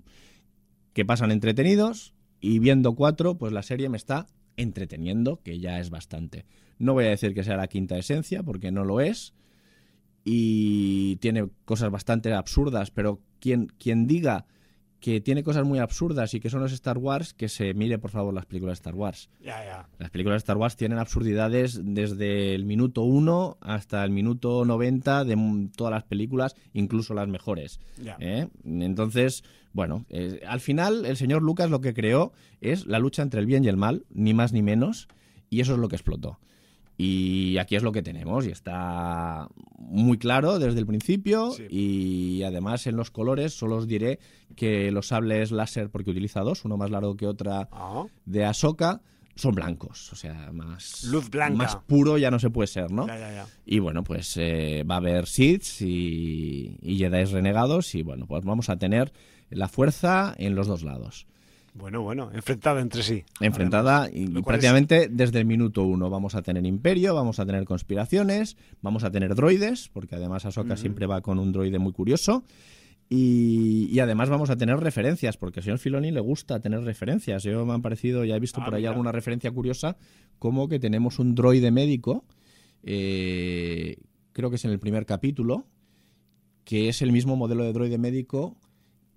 que 0.94 1.06
pasan 1.06 1.32
entretenidos 1.32 2.14
y 2.40 2.60
viendo 2.60 2.96
cuatro, 2.96 3.38
pues 3.38 3.54
la 3.54 3.62
serie 3.62 3.90
me 3.90 3.98
está 3.98 4.28
entreteniendo, 4.58 5.42
que 5.44 5.60
ya 5.60 5.80
es 5.80 5.90
bastante. 5.90 6.46
No 6.80 6.94
voy 6.94 7.06
a 7.06 7.10
decir 7.10 7.34
que 7.34 7.44
sea 7.44 7.58
la 7.58 7.68
quinta 7.68 7.98
esencia, 7.98 8.44
porque 8.44 8.72
no 8.72 8.84
lo 8.84 9.00
es, 9.00 9.34
y 10.24 11.18
tiene 11.18 11.50
cosas 11.66 11.92
bastante 11.92 12.34
absurdas, 12.34 12.92
pero 12.92 13.22
quien, 13.40 13.68
quien 13.78 14.08
diga 14.08 14.46
que 15.02 15.20
tiene 15.20 15.44
cosas 15.44 15.66
muy 15.66 15.80
absurdas 15.80 16.34
y 16.36 16.40
que 16.40 16.52
son 16.52 16.62
los 16.62 16.72
Star 16.72 17.00
Wars, 17.00 17.34
que 17.34 17.50
se 17.50 17.74
mire 17.74 17.98
por 17.98 18.12
favor 18.12 18.34
las 18.34 18.46
películas 18.46 18.78
de 18.78 18.82
Star 18.82 18.96
Wars. 18.96 19.30
Las 19.98 20.12
películas 20.12 20.36
de 20.36 20.38
Star 20.38 20.58
Wars 20.58 20.78
tienen 20.78 21.00
absurdidades 21.00 21.82
desde 21.84 22.54
el 22.54 22.66
minuto 22.66 23.02
1 23.02 23.58
hasta 23.62 24.04
el 24.04 24.12
minuto 24.12 24.64
90 24.64 25.26
de 25.26 25.70
todas 25.76 25.92
las 25.92 26.04
películas, 26.04 26.56
incluso 26.74 27.16
las 27.16 27.28
mejores. 27.28 27.80
¿eh? 28.20 28.48
Entonces, 28.64 29.44
bueno, 29.74 30.06
eh, 30.10 30.42
al 30.48 30.60
final 30.60 31.06
el 31.06 31.18
señor 31.18 31.42
Lucas 31.42 31.72
lo 31.72 31.82
que 31.82 31.96
creó 31.96 32.32
es 32.62 32.86
la 32.86 33.00
lucha 33.00 33.24
entre 33.24 33.40
el 33.40 33.48
bien 33.48 33.66
y 33.66 33.70
el 33.70 33.78
mal, 33.78 34.06
ni 34.12 34.36
más 34.36 34.54
ni 34.54 34.62
menos, 34.62 35.08
y 35.50 35.62
eso 35.62 35.74
es 35.74 35.80
lo 35.80 35.90
que 35.90 35.96
explotó. 35.96 36.38
Y 36.98 37.58
aquí 37.58 37.76
es 37.76 37.82
lo 37.84 37.92
que 37.92 38.04
tenemos 38.04 38.46
y 38.46 38.50
está 38.52 39.48
muy 39.78 40.18
claro 40.18 40.60
desde 40.60 40.80
el 40.80 40.86
principio 40.86 41.52
Sí. 41.52 41.64
y 41.70 42.44
además 42.44 42.86
en 42.86 42.96
los 42.96 43.10
colores 43.10 43.54
solo 43.54 43.78
os 43.78 43.88
diré 43.88 44.20
que 44.56 44.92
los 44.92 45.08
sables 45.08 45.52
láser, 45.52 45.90
porque 45.90 46.12
utiliza 46.12 46.42
dos, 46.42 46.64
uno 46.66 46.78
más 46.78 46.92
largo 46.92 47.16
que 47.16 47.26
otra 47.26 47.68
Ah, 47.72 48.06
de 48.26 48.46
Ahsoka, 48.46 49.02
son 49.36 49.56
blancos, 49.56 50.12
o 50.14 50.16
sea, 50.16 50.52
más 50.52 51.06
Luz 51.06 51.30
blanca. 51.30 51.56
más 51.56 51.76
puro 51.78 52.18
ya 52.18 52.30
no 52.30 52.38
se 52.38 52.50
puede 52.52 52.68
ser, 52.68 52.92
¿no? 52.92 53.08
ya, 53.08 53.18
ya, 53.18 53.34
ya. 53.34 53.48
Y 53.66 53.80
bueno, 53.80 54.04
pues 54.04 54.36
eh, 54.38 54.84
va 54.90 54.96
a 54.96 54.98
haber 54.98 55.26
Sith 55.26 55.82
y, 55.82 56.78
y 56.82 56.98
Jedi 56.98 57.24
renegados 57.26 57.96
y 57.96 58.04
bueno, 58.04 58.28
pues 58.28 58.44
vamos 58.44 58.70
a 58.70 58.76
tener 58.78 59.12
la 59.50 59.68
fuerza 59.70 60.36
en 60.38 60.54
los 60.54 60.68
dos 60.68 60.84
lados. 60.84 61.26
Bueno, 61.74 62.02
bueno, 62.02 62.30
enfrentada 62.34 62.82
entre 62.82 63.02
sí. 63.02 63.24
Enfrentada 63.40 64.10
y, 64.12 64.24
es- 64.26 64.44
prácticamente 64.44 65.08
desde 65.10 65.40
el 65.40 65.46
minuto 65.46 65.84
uno 65.84 66.10
vamos 66.10 66.36
a 66.36 66.42
tener 66.42 66.66
imperio, 66.66 67.16
vamos 67.16 67.40
a 67.40 67.46
tener 67.46 67.64
conspiraciones, 67.66 68.58
vamos 68.82 69.04
a 69.06 69.12
tener 69.12 69.34
droides, 69.36 69.88
porque 69.90 70.16
además 70.16 70.46
Ahsoka 70.46 70.76
siempre 70.76 71.06
va 71.06 71.22
con 71.22 71.40
un 71.40 71.52
droide 71.54 71.80
muy 71.80 71.94
curioso. 71.94 72.44
Y, 73.14 73.90
y 73.92 74.00
además 74.00 74.30
vamos 74.30 74.50
a 74.50 74.56
tener 74.56 74.78
referencias, 74.78 75.36
porque 75.36 75.60
al 75.60 75.64
señor 75.66 75.80
Filoni 75.80 76.12
le 76.12 76.22
gusta 76.22 76.60
tener 76.62 76.82
referencias. 76.84 77.44
Yo 77.44 77.66
me 77.66 77.74
han 77.74 77.82
parecido, 77.82 78.24
ya 78.24 78.36
he 78.38 78.40
visto 78.40 78.62
Ah, 78.62 78.66
por 78.66 78.76
ahí 78.76 78.82
mira. 78.84 78.92
alguna 78.92 79.12
referencia 79.12 79.52
curiosa, 79.52 79.98
como 80.40 80.70
que 80.70 80.80
tenemos 80.80 81.20
un 81.20 81.36
droide 81.36 81.72
médico, 81.72 82.24
eh, 82.84 83.98
creo 84.32 84.50
que 84.50 84.56
es 84.56 84.66
en 84.66 84.72
el 84.72 84.80
primer 84.80 85.06
capítulo, 85.06 85.66
que 86.64 86.88
es 86.90 87.02
el 87.02 87.12
mismo 87.12 87.36
modelo 87.36 87.64
de 87.64 87.74
droide 87.74 87.98
médico 87.98 88.56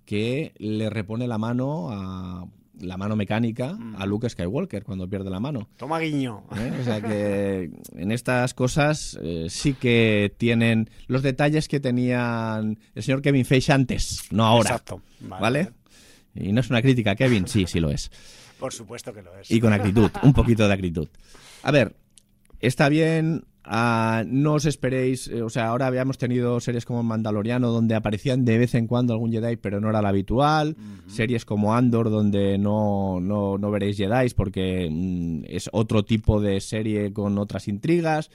que 0.05 0.53
le 0.57 0.89
repone 0.89 1.27
la 1.27 1.37
mano 1.37 1.89
a 1.91 2.45
la 2.81 2.97
mano 2.97 3.15
mecánica 3.15 3.73
Mm. 3.73 3.95
a 3.97 4.05
Luke 4.05 4.29
Skywalker 4.29 4.83
cuando 4.83 5.07
pierde 5.09 5.29
la 5.29 5.39
mano. 5.39 5.69
Toma 5.77 5.97
guiño. 5.99 6.43
¿eh? 6.57 6.73
O 6.81 6.83
sea 6.83 7.01
que 7.01 7.71
en 7.93 8.11
estas 8.11 8.53
cosas 8.53 9.17
eh, 9.21 9.47
sí 9.49 9.73
que 9.73 10.33
tienen 10.37 10.89
los 11.07 11.23
detalles 11.23 11.67
que 11.69 11.79
tenían 11.79 12.77
el 12.93 13.03
señor 13.03 13.21
Kevin 13.21 13.45
Feige 13.45 13.71
antes, 13.71 14.23
no 14.31 14.45
ahora. 14.45 14.71
Exacto. 14.71 15.01
¿Vale? 15.21 15.71
Y 16.33 16.51
no 16.51 16.59
es 16.59 16.69
una 16.69 16.81
crítica 16.81 17.15
Kevin, 17.15 17.47
sí, 17.47 17.65
sí 17.65 17.79
lo 17.79 17.89
es. 17.89 18.11
Por 18.59 18.73
supuesto 18.73 19.13
que 19.13 19.21
lo 19.21 19.37
es. 19.39 19.49
Y 19.49 19.59
con 19.61 19.71
actitud, 19.71 20.11
un 20.23 20.33
poquito 20.33 20.67
de 20.67 20.73
actitud. 20.73 21.07
A 21.63 21.71
ver, 21.71 21.95
está 22.59 22.89
bien, 22.89 23.45
ah, 23.65 24.23
no 24.27 24.53
os 24.53 24.65
esperéis, 24.65 25.27
eh, 25.27 25.41
o 25.41 25.49
sea, 25.49 25.67
ahora 25.67 25.87
habíamos 25.87 26.17
tenido 26.17 26.59
series 26.59 26.85
como 26.85 27.03
Mandaloriano 27.03 27.69
donde 27.69 27.95
aparecían 27.95 28.45
de 28.45 28.57
vez 28.57 28.75
en 28.75 28.87
cuando 28.87 29.13
algún 29.13 29.31
Jedi, 29.31 29.57
pero 29.57 29.79
no 29.79 29.89
era 29.89 30.01
la 30.01 30.09
habitual, 30.09 30.77
series 31.07 31.45
como 31.45 31.75
Andor 31.75 32.09
donde 32.09 32.57
no, 32.57 33.19
no, 33.19 33.57
no 33.57 33.71
veréis 33.71 33.97
Jedi 33.97 34.29
porque 34.35 34.89
mm, 34.89 35.43
es 35.47 35.69
otro 35.73 36.05
tipo 36.05 36.39
de 36.39 36.61
serie 36.61 37.11
con 37.11 37.37
otras 37.37 37.67
intrigas, 37.67 38.29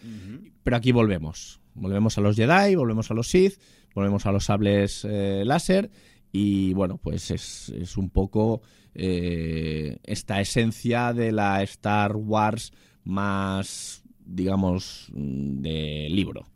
pero 0.62 0.76
aquí 0.76 0.92
volvemos, 0.92 1.60
volvemos 1.74 2.18
a 2.18 2.20
los 2.20 2.36
Jedi, 2.36 2.74
volvemos 2.74 3.10
a 3.10 3.14
los 3.14 3.28
Sith, 3.28 3.60
volvemos 3.94 4.26
a 4.26 4.32
los 4.32 4.44
sables 4.44 5.06
eh, 5.08 5.42
láser 5.44 5.90
y 6.32 6.74
bueno, 6.74 6.98
pues 6.98 7.30
es, 7.30 7.70
es 7.70 7.96
un 7.96 8.10
poco 8.10 8.62
eh, 8.94 9.98
esta 10.04 10.40
esencia 10.40 11.12
de 11.12 11.32
la 11.32 11.62
Star 11.62 12.16
Wars 12.16 12.72
más, 13.04 13.99
digamos, 14.30 15.08
mm, 15.12 15.60
de 15.60 16.08
libro. 16.10 16.46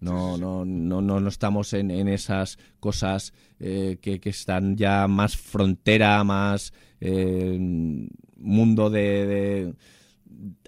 No, 0.00 0.38
no, 0.38 0.64
no, 0.64 1.02
no, 1.02 1.18
no 1.20 1.28
estamos 1.28 1.72
en, 1.72 1.90
en 1.90 2.06
esas 2.06 2.56
cosas 2.78 3.32
eh, 3.58 3.98
que, 4.00 4.20
que 4.20 4.30
están 4.30 4.76
ya 4.76 5.08
más 5.08 5.36
frontera, 5.36 6.22
más 6.22 6.72
eh, 7.00 7.58
mundo 8.36 8.90
de, 8.90 9.26
de- 9.26 9.74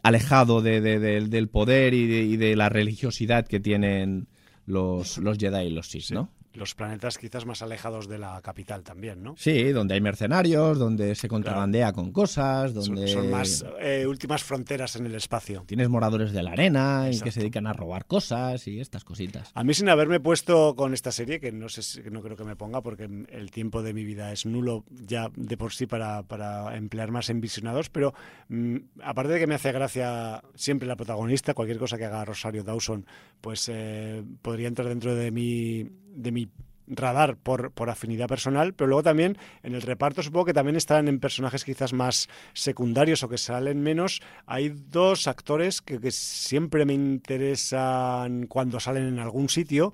alejado 0.02 0.62
de- 0.62 0.80
de- 0.80 0.98
de- 0.98 1.28
del 1.28 1.48
poder 1.48 1.94
y 1.94 2.06
de, 2.06 2.22
y 2.24 2.36
de 2.36 2.56
la 2.56 2.68
religiosidad 2.68 3.46
que 3.46 3.60
tienen 3.60 4.26
los, 4.66 5.18
los 5.18 5.38
Jedi 5.38 5.66
y 5.66 5.70
los 5.70 5.88
Sith, 5.88 6.10
¿no? 6.10 6.30
Los 6.52 6.74
planetas 6.74 7.16
quizás 7.16 7.46
más 7.46 7.62
alejados 7.62 8.08
de 8.08 8.18
la 8.18 8.40
capital 8.42 8.82
también, 8.82 9.22
¿no? 9.22 9.34
Sí, 9.36 9.70
donde 9.70 9.94
hay 9.94 10.00
mercenarios, 10.00 10.78
donde 10.78 11.14
se 11.14 11.28
contrabandea 11.28 11.92
con 11.92 12.10
cosas, 12.10 12.74
donde 12.74 13.06
son 13.06 13.30
más 13.30 13.64
eh, 13.80 14.04
últimas 14.06 14.42
fronteras 14.42 14.96
en 14.96 15.06
el 15.06 15.14
espacio. 15.14 15.62
tienes 15.66 15.88
moradores 15.88 16.32
de 16.32 16.42
la 16.42 16.50
arena 16.52 17.02
y 17.04 17.10
que 17.10 17.16
Exacto. 17.16 17.32
se 17.32 17.40
dedican 17.40 17.66
a 17.68 17.72
robar 17.72 18.06
cosas 18.06 18.66
y 18.66 18.80
estas 18.80 19.04
cositas. 19.04 19.52
A 19.54 19.62
mí 19.62 19.74
sin 19.74 19.88
haberme 19.88 20.18
puesto 20.18 20.74
con 20.74 20.92
esta 20.92 21.12
serie, 21.12 21.38
que 21.38 21.52
no 21.52 21.68
sé 21.68 21.82
si- 21.82 22.02
que 22.02 22.10
no 22.10 22.20
creo 22.20 22.36
que 22.36 22.44
me 22.44 22.56
ponga 22.56 22.80
porque 22.82 23.04
el 23.04 23.50
tiempo 23.52 23.82
de 23.82 23.94
mi 23.94 24.04
vida 24.04 24.32
es 24.32 24.44
nulo 24.44 24.84
ya 24.90 25.30
de 25.36 25.56
por 25.56 25.72
sí 25.72 25.86
para, 25.86 26.24
para 26.24 26.76
emplear 26.76 27.12
más 27.12 27.30
en 27.30 27.40
visionados, 27.40 27.90
pero 27.90 28.12
mm, 28.48 28.76
aparte 29.04 29.34
de 29.34 29.38
que 29.38 29.46
me 29.46 29.54
hace 29.54 29.70
gracia 29.70 30.42
siempre 30.56 30.88
la 30.88 30.96
protagonista, 30.96 31.54
cualquier 31.54 31.78
cosa 31.78 31.96
que 31.96 32.06
haga 32.06 32.24
Rosario 32.24 32.64
Dawson, 32.64 33.06
pues 33.40 33.68
eh, 33.72 34.24
podría 34.42 34.66
entrar 34.68 34.88
dentro 34.88 35.14
de 35.14 35.30
mi, 35.30 35.84
de 36.10 36.32
mi 36.32 36.48
radar 36.90 37.36
por, 37.36 37.70
por 37.70 37.88
afinidad 37.88 38.26
personal, 38.26 38.74
pero 38.74 38.88
luego 38.88 39.02
también 39.04 39.38
en 39.62 39.74
el 39.74 39.82
reparto 39.82 40.22
supongo 40.22 40.46
que 40.46 40.52
también 40.54 40.76
están 40.76 41.06
en 41.08 41.20
personajes 41.20 41.64
quizás 41.64 41.92
más 41.92 42.28
secundarios 42.52 43.22
o 43.22 43.28
que 43.28 43.38
salen 43.38 43.80
menos. 43.80 44.20
Hay 44.46 44.70
dos 44.70 45.28
actores 45.28 45.80
que, 45.80 46.00
que 46.00 46.10
siempre 46.10 46.84
me 46.84 46.94
interesan 46.94 48.46
cuando 48.46 48.80
salen 48.80 49.06
en 49.06 49.18
algún 49.20 49.48
sitio 49.48 49.92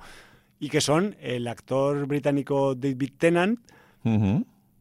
y 0.58 0.70
que 0.70 0.80
son 0.80 1.16
el 1.20 1.48
actor 1.48 2.06
británico 2.06 2.74
David 2.74 3.12
Tennant, 3.18 3.60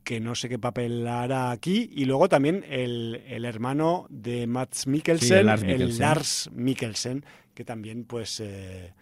que 0.03 0.20
no 0.20 0.36
sé 0.36 0.48
qué 0.48 0.60
papel 0.60 1.07
hará 1.07 1.49
aquí, 1.52 1.90
y 1.91 2.06
luego 2.06 2.30
también 2.30 2.64
el, 2.70 3.24
el 3.28 3.44
hermano 3.44 4.06
de 4.10 4.45
Mads 4.45 4.86
Mikkelsen, 4.88 5.28
Sí, 5.28 5.34
el 5.34 5.45
Lars 5.48 5.64
el 5.64 5.68
Mikkelsen. 5.70 5.99
Lars 5.99 6.49
Mikkelsen, 6.53 7.26
que 7.56 7.66
también 7.66 8.06
pues 8.06 8.40
eh, 8.40 8.94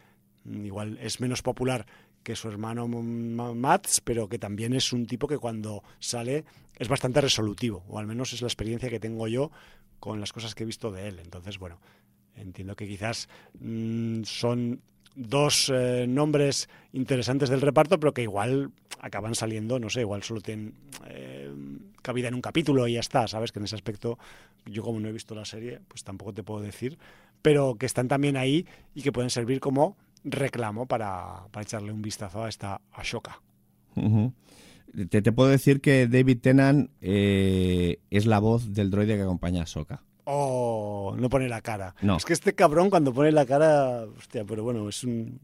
igual 0.46 0.98
es 1.02 1.20
menos 1.20 1.42
popular 1.42 1.86
que 2.24 2.36
su 2.36 2.48
hermano 2.48 2.86
M- 2.86 3.54
Mads, 3.56 4.02
pero 4.02 4.28
que 4.28 4.40
también 4.40 4.74
es 4.74 4.94
un 4.94 5.06
tipo 5.06 5.28
que 5.28 5.38
cuando 5.38 5.84
sale 6.00 6.46
es 6.80 6.88
bastante 6.88 7.22
resolutivo, 7.22 7.84
o 7.88 8.00
al 8.00 8.08
menos 8.08 8.34
es 8.34 8.42
la 8.42 8.48
experiencia 8.48 8.90
que 8.90 9.00
tengo 9.00 9.28
yo 9.28 9.52
con 10.00 10.20
las 10.20 10.34
cosas 10.34 10.56
que 10.56 10.64
he 10.64 10.66
visto 10.66 10.92
de 10.92 11.08
él. 11.08 11.20
Entonces, 11.20 11.60
bueno, 11.60 11.80
entiendo 12.36 12.76
que 12.76 12.88
quizás 12.88 13.30
mm, 13.60 14.24
son 14.24 14.82
dos 15.16 15.72
eh, 15.74 16.06
nombres 16.08 16.68
interesantes 16.92 17.50
del 17.50 17.62
reparto, 17.62 18.00
pero 18.00 18.14
que 18.14 18.24
igual 18.24 18.72
acaban 19.00 19.36
saliendo, 19.36 19.78
no 19.80 19.90
sé, 19.90 20.02
igual 20.02 20.24
solo 20.24 20.42
tienen 20.42 20.74
eh, 21.08 21.52
cabida 22.02 22.30
en 22.30 22.34
un 22.34 22.42
capítulo 22.42 22.88
y 22.88 22.94
ya 22.94 23.00
está, 23.02 23.28
¿sabes? 23.28 23.52
Que 23.52 23.60
en 23.60 23.66
ese 23.66 23.76
aspecto, 23.76 24.18
yo 24.66 24.82
como 24.82 25.00
no 25.00 25.08
he 25.10 25.12
visto 25.12 25.36
la 25.36 25.46
serie, 25.46 25.82
pues 25.88 26.04
tampoco 26.04 26.34
te 26.34 26.42
puedo 26.42 26.62
decir, 26.62 26.98
pero 27.42 27.76
que 27.76 27.86
están 27.86 28.08
también 28.08 28.38
ahí 28.38 28.66
y 28.96 29.04
que 29.04 29.12
pueden 29.12 29.30
servir 29.30 29.60
como 29.60 29.98
reclamo 30.24 30.86
para, 30.86 31.48
para 31.52 31.64
echarle 31.64 31.92
un 31.92 32.02
vistazo 32.02 32.44
a 32.44 32.50
esta 32.50 32.82
Ashoka. 32.92 33.42
Te, 35.10 35.22
te 35.22 35.32
puedo 35.32 35.50
decir 35.50 35.82
que 35.82 36.08
David 36.08 36.40
Tennant 36.42 36.90
eh, 37.02 38.00
es 38.10 38.26
la 38.26 38.40
voz 38.40 38.74
del 38.74 38.90
droide 38.92 39.16
que 39.16 39.24
acompaña 39.24 39.64
a 39.64 39.66
Soka. 39.66 40.04
Oh, 40.26 41.16
no 41.18 41.30
pone 41.30 41.50
la 41.50 41.62
cara. 41.62 41.96
No. 42.02 42.16
Es 42.18 42.26
que 42.26 42.34
este 42.34 42.54
cabrón 42.54 42.90
cuando 42.90 43.14
pone 43.14 43.32
la 43.32 43.46
cara, 43.46 44.04
hostia, 44.18 44.46
pero 44.46 44.64
bueno, 44.64 44.88
es 44.88 45.04
un- 45.04 45.40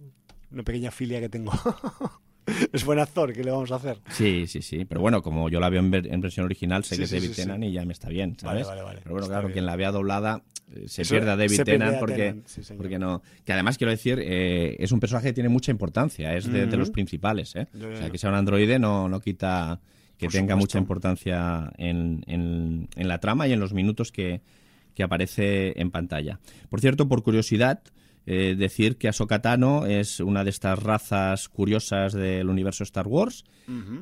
una 0.51 0.63
pequeña 0.63 0.91
filia 0.91 1.19
que 1.19 1.29
tengo. 1.29 1.51
es 2.73 2.85
buen 2.85 2.99
actor, 2.99 3.33
¿qué 3.33 3.43
le 3.43 3.51
vamos 3.51 3.71
a 3.71 3.75
hacer? 3.75 3.97
Sí, 4.11 4.45
sí, 4.47 4.61
sí. 4.61 4.85
Pero 4.85 5.01
bueno, 5.01 5.21
como 5.21 5.49
yo 5.49 5.59
la 5.59 5.69
veo 5.69 5.79
en, 5.79 5.91
ver- 5.91 6.07
en 6.13 6.21
versión 6.21 6.45
original, 6.45 6.83
sé 6.83 6.95
Sí, 6.95 6.99
que 6.99 7.03
es 7.05 7.09
sí, 7.09 7.15
David 7.17 7.29
sí. 7.29 7.41
Tennant 7.41 7.63
y 7.63 7.71
ya 7.71 7.85
me 7.85 7.93
está 7.93 8.09
bien, 8.09 8.35
Vale, 8.43 8.63
¿sabes? 8.63 8.67
vale, 8.67 8.81
vale. 8.83 8.99
Pero 9.03 9.11
bueno, 9.15 9.25
Está 9.25 9.33
claro, 9.35 9.47
bien. 9.47 9.53
quien 9.53 9.65
la 9.65 9.75
vea 9.75 9.91
doblada 9.91 10.43
eh, 10.75 10.83
se 10.87 11.01
Eso- 11.01 11.15
pierde 11.15 11.31
a 11.31 11.35
David 11.35 11.61
Tennant 11.63 11.99
porque, 11.99 12.35
señor. 12.45 12.77
porque 12.77 12.99
no. 12.99 13.21
Que 13.45 13.53
además 13.53 13.77
quiero 13.77 13.91
decir, 13.91 14.19
eh, 14.21 14.75
es 14.79 14.91
un 14.91 14.99
personaje 14.99 15.27
que 15.29 15.33
tiene 15.33 15.49
mucha 15.49 15.71
importancia, 15.71 16.35
es 16.35 16.51
de, 16.51 16.65
de 16.67 16.77
los 16.77 16.91
principales, 16.91 17.55
¿eh? 17.55 17.67
O 17.73 17.97
sea, 17.97 18.09
que 18.09 18.17
sea 18.17 18.29
un 18.29 18.35
androide 18.35 18.77
no, 18.79 19.07
no 19.09 19.19
quita 19.19 19.79
que 20.17 20.25
Por 20.25 20.33
tenga 20.33 20.53
supuesto. 20.55 20.57
mucha 20.57 20.77
importancia 20.79 21.71
en, 21.77 22.23
en- 22.27 22.89
en 22.95 23.07
la 23.07 23.19
trama 23.19 23.47
y 23.47 23.53
en 23.53 23.59
los 23.61 23.73
minutos 23.73 24.11
que, 24.11 24.41
que 24.93 25.01
aparece 25.03 25.79
en 25.81 25.91
pantalla. 25.91 26.39
Por 26.69 26.81
cierto, 26.81 27.07
por 27.07 27.23
curiosidad, 27.23 27.81
eh, 28.31 28.53
decir 28.55 28.97
que 28.97 29.07
Ahsoka 29.07 29.41
Tano 29.41 29.87
es 29.87 30.19
una 30.19 30.43
de 30.43 30.51
estas 30.51 30.77
razas 30.83 31.49
curiosas 31.49 32.13
del 32.13 32.47
universo 32.47 32.83
Star 32.83 33.07
Wars, 33.07 33.43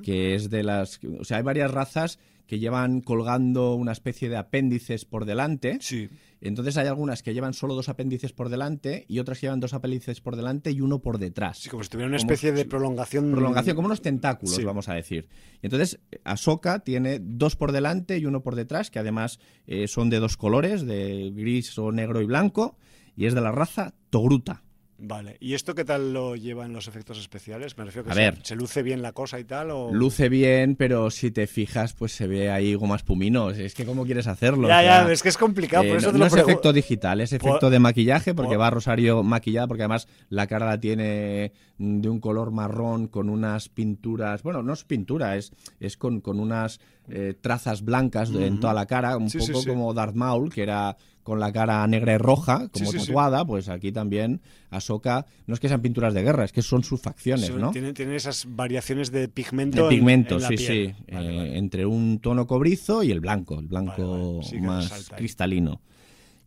que 0.04 0.36
es 0.36 0.50
de 0.50 0.64
las... 0.64 1.00
O 1.18 1.24
sea, 1.24 1.38
hay 1.38 1.44
varias 1.44 1.72
razas 1.72 2.20
que 2.46 2.60
llevan 2.60 3.00
colgando 3.00 3.76
una 3.76 3.94
especie 3.94 4.28
de 4.28 4.36
apéndices 4.36 5.06
por 5.06 5.24
delante. 5.24 5.78
Sí. 5.80 6.10
Entonces 6.42 6.76
hay 6.76 6.88
algunas 6.88 7.24
que 7.24 7.34
llevan 7.34 7.54
solo 7.54 7.74
dos 7.74 7.88
apéndices 7.88 8.34
por 8.34 8.50
delante 8.50 9.06
y 9.08 9.20
otras 9.20 9.40
que 9.40 9.46
llevan 9.46 9.62
dos 9.62 9.74
apéndices 9.74 10.20
por 10.20 10.36
delante 10.36 10.72
y 10.72 10.82
uno 10.82 11.00
por 11.00 11.20
detrás. 11.20 11.60
Sí, 11.60 11.70
como 11.70 11.84
si 11.84 11.90
tuviera 11.90 12.10
una 12.10 12.18
especie 12.18 12.52
de 12.52 12.66
prolongación. 12.66 13.32
Prolongación, 13.32 13.78
como 13.78 13.86
unos 13.86 14.02
tentáculos, 14.02 14.62
vamos 14.62 14.90
a 14.90 14.94
decir. 14.94 15.30
Entonces, 15.62 16.00
Ahsoka 16.26 16.80
tiene 16.80 17.20
dos 17.22 17.56
por 17.56 17.72
delante 17.72 18.18
y 18.18 18.26
uno 18.26 18.44
por 18.44 18.56
detrás, 18.56 18.92
que 18.92 19.00
además 19.00 19.40
eh, 19.68 19.88
son 19.88 20.10
de 20.10 20.20
dos 20.20 20.36
colores, 20.36 20.86
de 20.86 21.32
gris 21.34 21.78
o 21.80 21.94
negro 21.94 22.22
y 22.22 22.26
blanco, 22.26 22.78
y 23.18 23.26
es 23.26 23.34
de 23.34 23.42
la 23.42 23.52
raza 23.52 23.94
Togruta. 24.10 24.64
Vale, 25.00 25.38
¿y 25.40 25.54
esto 25.54 25.76
qué 25.76 25.86
tal 25.86 26.12
lo 26.12 26.36
llevan 26.36 26.74
los 26.74 26.88
efectos 26.88 27.20
especiales? 27.20 27.78
Me 27.78 27.86
refiero 27.86 28.06
que 28.06 28.12
a 28.12 28.14
se, 28.16 28.20
ver, 28.20 28.40
se 28.42 28.56
luce 28.56 28.82
bien 28.82 29.04
la 29.04 29.12
cosa 29.12 29.40
y 29.40 29.44
tal. 29.44 29.70
O... 29.70 29.94
Luce 29.94 30.28
bien, 30.28 30.76
pero 30.76 31.12
si 31.12 31.30
te 31.30 31.46
fijas, 31.46 31.94
pues 31.94 32.14
se 32.14 32.26
ve 32.26 32.50
ahí 32.50 32.74
gomas 32.74 33.04
puminos. 33.04 33.60
Es 33.60 33.76
que, 33.76 33.86
¿cómo 33.86 34.06
quieres 34.06 34.26
hacerlo? 34.26 34.68
Ya, 34.68 34.82
ya, 34.82 35.12
es 35.12 35.22
que 35.22 35.30
es 35.30 35.38
complicado. 35.38 35.84
por 35.84 35.94
eh, 35.94 35.98
eso 35.98 36.08
no, 36.08 36.14
te 36.14 36.18
lo 36.18 36.26
es 36.26 36.34
efecto 36.34 36.74
digital, 36.74 37.22
es 37.22 37.32
efecto 37.32 37.60
por... 37.60 37.70
de 37.70 37.78
maquillaje, 37.78 38.34
porque 38.34 38.56
por... 38.56 38.62
va 38.62 38.70
Rosario 38.72 39.22
maquillada, 39.22 39.68
porque 39.68 39.84
además 39.84 40.08
la 40.30 40.48
cara 40.48 40.66
la 40.66 40.80
tiene 40.80 41.54
de 41.78 42.10
un 42.10 42.20
color 42.20 42.50
marrón 42.50 43.08
con 43.08 43.30
unas 43.30 43.70
pinturas. 43.70 44.42
Bueno, 44.42 44.64
no 44.64 44.74
es 44.74 44.84
pintura, 44.84 45.38
es, 45.38 45.52
es 45.80 45.96
con, 45.96 46.22
con 46.22 46.40
unas 46.40 46.80
eh, 47.08 47.36
trazas 47.40 47.84
blancas 47.84 48.32
uh 48.32 48.40
-huh. 48.40 48.48
en 48.48 48.60
toda 48.60 48.74
la 48.74 48.88
cara, 48.88 49.16
un 49.16 49.30
sí, 49.30 49.38
poco 49.38 49.54
sí, 49.54 49.62
sí. 49.62 49.68
como 49.70 49.94
Darth 49.94 50.16
Maul, 50.16 50.52
que 50.52 50.64
era 50.64 50.98
con 51.28 51.42
la 51.42 51.52
cara 51.52 51.86
negra 51.88 52.14
y 52.14 52.18
roja, 52.18 52.70
como 52.70 52.86
Sí, 52.86 52.92
sí, 52.94 53.00
sí. 53.00 53.08
tatuada, 53.08 53.44
pues 53.44 53.68
aquí 53.68 53.92
también 53.92 54.40
Ahsoka, 54.70 55.26
no 55.46 55.54
es 55.54 55.60
que 55.60 55.68
sean 55.68 55.82
pinturas 55.82 56.14
de 56.14 56.24
guerra, 56.24 56.46
es 56.46 56.54
que 56.54 56.62
son 56.62 56.86
sus 56.86 57.02
facciones, 57.02 57.54
¿no? 57.54 57.72
Tiene, 57.72 57.92
tiene 57.92 58.16
esas 58.16 58.46
variaciones 58.48 59.12
de 59.12 59.28
pigmento. 59.28 59.76
De 59.76 59.84
en- 59.84 59.90
pigmento, 59.90 60.36
en 60.36 60.42
sí, 60.42 60.56
piel. 60.56 60.96
sí. 60.96 61.04
Vale, 61.14 61.34
eh, 61.34 61.38
vale. 61.38 61.58
Entre 61.58 61.86
un 61.86 62.20
tono 62.20 62.48
cobrizo 62.48 63.04
y 63.04 63.12
el 63.12 63.20
blanco, 63.20 63.60
el 63.60 63.68
blanco 63.68 64.40
Vale, 64.40 64.62
más 64.62 65.10
cristalino. 65.18 65.82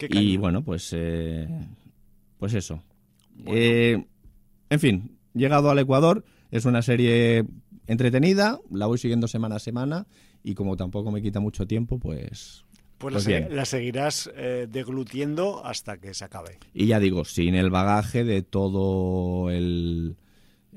Y 0.09 0.39
bueno, 0.39 0.65
pues, 0.65 0.89
eh, 0.97 1.47
pues 2.39 2.55
eso. 2.55 2.82
Eh, 3.44 4.02
en 4.70 4.81
fin, 4.81 5.19
llegado 5.35 5.70
al 5.70 5.78
Ecuador, 5.78 6.24
es 6.51 6.65
una 6.65 6.81
serie 6.81 7.44
entretenida, 7.86 8.59
la 8.70 8.86
voy 8.86 8.97
siguiendo 8.97 9.28
semana 9.28 9.57
a 9.57 9.59
semana 9.59 10.07
y 10.43 10.55
como 10.55 10.78
tampoco 10.78 11.11
me 11.11 11.20
quita 11.20 11.39
mucho 11.39 11.66
tiempo, 11.66 11.98
pues... 11.98 12.65
Pues, 13.01 13.14
pues 13.14 13.27
la, 13.27 13.39
bien. 13.40 13.56
la 13.56 13.64
seguirás 13.64 14.31
eh, 14.36 14.68
deglutiendo 14.70 15.64
hasta 15.64 15.97
que 15.98 16.12
se 16.14 16.24
acabe. 16.24 16.59
Y 16.74 16.86
ya 16.86 17.01
digo, 17.01 17.24
sin 17.24 17.55
el 17.55 17.70
bagaje 17.70 18.22
de 18.24 18.43
todo 18.43 19.51
el, 19.51 20.16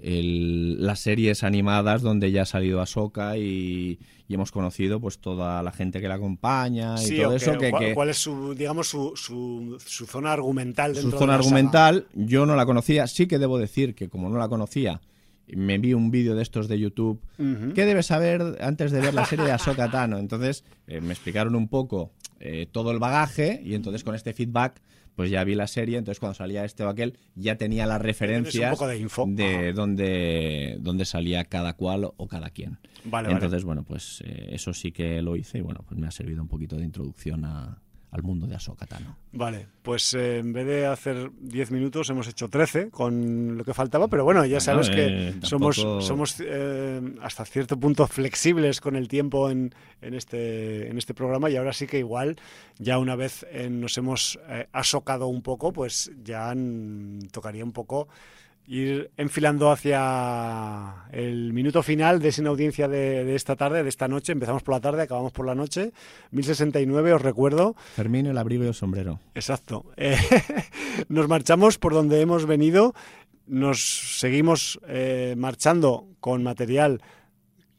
el- 0.01 0.83
las 0.85 0.99
series 1.01 1.43
animadas 1.43 2.01
donde 2.01 2.31
ya 2.31 2.43
ha 2.43 2.45
salido 2.45 2.81
Ahsoka 2.81 3.37
y, 3.37 3.99
y 4.27 4.33
hemos 4.33 4.51
conocido 4.51 4.99
pues 4.99 5.19
toda 5.19 5.61
la 5.63 5.71
gente 5.71 6.01
que 6.01 6.07
la 6.07 6.15
acompaña 6.15 6.95
y 6.95 7.05
Sí, 7.05 7.17
todo 7.17 7.35
eso 7.35 7.57
que- 7.57 7.69
¿cuál, 7.71 7.85
que- 7.85 7.93
cuál 7.93 8.09
es 8.09 8.17
su, 8.17 8.55
digamos, 8.55 8.87
su, 8.87 9.13
su, 9.15 9.77
su 9.85 10.05
zona 10.05 10.31
argumental 10.33 10.95
su 10.95 11.11
zona 11.11 11.11
de 11.11 11.19
la 11.19 11.19
saga? 11.19 11.35
argumental 11.35 12.07
yo 12.13 12.45
no 12.45 12.55
la 12.55 12.65
conocía 12.65 13.05
sí 13.07 13.27
que 13.27 13.37
debo 13.37 13.57
decir 13.59 13.95
que 13.95 14.09
como 14.09 14.29
no 14.29 14.37
la 14.37 14.47
conocía 14.49 15.01
me 15.48 15.78
vi 15.78 15.94
un 15.94 16.10
vídeo 16.11 16.36
de 16.36 16.41
estos 16.44 16.68
de 16.68 16.80
YouTube 16.80 17.22
Ujú. 17.38 17.74
¿Qué 17.74 17.86
debes 17.86 18.06
saber 18.07 18.57
antes 18.61 18.91
de 18.91 19.02
ver 19.02 19.14
la 19.14 19.26
serie 19.26 19.45
de 19.45 19.52
Ahsoka 19.52 19.90
Tano? 19.91 20.18
Entonces 20.18 20.64
eh, 20.88 21.02
me 21.02 21.14
explicaron 21.14 21.56
un 21.56 21.68
poco 21.68 22.11
eh, 22.40 22.68
todo 22.72 22.91
el 22.91 22.99
bagaje 22.99 23.61
y 23.64 23.76
entonces 23.76 24.03
con 24.03 24.15
este 24.15 24.34
feedback 24.34 24.82
pues 25.15 25.30
ya 25.30 25.44
vi 25.44 25.53
la 25.53 25.68
serie, 25.68 25.99
entonces 25.99 26.20
cuando 26.20 26.34
salía 26.34 26.65
este 26.65 26.84
o 26.84 26.90
aquel 26.90 27.20
ya 27.36 27.56
tenía 27.56 27.86
las 27.86 28.02
referencias 28.02 28.80
de 28.80 28.98
info. 28.98 29.26
de 29.28 29.45
Ajá. 29.68 29.72
dónde, 29.74 30.78
dónde 30.80 31.06
salía 31.06 31.44
cada 31.45 31.74
cual 31.74 32.06
o 32.18 32.28
cada 32.28 32.49
quien. 32.49 32.80
Vale, 33.06 33.32
entonces, 33.32 33.64
bueno, 33.64 33.84
pues 33.84 34.24
eh, 34.26 34.48
eso 34.53 34.74
sí 34.74 34.91
que 34.91 35.22
lo 35.22 35.36
hice 35.36 35.60
y 35.60 35.61
bueno, 35.61 35.84
pues 35.88 35.99
me 35.99 36.07
ha 36.07 36.11
servido 36.11 36.41
un 36.41 36.48
poquito 36.48 36.78
de 36.78 36.86
introducción 36.86 37.45
a- 37.45 37.80
al 38.14 38.22
mundo 38.22 38.45
de 38.45 38.56
Ahsoka 38.56 38.85
Tano. 38.85 39.18
Vale, 39.31 39.65
pues 39.81 40.14
eh, 40.14 40.38
en 40.38 40.53
vez 40.53 40.68
de 40.68 40.85
hacer 40.85 41.31
10 41.41 41.72
minutos 41.72 42.07
hemos 42.11 42.27
hecho 42.27 42.48
13 42.48 42.91
con 42.91 43.57
lo 43.57 43.65
que 43.65 43.73
faltaba, 43.73 44.07
pero 44.07 44.23
bueno, 44.23 44.45
ya 44.45 44.60
Bueno, 44.60 44.84
sabes 44.84 44.90
eh, 44.90 44.94
que 45.40 45.45
somos, 45.48 45.77
tampoco- 45.77 46.02
somos 46.02 46.35
eh, 46.40 47.02
hasta 47.22 47.44
cierto 47.45 47.80
punto 47.80 48.06
flexibles 48.07 48.81
con 48.81 48.95
el 48.95 49.07
tiempo 49.07 49.49
en, 49.49 49.73
en, 50.02 50.14
este, 50.14 50.90
en 50.90 50.98
este 50.99 51.15
programa 51.15 51.49
y 51.49 51.56
ahora 51.57 51.73
sí 51.73 51.88
que 51.88 51.98
igual, 51.98 52.38
ya 52.77 52.99
una 52.99 53.15
vez 53.15 53.45
eh, 53.52 53.69
nos 53.72 53.98
hemos 53.98 54.40
eh, 54.48 54.68
asocado 54.72 55.26
un 55.27 55.41
poco, 55.41 55.73
pues 55.73 56.11
ya 56.23 56.53
tocaría 57.31 57.64
un 57.65 57.72
poco 57.72 58.07
ir 58.68 59.11
enfilando 59.18 59.72
hacia 59.72 61.07
el 61.11 61.53
minuto 61.53 61.84
final 61.84 62.19
de 62.19 62.31
Sin 62.31 62.48
Audiencia 62.48 62.88
de, 62.88 63.26
de 63.26 63.35
esta 63.35 63.56
tarde, 63.56 63.84
de 63.84 63.90
esta 63.90 64.07
noche. 64.07 64.31
Empezamos 64.31 64.64
por 64.64 64.73
la 64.73 64.81
tarde, 64.81 65.02
acabamos 65.02 65.31
por 65.31 65.45
la 65.45 65.56
noche. 65.56 65.91
1069, 66.31 67.14
os 67.14 67.22
recuerdo. 67.22 67.76
Fermín, 67.95 68.26
el 68.26 68.38
abrigo 68.38 68.64
y 68.64 68.68
el 68.68 68.73
sombrero. 68.73 69.19
Exacto. 69.35 69.85
Eh, 69.98 70.18
nos 71.10 71.27
marchamos 71.27 71.77
por 71.77 71.94
donde 71.94 72.22
hemos 72.22 72.45
venido, 72.45 72.94
nos 73.48 74.19
seguimos 74.19 74.80
eh, 74.88 75.35
marchando 75.38 76.07
con 76.19 76.44
material 76.44 77.02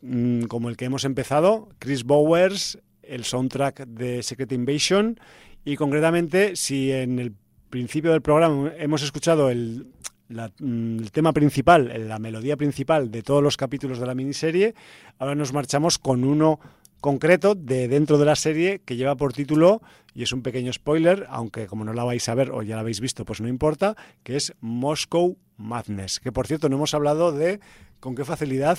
mm, 0.02 0.44
como 0.44 0.68
el 0.68 0.76
que 0.76 0.84
hemos 0.84 1.04
empezado, 1.04 1.68
Chris 1.78 2.04
Bowers, 2.04 2.78
el 3.02 3.24
soundtrack 3.24 3.86
de 3.86 4.22
Secret 4.22 4.52
Invasion 4.52 5.18
y 5.64 5.76
concretamente 5.76 6.56
si 6.56 6.92
en 6.92 7.18
el 7.18 7.34
principio 7.70 8.12
del 8.12 8.22
programa 8.22 8.72
hemos 8.78 9.02
escuchado 9.02 9.50
el, 9.50 9.88
mm, 10.28 10.98
el 10.98 11.12
tema 11.12 11.32
principal, 11.32 12.08
la 12.08 12.18
melodía 12.18 12.56
principal 12.56 13.10
de 13.10 13.22
todos 13.22 13.42
los 13.42 13.56
capítulos 13.56 13.98
de 13.98 14.06
la 14.06 14.14
miniserie, 14.14 14.74
ahora 15.18 15.34
nos 15.34 15.52
marchamos 15.52 15.98
con 15.98 16.24
uno 16.24 16.60
concreto 17.00 17.54
de 17.54 17.86
dentro 17.88 18.16
de 18.16 18.24
la 18.24 18.34
serie 18.34 18.80
que 18.82 18.96
lleva 18.96 19.14
por 19.14 19.34
título, 19.34 19.82
y 20.14 20.22
es 20.22 20.32
un 20.32 20.42
pequeño 20.42 20.72
spoiler, 20.72 21.26
aunque 21.28 21.66
como 21.66 21.84
no 21.84 21.92
la 21.92 22.02
vais 22.04 22.26
a 22.28 22.34
ver 22.34 22.50
o 22.50 22.62
ya 22.62 22.76
la 22.76 22.80
habéis 22.80 23.00
visto, 23.00 23.26
pues 23.26 23.40
no 23.40 23.48
importa, 23.48 23.94
que 24.22 24.36
es 24.36 24.54
Moscow 24.60 25.36
Madness. 25.58 26.18
Que 26.18 26.32
por 26.32 26.46
cierto, 26.46 26.68
no 26.68 26.76
hemos 26.76 26.94
hablado 26.94 27.32
de 27.32 27.60
con 28.00 28.14
qué 28.14 28.24
facilidad 28.24 28.78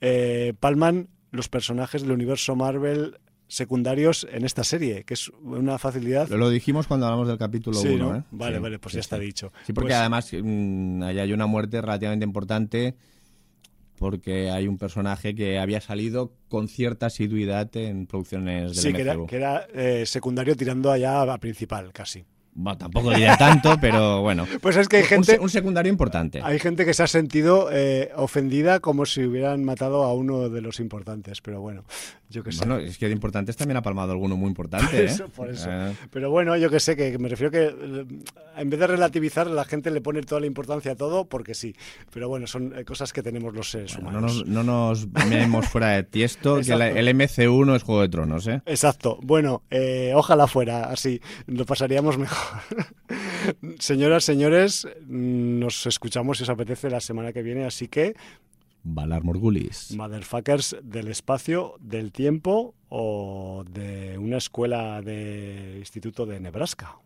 eh, 0.00 0.54
palman 0.58 1.08
los 1.30 1.48
personajes 1.48 2.02
del 2.02 2.12
universo 2.12 2.56
Marvel 2.56 3.18
secundarios 3.50 4.26
en 4.32 4.44
esta 4.44 4.64
serie, 4.64 5.04
que 5.04 5.14
es 5.14 5.28
una 5.42 5.76
facilidad. 5.78 6.28
Lo, 6.28 6.36
lo 6.38 6.48
dijimos 6.50 6.86
cuando 6.86 7.06
hablamos 7.06 7.28
del 7.28 7.36
capítulo 7.36 7.76
Sí, 7.76 7.88
1. 7.88 7.98
¿no? 8.08 8.16
¿eh? 8.16 8.22
Vale, 8.30 8.56
Sí, 8.56 8.62
vale, 8.62 8.78
pues 8.78 8.92
sí, 8.92 8.96
ya 8.96 9.00
está 9.00 9.18
dicho. 9.18 9.52
Sí, 9.66 9.72
porque 9.72 9.88
Pues- 9.88 9.96
además 9.98 10.30
mm, 10.32 11.02
ahí 11.02 11.18
hay 11.18 11.32
una 11.32 11.46
muerte 11.46 11.80
relativamente 11.82 12.24
importante 12.24 12.94
porque 13.98 14.50
hay 14.50 14.66
un 14.66 14.78
personaje 14.78 15.34
que 15.34 15.58
había 15.58 15.80
salido 15.80 16.32
con 16.48 16.68
cierta 16.68 17.06
asiduidad 17.06 17.74
en 17.76 18.06
producciones 18.06 18.74
del 18.76 18.82
Sí, 18.82 18.92
que 18.94 19.02
era, 19.02 19.14
MCU. 19.14 19.26
que 19.26 19.36
era, 19.36 19.66
eh, 19.74 20.06
secundario 20.06 20.56
tirando 20.56 20.90
allá 20.90 21.20
a 21.20 21.38
principal, 21.38 21.92
casi. 21.92 22.24
Bueno, 22.52 22.78
tampoco 22.78 23.10
diría 23.10 23.36
tanto, 23.36 23.76
pero 23.80 24.22
bueno. 24.22 24.46
Pues 24.60 24.76
es 24.76 24.88
que 24.88 24.98
hay 24.98 25.04
gente, 25.04 25.38
Un, 25.40 25.48
secundario 25.48 25.90
importante. 25.90 26.40
hay 26.42 26.58
gente 26.58 26.84
que 26.84 26.94
se 26.94 27.02
ha 27.02 27.06
sentido 27.06 27.68
eh, 27.72 28.10
ofendida 28.16 28.80
como 28.80 29.06
si 29.06 29.24
hubieran 29.24 29.64
matado 29.64 30.02
a 30.04 30.12
uno 30.14 30.48
de 30.48 30.60
los 30.60 30.80
importantes, 30.80 31.40
pero 31.40 31.60
bueno, 31.60 31.84
yo 32.28 32.42
que 32.44 32.52
sé. 32.52 32.58
Bueno, 32.64 32.78
es 32.78 32.98
que 32.98 33.06
de 33.06 33.12
importantes 33.12 33.56
también 33.56 33.76
ha 33.76 33.82
palmado 33.82 34.12
alguno 34.12 34.36
muy 34.36 34.48
importante, 34.48 34.86
Por 34.86 35.00
¿eh? 35.00 35.04
eso, 35.04 35.28
por 35.28 35.50
eso. 35.50 35.68
Eh, 35.70 35.94
Pero 36.10 36.30
bueno, 36.30 36.56
yo 36.56 36.70
que 36.70 36.78
sé, 36.80 36.96
que 36.96 37.18
me 37.18 37.28
refiero 37.28 37.50
que 37.50 37.64
eh, 37.66 38.06
en 38.56 38.70
vez 38.70 38.78
de 38.80 38.86
relativizar, 38.86 39.46
la 39.48 39.64
gente 39.64 39.90
le 39.90 40.00
pone 40.00 40.22
toda 40.22 40.40
la 40.40 40.46
importancia 40.46 40.92
a 40.92 40.96
todo 40.96 41.24
porque 41.24 41.54
sí. 41.54 41.74
Pero 42.12 42.28
bueno, 42.28 42.46
son 42.46 42.74
cosas 42.84 43.12
que 43.12 43.22
tenemos 43.22 43.54
los 43.54 43.70
seres 43.70 43.94
bueno, 43.96 44.12
no, 44.12 44.18
humanos. 44.18 44.46
nos, 44.46 44.48
no 44.48 44.62
nos 44.64 45.08
miremos 45.28 45.66
fuera 45.68 45.90
de 45.90 46.02
tiesto, 46.02 46.60
que 46.60 46.72
el 46.72 47.14
MCU 47.14 47.64
no 47.64 47.74
es 47.74 47.82
Juego 47.82 48.02
de 48.02 48.08
Tronos, 48.08 48.46
¿eh? 48.46 48.62
Exacto. 48.66 49.18
Bueno, 49.22 49.62
eh, 49.70 50.12
ojalá 50.14 50.46
fuera 50.46 50.84
así, 50.84 51.20
lo 51.46 51.64
pasaríamos 51.64 52.18
mejor. 52.18 52.39
Señoras, 53.78 54.24
señores, 54.24 54.86
nos 55.06 55.86
escuchamos 55.86 56.38
si 56.38 56.44
os 56.44 56.50
apetece 56.50 56.90
la 56.90 57.00
semana 57.00 57.32
que 57.32 57.42
viene, 57.42 57.64
así 57.64 57.88
que 57.88 58.14
Valar 58.82 59.24
Morgulis. 59.24 59.92
motherfuckers 59.94 60.76
del 60.82 61.08
espacio, 61.08 61.74
del 61.80 62.12
tiempo 62.12 62.74
o 62.88 63.64
de 63.70 64.16
una 64.18 64.38
escuela 64.38 65.02
de 65.02 65.76
instituto 65.78 66.24
de 66.26 66.40
Nebraska. 66.40 66.96